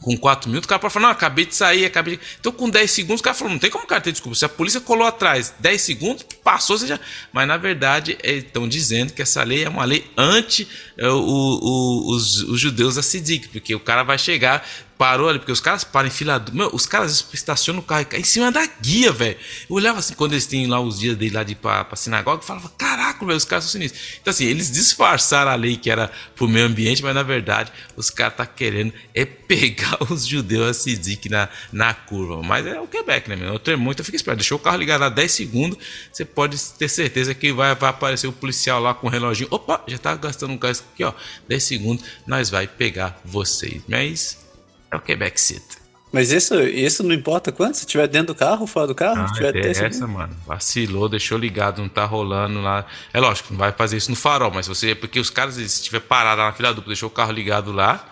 com 0.00 0.16
4 0.16 0.48
minutos, 0.48 0.66
o 0.66 0.68
cara 0.68 0.78
pode 0.78 0.94
falar, 0.94 1.06
não, 1.06 1.12
acabei 1.12 1.44
de 1.44 1.54
sair, 1.54 1.84
acabei 1.84 2.16
de... 2.16 2.22
Então, 2.38 2.50
com 2.50 2.68
10 2.68 2.90
segundos, 2.90 3.20
o 3.20 3.24
cara 3.24 3.34
falou, 3.34 3.52
não 3.52 3.58
tem 3.58 3.70
como 3.70 3.84
o 3.84 3.86
cara 3.86 4.00
ter 4.00 4.12
desculpa. 4.12 4.36
Se 4.36 4.44
a 4.44 4.48
polícia 4.48 4.80
colou 4.80 5.06
atrás 5.06 5.54
10 5.58 5.80
segundos, 5.80 6.26
passou, 6.42 6.78
você 6.78 6.86
já... 6.86 6.98
Mas, 7.32 7.46
na 7.46 7.56
verdade, 7.56 8.18
estão 8.22 8.66
dizendo 8.66 9.12
que 9.12 9.22
essa 9.22 9.42
lei 9.42 9.64
é 9.64 9.68
uma 9.68 9.84
lei 9.84 10.10
anti 10.16 10.66
é, 10.96 11.08
o, 11.08 11.18
o, 11.18 12.14
os, 12.14 12.42
os 12.42 12.60
judeus 12.60 12.96
acidic, 12.96 13.48
porque 13.48 13.74
o 13.74 13.80
cara 13.80 14.02
vai 14.02 14.18
chegar 14.18 14.66
parou 15.00 15.30
ali, 15.30 15.38
porque 15.38 15.50
os 15.50 15.62
caras 15.62 15.82
param 15.82 16.08
em 16.08 16.10
fila. 16.10 16.44
Meu, 16.52 16.68
os 16.74 16.84
caras 16.84 17.24
estacionam 17.32 17.80
o 17.80 17.82
carro 17.82 18.06
em 18.12 18.22
cima 18.22 18.52
da 18.52 18.66
guia, 18.82 19.10
velho. 19.10 19.38
Eu 19.70 19.76
olhava 19.76 19.98
assim, 19.98 20.12
quando 20.12 20.32
eles 20.32 20.44
têm 20.44 20.66
lá 20.66 20.78
os 20.78 20.98
dias 21.00 21.16
dele 21.16 21.34
lá 21.34 21.42
de 21.42 21.52
ir 21.52 21.54
pra, 21.54 21.82
pra 21.84 21.96
sinagoga, 21.96 22.42
eu 22.42 22.46
falava, 22.46 22.68
caraca, 22.76 23.24
velho, 23.24 23.38
os 23.38 23.46
caras 23.46 23.64
são 23.64 23.72
sinistros. 23.72 24.18
Então, 24.20 24.30
assim, 24.30 24.44
eles 24.44 24.70
disfarçaram 24.70 25.50
a 25.50 25.54
lei 25.54 25.78
que 25.78 25.90
era 25.90 26.12
pro 26.36 26.46
meio 26.46 26.66
ambiente, 26.66 27.02
mas 27.02 27.14
na 27.14 27.22
verdade, 27.22 27.72
os 27.96 28.10
caras 28.10 28.36
tá 28.36 28.44
querendo 28.44 28.92
é 29.14 29.24
pegar 29.24 29.96
os 30.12 30.26
judeus 30.26 30.66
acidic 30.68 31.30
na, 31.30 31.48
na 31.72 31.94
curva. 31.94 32.42
Mas 32.42 32.66
é 32.66 32.78
o 32.78 32.86
Quebec, 32.86 33.26
né, 33.26 33.36
meu? 33.36 33.54
Eu 33.54 33.58
tremo 33.58 33.82
muito, 33.82 34.00
eu 34.00 34.04
fico 34.04 34.16
esperto. 34.16 34.36
Deixou 34.40 34.58
o 34.58 34.60
carro 34.60 34.76
ligado 34.76 35.02
a 35.02 35.08
10 35.08 35.32
segundos, 35.32 35.78
você 36.12 36.26
pode 36.26 36.62
ter 36.78 36.90
certeza 36.90 37.34
que 37.34 37.54
vai, 37.54 37.74
vai 37.74 37.88
aparecer 37.88 38.26
o 38.26 38.32
policial 38.32 38.78
lá 38.82 38.92
com 38.92 39.06
o 39.06 39.10
reloginho. 39.10 39.48
Opa, 39.50 39.82
já 39.86 39.96
tá 39.96 40.14
gastando 40.14 40.52
um 40.52 40.58
gás 40.58 40.84
aqui, 40.92 41.04
ó. 41.04 41.14
10 41.48 41.64
segundos, 41.64 42.04
nós 42.26 42.50
vai 42.50 42.66
pegar 42.66 43.18
vocês. 43.24 43.80
Mas 43.88 44.49
é 44.90 44.96
o 44.96 45.00
Quebec 45.00 45.40
City. 45.40 45.80
Mas 46.12 46.32
isso, 46.32 46.60
isso 46.60 47.04
não 47.04 47.14
importa 47.14 47.52
quanto? 47.52 47.76
Se 47.76 47.86
tiver 47.86 48.08
dentro 48.08 48.34
do 48.34 48.34
carro, 48.34 48.66
fora 48.66 48.86
do 48.88 48.94
carro? 48.94 49.22
Ah, 49.22 49.28
se 49.28 49.34
tiver 49.34 49.54
é 49.54 49.86
essa, 49.86 50.06
mano. 50.08 50.34
Vacilou, 50.44 51.08
deixou 51.08 51.38
ligado, 51.38 51.80
não 51.80 51.88
tá 51.88 52.04
rolando 52.04 52.60
lá. 52.60 52.84
É 53.12 53.20
lógico, 53.20 53.52
não 53.52 53.58
vai 53.58 53.70
fazer 53.70 53.96
isso 53.96 54.10
no 54.10 54.16
farol, 54.16 54.50
mas 54.50 54.66
você. 54.66 54.94
Porque 54.94 55.20
os 55.20 55.30
caras, 55.30 55.54
se 55.54 55.62
estiver 55.62 56.00
parado 56.00 56.40
lá 56.40 56.48
na 56.48 56.52
fila 56.52 56.74
dupla, 56.74 56.88
deixou 56.88 57.08
o 57.08 57.12
carro 57.12 57.30
ligado 57.30 57.70
lá. 57.70 58.04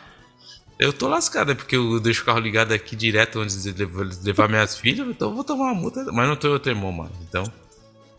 Eu 0.78 0.92
tô 0.92 1.08
lascado, 1.08 1.50
é 1.50 1.54
porque 1.56 1.74
eu 1.74 1.98
deixo 1.98 2.22
o 2.22 2.24
carro 2.24 2.38
ligado 2.38 2.70
aqui 2.70 2.94
direto 2.94 3.40
onde 3.40 3.52
levar 4.22 4.48
minhas 4.48 4.78
filhas, 4.78 5.08
então 5.08 5.30
eu 5.30 5.34
vou 5.34 5.42
tomar 5.42 5.72
uma 5.72 5.74
multa. 5.74 6.04
Mas 6.12 6.28
não 6.28 6.36
tô 6.36 6.46
em 6.46 6.52
Outremont, 6.52 6.96
mano. 6.96 7.12
Então. 7.28 7.52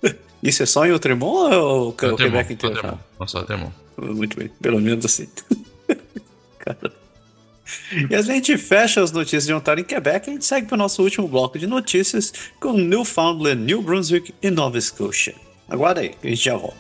Isso 0.44 0.62
é 0.62 0.66
só 0.66 0.86
em 0.86 0.92
Outremont 0.92 1.56
ou 1.56 1.90
o 1.90 1.94
Quebec 1.94 2.52
inteiro? 2.52 3.00
Não, 3.18 3.28
só 3.28 3.40
Outremont. 3.40 3.74
Muito 3.98 4.38
bem, 4.38 4.50
pelo 4.62 4.82
menos 4.82 5.06
assim. 5.06 5.30
Cara. 6.60 6.99
E 8.10 8.16
a 8.16 8.22
gente 8.22 8.58
fecha 8.58 9.02
as 9.02 9.12
notícias 9.12 9.46
de 9.46 9.54
Ontário 9.54 9.82
em 9.82 9.86
Quebec 9.86 10.28
e 10.28 10.30
a 10.30 10.34
gente 10.34 10.46
segue 10.46 10.68
para 10.68 10.76
o 10.76 10.78
nosso 10.78 11.02
último 11.02 11.28
bloco 11.28 11.58
de 11.58 11.68
notícias 11.68 12.34
com 12.60 12.74
Newfoundland, 12.74 13.56
New 13.56 13.82
Brunswick 13.82 14.34
e 14.42 14.50
Nova 14.50 14.80
Scotia. 14.80 15.36
Aguarda 15.70 16.02
aí, 16.02 16.10
que 16.10 16.28
a 16.28 16.30
gente 16.30 16.44
já 16.44 16.56
volta. 16.56 16.78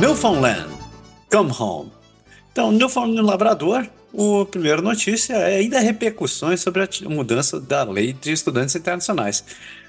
Newfoundland, 0.00 0.68
come 1.30 1.52
home. 1.58 1.92
Então, 2.50 2.72
Newfoundland 2.72 3.26
Labrador 3.26 3.86
a 4.14 4.46
primeira 4.46 4.80
notícia 4.80 5.34
é 5.34 5.56
ainda 5.56 5.80
repercussões 5.80 6.60
sobre 6.60 6.82
a 6.82 6.88
mudança 7.08 7.60
da 7.60 7.84
lei 7.84 8.12
de 8.12 8.32
estudantes 8.32 8.74
internacionais, 8.74 9.44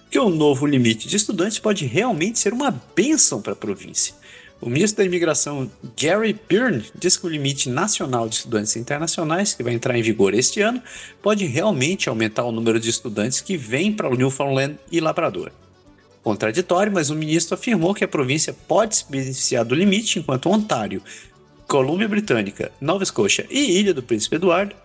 que 0.10 0.20
o 0.20 0.30
novo 0.30 0.66
limite 0.66 1.08
de 1.08 1.16
estudantes 1.16 1.60
pode 1.60 1.86
realmente 1.86 2.40
ser 2.40 2.52
uma 2.52 2.72
bênção 2.96 3.42
para 3.42 3.54
a 3.54 3.56
província. 3.56 4.14
O 4.62 4.70
ministro 4.70 4.98
da 4.98 5.06
Imigração, 5.06 5.72
Gary 5.98 6.38
Byrne, 6.50 6.84
diz 6.94 7.16
que 7.16 7.26
o 7.26 7.30
limite 7.30 7.70
nacional 7.70 8.28
de 8.28 8.36
estudantes 8.36 8.76
internacionais, 8.76 9.54
que 9.54 9.64
vai 9.64 9.74
entrar 9.74 9.98
em 9.98 10.02
vigor 10.02 10.34
este 10.34 10.60
ano, 10.60 10.82
pode 11.22 11.46
realmente 11.46 12.10
aumentar 12.10 12.44
o 12.44 12.52
número 12.52 12.78
de 12.78 12.90
estudantes 12.90 13.40
que 13.40 13.56
vêm 13.56 13.94
para 13.94 14.10
o 14.10 14.16
Newfoundland 14.16 14.78
e 14.92 15.00
Labrador. 15.00 15.52
Contraditório, 16.22 16.92
mas 16.92 17.10
o 17.10 17.16
ministro 17.16 17.56
afirmou 17.56 17.94
que 17.94 18.04
a 18.04 18.08
província 18.08 18.54
pode 18.68 18.98
se 18.98 19.06
beneficiar 19.10 19.64
do 19.64 19.74
limite, 19.74 20.20
enquanto 20.20 20.50
Ontário 20.50 21.02
Colômbia 21.70 22.08
Britânica, 22.08 22.72
Nova 22.82 23.04
Escócia 23.04 23.46
e 23.48 23.78
Ilha 23.80 23.94
do 23.94 24.02
Príncipe 24.02 24.38
Eduardo 24.38 24.76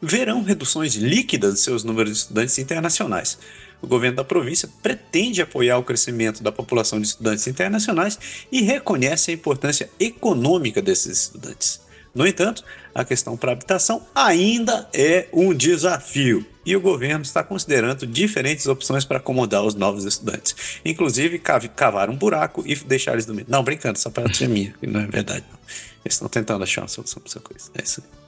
verão 0.00 0.42
reduções 0.42 0.94
líquidas 0.94 1.52
de 1.52 1.60
seus 1.60 1.84
números 1.84 2.12
de 2.12 2.18
estudantes 2.20 2.58
internacionais. 2.58 3.38
O 3.82 3.86
governo 3.86 4.16
da 4.16 4.24
província 4.24 4.66
pretende 4.82 5.42
apoiar 5.42 5.76
o 5.76 5.82
crescimento 5.82 6.42
da 6.42 6.50
população 6.50 6.98
de 6.98 7.06
estudantes 7.06 7.46
internacionais 7.46 8.18
e 8.50 8.62
reconhece 8.62 9.30
a 9.30 9.34
importância 9.34 9.90
econômica 10.00 10.80
desses 10.80 11.24
estudantes. 11.24 11.82
No 12.14 12.26
entanto, 12.26 12.64
a 12.94 13.04
questão 13.04 13.36
para 13.36 13.52
habitação 13.52 14.06
ainda 14.14 14.88
é 14.92 15.28
um 15.32 15.54
desafio 15.54 16.44
e 16.66 16.74
o 16.76 16.80
governo 16.80 17.22
está 17.22 17.42
considerando 17.42 18.06
diferentes 18.06 18.66
opções 18.66 19.04
para 19.04 19.18
acomodar 19.18 19.62
os 19.62 19.74
novos 19.74 20.04
estudantes, 20.04 20.80
inclusive 20.84 21.38
cavar 21.38 22.10
um 22.10 22.16
buraco 22.16 22.62
e 22.66 22.74
deixar 22.74 23.12
eles 23.12 23.26
dormir. 23.26 23.46
Não, 23.48 23.62
brincando, 23.62 23.98
essa 23.98 24.10
parte 24.10 24.44
é 24.44 24.48
minha, 24.48 24.74
não 24.82 25.00
é 25.00 25.06
verdade. 25.06 25.44
Não. 25.50 25.58
Eles 26.04 26.14
estão 26.14 26.28
tentando 26.28 26.62
achar 26.64 26.82
uma 26.82 26.88
solução 26.88 27.22
para 27.22 27.30
essa 27.30 27.40
coisa. 27.40 27.70
É 27.74 27.82
isso 27.82 28.02
aí. 28.02 28.20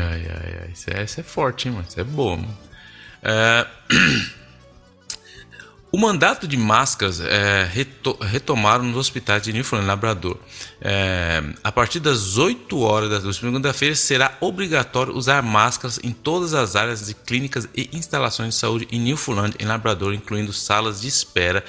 Ai, 0.00 0.26
ai, 0.26 0.58
ai. 0.62 0.70
Isso 0.72 0.90
é, 0.90 1.02
é 1.20 1.22
forte, 1.22 1.68
hein, 1.68 1.74
mano? 1.74 1.86
Isso 1.88 2.00
é 2.00 2.04
bom, 2.04 2.36
mano. 2.36 2.58
É... 3.22 3.66
O 5.94 5.98
mandato 5.98 6.48
de 6.48 6.56
máscaras 6.56 7.20
é, 7.20 7.64
reto, 7.64 8.16
retomaram 8.18 8.82
nos 8.82 8.96
hospitais 8.96 9.42
de 9.42 9.52
Newfoundland 9.52 9.88
Labrador. 9.88 10.38
É, 10.80 11.42
a 11.62 11.70
partir 11.70 12.00
das 12.00 12.38
8 12.38 12.80
horas 12.80 13.22
da 13.22 13.30
segunda-feira 13.30 13.94
será 13.94 14.34
obrigatório 14.40 15.14
usar 15.14 15.42
máscaras 15.42 16.00
em 16.02 16.10
todas 16.10 16.54
as 16.54 16.76
áreas 16.76 17.06
de 17.06 17.12
clínicas 17.12 17.68
e 17.76 17.90
instalações 17.92 18.54
de 18.54 18.60
saúde 18.60 18.88
em 18.90 18.98
Newfoundland 18.98 19.54
e 19.58 19.66
Labrador, 19.66 20.14
incluindo 20.14 20.50
salas 20.50 21.02
de 21.02 21.08
espera 21.08 21.62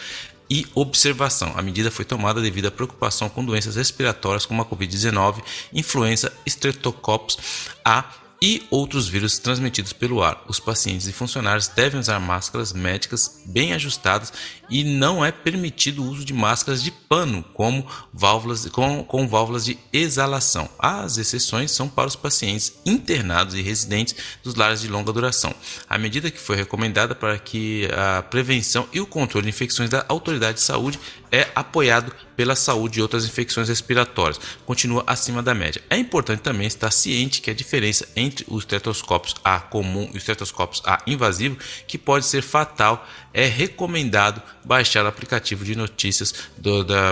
e 0.49 0.65
observação. 0.73 1.51
A 1.57 1.61
medida 1.61 1.91
foi 1.91 2.05
tomada 2.05 2.39
devido 2.39 2.67
à 2.67 2.71
preocupação 2.71 3.27
com 3.27 3.43
doenças 3.43 3.75
respiratórias 3.75 4.45
como 4.45 4.61
a 4.61 4.65
Covid-19, 4.65 5.43
influenza, 5.73 6.31
streptococcus 6.45 7.37
A 7.83 8.05
e 8.43 8.61
outros 8.69 9.07
vírus 9.07 9.39
transmitidos 9.39 9.93
pelo 9.93 10.21
ar. 10.21 10.43
Os 10.49 10.59
pacientes 10.59 11.07
e 11.07 11.13
funcionários 11.13 11.69
devem 11.69 11.97
usar 11.97 12.19
máscaras 12.19 12.73
médicas 12.73 13.41
bem 13.45 13.71
ajustadas 13.71 14.33
e 14.69 14.83
não 14.83 15.23
é 15.23 15.31
permitido 15.31 16.03
o 16.03 16.09
uso 16.09 16.25
de 16.25 16.33
máscaras 16.33 16.83
de 16.83 16.91
pano 16.91 17.41
como 17.53 17.87
válvulas, 18.13 18.65
com, 18.65 19.01
com 19.05 19.29
válvulas 19.29 19.63
de 19.63 19.77
exalação. 19.93 20.69
As 20.77 21.17
exceções 21.17 21.71
são 21.71 21.87
para 21.87 22.07
os 22.07 22.17
pacientes 22.17 22.73
internados 22.85 23.55
e 23.55 23.61
residentes 23.61 24.13
dos 24.43 24.55
lares 24.55 24.81
de 24.81 24.89
longa 24.89 25.13
duração. 25.13 25.55
A 25.87 25.97
medida 25.97 26.29
que 26.29 26.39
foi 26.39 26.57
recomendada 26.57 27.15
para 27.15 27.39
que 27.39 27.87
a 27.95 28.23
prevenção 28.23 28.89
e 28.91 28.99
o 28.99 29.07
controle 29.07 29.45
de 29.45 29.51
infecções 29.51 29.89
da 29.89 30.03
autoridade 30.09 30.55
de 30.55 30.63
saúde 30.65 30.99
é 31.33 31.47
apoiado 31.55 32.13
pela 32.35 32.55
saúde 32.55 32.99
e 32.99 33.01
outras 33.01 33.25
infecções 33.25 33.67
respiratórias, 33.67 34.39
continua 34.67 35.03
acima 35.07 35.41
da 35.41 35.55
média. 35.55 35.81
É 35.89 35.97
importante 35.97 36.41
também 36.41 36.67
estar 36.67 36.91
ciente 36.91 37.41
que 37.41 37.49
a 37.49 37.53
diferença 37.55 38.07
entre 38.15 38.45
os 38.47 38.59
estetoscópios 38.63 39.35
A 39.43 39.59
comum 39.59 40.03
e 40.13 40.17
os 40.17 40.17
estetoscópios 40.17 40.83
A 40.85 41.01
invasivo, 41.07 41.57
que 41.87 41.97
pode 41.97 42.25
ser 42.25 42.43
fatal, 42.43 43.07
é 43.33 43.47
recomendado 43.47 44.43
baixar 44.63 45.05
o 45.05 45.07
aplicativo 45.07 45.65
de 45.65 45.75
notícias 45.75 46.33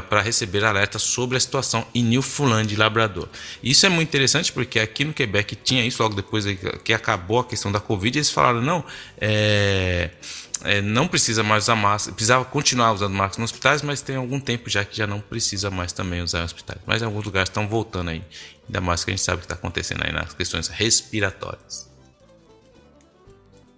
para 0.08 0.22
receber 0.22 0.64
alertas 0.64 1.02
sobre 1.02 1.36
a 1.36 1.40
situação 1.40 1.84
em 1.96 2.04
Newfoundland 2.04 2.72
e 2.72 2.78
Labrador. 2.78 3.28
Isso 3.64 3.88
é 3.88 3.90
muito 3.90 4.10
interessante 4.10 4.54
porque 4.54 4.80
aqui 4.80 5.04
no 5.04 5.14
Quebec 5.14 5.56
tinha 5.56 5.84
isso 5.84 6.02
logo 6.04 6.14
depois 6.14 6.46
que 6.84 6.94
acabou 6.94 7.40
a 7.40 7.46
questão 7.46 7.72
da 7.72 7.80
Covid, 7.80 8.20
eles 8.20 8.30
falaram 8.30 8.62
não, 8.62 8.86
é 9.20 10.12
é, 10.64 10.82
não 10.82 11.08
precisa 11.08 11.44
mais 11.44 11.66
usar 11.66 11.76
máscara, 11.76 12.16
precisava 12.16 12.46
continuar 12.46 12.94
usando 12.94 13.14
máscara 13.14 13.42
nos 13.42 13.52
hospitais, 13.52 13.82
mas 13.82 14.02
tem 14.02 14.16
algum 14.16 14.40
tempo 14.40 14.70
já 14.70 14.84
que 14.86 14.96
já 14.96 15.08
não 15.08 15.20
precisa 15.20 15.70
mais 15.70 15.92
também 15.92 16.22
usar 16.22 16.42
em 16.42 16.44
hospitais. 16.44 16.80
Mas 16.86 17.02
em 17.02 17.06
alguns 17.06 17.26
lugares 17.26 17.50
estão 17.50 17.68
voltando 17.68 18.10
aí, 18.10 18.22
ainda 18.68 18.82
mais 18.82 19.04
que 19.04 19.12
a 19.12 19.14
gente 19.14 19.24
sabe 19.24 19.38
o 19.38 19.40
que 19.40 19.46
está 19.46 19.56
acontecendo 19.56 20.04
aí 20.04 20.12
nas 20.12 20.34
questões 20.34 20.68
respiratórias. 20.68 21.90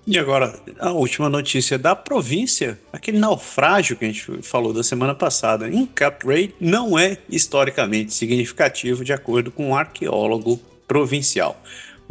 E 0.05 0.19
agora, 0.19 0.59
a 0.79 0.91
última 0.91 1.29
notícia 1.29 1.79
da 1.79 1.95
província, 1.95 2.77
aquele 2.91 3.17
naufrágio 3.17 3.95
que 3.95 4.03
a 4.03 4.07
gente 4.09 4.41
falou 4.41 4.73
da 4.73 4.83
semana 4.83 5.15
passada 5.15 5.69
em 5.69 5.85
Cap 5.85 6.27
Ray 6.27 6.53
não 6.59 6.99
é 6.99 7.17
historicamente 7.29 8.13
significativo 8.13 9.05
de 9.05 9.13
acordo 9.13 9.49
com 9.49 9.69
um 9.69 9.75
arqueólogo 9.75 10.57
provincial 10.85 11.61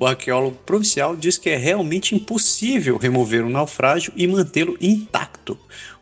o 0.02 0.06
arqueólogo 0.06 0.56
provincial 0.66 1.14
diz 1.14 1.38
que 1.38 1.48
é 1.48 1.56
realmente 1.56 2.12
impossível 2.12 2.96
remover 2.96 3.44
um 3.44 3.48
naufrágio 3.48 4.12
e 4.16 4.26
mantê-lo 4.26 4.76
intacto. 4.80 5.56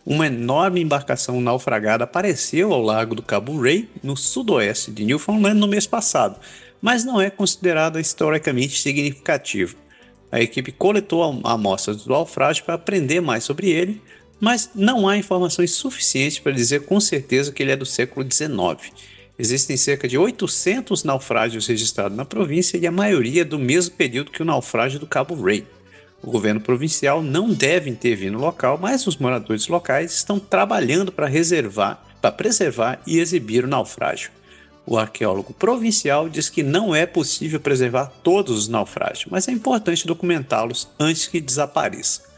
Uma 0.07 0.27
enorme 0.27 0.81
embarcação 0.81 1.39
naufragada 1.39 2.05
apareceu 2.05 2.73
ao 2.73 2.81
largo 2.81 3.15
do 3.15 3.23
Cabo 3.23 3.61
Ray, 3.61 3.91
no 4.03 4.17
sudoeste 4.17 4.91
de 4.91 5.05
Newfoundland, 5.05 5.61
no 5.61 5.69
mês 5.69 5.87
passado, 5.87 6.41
mas 6.81 7.05
não 7.05 7.21
é 7.21 7.29
considerada 7.29 8.01
historicamente 8.01 8.81
significativo. 8.81 9.77
A 10.33 10.41
equipe 10.41 10.73
coletou 10.73 11.23
amostras 11.45 11.99
do 11.99 12.11
naufrágio 12.11 12.65
para 12.65 12.77
aprender 12.77 13.21
mais 13.21 13.45
sobre 13.45 13.69
ele, 13.69 14.01
mas 14.41 14.71
não 14.75 15.07
há 15.07 15.19
informações 15.19 15.73
suficientes 15.73 16.39
para 16.39 16.53
dizer 16.53 16.87
com 16.87 16.99
certeza 16.99 17.53
que 17.53 17.63
ele 17.63 17.73
é 17.73 17.77
do 17.77 17.85
século 17.85 18.27
XIX. 18.27 18.91
Existem 19.41 19.75
cerca 19.75 20.07
de 20.07 20.19
800 20.19 21.03
naufrágios 21.03 21.67
registrados 21.67 22.15
na 22.15 22.27
província 22.27 22.77
e 22.77 22.87
a 22.87 22.93
maioria 22.93 23.43
do 23.43 23.59
mesmo 23.59 23.95
período 23.95 24.31
que 24.31 24.43
o 24.43 24.45
naufrágio 24.45 25.01
do 25.01 25.07
Cabo 25.07 25.35
Ray. 25.35 25.67
O 26.23 26.31
governo 26.31 26.61
provincial 26.61 27.23
não 27.23 27.51
deve 27.51 27.89
intervir 27.89 28.31
no 28.31 28.39
local, 28.39 28.77
mas 28.77 29.07
os 29.07 29.17
moradores 29.17 29.67
locais 29.67 30.13
estão 30.13 30.39
trabalhando 30.39 31.11
para 31.11 31.27
reservar, 31.27 32.05
para 32.21 32.31
preservar 32.31 33.01
e 33.07 33.19
exibir 33.19 33.65
o 33.65 33.67
naufrágio. 33.67 34.31
O 34.85 34.99
arqueólogo 34.99 35.55
provincial 35.55 36.29
diz 36.29 36.51
que 36.51 36.63
não 36.63 36.95
é 36.95 37.07
possível 37.07 37.59
preservar 37.59 38.13
todos 38.23 38.59
os 38.59 38.69
naufrágios, 38.69 39.25
mas 39.31 39.49
é 39.49 39.53
importante 39.53 40.07
documentá-los 40.07 40.87
antes 41.01 41.27
que 41.27 41.41
desapareçam. 41.41 42.30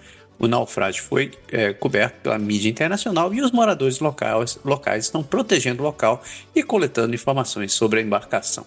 O 0.43 0.48
naufrágio 0.48 1.05
foi 1.05 1.31
é, 1.52 1.73
coberto 1.73 2.20
pela 2.20 2.36
mídia 2.36 2.69
internacional 2.69 3.32
e 3.32 3.40
os 3.40 3.52
moradores 3.52 4.01
locais, 4.01 4.59
locais 4.64 5.05
estão 5.05 5.23
protegendo 5.23 5.85
o 5.85 5.86
local 5.86 6.20
e 6.52 6.64
coletando 6.64 7.14
informações 7.14 7.73
sobre 7.73 8.01
a 8.01 8.02
embarcação. 8.02 8.66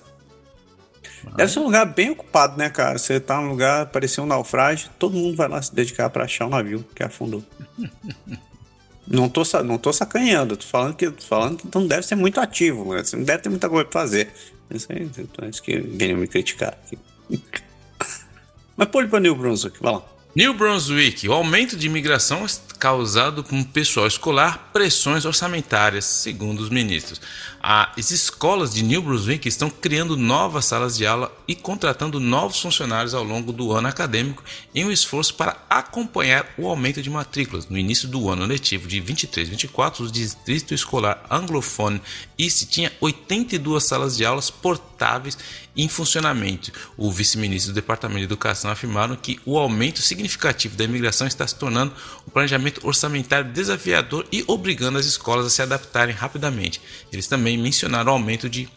Deve 1.35 1.52
ser 1.52 1.60
um 1.60 1.64
lugar 1.64 1.85
bem 1.85 2.11
ocupado, 2.11 2.57
né, 2.57 2.69
cara? 2.69 2.97
Você 2.97 3.19
tá 3.19 3.41
num 3.41 3.49
lugar, 3.49 3.88
parecia 3.88 4.23
um 4.23 4.26
naufrágio, 4.26 4.89
todo 4.97 5.18
mundo 5.18 5.35
vai 5.35 5.49
lá 5.49 5.61
se 5.61 5.76
dedicar 5.76 6.10
para 6.10 6.23
achar 6.23 6.45
o 6.45 6.49
navio 6.49 6.85
que 6.95 7.03
afundou. 7.03 7.43
não, 9.06 9.27
tô, 9.27 9.43
não 9.61 9.77
tô 9.77 9.91
sacanhando, 9.91 10.56
tô 10.56 10.65
falando 10.65 10.95
que, 10.95 11.11
tô 11.11 11.23
falando 11.23 11.57
que 11.57 11.68
não 11.76 11.85
deve 11.85 12.03
ser 12.03 12.15
muito 12.15 12.39
ativo, 12.39 12.95
né? 12.95 13.03
Você 13.03 13.18
não 13.18 13.26
deve 13.26 13.43
ter 13.43 13.49
muita 13.49 13.68
coisa 13.68 13.84
pra 13.84 14.02
fazer. 14.02 14.31
Isso 14.72 14.88
aí, 14.89 15.10
acho 15.49 15.61
que 15.61 15.77
venham 15.77 16.19
me 16.19 16.27
criticar 16.27 16.69
aqui. 16.69 16.97
Mas 18.77 18.88
pule 18.88 19.10
pra 19.10 19.19
New 19.19 19.35
Brunswick, 19.35 19.84
vai 19.84 19.91
lá. 19.91 20.15
New 20.36 20.53
Brunswick, 20.53 21.30
o 21.30 21.32
aumento 21.32 21.78
de 21.78 21.88
imigração 21.88 22.45
causado 22.78 23.41
por 23.41 23.56
um 23.56 23.64
pessoal 23.64 24.06
escolar, 24.06 24.70
pressões 24.74 25.24
orçamentárias, 25.24 26.03
segundo 26.03 26.60
os 26.60 26.70
ministros. 26.70 27.22
As 27.68 28.12
escolas 28.12 28.76
de 28.76 28.84
New 28.84 29.02
Brunswick 29.02 29.48
estão 29.48 29.72
criando 29.72 30.16
novas 30.16 30.66
salas 30.66 30.96
de 30.96 31.04
aula 31.04 31.36
e 31.48 31.56
contratando 31.56 32.20
novos 32.20 32.60
funcionários 32.60 33.16
ao 33.16 33.24
longo 33.24 33.52
do 33.52 33.72
ano 33.72 33.88
acadêmico 33.88 34.44
em 34.76 34.86
um 34.86 34.92
esforço 34.92 35.34
para 35.34 35.58
acompanhar 35.68 36.48
o 36.60 36.68
aumento 36.68 37.02
de 37.02 37.10
matrículas. 37.10 37.68
No 37.68 37.76
início 37.76 38.08
do 38.08 38.30
ano 38.30 38.46
letivo 38.46 38.88
de 38.88 39.02
23-24, 39.02 40.02
o 40.02 40.12
Distrito 40.12 40.76
Escolar 40.76 41.26
Anglofone 41.28 42.00
East 42.38 42.68
tinha 42.70 42.92
82 43.02 43.84
salas 43.84 44.16
de 44.16 44.24
aulas 44.24 44.52
portáveis 44.52 45.36
em 45.76 45.90
funcionamento. 45.90 46.72
O 46.96 47.12
vice-ministro 47.12 47.74
do 47.74 47.76
Departamento 47.76 48.20
de 48.20 48.26
Educação 48.26 48.72
afirmaram 48.72 49.16
que 49.16 49.40
o 49.46 49.58
aumento 49.58 50.02
significativo 50.02 50.76
da 50.76 50.84
imigração 50.84 51.28
está 51.28 51.46
se 51.46 51.56
tornando 51.56 51.94
um 52.28 52.32
planejamento 52.32 52.86
orçamentário 52.86 53.52
desafiador 53.52 54.26
e 54.32 54.44
obrigando 54.48 54.98
as 54.98 55.06
escolas 55.06 55.46
a 55.46 55.50
se 55.50 55.62
adaptarem 55.62 56.16
rapidamente. 56.16 56.82
Eles 57.12 57.28
também 57.28 57.55
mencionaram 57.57 58.11
o 58.11 58.15
aumento 58.15 58.49
de 58.49 58.69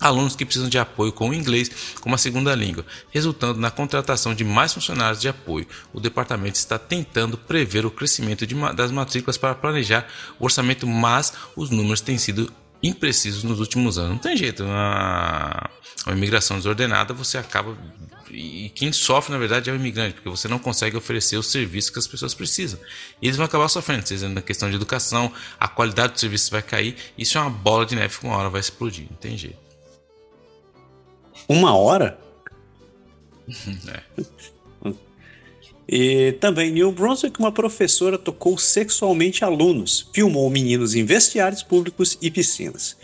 alunos 0.00 0.34
que 0.34 0.46
precisam 0.46 0.68
de 0.68 0.78
apoio 0.78 1.12
com 1.12 1.28
o 1.28 1.34
inglês 1.34 1.70
como 2.00 2.14
a 2.14 2.18
segunda 2.18 2.54
língua, 2.54 2.86
resultando 3.10 3.60
na 3.60 3.70
contratação 3.70 4.34
de 4.34 4.42
mais 4.42 4.72
funcionários 4.72 5.20
de 5.20 5.28
apoio. 5.28 5.66
O 5.92 6.00
departamento 6.00 6.56
está 6.56 6.78
tentando 6.78 7.36
prever 7.36 7.84
o 7.84 7.90
crescimento 7.90 8.46
de, 8.46 8.54
das 8.74 8.90
matrículas 8.90 9.36
para 9.36 9.54
planejar 9.54 10.08
o 10.38 10.44
orçamento, 10.44 10.86
mas 10.86 11.34
os 11.54 11.68
números 11.70 12.00
têm 12.00 12.16
sido 12.16 12.50
imprecisos 12.82 13.44
nos 13.44 13.60
últimos 13.60 13.98
anos. 13.98 14.10
Não 14.12 14.18
tem 14.18 14.36
jeito, 14.36 14.64
a, 14.66 15.70
a 16.06 16.12
imigração 16.12 16.56
desordenada 16.56 17.12
você 17.12 17.38
acaba 17.38 17.76
e 18.32 18.70
quem 18.70 18.92
sofre 18.92 19.32
na 19.32 19.38
verdade 19.38 19.70
é 19.70 19.72
o 19.72 19.76
imigrante, 19.76 20.14
porque 20.14 20.28
você 20.28 20.46
não 20.46 20.58
consegue 20.58 20.96
oferecer 20.96 21.36
os 21.36 21.50
serviços 21.50 21.90
que 21.90 21.98
as 21.98 22.06
pessoas 22.06 22.32
precisam. 22.32 22.78
E 23.20 23.26
eles 23.26 23.36
vão 23.36 23.44
acabar 23.44 23.68
sofrendo, 23.68 24.06
seja 24.06 24.28
na 24.28 24.40
questão 24.40 24.70
de 24.70 24.76
educação, 24.76 25.32
a 25.58 25.66
qualidade 25.66 26.12
do 26.12 26.20
serviço 26.20 26.50
vai 26.50 26.62
cair, 26.62 26.96
isso 27.18 27.36
é 27.36 27.40
uma 27.40 27.50
bola 27.50 27.84
de 27.84 27.96
neve 27.96 28.18
que 28.18 28.24
uma 28.24 28.36
hora 28.36 28.48
vai 28.48 28.60
explodir, 28.60 29.06
não 29.10 29.16
tem 29.16 29.36
jeito. 29.36 29.58
Uma 31.48 31.74
hora? 31.74 32.18
é. 33.88 34.02
E 35.92 36.30
também 36.38 36.70
New 36.70 36.92
Brunswick, 36.92 37.40
uma 37.40 37.50
professora 37.50 38.16
tocou 38.16 38.56
sexualmente 38.56 39.44
alunos, 39.44 40.08
filmou 40.14 40.48
meninos 40.48 40.94
em 40.94 41.04
vestiários 41.04 41.64
públicos 41.64 42.16
e 42.22 42.30
piscinas. 42.30 42.96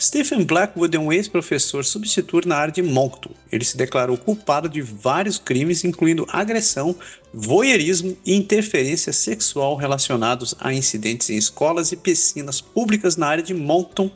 Stephen 0.00 0.42
Blackwood 0.42 0.96
é 0.96 0.98
um 0.98 1.12
ex-professor 1.12 1.84
substituto 1.84 2.48
na 2.48 2.56
área 2.56 2.74
de 2.74 2.82
Moncton. 2.82 3.30
Ele 3.52 3.64
se 3.64 3.76
declarou 3.76 4.18
culpado 4.18 4.68
de 4.68 4.82
vários 4.82 5.38
crimes, 5.38 5.84
incluindo 5.84 6.26
agressão, 6.28 6.96
voyeurismo 7.32 8.16
e 8.26 8.34
interferência 8.34 9.12
sexual 9.12 9.76
relacionados 9.76 10.56
a 10.58 10.74
incidentes 10.74 11.30
em 11.30 11.36
escolas 11.36 11.92
e 11.92 11.96
piscinas 11.96 12.60
públicas 12.60 13.16
na 13.16 13.28
área 13.28 13.44
de 13.44 13.54
Moncton, 13.54 14.10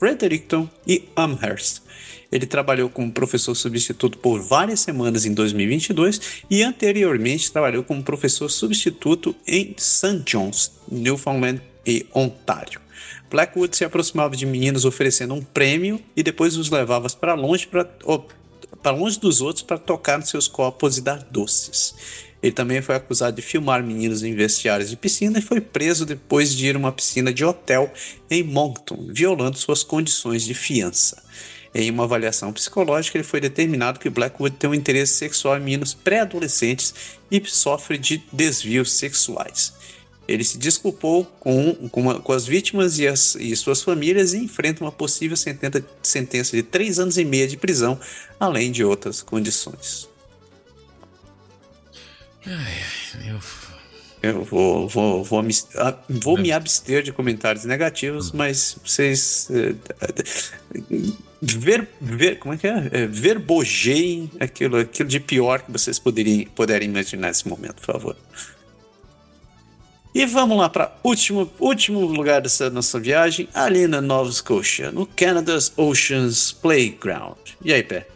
Fredericton 0.00 0.68
e 0.84 1.08
Amherst. 1.14 1.82
Ele 2.30 2.46
trabalhou 2.46 2.88
como 2.88 3.10
professor 3.10 3.54
substituto 3.54 4.18
por 4.18 4.40
várias 4.40 4.80
semanas 4.80 5.26
em 5.26 5.34
2022 5.34 6.44
e 6.48 6.62
anteriormente 6.62 7.50
trabalhou 7.50 7.82
como 7.82 8.02
professor 8.02 8.48
substituto 8.48 9.34
em 9.46 9.74
St. 9.76 10.22
John's, 10.24 10.72
Newfoundland 10.90 11.60
e 11.84 12.06
Ontário. 12.14 12.80
Blackwood 13.30 13.76
se 13.76 13.84
aproximava 13.84 14.36
de 14.36 14.46
meninos 14.46 14.84
oferecendo 14.84 15.34
um 15.34 15.42
prêmio 15.42 16.00
e 16.16 16.22
depois 16.22 16.56
os 16.56 16.70
levava 16.70 17.08
para 17.10 17.34
longe 17.34 17.66
para 17.66 18.92
longe 18.92 19.18
dos 19.18 19.40
outros 19.40 19.62
para 19.62 19.78
tocar 19.78 20.18
nos 20.18 20.28
seus 20.28 20.48
copos 20.48 20.98
e 20.98 21.00
dar 21.00 21.22
doces. 21.30 21.94
Ele 22.42 22.52
também 22.52 22.80
foi 22.80 22.94
acusado 22.94 23.36
de 23.36 23.42
filmar 23.42 23.84
meninos 23.84 24.22
em 24.22 24.34
vestiários 24.34 24.88
de 24.88 24.96
piscina 24.96 25.38
e 25.38 25.42
foi 25.42 25.60
preso 25.60 26.06
depois 26.06 26.54
de 26.54 26.66
ir 26.66 26.74
a 26.74 26.78
uma 26.78 26.90
piscina 26.90 27.32
de 27.32 27.44
hotel 27.44 27.92
em 28.30 28.42
Moncton, 28.42 29.08
violando 29.10 29.58
suas 29.58 29.82
condições 29.82 30.44
de 30.44 30.54
fiança. 30.54 31.22
Em 31.72 31.90
uma 31.90 32.02
avaliação 32.02 32.52
psicológica, 32.52 33.16
ele 33.16 33.24
foi 33.24 33.40
determinado 33.40 34.00
que 34.00 34.10
Blackwood 34.10 34.56
tem 34.56 34.68
um 34.68 34.74
interesse 34.74 35.14
sexual 35.14 35.56
em 35.56 35.60
meninos 35.60 35.94
pré-adolescentes 35.94 36.94
e 37.30 37.40
sofre 37.46 37.96
de 37.96 38.22
desvios 38.32 38.92
sexuais. 38.92 39.72
Ele 40.26 40.44
se 40.44 40.58
desculpou 40.58 41.24
com, 41.24 41.74
com, 41.88 42.00
uma, 42.00 42.20
com 42.20 42.32
as 42.32 42.46
vítimas 42.46 42.98
e, 42.98 43.06
as, 43.06 43.34
e, 43.36 43.54
suas 43.56 43.82
famílias 43.82 44.32
e 44.32 44.38
enfrenta 44.38 44.84
uma 44.84 44.92
possível 44.92 45.36
sentença, 45.36 46.56
de 46.56 46.62
três 46.62 46.98
anos 46.98 47.18
e 47.18 47.24
meio 47.24 47.48
de 47.48 47.56
prisão, 47.56 47.98
além 48.38 48.70
de 48.70 48.84
outras 48.84 49.22
condições. 49.22 50.08
Ai, 52.46 52.54
ai, 53.14 53.40
eu... 54.22 54.44
Vou, 54.44 54.88
vou, 54.88 55.24
vou, 55.24 55.42
me, 55.42 55.54
ah, 55.76 55.94
vou 56.08 56.38
me 56.38 56.52
abster 56.52 57.02
de 57.02 57.12
comentários 57.12 57.64
negativos, 57.64 58.28
hum. 58.28 58.38
mas 58.38 58.76
vocês. 58.84 59.48
Uh, 59.50 59.76
ver, 61.40 61.88
ver, 62.00 62.38
como 62.38 62.54
é 62.54 62.56
que 62.56 62.66
é? 62.66 62.88
é? 62.92 63.06
Verbogeiem 63.06 64.30
aquilo, 64.38 64.78
aquilo 64.78 65.08
de 65.08 65.20
pior 65.20 65.62
que 65.62 65.72
vocês 65.72 65.98
poderiam, 65.98 66.44
puderem 66.54 66.88
imaginar 66.88 67.28
nesse 67.28 67.48
momento, 67.48 67.76
por 67.76 67.86
favor. 67.86 68.16
E 70.12 70.26
vamos 70.26 70.58
lá 70.58 70.68
para 70.68 70.92
último 71.04 71.50
último 71.60 72.00
lugar 72.00 72.40
dessa 72.40 72.68
nossa 72.68 72.98
viagem, 72.98 73.48
ali 73.54 73.86
na 73.86 74.00
Nova 74.00 74.30
Scotia, 74.32 74.90
no 74.90 75.06
Canada's 75.06 75.72
Oceans 75.76 76.52
Playground. 76.52 77.38
E 77.64 77.72
aí, 77.72 77.82
Pé? 77.84 78.08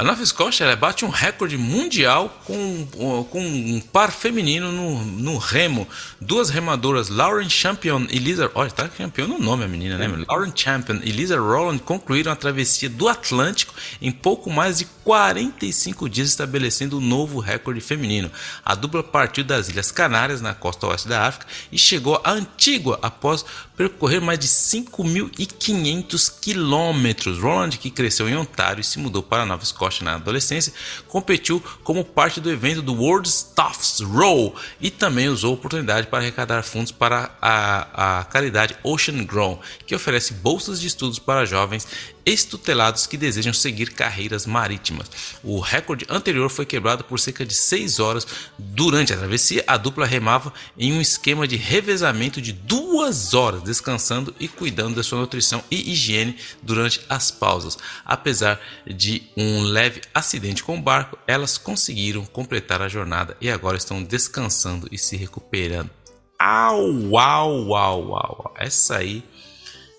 A 0.00 0.02
Nova 0.02 0.22
Escócia 0.22 0.74
bate 0.76 1.04
um 1.04 1.10
recorde 1.10 1.58
mundial 1.58 2.40
com, 2.46 2.86
com 3.30 3.38
um 3.38 3.78
par 3.92 4.10
feminino 4.10 4.72
no, 4.72 5.04
no 5.04 5.36
remo. 5.36 5.86
Duas 6.18 6.48
remadoras, 6.48 7.10
Lauren 7.10 7.50
Champion 7.50 8.06
e 8.08 8.18
Lisa. 8.18 8.50
Olha, 8.54 8.70
tá 8.70 8.88
campeão 8.88 9.28
no 9.28 9.38
nome 9.38 9.62
a 9.62 9.68
menina, 9.68 9.98
né? 9.98 10.08
Lauren 10.26 10.52
Champion 10.56 11.00
e 11.04 11.10
Lisa 11.10 11.38
Rowland 11.38 11.82
concluíram 11.82 12.32
a 12.32 12.36
travessia 12.36 12.88
do 12.88 13.10
Atlântico 13.10 13.74
em 14.00 14.10
pouco 14.10 14.48
mais 14.48 14.78
de 14.78 14.86
45 15.04 16.08
dias, 16.08 16.28
estabelecendo 16.30 16.96
um 16.96 17.00
novo 17.02 17.38
recorde 17.38 17.82
feminino. 17.82 18.30
A 18.64 18.74
dupla 18.74 19.02
partiu 19.02 19.44
das 19.44 19.68
Ilhas 19.68 19.92
Canárias, 19.92 20.40
na 20.40 20.54
costa 20.54 20.86
oeste 20.86 21.08
da 21.08 21.26
África, 21.26 21.46
e 21.70 21.76
chegou 21.76 22.18
à 22.24 22.30
Antígua 22.30 22.98
após 23.02 23.44
percorrer 23.80 24.20
mais 24.20 24.38
de 24.38 24.46
5.500 24.46 26.38
quilômetros. 26.38 27.38
Roland, 27.38 27.70
que 27.70 27.90
cresceu 27.90 28.28
em 28.28 28.36
Ontário 28.36 28.82
e 28.82 28.84
se 28.84 28.98
mudou 28.98 29.22
para 29.22 29.46
Nova 29.46 29.62
Escócia 29.62 30.04
na 30.04 30.16
adolescência, 30.16 30.70
competiu 31.08 31.62
como 31.82 32.04
parte 32.04 32.42
do 32.42 32.50
evento 32.50 32.82
do 32.82 32.92
World 32.92 33.26
Staffs 33.26 34.00
Row 34.00 34.54
e 34.82 34.90
também 34.90 35.30
usou 35.30 35.52
a 35.52 35.54
oportunidade 35.54 36.08
para 36.08 36.18
arrecadar 36.18 36.62
fundos 36.62 36.92
para 36.92 37.34
a, 37.40 38.18
a 38.20 38.24
caridade 38.24 38.76
Ocean 38.82 39.24
Grown, 39.24 39.58
que 39.86 39.94
oferece 39.94 40.34
bolsas 40.34 40.78
de 40.78 40.86
estudos 40.86 41.18
para 41.18 41.46
jovens 41.46 41.88
estutelados 42.24 43.06
que 43.06 43.16
desejam 43.16 43.52
seguir 43.52 43.92
carreiras 43.92 44.46
marítimas. 44.46 45.10
O 45.42 45.60
recorde 45.60 46.06
anterior 46.08 46.48
foi 46.48 46.66
quebrado 46.66 47.04
por 47.04 47.18
cerca 47.18 47.44
de 47.44 47.54
6 47.54 47.98
horas 47.98 48.26
durante 48.58 49.12
a 49.12 49.16
travessia. 49.16 49.64
A 49.66 49.76
dupla 49.76 50.06
remava 50.06 50.52
em 50.78 50.92
um 50.92 51.00
esquema 51.00 51.46
de 51.46 51.56
revezamento 51.56 52.40
de 52.40 52.52
2 52.52 53.34
horas, 53.34 53.62
descansando 53.62 54.34
e 54.38 54.48
cuidando 54.48 54.96
da 54.96 55.02
sua 55.02 55.18
nutrição 55.20 55.62
e 55.70 55.92
higiene 55.92 56.36
durante 56.62 57.00
as 57.08 57.30
pausas. 57.30 57.78
Apesar 58.04 58.60
de 58.86 59.22
um 59.36 59.62
leve 59.62 60.00
acidente 60.14 60.62
com 60.62 60.78
o 60.78 60.82
barco, 60.82 61.18
elas 61.26 61.58
conseguiram 61.58 62.24
completar 62.24 62.82
a 62.82 62.88
jornada 62.88 63.36
e 63.40 63.50
agora 63.50 63.76
estão 63.76 64.02
descansando 64.02 64.88
e 64.90 64.98
se 64.98 65.16
recuperando. 65.16 65.90
Au, 66.38 67.18
au, 67.18 67.74
au, 67.74 68.14
au. 68.16 68.54
Essa 68.56 68.96
aí 68.96 69.22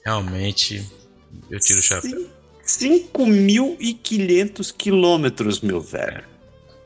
realmente 0.04 0.84
eu 1.50 1.60
tiro 1.60 1.80
o 1.80 1.84
chapéu. 1.84 2.30
5.500 2.66 4.74
quilômetros, 4.76 5.62
meu 5.62 5.82
velho. 5.82 6.24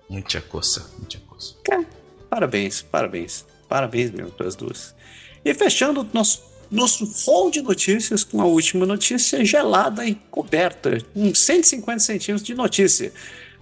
Muita 0.10 0.42
coça, 0.42 0.92
muita 0.98 1.20
coça. 1.28 1.56
Parabéns, 2.30 2.82
parabéns. 2.82 3.46
Parabéns 3.68 4.12
mesmo 4.12 4.32
para 4.32 4.48
as 4.48 4.56
duas. 4.56 4.96
E 5.44 5.54
fechando 5.54 6.08
nosso, 6.14 6.42
nosso 6.72 7.06
hall 7.26 7.52
de 7.52 7.62
notícias 7.62 8.24
com 8.24 8.42
a 8.42 8.46
última 8.46 8.86
notícia 8.86 9.44
gelada 9.44 10.06
e 10.06 10.16
coberta. 10.32 10.98
Uns 11.16 11.40
150 11.40 12.00
centímetros 12.00 12.46
de 12.46 12.54
notícia. 12.54 13.12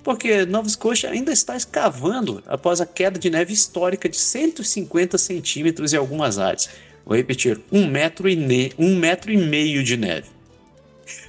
Porque 0.04 0.46
Nova 0.46 0.68
Escócia 0.68 1.10
ainda 1.10 1.32
está 1.32 1.56
escavando 1.56 2.44
após 2.46 2.82
a 2.82 2.86
queda 2.86 3.18
de 3.18 3.30
neve 3.30 3.54
histórica 3.54 4.10
de 4.10 4.18
150 4.18 5.18
centímetros 5.18 5.94
em 5.94 5.98
algumas 5.98 6.38
áreas. 6.38 6.70
Vou 7.06 7.16
repetir, 7.16 7.62
um 7.72 7.88
metro 7.88 8.30
e, 8.30 8.36
ne 8.36 8.74
um 8.78 8.98
metro 8.98 9.32
e 9.32 9.38
meio 9.38 9.84
de 9.84 9.96
neve. 9.96 10.28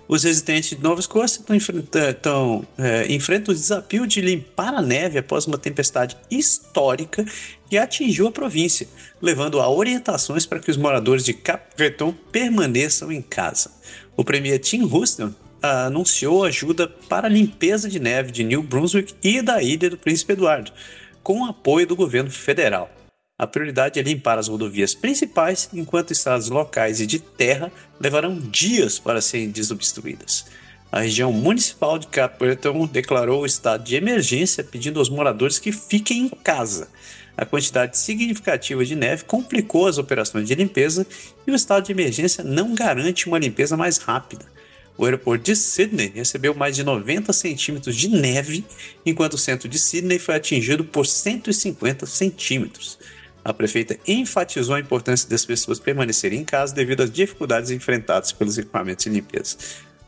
Os 0.07 0.23
residentes 0.25 0.77
de 0.77 0.83
Nova 0.83 1.01
Escócia 1.01 1.43
estão, 2.11 2.67
é, 2.77 3.11
enfrentam 3.11 3.55
o 3.55 3.57
desafio 3.57 4.07
de 4.07 4.21
limpar 4.21 4.75
a 4.75 4.83
neve 4.83 5.19
após 5.19 5.47
uma 5.47 5.57
tempestade 5.57 6.17
histórica 6.31 7.25
que 7.71 7.79
atingiu 7.79 8.27
a 8.27 8.33
província, 8.33 8.87
levando 9.21 9.61
a 9.61 9.69
orientações 9.69 10.45
para 10.45 10.61
que 10.61 10.71
os 10.71 10.77
moradores 10.77 11.25
de 11.25 11.33
Cap 11.33 11.75
Breton 11.77 12.15
permaneçam 12.31 13.11
em 13.11 13.23
casa. 13.23 13.71
O 14.15 14.23
premier 14.23 14.59
Tim 14.59 14.83
Houston 14.83 15.33
anunciou 15.63 16.45
ajuda 16.45 16.87
para 17.09 17.27
a 17.27 17.31
limpeza 17.31 17.89
de 17.89 17.99
neve 17.99 18.31
de 18.31 18.45
New 18.45 18.63
Brunswick 18.63 19.15
e 19.23 19.41
da 19.41 19.63
Ilha 19.63 19.89
do 19.89 19.97
Príncipe 19.97 20.35
Eduardo, 20.35 20.71
com 21.23 21.47
apoio 21.47 21.87
do 21.87 21.97
governo 21.97 22.31
federal. 22.31 22.91
A 23.45 23.47
prioridade 23.47 24.01
é 24.01 24.03
limpar 24.03 24.39
as 24.39 24.49
rodovias 24.49 24.95
principais, 24.95 25.69
enquanto 25.75 26.12
estradas 26.12 26.49
locais 26.49 26.99
e 26.99 27.07
de 27.07 27.19
terra 27.19 27.71
levarão 28.01 28.39
dias 28.39 28.99
para 28.99 29.21
serem 29.21 29.51
desobstruídas. 29.51 30.47
A 30.91 31.01
região 31.01 31.31
municipal 31.31 31.99
de 31.99 32.09
Breton 32.39 32.87
declarou 32.87 33.43
o 33.43 33.47
estado 33.47 33.85
de 33.85 33.97
emergência, 33.97 34.65
pedindo 34.65 34.99
aos 34.99 35.11
moradores 35.11 35.59
que 35.59 35.73
fiquem 35.73 36.23
em 36.23 36.29
casa. 36.31 36.89
A 37.37 37.45
quantidade 37.45 37.99
significativa 37.99 38.83
de 38.83 38.97
neve 38.97 39.25
complicou 39.25 39.87
as 39.89 39.99
operações 39.99 40.49
de 40.49 40.55
limpeza 40.55 41.07
e 41.47 41.51
o 41.51 41.55
estado 41.55 41.85
de 41.85 41.93
emergência 41.93 42.43
não 42.43 42.75
garante 42.75 43.27
uma 43.27 43.39
limpeza 43.39 43.77
mais 43.77 43.99
rápida. 43.99 44.47
O 44.97 45.05
aeroporto 45.05 45.45
de 45.45 45.55
Sydney 45.55 46.12
recebeu 46.15 46.55
mais 46.55 46.75
de 46.75 46.83
90 46.83 47.31
centímetros 47.35 47.95
de 47.95 48.09
neve, 48.09 48.65
enquanto 49.05 49.35
o 49.35 49.39
centro 49.39 49.69
de 49.69 49.79
Sydney 49.79 50.19
foi 50.19 50.35
atingido 50.35 50.83
por 50.83 51.05
150 51.05 52.07
centímetros. 52.07 52.99
A 53.45 53.53
prefeita 53.53 53.99
enfatizou 54.09 54.75
a 54.75 54.81
importância 54.81 55.29
das 55.29 55.45
pessoas 55.45 55.79
permanecerem 55.79 56.41
em 56.41 56.45
casa 56.45 56.75
devido 56.75 57.03
às 57.03 57.11
dificuldades 57.11 57.71
enfrentadas 57.71 58.33
pelos 58.33 58.57
equipamentos 58.57 59.05
de 59.05 59.11
limpeza. 59.11 59.59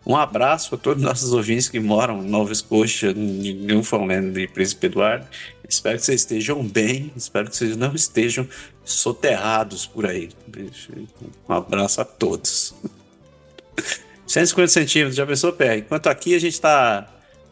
Um 0.06 0.16
abraço 0.16 0.74
a 0.74 0.78
todos 0.78 1.02
os 1.02 1.08
nossos 1.08 1.32
ouvintes 1.32 1.68
que 1.68 1.80
moram 1.80 2.22
em 2.22 2.28
Nova 2.28 2.52
Escócia, 2.52 3.12
Newfoundland 3.12 4.40
e 4.40 4.46
Príncipe 4.46 4.86
Eduardo. 4.86 5.26
Espero 5.68 5.98
que 5.98 6.04
vocês 6.04 6.20
estejam 6.20 6.62
bem, 6.62 7.12
espero 7.16 7.50
que 7.50 7.56
vocês 7.56 7.76
não 7.76 7.92
estejam 7.92 8.48
soterrados 8.84 9.84
por 9.84 10.06
aí. 10.06 10.30
Um 11.48 11.52
abraço 11.52 12.00
a 12.00 12.04
todos. 12.04 12.72
150 14.26 14.68
centímetros, 14.68 15.16
já 15.16 15.26
pensou, 15.26 15.52
pé? 15.52 15.78
Enquanto 15.78 16.06
aqui 16.06 16.34
a 16.34 16.38
gente 16.38 16.60
tá, 16.60 17.08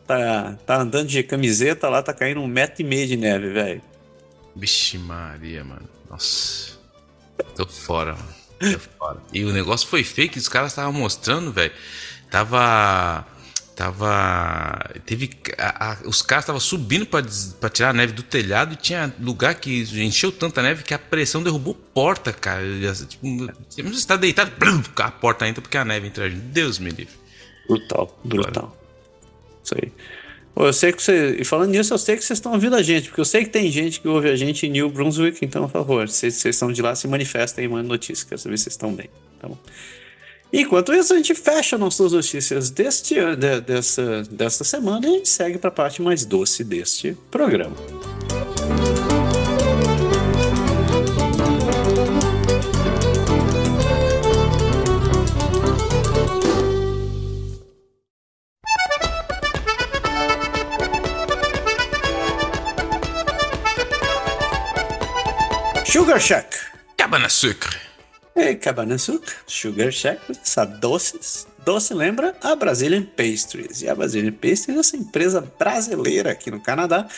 tá, 0.07 0.57
tá 0.65 0.81
andando 0.81 1.09
de 1.09 1.23
camiseta, 1.25 1.89
lá 1.89 2.03
tá 2.03 2.13
caindo 2.13 2.41
um 2.41 2.47
metro 2.47 2.83
e 2.83 2.85
meio 2.85 3.07
de 3.07 3.17
neve, 3.17 3.51
velho. 3.51 3.83
Vixe 4.57 4.99
Maria, 4.99 5.65
mano. 5.65 5.89
Nossa. 6.09 6.79
Tô 7.57 7.67
fora, 7.67 8.15
mano. 8.15 8.35
Tô 8.73 8.79
fora. 8.79 9.23
E 9.33 9.45
o 9.45 9.53
negócio 9.53 9.89
foi 9.89 10.05
fake, 10.05 10.39
os 10.39 10.49
caras 10.49 10.73
estavam 10.73 10.93
mostrando, 10.93 11.53
velho. 11.53 11.73
Tava. 12.31 13.27
Tava. 13.75 14.91
Teve. 15.05 15.31
A, 15.59 15.93
a, 15.93 15.99
os 16.05 16.23
caras 16.23 16.45
estavam 16.45 16.61
subindo 16.61 17.07
para 17.07 17.71
tirar 17.71 17.91
a 17.91 17.93
neve 17.93 18.13
do 18.13 18.23
telhado 18.23 18.75
e 18.75 18.77
tinha 18.77 19.13
lugar 19.21 19.57
que 19.57 19.83
encheu 20.01 20.31
tanta 20.31 20.63
neve 20.63 20.85
que 20.85 20.95
a 20.95 20.99
pressão 20.99 21.43
derrubou 21.43 21.75
porta, 21.75 22.33
cara. 22.33 22.63
Tipo, 23.09 23.47
você 23.67 23.81
está 23.83 24.17
deitado, 24.17 24.53
a 24.97 25.11
porta 25.11 25.49
entra 25.49 25.61
porque 25.61 25.77
a 25.77 25.85
neve 25.85 26.07
entra. 26.07 26.31
Deus 26.31 26.79
me 26.79 26.91
livre. 26.91 27.15
Brutal, 27.69 28.19
brutal. 28.25 28.77
Isso 29.65 29.75
aí. 29.75 29.93
Eu 30.57 30.73
sei 30.73 30.93
que 30.93 31.03
você. 31.03 31.37
E 31.41 31.45
falando 31.45 31.71
nisso, 31.71 31.93
eu 31.93 31.99
sei 31.99 32.17
que 32.17 32.25
vocês 32.25 32.39
estão 32.39 32.53
ouvindo 32.53 32.77
a 32.77 32.83
gente, 32.83 33.09
porque 33.09 33.21
eu 33.21 33.25
sei 33.25 33.45
que 33.45 33.51
tem 33.51 33.71
gente 33.71 34.01
que 34.01 34.07
ouve 34.07 34.31
a 34.31 34.37
gente 34.37 34.67
em 34.67 34.71
New 34.71 34.89
Brunswick, 34.89 35.45
então, 35.45 35.65
por 35.65 35.73
favor, 35.73 36.09
se 36.09 36.31
vocês 36.31 36.55
estão 36.55 36.71
de 36.71 36.81
lá, 36.81 36.95
se 36.95 37.09
manifestem 37.09 37.65
e 37.65 37.69
mandem 37.69 37.89
notícias, 37.89 38.23
quero 38.23 38.41
saber 38.41 38.57
se 38.57 38.65
vocês 38.65 38.75
estão 38.75 38.95
bem. 38.95 39.11
Então, 39.37 39.59
enquanto 40.53 40.95
isso, 40.95 41.13
a 41.13 41.17
gente 41.17 41.35
fecha 41.35 41.77
nossas 41.77 42.13
notícias 42.13 42.71
deste, 42.71 43.17
de, 43.37 43.61
dessa, 43.63 44.23
desta 44.31 44.63
semana 44.63 45.05
e 45.07 45.11
a 45.11 45.13
gente 45.15 45.29
segue 45.29 45.59
para 45.59 45.69
a 45.69 45.73
parte 45.73 46.01
mais 46.01 46.25
doce 46.25 46.63
deste 46.63 47.17
programa. 47.33 47.75
Sugar 66.05 66.21
Shack. 66.21 66.59
Cabana 66.99 67.31
Sucre. 67.31 67.81
É, 68.35 68.55
Cabana 68.55 68.99
Sucre, 68.99 69.35
Sugar 69.47 69.91
Shack, 69.91 70.21
sabe, 70.43 70.79
doces. 70.79 71.47
Doce 71.65 71.95
lembra 71.95 72.37
a 72.43 72.55
Brazilian 72.55 73.07
Pastries. 73.07 73.81
E 73.81 73.89
a 73.89 73.95
Brazilian 73.95 74.33
Pastries 74.33 74.77
é 74.77 74.81
essa 74.81 74.97
empresa 74.99 75.41
brasileira 75.59 76.33
aqui 76.33 76.51
no 76.51 76.61
Canadá, 76.61 77.09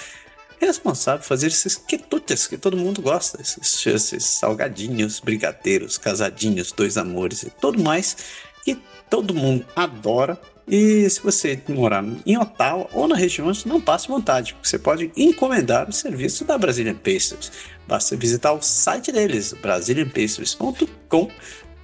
responsável 0.60 1.18
por 1.18 1.26
fazer 1.26 1.48
esses 1.48 1.74
quitutes 1.74 2.46
que 2.46 2.56
todo 2.56 2.76
mundo 2.76 3.02
gosta, 3.02 3.42
esses, 3.42 3.84
esses 3.88 4.24
salgadinhos, 4.24 5.18
brigadeiros, 5.18 5.98
casadinhos, 5.98 6.70
dois 6.70 6.96
amores 6.96 7.42
e 7.42 7.50
tudo 7.50 7.82
mais 7.82 8.16
que 8.64 8.80
todo 9.10 9.34
mundo 9.34 9.66
adora 9.74 10.40
E 10.68 11.08
se 11.08 11.20
você 11.20 11.60
morar 11.68 12.04
em 12.24 12.36
Ottawa 12.36 12.88
ou 12.92 13.06
na 13.06 13.14
região, 13.14 13.52
não 13.64 13.80
passe 13.80 14.08
vontade, 14.08 14.56
você 14.60 14.76
pode 14.76 15.12
encomendar 15.16 15.88
o 15.88 15.92
serviço 15.92 16.44
da 16.44 16.58
Brazilian 16.58 16.96
Pastries. 16.96 17.52
Basta 17.86 18.16
visitar 18.16 18.52
o 18.52 18.60
site 18.60 19.12
deles, 19.12 19.52
brazilianpastries.com, 19.52 21.30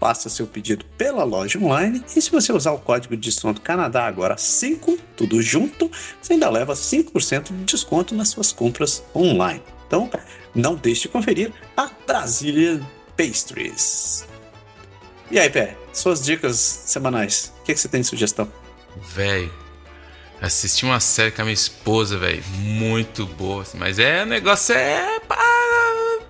faça 0.01 0.29
seu 0.29 0.49
pedido 0.49 0.85
pela 0.99 1.23
loja 1.23 1.61
online 1.61 2.03
e 2.17 2.21
se 2.21 2.29
você 2.29 2.53
usar 2.53 2.73
o 2.73 2.79
código 2.81 3.17
de 3.17 3.23
desconto 3.23 3.61
Canadá 3.61 4.05
agora 4.05 4.37
5, 4.37 4.99
tudo 5.17 5.41
junto, 5.41 5.89
você 6.21 6.33
ainda 6.33 6.51
leva 6.51 6.73
5% 6.73 7.53
de 7.53 7.65
desconto 7.65 8.17
nas 8.17 8.31
suas 8.31 8.51
compras 8.51 9.05
online. 9.15 9.63
Então, 9.87 10.11
não 10.53 10.75
deixe 10.75 11.03
de 11.03 11.09
conferir 11.09 11.53
a 11.77 11.89
Brazilian 12.05 12.81
Pastries. 13.17 14.27
E 15.31 15.39
aí, 15.39 15.49
Pé, 15.49 15.77
suas 15.93 16.21
dicas 16.21 16.57
semanais, 16.57 17.53
o 17.61 17.63
que, 17.63 17.73
que 17.73 17.79
você 17.79 17.89
tem 17.89 18.01
de 18.01 18.09
sugestão? 18.09 18.62
Velho, 18.97 19.53
assisti 20.41 20.85
uma 20.85 21.01
série 21.01 21.31
com 21.31 21.43
a 21.43 21.45
minha 21.45 21.55
esposa, 21.55 22.19
velho. 22.19 22.43
Muito 22.59 23.27
boa. 23.27 23.63
Assim, 23.63 23.79
mas 23.79 23.99
é, 23.99 24.23
o 24.23 24.27
negócio 24.27 24.75
é 24.75 25.21
pá, 25.21 25.39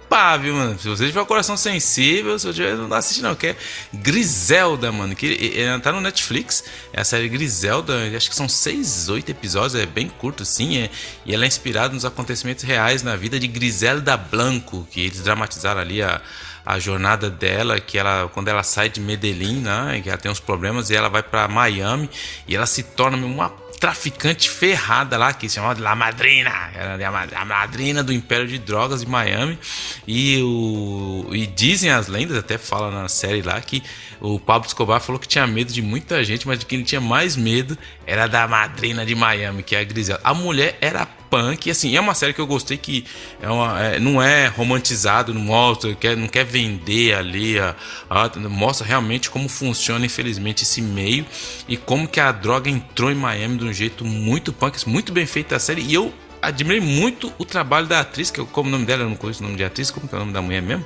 pá, 0.08 0.36
viu, 0.36 0.54
mano? 0.54 0.78
Se 0.78 0.88
você 0.88 1.06
tiver 1.06 1.22
um 1.22 1.26
coração 1.26 1.56
sensível, 1.56 2.38
se 2.38 2.46
você 2.46 2.74
não 2.74 2.92
assiste 2.92 3.22
não, 3.22 3.34
que 3.34 3.48
é 3.48 3.56
Griselda, 3.94 4.92
mano. 4.92 5.16
Que 5.16 5.54
ela 5.56 5.80
tá 5.80 5.90
no 5.90 6.00
Netflix. 6.00 6.62
É 6.92 7.00
a 7.00 7.04
série 7.04 7.28
Griselda, 7.28 7.94
acho 8.14 8.28
que 8.28 8.36
são 8.36 8.48
seis, 8.48 9.08
oito 9.08 9.30
episódios, 9.30 9.74
é 9.74 9.86
bem 9.86 10.08
curto, 10.08 10.44
sim. 10.44 10.76
É, 10.76 10.90
e 11.24 11.34
ela 11.34 11.44
é 11.44 11.48
inspirada 11.48 11.94
nos 11.94 12.04
acontecimentos 12.04 12.62
reais 12.64 13.02
na 13.02 13.16
vida 13.16 13.40
de 13.40 13.48
Griselda 13.48 14.16
Blanco, 14.16 14.86
que 14.90 15.00
eles 15.00 15.22
dramatizaram 15.22 15.80
ali 15.80 16.02
a 16.02 16.20
a 16.64 16.78
jornada 16.78 17.30
dela, 17.30 17.80
que 17.80 17.98
ela 17.98 18.30
quando 18.32 18.48
ela 18.48 18.62
sai 18.62 18.88
de 18.88 19.00
Medellín, 19.00 19.60
né, 19.60 20.00
que 20.02 20.08
ela 20.08 20.18
tem 20.18 20.30
uns 20.30 20.40
problemas 20.40 20.90
e 20.90 20.94
ela 20.94 21.08
vai 21.08 21.22
para 21.22 21.48
Miami 21.48 22.08
e 22.46 22.54
ela 22.54 22.66
se 22.66 22.82
torna 22.82 23.16
uma 23.26 23.50
traficante 23.82 24.48
ferrada 24.48 25.18
lá, 25.18 25.32
que 25.32 25.48
se 25.48 25.56
chama 25.56 25.74
La 25.76 25.96
Madrina, 25.96 26.70
era 26.72 27.08
a 27.36 27.44
madrina 27.44 28.00
do 28.00 28.12
Império 28.12 28.46
de 28.46 28.56
Drogas 28.56 29.00
de 29.00 29.08
Miami. 29.08 29.58
E, 30.06 30.40
o, 30.40 31.26
e 31.32 31.48
dizem 31.48 31.90
as 31.90 32.06
lendas, 32.06 32.36
até 32.36 32.56
fala 32.56 32.92
na 32.92 33.08
série 33.08 33.42
lá, 33.42 33.60
que 33.60 33.82
o 34.20 34.38
Pablo 34.38 34.68
Escobar 34.68 35.00
falou 35.00 35.18
que 35.18 35.26
tinha 35.26 35.48
medo 35.48 35.72
de 35.72 35.82
muita 35.82 36.22
gente, 36.22 36.46
mas 36.46 36.60
de 36.60 36.66
quem 36.66 36.78
ele 36.78 36.86
tinha 36.86 37.00
mais 37.00 37.34
medo 37.34 37.76
era 38.06 38.28
da 38.28 38.46
madrina 38.46 39.04
de 39.04 39.16
Miami, 39.16 39.64
que 39.64 39.74
é 39.74 39.80
a 39.80 39.84
Griselda. 39.84 40.20
A 40.22 40.32
mulher 40.32 40.78
era 40.80 41.08
punk, 41.32 41.66
e 41.66 41.70
assim, 41.70 41.96
é 41.96 42.00
uma 42.00 42.12
série 42.12 42.34
que 42.34 42.40
eu 42.42 42.46
gostei 42.46 42.76
que 42.76 43.06
é 43.40 43.48
uma, 43.48 43.82
é, 43.82 43.98
não 43.98 44.22
é 44.22 44.48
romantizado, 44.48 45.32
não 45.32 45.40
mostra, 45.40 45.94
quer, 45.94 46.14
não 46.14 46.28
quer 46.28 46.44
vender 46.44 47.14
ali, 47.14 47.58
a, 47.58 47.74
a, 48.10 48.38
mostra 48.50 48.86
realmente 48.86 49.30
como 49.30 49.48
funciona, 49.48 50.04
infelizmente, 50.04 50.62
esse 50.62 50.82
meio 50.82 51.24
e 51.66 51.78
como 51.78 52.06
que 52.06 52.20
a 52.20 52.30
droga 52.30 52.68
entrou 52.68 53.10
em 53.10 53.14
Miami 53.14 53.56
de 53.56 53.64
um 53.64 53.72
jeito 53.72 54.04
muito 54.04 54.52
punk, 54.52 54.86
muito 54.86 55.10
bem 55.10 55.24
feita 55.24 55.56
a 55.56 55.58
série, 55.58 55.80
e 55.80 55.94
eu 55.94 56.12
admirei 56.42 56.82
muito 56.82 57.32
o 57.38 57.46
trabalho 57.46 57.86
da 57.86 58.00
atriz, 58.00 58.30
que 58.30 58.38
eu, 58.38 58.44
como 58.44 58.68
o 58.68 58.72
nome 58.72 58.84
dela, 58.84 59.04
eu 59.04 59.08
não 59.08 59.16
conheço 59.16 59.40
o 59.40 59.46
nome 59.46 59.56
de 59.56 59.64
atriz, 59.64 59.90
como 59.90 60.06
que 60.06 60.14
é 60.14 60.18
o 60.18 60.20
nome 60.20 60.34
da 60.34 60.42
mulher 60.42 60.60
mesmo? 60.60 60.84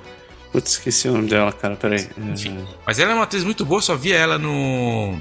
Putz, 0.53 0.73
esqueci 0.73 1.09
o 1.09 1.13
nome 1.13 1.29
dela, 1.29 1.53
cara, 1.53 1.75
peraí. 1.75 2.09
Enfim. 2.17 2.65
Mas 2.87 3.01
ela 3.01 3.11
é 3.11 3.15
uma 3.15 3.25
atriz 3.25 3.43
muito 3.43 3.65
boa, 3.65 3.83
só 3.83 3.97
via 3.97 4.15
ela 4.15 4.39
no. 4.39 5.21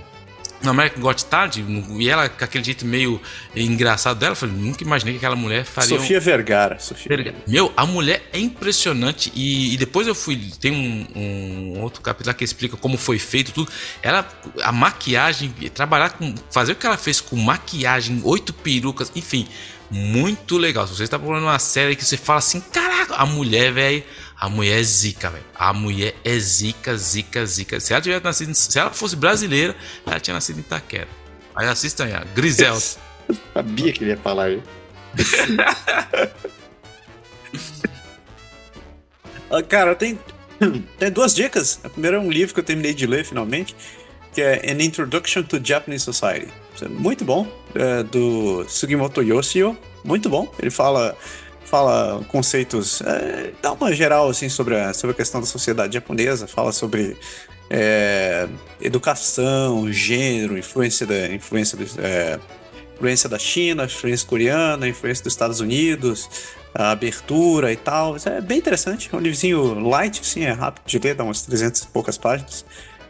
No 0.65 0.71
American 0.71 1.01
Got 1.01 1.25
Talent, 1.25 1.57
e 1.57 2.09
ela 2.09 2.27
com 2.27 2.43
aquele 2.43 2.63
jeito 2.63 2.85
meio 2.85 3.21
engraçado 3.55 4.17
dela, 4.17 4.31
eu 4.31 4.35
falei, 4.35 4.55
nunca 4.55 4.83
imaginei 4.83 5.13
que 5.13 5.17
aquela 5.17 5.35
mulher 5.35 5.63
faria. 5.63 5.97
Sofia 5.97 6.17
um... 6.17 6.21
Vergara. 6.21 6.79
Sofia 6.79 7.15
Vergara. 7.15 7.37
Meu, 7.47 7.71
a 7.77 7.85
mulher 7.85 8.27
é 8.33 8.39
impressionante. 8.39 9.31
E, 9.35 9.73
e 9.73 9.77
depois 9.77 10.07
eu 10.07 10.15
fui. 10.15 10.37
Tem 10.59 10.71
um, 10.71 11.07
um, 11.15 11.81
outro 11.81 12.01
capítulo 12.01 12.35
que 12.35 12.43
explica 12.43 12.75
como 12.75 12.97
foi 12.97 13.19
feito 13.19 13.51
tudo. 13.51 13.71
Ela, 14.01 14.27
a 14.63 14.71
maquiagem, 14.71 15.53
trabalhar 15.73 16.09
com. 16.09 16.33
Fazer 16.49 16.73
o 16.73 16.75
que 16.75 16.85
ela 16.85 16.97
fez 16.97 17.21
com 17.21 17.35
maquiagem, 17.35 18.21
oito 18.23 18.51
perucas, 18.51 19.11
enfim, 19.15 19.47
muito 19.91 20.57
legal. 20.57 20.87
Se 20.87 20.95
você 20.95 21.03
está 21.03 21.17
procurando 21.19 21.43
uma 21.43 21.59
série 21.59 21.95
que 21.95 22.03
você 22.03 22.17
fala 22.17 22.39
assim, 22.39 22.59
caraca, 22.59 23.15
a 23.15 23.25
mulher, 23.25 23.71
velho 23.71 24.03
a 24.37 24.49
mulher 24.49 24.79
é 24.79 24.83
zica, 24.83 25.29
velho. 25.29 25.45
A 25.55 25.73
mulher 25.73 26.15
é 26.23 26.37
zica, 26.37 26.95
zica, 26.97 27.45
zica. 27.45 27.79
Se 27.79 27.93
ela 27.93 28.01
tivesse 28.01 28.23
nascido, 28.23 28.53
se 28.53 28.79
ela 28.79 28.91
fosse 28.91 29.15
brasileira, 29.15 29.75
ela 30.05 30.19
tinha 30.19 30.33
nascido 30.33 30.57
em 30.57 30.61
Itaquera. 30.61 31.07
Aí 31.55 31.67
assista 31.67 32.03
aí, 32.03 32.13
Griselda. 32.35 32.83
Eu 33.29 33.35
sabia 33.53 33.93
que 33.93 34.03
ele 34.03 34.11
ia 34.11 34.17
falar 34.17 34.45
aí. 34.45 34.63
Ah, 39.49 39.61
cara, 39.61 39.95
tem, 39.95 40.19
tem 40.97 41.11
duas 41.13 41.33
dicas. 41.33 41.79
A 41.83 41.89
primeira 41.89 42.17
é 42.17 42.19
um 42.19 42.31
livro 42.31 42.53
que 42.53 42.59
eu 42.59 42.63
terminei 42.63 42.93
de 42.93 43.05
ler 43.05 43.23
finalmente, 43.23 43.75
que 44.33 44.41
é 44.41 44.71
An 44.71 44.83
Introduction 44.83 45.43
to 45.43 45.61
Japanese 45.63 46.03
Society. 46.03 46.51
É 46.81 46.87
muito 46.87 47.23
bom, 47.23 47.47
é 47.73 48.03
do 48.03 48.65
Sugimoto 48.67 49.21
Yoshio. 49.21 49.77
Muito 50.03 50.29
bom. 50.29 50.53
Ele 50.59 50.69
fala 50.69 51.15
fala 51.65 52.23
conceitos, 52.27 53.01
é, 53.01 53.51
dá 53.61 53.73
uma 53.73 53.93
geral 53.93 54.29
assim 54.29 54.49
sobre 54.49 54.75
a, 54.79 54.93
sobre 54.93 55.13
a 55.13 55.15
questão 55.15 55.41
da 55.41 55.47
sociedade 55.47 55.93
japonesa, 55.95 56.47
fala 56.47 56.71
sobre 56.71 57.17
é, 57.69 58.47
educação, 58.81 59.91
gênero, 59.91 60.57
influência 60.57 61.05
da 61.05 61.27
influência, 61.33 61.77
do, 61.77 61.85
é, 61.99 62.39
influência 62.95 63.27
da 63.27 63.39
China, 63.39 63.85
influência 63.85 64.27
coreana, 64.27 64.87
influência 64.87 65.23
dos 65.23 65.33
Estados 65.33 65.59
Unidos, 65.59 66.29
a 66.73 66.91
abertura 66.91 67.71
e 67.71 67.75
tal. 67.75 68.15
É 68.25 68.41
bem 68.41 68.59
interessante, 68.59 69.09
é 69.11 69.15
um 69.15 69.19
livrinho 69.19 69.79
light, 69.79 70.21
assim, 70.21 70.43
é 70.43 70.51
rápido 70.51 70.83
de 70.85 70.99
ler, 70.99 71.15
dá 71.15 71.23
umas 71.23 71.41
300 71.41 71.81
e 71.81 71.87
poucas 71.87 72.17
páginas. 72.17 72.65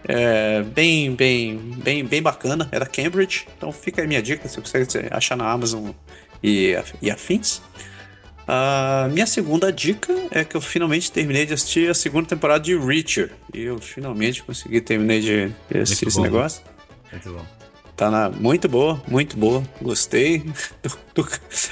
É 0.08 0.62
bem, 0.62 1.16
bem, 1.16 1.58
bem, 1.58 2.06
bem 2.06 2.22
bacana, 2.22 2.70
é 2.72 2.80
da 2.80 2.86
Cambridge, 2.86 3.48
então 3.58 3.72
fica 3.72 4.02
aí 4.02 4.08
minha 4.08 4.22
dica, 4.22 4.48
se 4.48 4.60
você 4.60 4.86
achar 5.10 5.36
na 5.36 5.50
Amazon 5.50 5.90
e, 6.44 6.76
e 7.02 7.10
afins. 7.10 7.62
A 8.48 9.08
minha 9.12 9.26
segunda 9.26 9.72
dica 9.72 10.14
é 10.30 10.44
que 10.44 10.56
eu 10.56 10.62
finalmente 10.62 11.12
terminei 11.12 11.46
de 11.46 11.54
assistir 11.54 11.90
a 11.90 11.94
segunda 11.94 12.28
temporada 12.28 12.64
de 12.64 12.78
Reacher. 12.78 13.32
E 13.54 13.62
eu 13.64 13.80
finalmente 13.80 14.44
consegui 14.44 14.82
terminar 14.82 15.20
de 15.20 15.52
assistir 15.82 16.08
esse 16.08 16.22
negócio. 16.22 16.62
Muito 17.12 17.32
bom. 17.32 17.46
Tá 17.96 18.12
na, 18.12 18.30
muito 18.30 18.68
boa, 18.68 19.02
muito 19.08 19.38
boa. 19.38 19.64
Gostei. 19.82 20.40
Do, 20.84 20.98
do, 21.24 21.30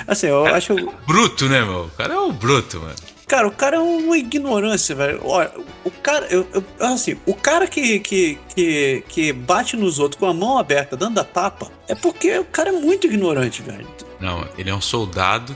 assim, 0.08 0.28
eu 0.28 0.44
cara, 0.45 0.58
acho. 0.58 0.74
Bruto, 1.06 1.50
né, 1.50 1.62
meu? 1.62 1.86
O 1.86 1.90
cara 1.91 2.14
é 2.14 2.20
um 2.20 2.32
bruto, 2.32 2.80
mano. 2.80 2.95
Cara, 3.28 3.48
o 3.48 3.52
cara 3.52 3.76
é 3.76 3.80
uma 3.80 4.18
ignorância, 4.18 4.95
velho. 4.95 5.20
Olha, 5.24 5.52
o 5.84 5.91
cara. 5.91 6.26
Eu, 6.28 6.48
eu, 6.54 6.64
assim, 6.80 7.18
o 7.26 7.34
cara 7.34 7.68
que, 7.68 8.00
que, 8.00 8.40
que, 8.56 9.04
que 9.08 9.34
bate 9.34 9.76
nos 9.76 10.00
outros 10.00 10.18
com 10.18 10.26
a 10.26 10.34
mão 10.34 10.58
aberta, 10.58 10.95
dando 10.95 11.20
a 11.20 11.24
tapa, 11.24 11.70
é 11.88 11.95
porque 11.95 12.40
o 12.40 12.45
cara 12.45 12.70
é 12.70 12.72
muito 12.72 13.06
ignorante, 13.06 13.62
velho. 13.62 13.88
Não, 14.20 14.48
ele 14.58 14.70
é 14.70 14.76
um 14.76 14.82
soldado 14.82 15.56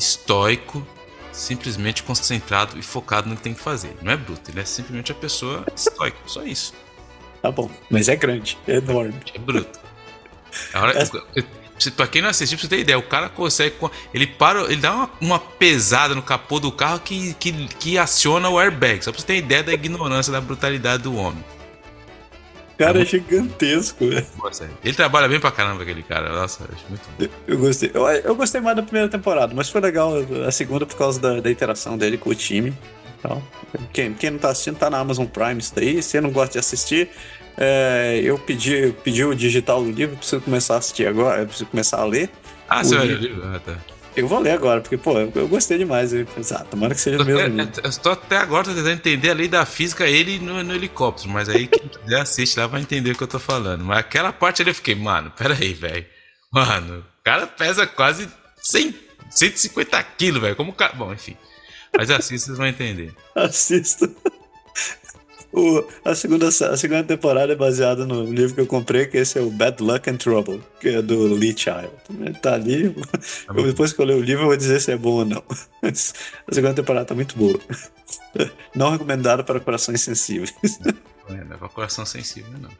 estoico, 0.00 0.86
simplesmente 1.30 2.02
concentrado 2.02 2.78
e 2.78 2.82
focado 2.82 3.28
no 3.28 3.36
que 3.36 3.42
tem 3.42 3.54
que 3.54 3.60
fazer. 3.60 3.96
Não 4.02 4.12
é 4.12 4.16
bruto, 4.16 4.50
ele 4.50 4.60
é 4.60 4.64
simplesmente 4.64 5.12
a 5.12 5.14
pessoa 5.14 5.64
estoica, 5.76 6.18
só 6.26 6.42
isso. 6.42 6.74
Tá 7.42 7.50
bom, 7.50 7.70
mas 7.88 8.08
é 8.08 8.16
grande, 8.16 8.58
é 8.66 8.76
enorme. 8.76 9.14
É 9.34 9.38
bruto. 9.38 9.78
Agora, 10.74 10.94
é... 10.98 11.90
pra 11.90 12.06
quem 12.06 12.20
não 12.20 12.28
assistiu, 12.28 12.58
pra 12.58 12.62
você 12.62 12.76
ter 12.76 12.80
ideia, 12.80 12.98
o 12.98 13.02
cara 13.02 13.28
consegue. 13.28 13.76
Ele 14.12 14.26
para, 14.26 14.62
ele 14.64 14.76
dá 14.76 14.94
uma, 14.94 15.10
uma 15.20 15.38
pesada 15.38 16.14
no 16.14 16.22
capô 16.22 16.58
do 16.58 16.72
carro 16.72 17.00
que, 17.00 17.34
que, 17.34 17.68
que 17.68 17.98
aciona 17.98 18.48
o 18.48 18.58
airbag. 18.58 19.02
Só 19.02 19.12
pra 19.12 19.20
você 19.20 19.26
ter 19.26 19.36
ideia 19.36 19.62
da 19.62 19.72
ignorância, 19.72 20.32
da 20.32 20.40
brutalidade 20.40 21.04
do 21.04 21.14
homem 21.14 21.44
cara 22.80 23.02
é 23.02 23.04
gigantesco, 23.04 24.08
velho. 24.08 24.26
Ele 24.82 24.94
trabalha 24.94 25.28
bem 25.28 25.38
pra 25.38 25.50
caramba, 25.50 25.82
aquele 25.82 26.02
cara. 26.02 26.32
Nossa, 26.32 26.64
acho 26.64 26.84
muito 26.88 27.02
bom. 27.18 27.26
Eu 27.46 27.58
gostei. 27.58 27.90
Eu, 27.92 28.06
eu, 28.08 28.34
gostei 28.34 28.60
mais 28.60 28.74
da 28.74 28.82
primeira 28.82 29.08
temporada, 29.08 29.52
mas 29.54 29.68
foi 29.68 29.80
legal 29.82 30.14
a 30.46 30.50
segunda 30.50 30.86
por 30.86 30.96
causa 30.96 31.20
da, 31.20 31.40
da 31.40 31.50
interação 31.50 31.98
dele 31.98 32.16
com 32.16 32.30
o 32.30 32.34
time. 32.34 32.72
Então, 33.18 33.42
quem, 33.92 34.14
quem 34.14 34.30
não 34.30 34.38
tá 34.38 34.48
assistindo, 34.48 34.78
tá 34.78 34.88
na 34.88 34.98
Amazon 34.98 35.26
Prime 35.26 35.58
isso 35.58 35.74
daí. 35.74 36.02
Se 36.02 36.10
você 36.10 36.20
não 36.22 36.30
gosta 36.30 36.54
de 36.54 36.58
assistir, 36.58 37.10
é, 37.58 38.18
eu 38.24 38.38
pedi, 38.38 38.94
pedi 39.04 39.24
o 39.24 39.34
digital 39.34 39.82
do 39.82 39.90
livro, 39.90 40.16
preciso 40.16 40.40
começar 40.40 40.74
a 40.74 40.78
assistir 40.78 41.06
agora, 41.06 41.44
preciso 41.44 41.66
começar 41.66 42.00
a 42.00 42.04
ler. 42.04 42.30
Ah, 42.66 42.82
você 42.82 42.96
vai 42.96 43.06
ler 43.06 43.18
o 43.18 43.20
livro? 43.20 43.42
Ah, 43.44 43.60
tá. 43.60 43.76
Eu 44.16 44.26
vou 44.26 44.40
ler 44.40 44.52
agora, 44.52 44.80
porque, 44.80 44.96
pô, 44.96 45.18
eu, 45.18 45.48
gostei 45.48 45.78
demais. 45.78 46.12
Eu 46.12 46.26
pensei, 46.26 46.56
ah, 46.56 46.64
tomara 46.64 46.94
que 46.94 47.00
seja 47.00 47.22
o 47.22 47.24
mesmo. 47.24 47.60
Eu 47.82 47.90
estou 47.90 48.12
até 48.12 48.36
agora 48.36 48.64
tentando 48.64 48.90
entender 48.90 49.30
a 49.30 49.34
lei 49.34 49.48
da 49.48 49.64
física, 49.64 50.06
ele 50.06 50.38
no, 50.38 50.62
no, 50.62 50.74
helicóptero, 50.74 51.30
mas 51.30 51.48
aí 51.48 51.66
quem 51.66 51.88
quiser 51.88 52.20
assiste 52.20 52.58
lá 52.58 52.66
vai 52.66 52.80
entender 52.80 53.12
o 53.12 53.16
que 53.16 53.22
eu 53.22 53.28
tô 53.28 53.38
falando. 53.38 53.84
Mas 53.84 53.98
aquela 53.98 54.32
parte 54.32 54.62
ali 54.62 54.70
eu 54.70 54.74
fiquei, 54.74 54.94
mano, 54.94 55.30
pera 55.30 55.54
aí, 55.54 55.72
velho. 55.72 56.04
Mano, 56.52 56.98
o 56.98 57.24
cara 57.24 57.46
pesa 57.46 57.86
quase 57.86 58.28
100, 58.62 58.94
150 59.30 60.02
quilos, 60.18 60.42
velho. 60.42 60.56
Como 60.56 60.72
o 60.72 60.74
cara. 60.74 60.92
Bom, 60.94 61.12
enfim. 61.12 61.36
Mas 61.96 62.10
assista, 62.10 62.46
vocês 62.46 62.58
vão 62.58 62.66
entender. 62.66 63.14
Assista. 63.34 64.10
O, 65.52 65.84
a, 66.04 66.14
segunda, 66.14 66.46
a 66.46 66.76
segunda 66.76 67.02
temporada 67.02 67.52
é 67.52 67.56
baseada 67.56 68.06
no 68.06 68.24
livro 68.24 68.54
que 68.54 68.60
eu 68.60 68.66
comprei, 68.66 69.06
que 69.06 69.16
esse 69.16 69.38
é 69.38 69.42
o 69.42 69.50
Bad 69.50 69.82
Luck 69.82 70.08
and 70.08 70.16
Trouble, 70.16 70.62
que 70.80 70.88
é 70.88 71.02
do 71.02 71.34
Lee 71.34 71.56
Child. 71.56 71.90
Tá 72.40 72.54
ali. 72.54 72.94
Tá 73.46 73.52
depois 73.54 73.92
que 73.92 74.00
eu 74.00 74.04
ler 74.04 74.16
o 74.16 74.20
livro, 74.20 74.44
eu 74.44 74.48
vou 74.48 74.56
dizer 74.56 74.80
se 74.80 74.92
é 74.92 74.96
bom 74.96 75.18
ou 75.18 75.24
não. 75.24 75.42
a 75.82 76.54
segunda 76.54 76.74
temporada 76.74 77.06
tá 77.06 77.14
muito 77.14 77.36
boa. 77.36 77.58
Não 78.74 78.90
recomendada 78.90 79.42
para 79.42 79.58
corações 79.58 80.00
sensíveis. 80.00 80.54
Não 81.28 81.36
é 81.36 81.56
para 81.56 81.68
coração 81.68 82.06
sensível, 82.06 82.52
não. 82.60 82.70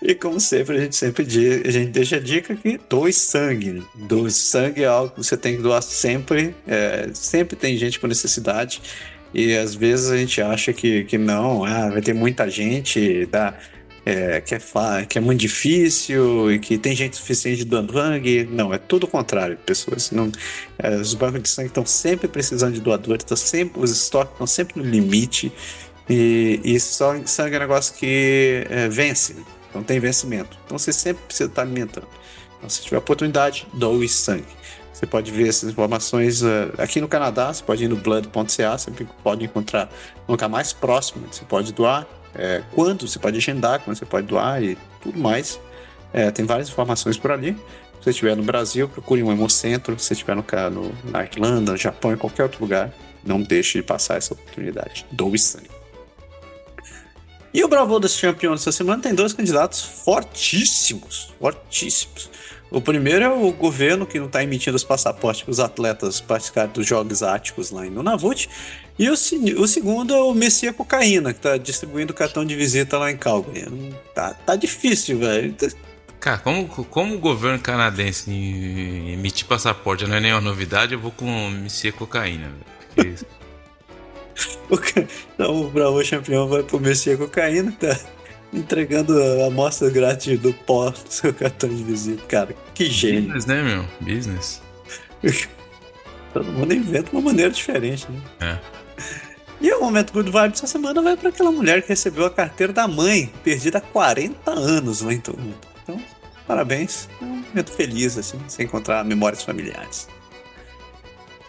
E 0.00 0.14
como 0.14 0.38
sempre, 0.38 0.76
a 0.76 0.80
gente 0.80 0.94
sempre 0.94 1.24
diz, 1.24 1.66
a 1.66 1.70
gente 1.70 1.90
deixa 1.90 2.16
a 2.16 2.20
dica 2.20 2.54
que 2.54 2.78
doe 2.88 3.12
sangue. 3.12 3.84
Doe 3.94 4.30
sangue 4.30 4.84
é 4.84 4.86
algo 4.86 5.12
que 5.12 5.24
você 5.24 5.36
tem 5.36 5.56
que 5.56 5.62
doar 5.62 5.82
sempre. 5.82 6.54
É, 6.66 7.10
sempre 7.12 7.56
tem 7.56 7.76
gente 7.76 7.98
com 7.98 8.06
necessidade. 8.06 8.80
E 9.32 9.56
às 9.56 9.74
vezes 9.74 10.10
a 10.10 10.16
gente 10.16 10.40
acha 10.40 10.72
que, 10.72 11.04
que 11.04 11.18
não, 11.18 11.64
ah, 11.64 11.90
vai 11.90 12.00
ter 12.00 12.14
muita 12.14 12.48
gente, 12.48 13.26
tá? 13.30 13.54
É, 14.06 14.40
que, 14.40 14.54
é, 14.54 14.60
que 15.06 15.18
é 15.18 15.20
muito 15.20 15.40
difícil 15.40 16.50
e 16.50 16.58
que 16.58 16.78
tem 16.78 16.96
gente 16.96 17.16
suficiente 17.16 17.62
doando 17.64 17.92
sangue. 17.92 18.48
Não, 18.50 18.72
é 18.72 18.78
tudo 18.78 19.04
o 19.04 19.06
contrário, 19.06 19.58
pessoas. 19.58 20.10
Não, 20.10 20.32
é, 20.78 20.96
os 20.96 21.12
bancos 21.12 21.42
de 21.42 21.48
sangue 21.50 21.68
estão 21.68 21.84
sempre 21.84 22.26
precisando 22.26 22.72
de 22.72 22.80
doadores, 22.80 23.24
tá 23.24 23.36
sempre, 23.36 23.82
os 23.82 23.90
estoques 23.90 24.32
estão 24.32 24.46
sempre 24.46 24.82
no 24.82 24.88
limite. 24.88 25.52
E, 26.08 26.58
e 26.64 26.80
só 26.80 27.14
sangue 27.26 27.54
é 27.54 27.58
um 27.58 27.60
negócio 27.60 27.94
que 27.94 28.64
é, 28.70 28.88
vence, 28.88 29.36
não 29.74 29.82
tem 29.82 30.00
vencimento. 30.00 30.58
Então 30.64 30.78
você 30.78 30.92
sempre 30.92 31.24
precisa 31.26 31.50
estar 31.50 31.62
alimentando. 31.62 32.08
Então, 32.56 32.68
se 32.68 32.82
tiver 32.82 32.98
oportunidade, 32.98 33.66
doe 33.74 34.08
sangue. 34.08 34.57
Você 34.98 35.06
pode 35.06 35.30
ver 35.30 35.46
essas 35.46 35.70
informações 35.70 36.42
uh, 36.42 36.72
aqui 36.76 37.00
no 37.00 37.06
Canadá, 37.06 37.54
você 37.54 37.62
pode 37.62 37.84
ir 37.84 37.88
no 37.88 37.94
blood.ca, 37.94 38.76
você 38.76 38.90
pode 39.22 39.44
encontrar 39.44 39.88
um 40.26 40.32
lugar 40.32 40.48
mais 40.48 40.72
próximo, 40.72 41.24
você 41.30 41.44
pode 41.44 41.72
doar, 41.72 42.04
é, 42.34 42.64
quando 42.74 43.06
você 43.06 43.16
pode 43.16 43.36
agendar, 43.36 43.78
quando 43.78 43.96
você 43.96 44.04
pode 44.04 44.26
doar 44.26 44.60
e 44.60 44.76
tudo 45.00 45.16
mais. 45.16 45.60
É, 46.12 46.32
tem 46.32 46.44
várias 46.44 46.68
informações 46.68 47.16
por 47.16 47.30
ali. 47.30 47.52
Se 47.52 48.02
você 48.02 48.10
estiver 48.10 48.36
no 48.36 48.42
Brasil, 48.42 48.88
procure 48.88 49.22
um 49.22 49.30
hemocentro. 49.30 49.96
Se 50.00 50.06
você 50.06 50.14
estiver 50.14 50.34
no, 50.34 50.44
no, 50.72 50.92
na 51.12 51.22
Irlanda, 51.22 51.70
no 51.70 51.78
Japão, 51.78 52.12
em 52.12 52.16
qualquer 52.16 52.42
outro 52.42 52.60
lugar, 52.60 52.92
não 53.24 53.40
deixe 53.40 53.78
de 53.78 53.84
passar 53.84 54.16
essa 54.16 54.34
oportunidade. 54.34 55.06
Doe 55.12 55.38
sangue. 55.38 55.70
E 57.54 57.62
o 57.62 57.68
Bravo 57.68 58.00
das 58.00 58.16
Champions 58.18 58.62
essa 58.62 58.72
semana 58.72 59.00
tem 59.00 59.14
dois 59.14 59.32
candidatos 59.32 59.80
fortíssimos, 59.80 61.32
fortíssimos. 61.38 62.30
O 62.70 62.80
primeiro 62.80 63.24
é 63.24 63.28
o 63.28 63.50
governo 63.52 64.06
que 64.06 64.18
não 64.18 64.26
está 64.26 64.42
emitindo 64.42 64.76
os 64.76 64.84
passaportes 64.84 65.42
para 65.42 65.50
os 65.50 65.60
atletas 65.60 66.20
participarem 66.20 66.70
dos 66.70 66.86
Jogos 66.86 67.22
Áticos 67.22 67.70
lá 67.70 67.86
em 67.86 67.90
Nunavut. 67.90 68.48
E 68.98 69.08
o, 69.08 69.14
o 69.14 69.66
segundo 69.66 70.12
é 70.12 70.20
o 70.20 70.34
Messia 70.34 70.72
Cocaína, 70.72 71.32
que 71.32 71.38
está 71.38 71.56
distribuindo 71.56 72.12
cartão 72.12 72.44
de 72.44 72.54
visita 72.54 72.98
lá 72.98 73.10
em 73.10 73.16
Calgary. 73.16 73.94
Tá, 74.14 74.34
tá 74.34 74.54
difícil, 74.54 75.18
velho. 75.18 75.54
Cara, 76.20 76.38
como, 76.38 76.66
como 76.66 77.14
o 77.14 77.18
governo 77.18 77.58
canadense 77.58 78.30
emitir 78.30 79.46
passaporte 79.46 80.06
não 80.06 80.16
é 80.16 80.20
nenhuma 80.20 80.40
novidade, 80.40 80.92
eu 80.92 81.00
vou 81.00 81.12
com 81.12 81.48
Messia 81.48 81.92
Cocaína, 81.92 82.50
velho. 82.96 83.16
o, 84.68 84.78
não, 85.38 85.62
o 85.62 85.70
Bravo 85.70 86.04
Champion 86.04 86.48
vai 86.48 86.62
pro 86.62 86.80
Messia 86.80 87.16
Cocaína, 87.16 87.72
tá? 87.78 87.98
Entregando 88.52 89.12
a 89.42 89.46
amostra 89.46 89.90
grátis 89.90 90.38
do 90.38 90.52
pó 90.52 90.90
do 90.90 91.12
seu 91.12 91.32
cartão 91.32 91.68
de 91.68 91.82
visita. 91.82 92.22
Cara, 92.26 92.54
que 92.74 92.86
gênio. 92.86 93.22
Business, 93.22 93.46
né, 93.46 93.62
meu? 93.62 93.84
Business. 94.00 94.62
Todo 96.32 96.52
mundo 96.52 96.72
inventa 96.74 97.10
uma 97.12 97.22
maneira 97.22 97.50
diferente, 97.50 98.06
né? 98.10 98.20
É. 98.40 98.58
E 99.60 99.72
o 99.72 99.80
momento 99.80 100.12
Good 100.12 100.30
Vibes 100.30 100.58
essa 100.58 100.66
semana 100.66 101.02
vai 101.02 101.16
para 101.16 101.30
aquela 101.30 101.50
mulher 101.50 101.82
que 101.82 101.88
recebeu 101.88 102.24
a 102.24 102.30
carteira 102.30 102.72
da 102.72 102.86
mãe, 102.86 103.32
perdida 103.42 103.78
há 103.78 103.80
40 103.80 104.50
anos 104.50 105.00
lá 105.00 105.12
em 105.12 105.20
Toronto. 105.20 105.68
Então, 105.82 106.00
parabéns. 106.46 107.08
É 107.20 107.24
um 107.24 107.42
momento 107.48 107.72
feliz, 107.72 108.16
assim, 108.16 108.38
sem 108.46 108.66
encontrar 108.66 109.04
memórias 109.04 109.42
familiares. 109.42 110.06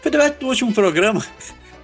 Feedback 0.02 0.40
do 0.40 0.48
último 0.48 0.72
programa. 0.72 1.24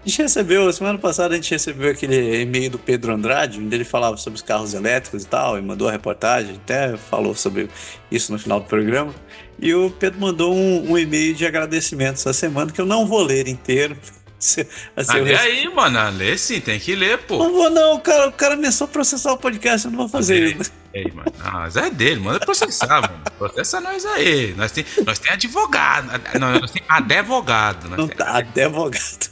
A 0.07 0.09
gente 0.09 0.23
recebeu, 0.23 0.73
semana 0.73 0.97
passada 1.01 1.35
a 1.35 1.37
gente 1.37 1.51
recebeu 1.51 1.91
aquele 1.91 2.43
e-mail 2.43 2.71
do 2.71 2.79
Pedro 2.79 3.13
Andrade, 3.13 3.59
onde 3.59 3.75
ele 3.75 3.83
falava 3.83 4.17
sobre 4.17 4.37
os 4.37 4.43
carros 4.43 4.73
elétricos 4.73 5.25
e 5.25 5.27
tal, 5.27 5.59
e 5.59 5.61
mandou 5.61 5.89
a 5.89 5.91
reportagem, 5.91 6.55
até 6.55 6.97
falou 6.97 7.35
sobre 7.35 7.69
isso 8.09 8.31
no 8.31 8.39
final 8.39 8.61
do 8.61 8.67
programa. 8.67 9.13
E 9.59 9.75
o 9.75 9.91
Pedro 9.91 10.21
mandou 10.21 10.55
um, 10.55 10.93
um 10.93 10.97
e-mail 10.97 11.35
de 11.35 11.45
agradecimento 11.45 12.15
essa 12.15 12.33
semana, 12.33 12.71
que 12.71 12.81
eu 12.81 12.87
não 12.87 13.05
vou 13.05 13.21
ler 13.21 13.49
inteiro. 13.49 13.97
assim, 14.95 15.19
ah, 15.19 15.23
lê 15.23 15.35
aí, 15.35 15.69
mano. 15.75 15.99
Ah, 15.99 16.09
lê 16.09 16.39
sim, 16.39 16.61
tem 16.61 16.79
que 16.79 16.95
ler, 16.95 17.19
pô. 17.19 17.39
Não 17.39 17.53
vou, 17.53 17.69
não. 17.69 17.95
O 17.95 18.01
cara, 18.01 18.29
o 18.29 18.33
cara 18.33 18.55
ameaçou 18.55 18.87
processar 18.87 19.33
o 19.33 19.39
podcast, 19.39 19.87
eu 19.87 19.91
não 19.91 19.99
vou 19.99 20.09
fazer 20.09 20.57
isso. 20.57 20.71
Ei, 20.95 21.11
mano. 21.13 21.33
Ah, 21.41 21.69
é 21.75 21.91
dele, 21.91 22.21
manda 22.21 22.39
processar, 22.39 23.01
mano. 23.01 23.25
Processa 23.37 23.81
nós 23.81 24.07
aí. 24.07 24.55
Nós 24.57 24.71
tem, 24.71 24.85
nós 25.05 25.19
tem 25.19 25.33
advogado. 25.33 26.13
Não, 26.39 26.61
nós 26.61 26.71
tem 26.71 26.83
advogado. 26.89 27.89
Nós 27.89 27.99
não, 27.99 28.07
tem... 28.07 28.17
Tá, 28.17 28.37
advogado. 28.37 29.31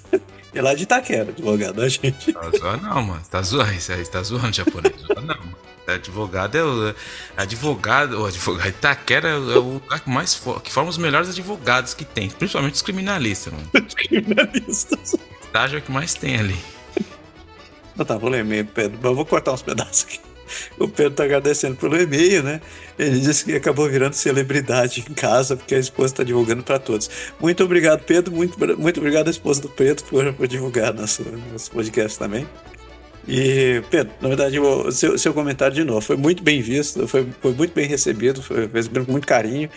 É 0.55 0.63
lá 0.63 0.75
de 0.75 0.85
Itaquera, 0.85 1.31
advogado, 1.31 1.83
a 1.83 1.89
gente. 1.89 2.33
Tá 2.33 2.51
zoando 2.57 2.83
não, 2.85 3.03
mano. 3.03 3.23
Tá 3.29 3.43
zoando, 3.43 3.73
isso 3.73 3.93
aí 3.93 4.07
tá 4.07 4.23
zoando 4.23 4.53
japonês. 4.53 4.95
Não, 5.17 5.25
mano. 5.25 5.57
Advogado 5.87 6.55
é 6.57 6.65
o. 6.65 6.95
Advogado, 7.37 8.23
o 8.23 8.27
advogado 8.27 8.69
Itaquera 8.69 9.29
é 9.31 9.37
o 9.37 9.75
lugar 9.75 10.01
que 10.01 10.09
mais 10.09 10.41
que 10.63 10.73
forma 10.73 10.89
os 10.89 10.97
melhores 10.97 11.29
advogados 11.29 11.93
que 11.93 12.05
tem, 12.05 12.31
principalmente 12.31 12.75
os 12.75 12.83
criminalistas, 12.83 13.53
mano. 13.53 13.69
Os 13.87 13.93
criminalistas. 13.95 15.17
Estágio 15.43 15.77
é 15.77 15.79
o 15.81 15.83
que 15.83 15.93
mais 15.93 16.15
tem 16.15 16.37
ali. 16.37 16.57
Não, 17.97 18.05
tá, 18.05 18.17
vou 18.17 18.31
ler 18.31 18.41
e-mail, 18.41 18.65
Pedro, 18.65 18.99
mas 19.01 19.11
eu 19.11 19.15
vou 19.15 19.27
cortar 19.27 19.53
uns 19.53 19.63
pedaços 19.63 20.05
aqui. 20.05 20.21
O 20.79 20.89
Pedro 20.89 21.13
tá 21.15 21.25
agradecendo 21.25 21.77
pelo 21.77 22.01
e-mail, 22.01 22.43
né? 22.43 22.61
Ele 22.99 23.19
disse 23.19 23.45
que 23.45 23.53
acabou 23.55 23.89
virando 23.89 24.15
celebridade 24.15 25.05
em 25.09 25.15
casa, 25.15 25.57
porque 25.57 25.75
a 25.75 25.79
esposa 25.79 26.15
está 26.15 26.25
divulgando 26.25 26.63
para 26.63 26.79
todos. 26.79 27.11
Muito 27.41 27.65
obrigado, 27.65 28.03
Pedro. 28.05 28.35
Muito, 28.35 28.59
muito 28.79 29.01
obrigado 29.01 29.29
à 29.29 29.31
esposa 29.31 29.61
do 29.63 29.69
Pedro 29.69 30.05
por, 30.05 30.33
por 30.33 30.47
divulgar 30.47 30.95
nosso, 30.95 31.25
nosso 31.53 31.71
podcast 31.71 32.19
também. 32.19 32.47
E, 33.27 33.83
Pedro, 33.91 34.13
na 34.21 34.29
verdade, 34.29 34.59
o 34.61 34.93
seu, 34.93 35.17
seu 35.17 35.33
comentário 35.33 35.75
de 35.75 35.83
novo 35.83 36.01
foi 36.03 36.17
muito 36.17 36.43
bem 36.43 36.61
visto, 36.61 37.09
foi, 37.09 37.27
foi 37.41 37.53
muito 37.53 37.73
bem 37.73 37.87
recebido, 37.87 38.43
foi 38.43 38.67
recebido 38.67 39.07
com 39.07 39.13
muito 39.13 39.27
carinho. 39.27 39.69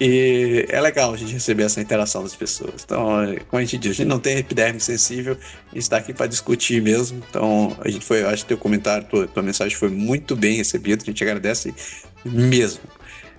E 0.00 0.66
é 0.68 0.80
legal 0.80 1.12
a 1.12 1.16
gente 1.16 1.32
receber 1.32 1.64
essa 1.64 1.80
interação 1.80 2.22
das 2.22 2.34
pessoas. 2.34 2.82
Então, 2.84 3.06
como 3.48 3.60
a 3.60 3.64
gente 3.64 3.78
diz, 3.78 3.92
a 3.92 3.94
gente 3.94 4.08
não 4.08 4.18
tem 4.18 4.38
epiderme 4.38 4.80
sensível, 4.80 5.36
a 5.70 5.74
gente 5.74 5.82
está 5.82 5.98
aqui 5.98 6.12
para 6.12 6.26
discutir 6.26 6.80
mesmo. 6.80 7.22
Então, 7.28 7.76
a 7.80 7.88
gente 7.88 8.04
foi, 8.04 8.22
acho 8.24 8.42
que 8.42 8.48
teu 8.48 8.58
comentário, 8.58 9.06
tua, 9.06 9.26
tua 9.26 9.42
mensagem 9.42 9.76
foi 9.76 9.90
muito 9.90 10.34
bem 10.34 10.56
recebida, 10.56 11.02
a 11.02 11.06
gente 11.06 11.22
agradece 11.22 11.74
mesmo. 12.24 12.82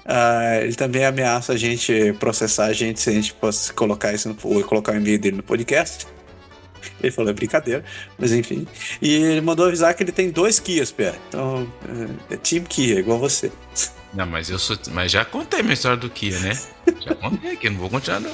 Uh, 0.06 0.64
ele 0.64 0.76
também 0.76 1.06
ameaça 1.06 1.54
a 1.54 1.58
gente 1.58 2.14
processar 2.20 2.66
a 2.66 2.74
gente 2.74 3.00
se 3.00 3.10
a 3.10 3.14
gente 3.14 3.34
fosse 3.40 3.72
colocar 3.72 4.14
isso 4.14 4.28
no, 4.28 4.38
ou 4.44 4.62
colocar 4.64 4.92
o 4.92 4.98
e-mail 4.98 5.18
dele 5.18 5.38
no 5.38 5.44
podcast. 5.44 6.06
Ele 7.02 7.12
falou, 7.12 7.32
é 7.32 7.34
brincadeira, 7.34 7.84
mas 8.18 8.34
enfim. 8.34 8.68
E 9.02 9.14
ele 9.14 9.42
mandou 9.42 9.66
avisar 9.66 9.94
que 9.94 10.04
ele 10.04 10.12
tem 10.12 10.30
dois 10.30 10.60
Kias, 10.60 10.92
Pé. 10.92 11.14
Então, 11.30 11.68
é, 12.30 12.34
é 12.34 12.38
Team 12.38 12.64
Kia, 12.64 13.00
igual 13.00 13.18
você. 13.18 13.52
Não, 14.14 14.26
mas 14.28 14.50
eu 14.50 14.60
sou. 14.60 14.78
Mas 14.92 15.12
já 15.12 15.26
contei 15.26 15.62
minha 15.62 15.74
história 15.74 15.98
do 15.98 16.10
Kia, 16.10 16.38
né? 16.40 16.60
Já 17.00 17.16
contei 17.16 17.54
aqui, 17.54 17.70
não 17.70 17.80
vou 17.80 17.90
continuar 17.90 18.20
não. 18.20 18.32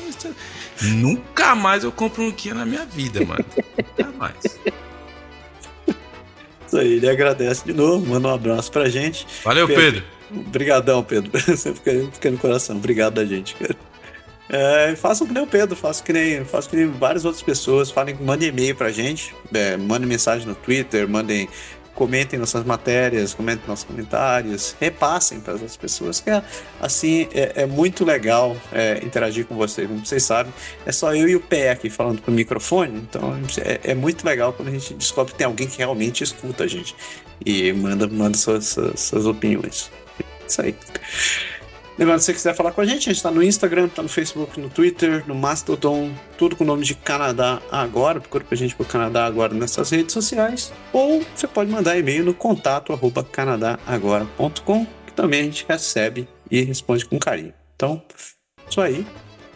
Nunca 0.82 1.56
mais 1.56 1.84
eu 1.84 1.92
compro 1.92 2.24
um 2.24 2.32
Kia 2.32 2.54
na 2.54 2.66
minha 2.66 2.86
vida, 2.86 3.26
mano. 3.26 3.46
Nunca 3.78 4.12
mais. 4.18 4.60
Isso 6.68 6.78
aí, 6.78 6.94
ele 6.94 7.10
agradece 7.10 7.66
de 7.66 7.74
novo, 7.74 8.06
manda 8.06 8.28
um 8.28 8.34
abraço 8.34 8.72
pra 8.72 8.90
gente. 8.90 9.26
Valeu, 9.44 9.68
Pedro. 9.68 10.04
Obrigadão, 10.32 11.04
Pedro. 11.04 11.32
Você 11.34 11.74
fica, 11.74 11.92
fica 12.14 12.32
no 12.32 12.38
coração. 12.38 12.76
Obrigado 12.76 13.16
da 13.16 13.26
gente, 13.26 13.56
cara. 13.56 13.76
É, 14.52 14.96
façam 14.96 15.28
que 15.28 15.34
nem 15.34 15.44
o 15.44 15.48
Pedro, 15.48 15.76
façam 15.76 16.04
que 16.04 16.12
nem, 16.12 16.44
façam 16.44 16.72
que 16.72 16.76
nem 16.76 16.88
várias 16.88 17.24
outras 17.24 17.44
pessoas. 17.44 17.92
Falem, 17.92 18.16
mandem 18.16 18.50
e-mail 18.50 18.76
pra 18.76 18.92
gente, 18.92 19.36
é, 19.54 19.78
mandem 19.78 20.08
mensagem 20.08 20.48
no 20.48 20.56
Twitter, 20.56 21.08
mandem, 21.08 21.48
comentem 22.00 22.40
nossas 22.40 22.64
matérias, 22.64 23.34
comentem 23.34 23.68
nossos 23.68 23.84
comentários, 23.84 24.74
repassem 24.80 25.42
para 25.42 25.56
as 25.56 25.76
pessoas. 25.76 26.22
Que 26.22 26.30
é, 26.30 26.42
assim 26.80 27.28
é, 27.34 27.64
é 27.64 27.66
muito 27.66 28.06
legal 28.06 28.56
é, 28.72 29.02
interagir 29.04 29.46
com 29.46 29.56
vocês. 29.56 29.86
Como 29.86 30.06
vocês 30.06 30.24
sabem, 30.24 30.54
é 30.86 30.92
só 30.94 31.14
eu 31.14 31.28
e 31.28 31.36
o 31.36 31.42
Pé 31.42 31.72
aqui 31.72 31.90
falando 31.90 32.22
pro 32.22 32.32
microfone, 32.32 33.00
então 33.00 33.38
é, 33.58 33.92
é 33.92 33.94
muito 33.94 34.26
legal 34.26 34.54
quando 34.54 34.70
a 34.70 34.72
gente 34.72 34.94
descobre 34.94 35.34
que 35.34 35.38
tem 35.38 35.46
alguém 35.46 35.68
que 35.68 35.78
realmente 35.78 36.24
escuta 36.24 36.64
a 36.64 36.68
gente 36.68 36.96
e 37.46 37.74
manda, 37.74 38.08
manda 38.08 38.38
suas, 38.38 38.68
suas, 38.68 39.00
suas 39.02 39.26
opiniões. 39.26 39.92
Isso 40.48 40.62
aí. 40.62 40.76
Lembrando, 42.00 42.20
se 42.22 42.28
você 42.28 42.34
quiser 42.34 42.56
falar 42.56 42.72
com 42.72 42.80
a 42.80 42.86
gente, 42.86 43.10
a 43.10 43.12
gente 43.12 43.18
está 43.18 43.30
no 43.30 43.44
Instagram, 43.44 43.90
tá 43.90 44.02
no 44.02 44.08
Facebook, 44.08 44.58
no 44.58 44.70
Twitter, 44.70 45.22
no 45.28 45.36
Mastodon, 45.36 46.14
tudo 46.38 46.56
com 46.56 46.64
o 46.64 46.68
nome 46.68 46.86
de 46.86 46.96
Canadá 46.96 47.62
Agora. 47.70 48.22
Procura 48.22 48.46
pra 48.46 48.56
gente 48.56 48.74
por 48.74 48.88
Canadá 48.88 49.26
Agora 49.26 49.54
nessas 49.54 49.90
redes 49.90 50.14
sociais. 50.14 50.72
Ou 50.94 51.22
você 51.36 51.46
pode 51.46 51.70
mandar 51.70 51.98
e-mail 51.98 52.24
no 52.24 52.34
contato 52.34 52.94
arroba 52.94 53.22
canadagora.com, 53.22 54.88
que 55.06 55.12
também 55.12 55.42
a 55.42 55.44
gente 55.44 55.66
recebe 55.68 56.26
e 56.50 56.62
responde 56.62 57.06
com 57.06 57.20
carinho. 57.20 57.54
Então, 57.76 58.02
isso 58.70 58.80
aí. 58.80 59.06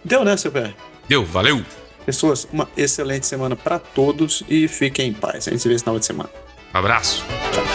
Deu, 0.04 0.26
né, 0.26 0.36
seu 0.36 0.52
pé? 0.52 0.74
Deu, 1.08 1.24
valeu! 1.24 1.64
Pessoas, 2.06 2.46
uma 2.52 2.68
excelente 2.76 3.26
semana 3.26 3.56
para 3.56 3.80
todos 3.80 4.44
e 4.50 4.68
fiquem 4.68 5.12
em 5.12 5.14
paz. 5.14 5.48
A 5.48 5.52
gente 5.52 5.62
se 5.62 5.70
vê 5.70 5.76
no 5.76 5.80
final 5.80 5.98
de 5.98 6.06
semana. 6.06 6.30
Abraço! 6.74 7.24
Tchau. 7.54 7.73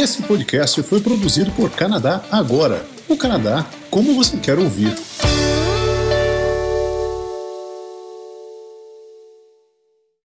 Esse 0.00 0.22
podcast 0.22 0.82
foi 0.82 0.98
produzido 0.98 1.50
por 1.50 1.68
Canadá 1.68 2.24
Agora. 2.32 2.86
O 3.06 3.18
Canadá, 3.18 3.66
como 3.90 4.14
você 4.14 4.38
quer 4.38 4.58
ouvir. 4.58 4.96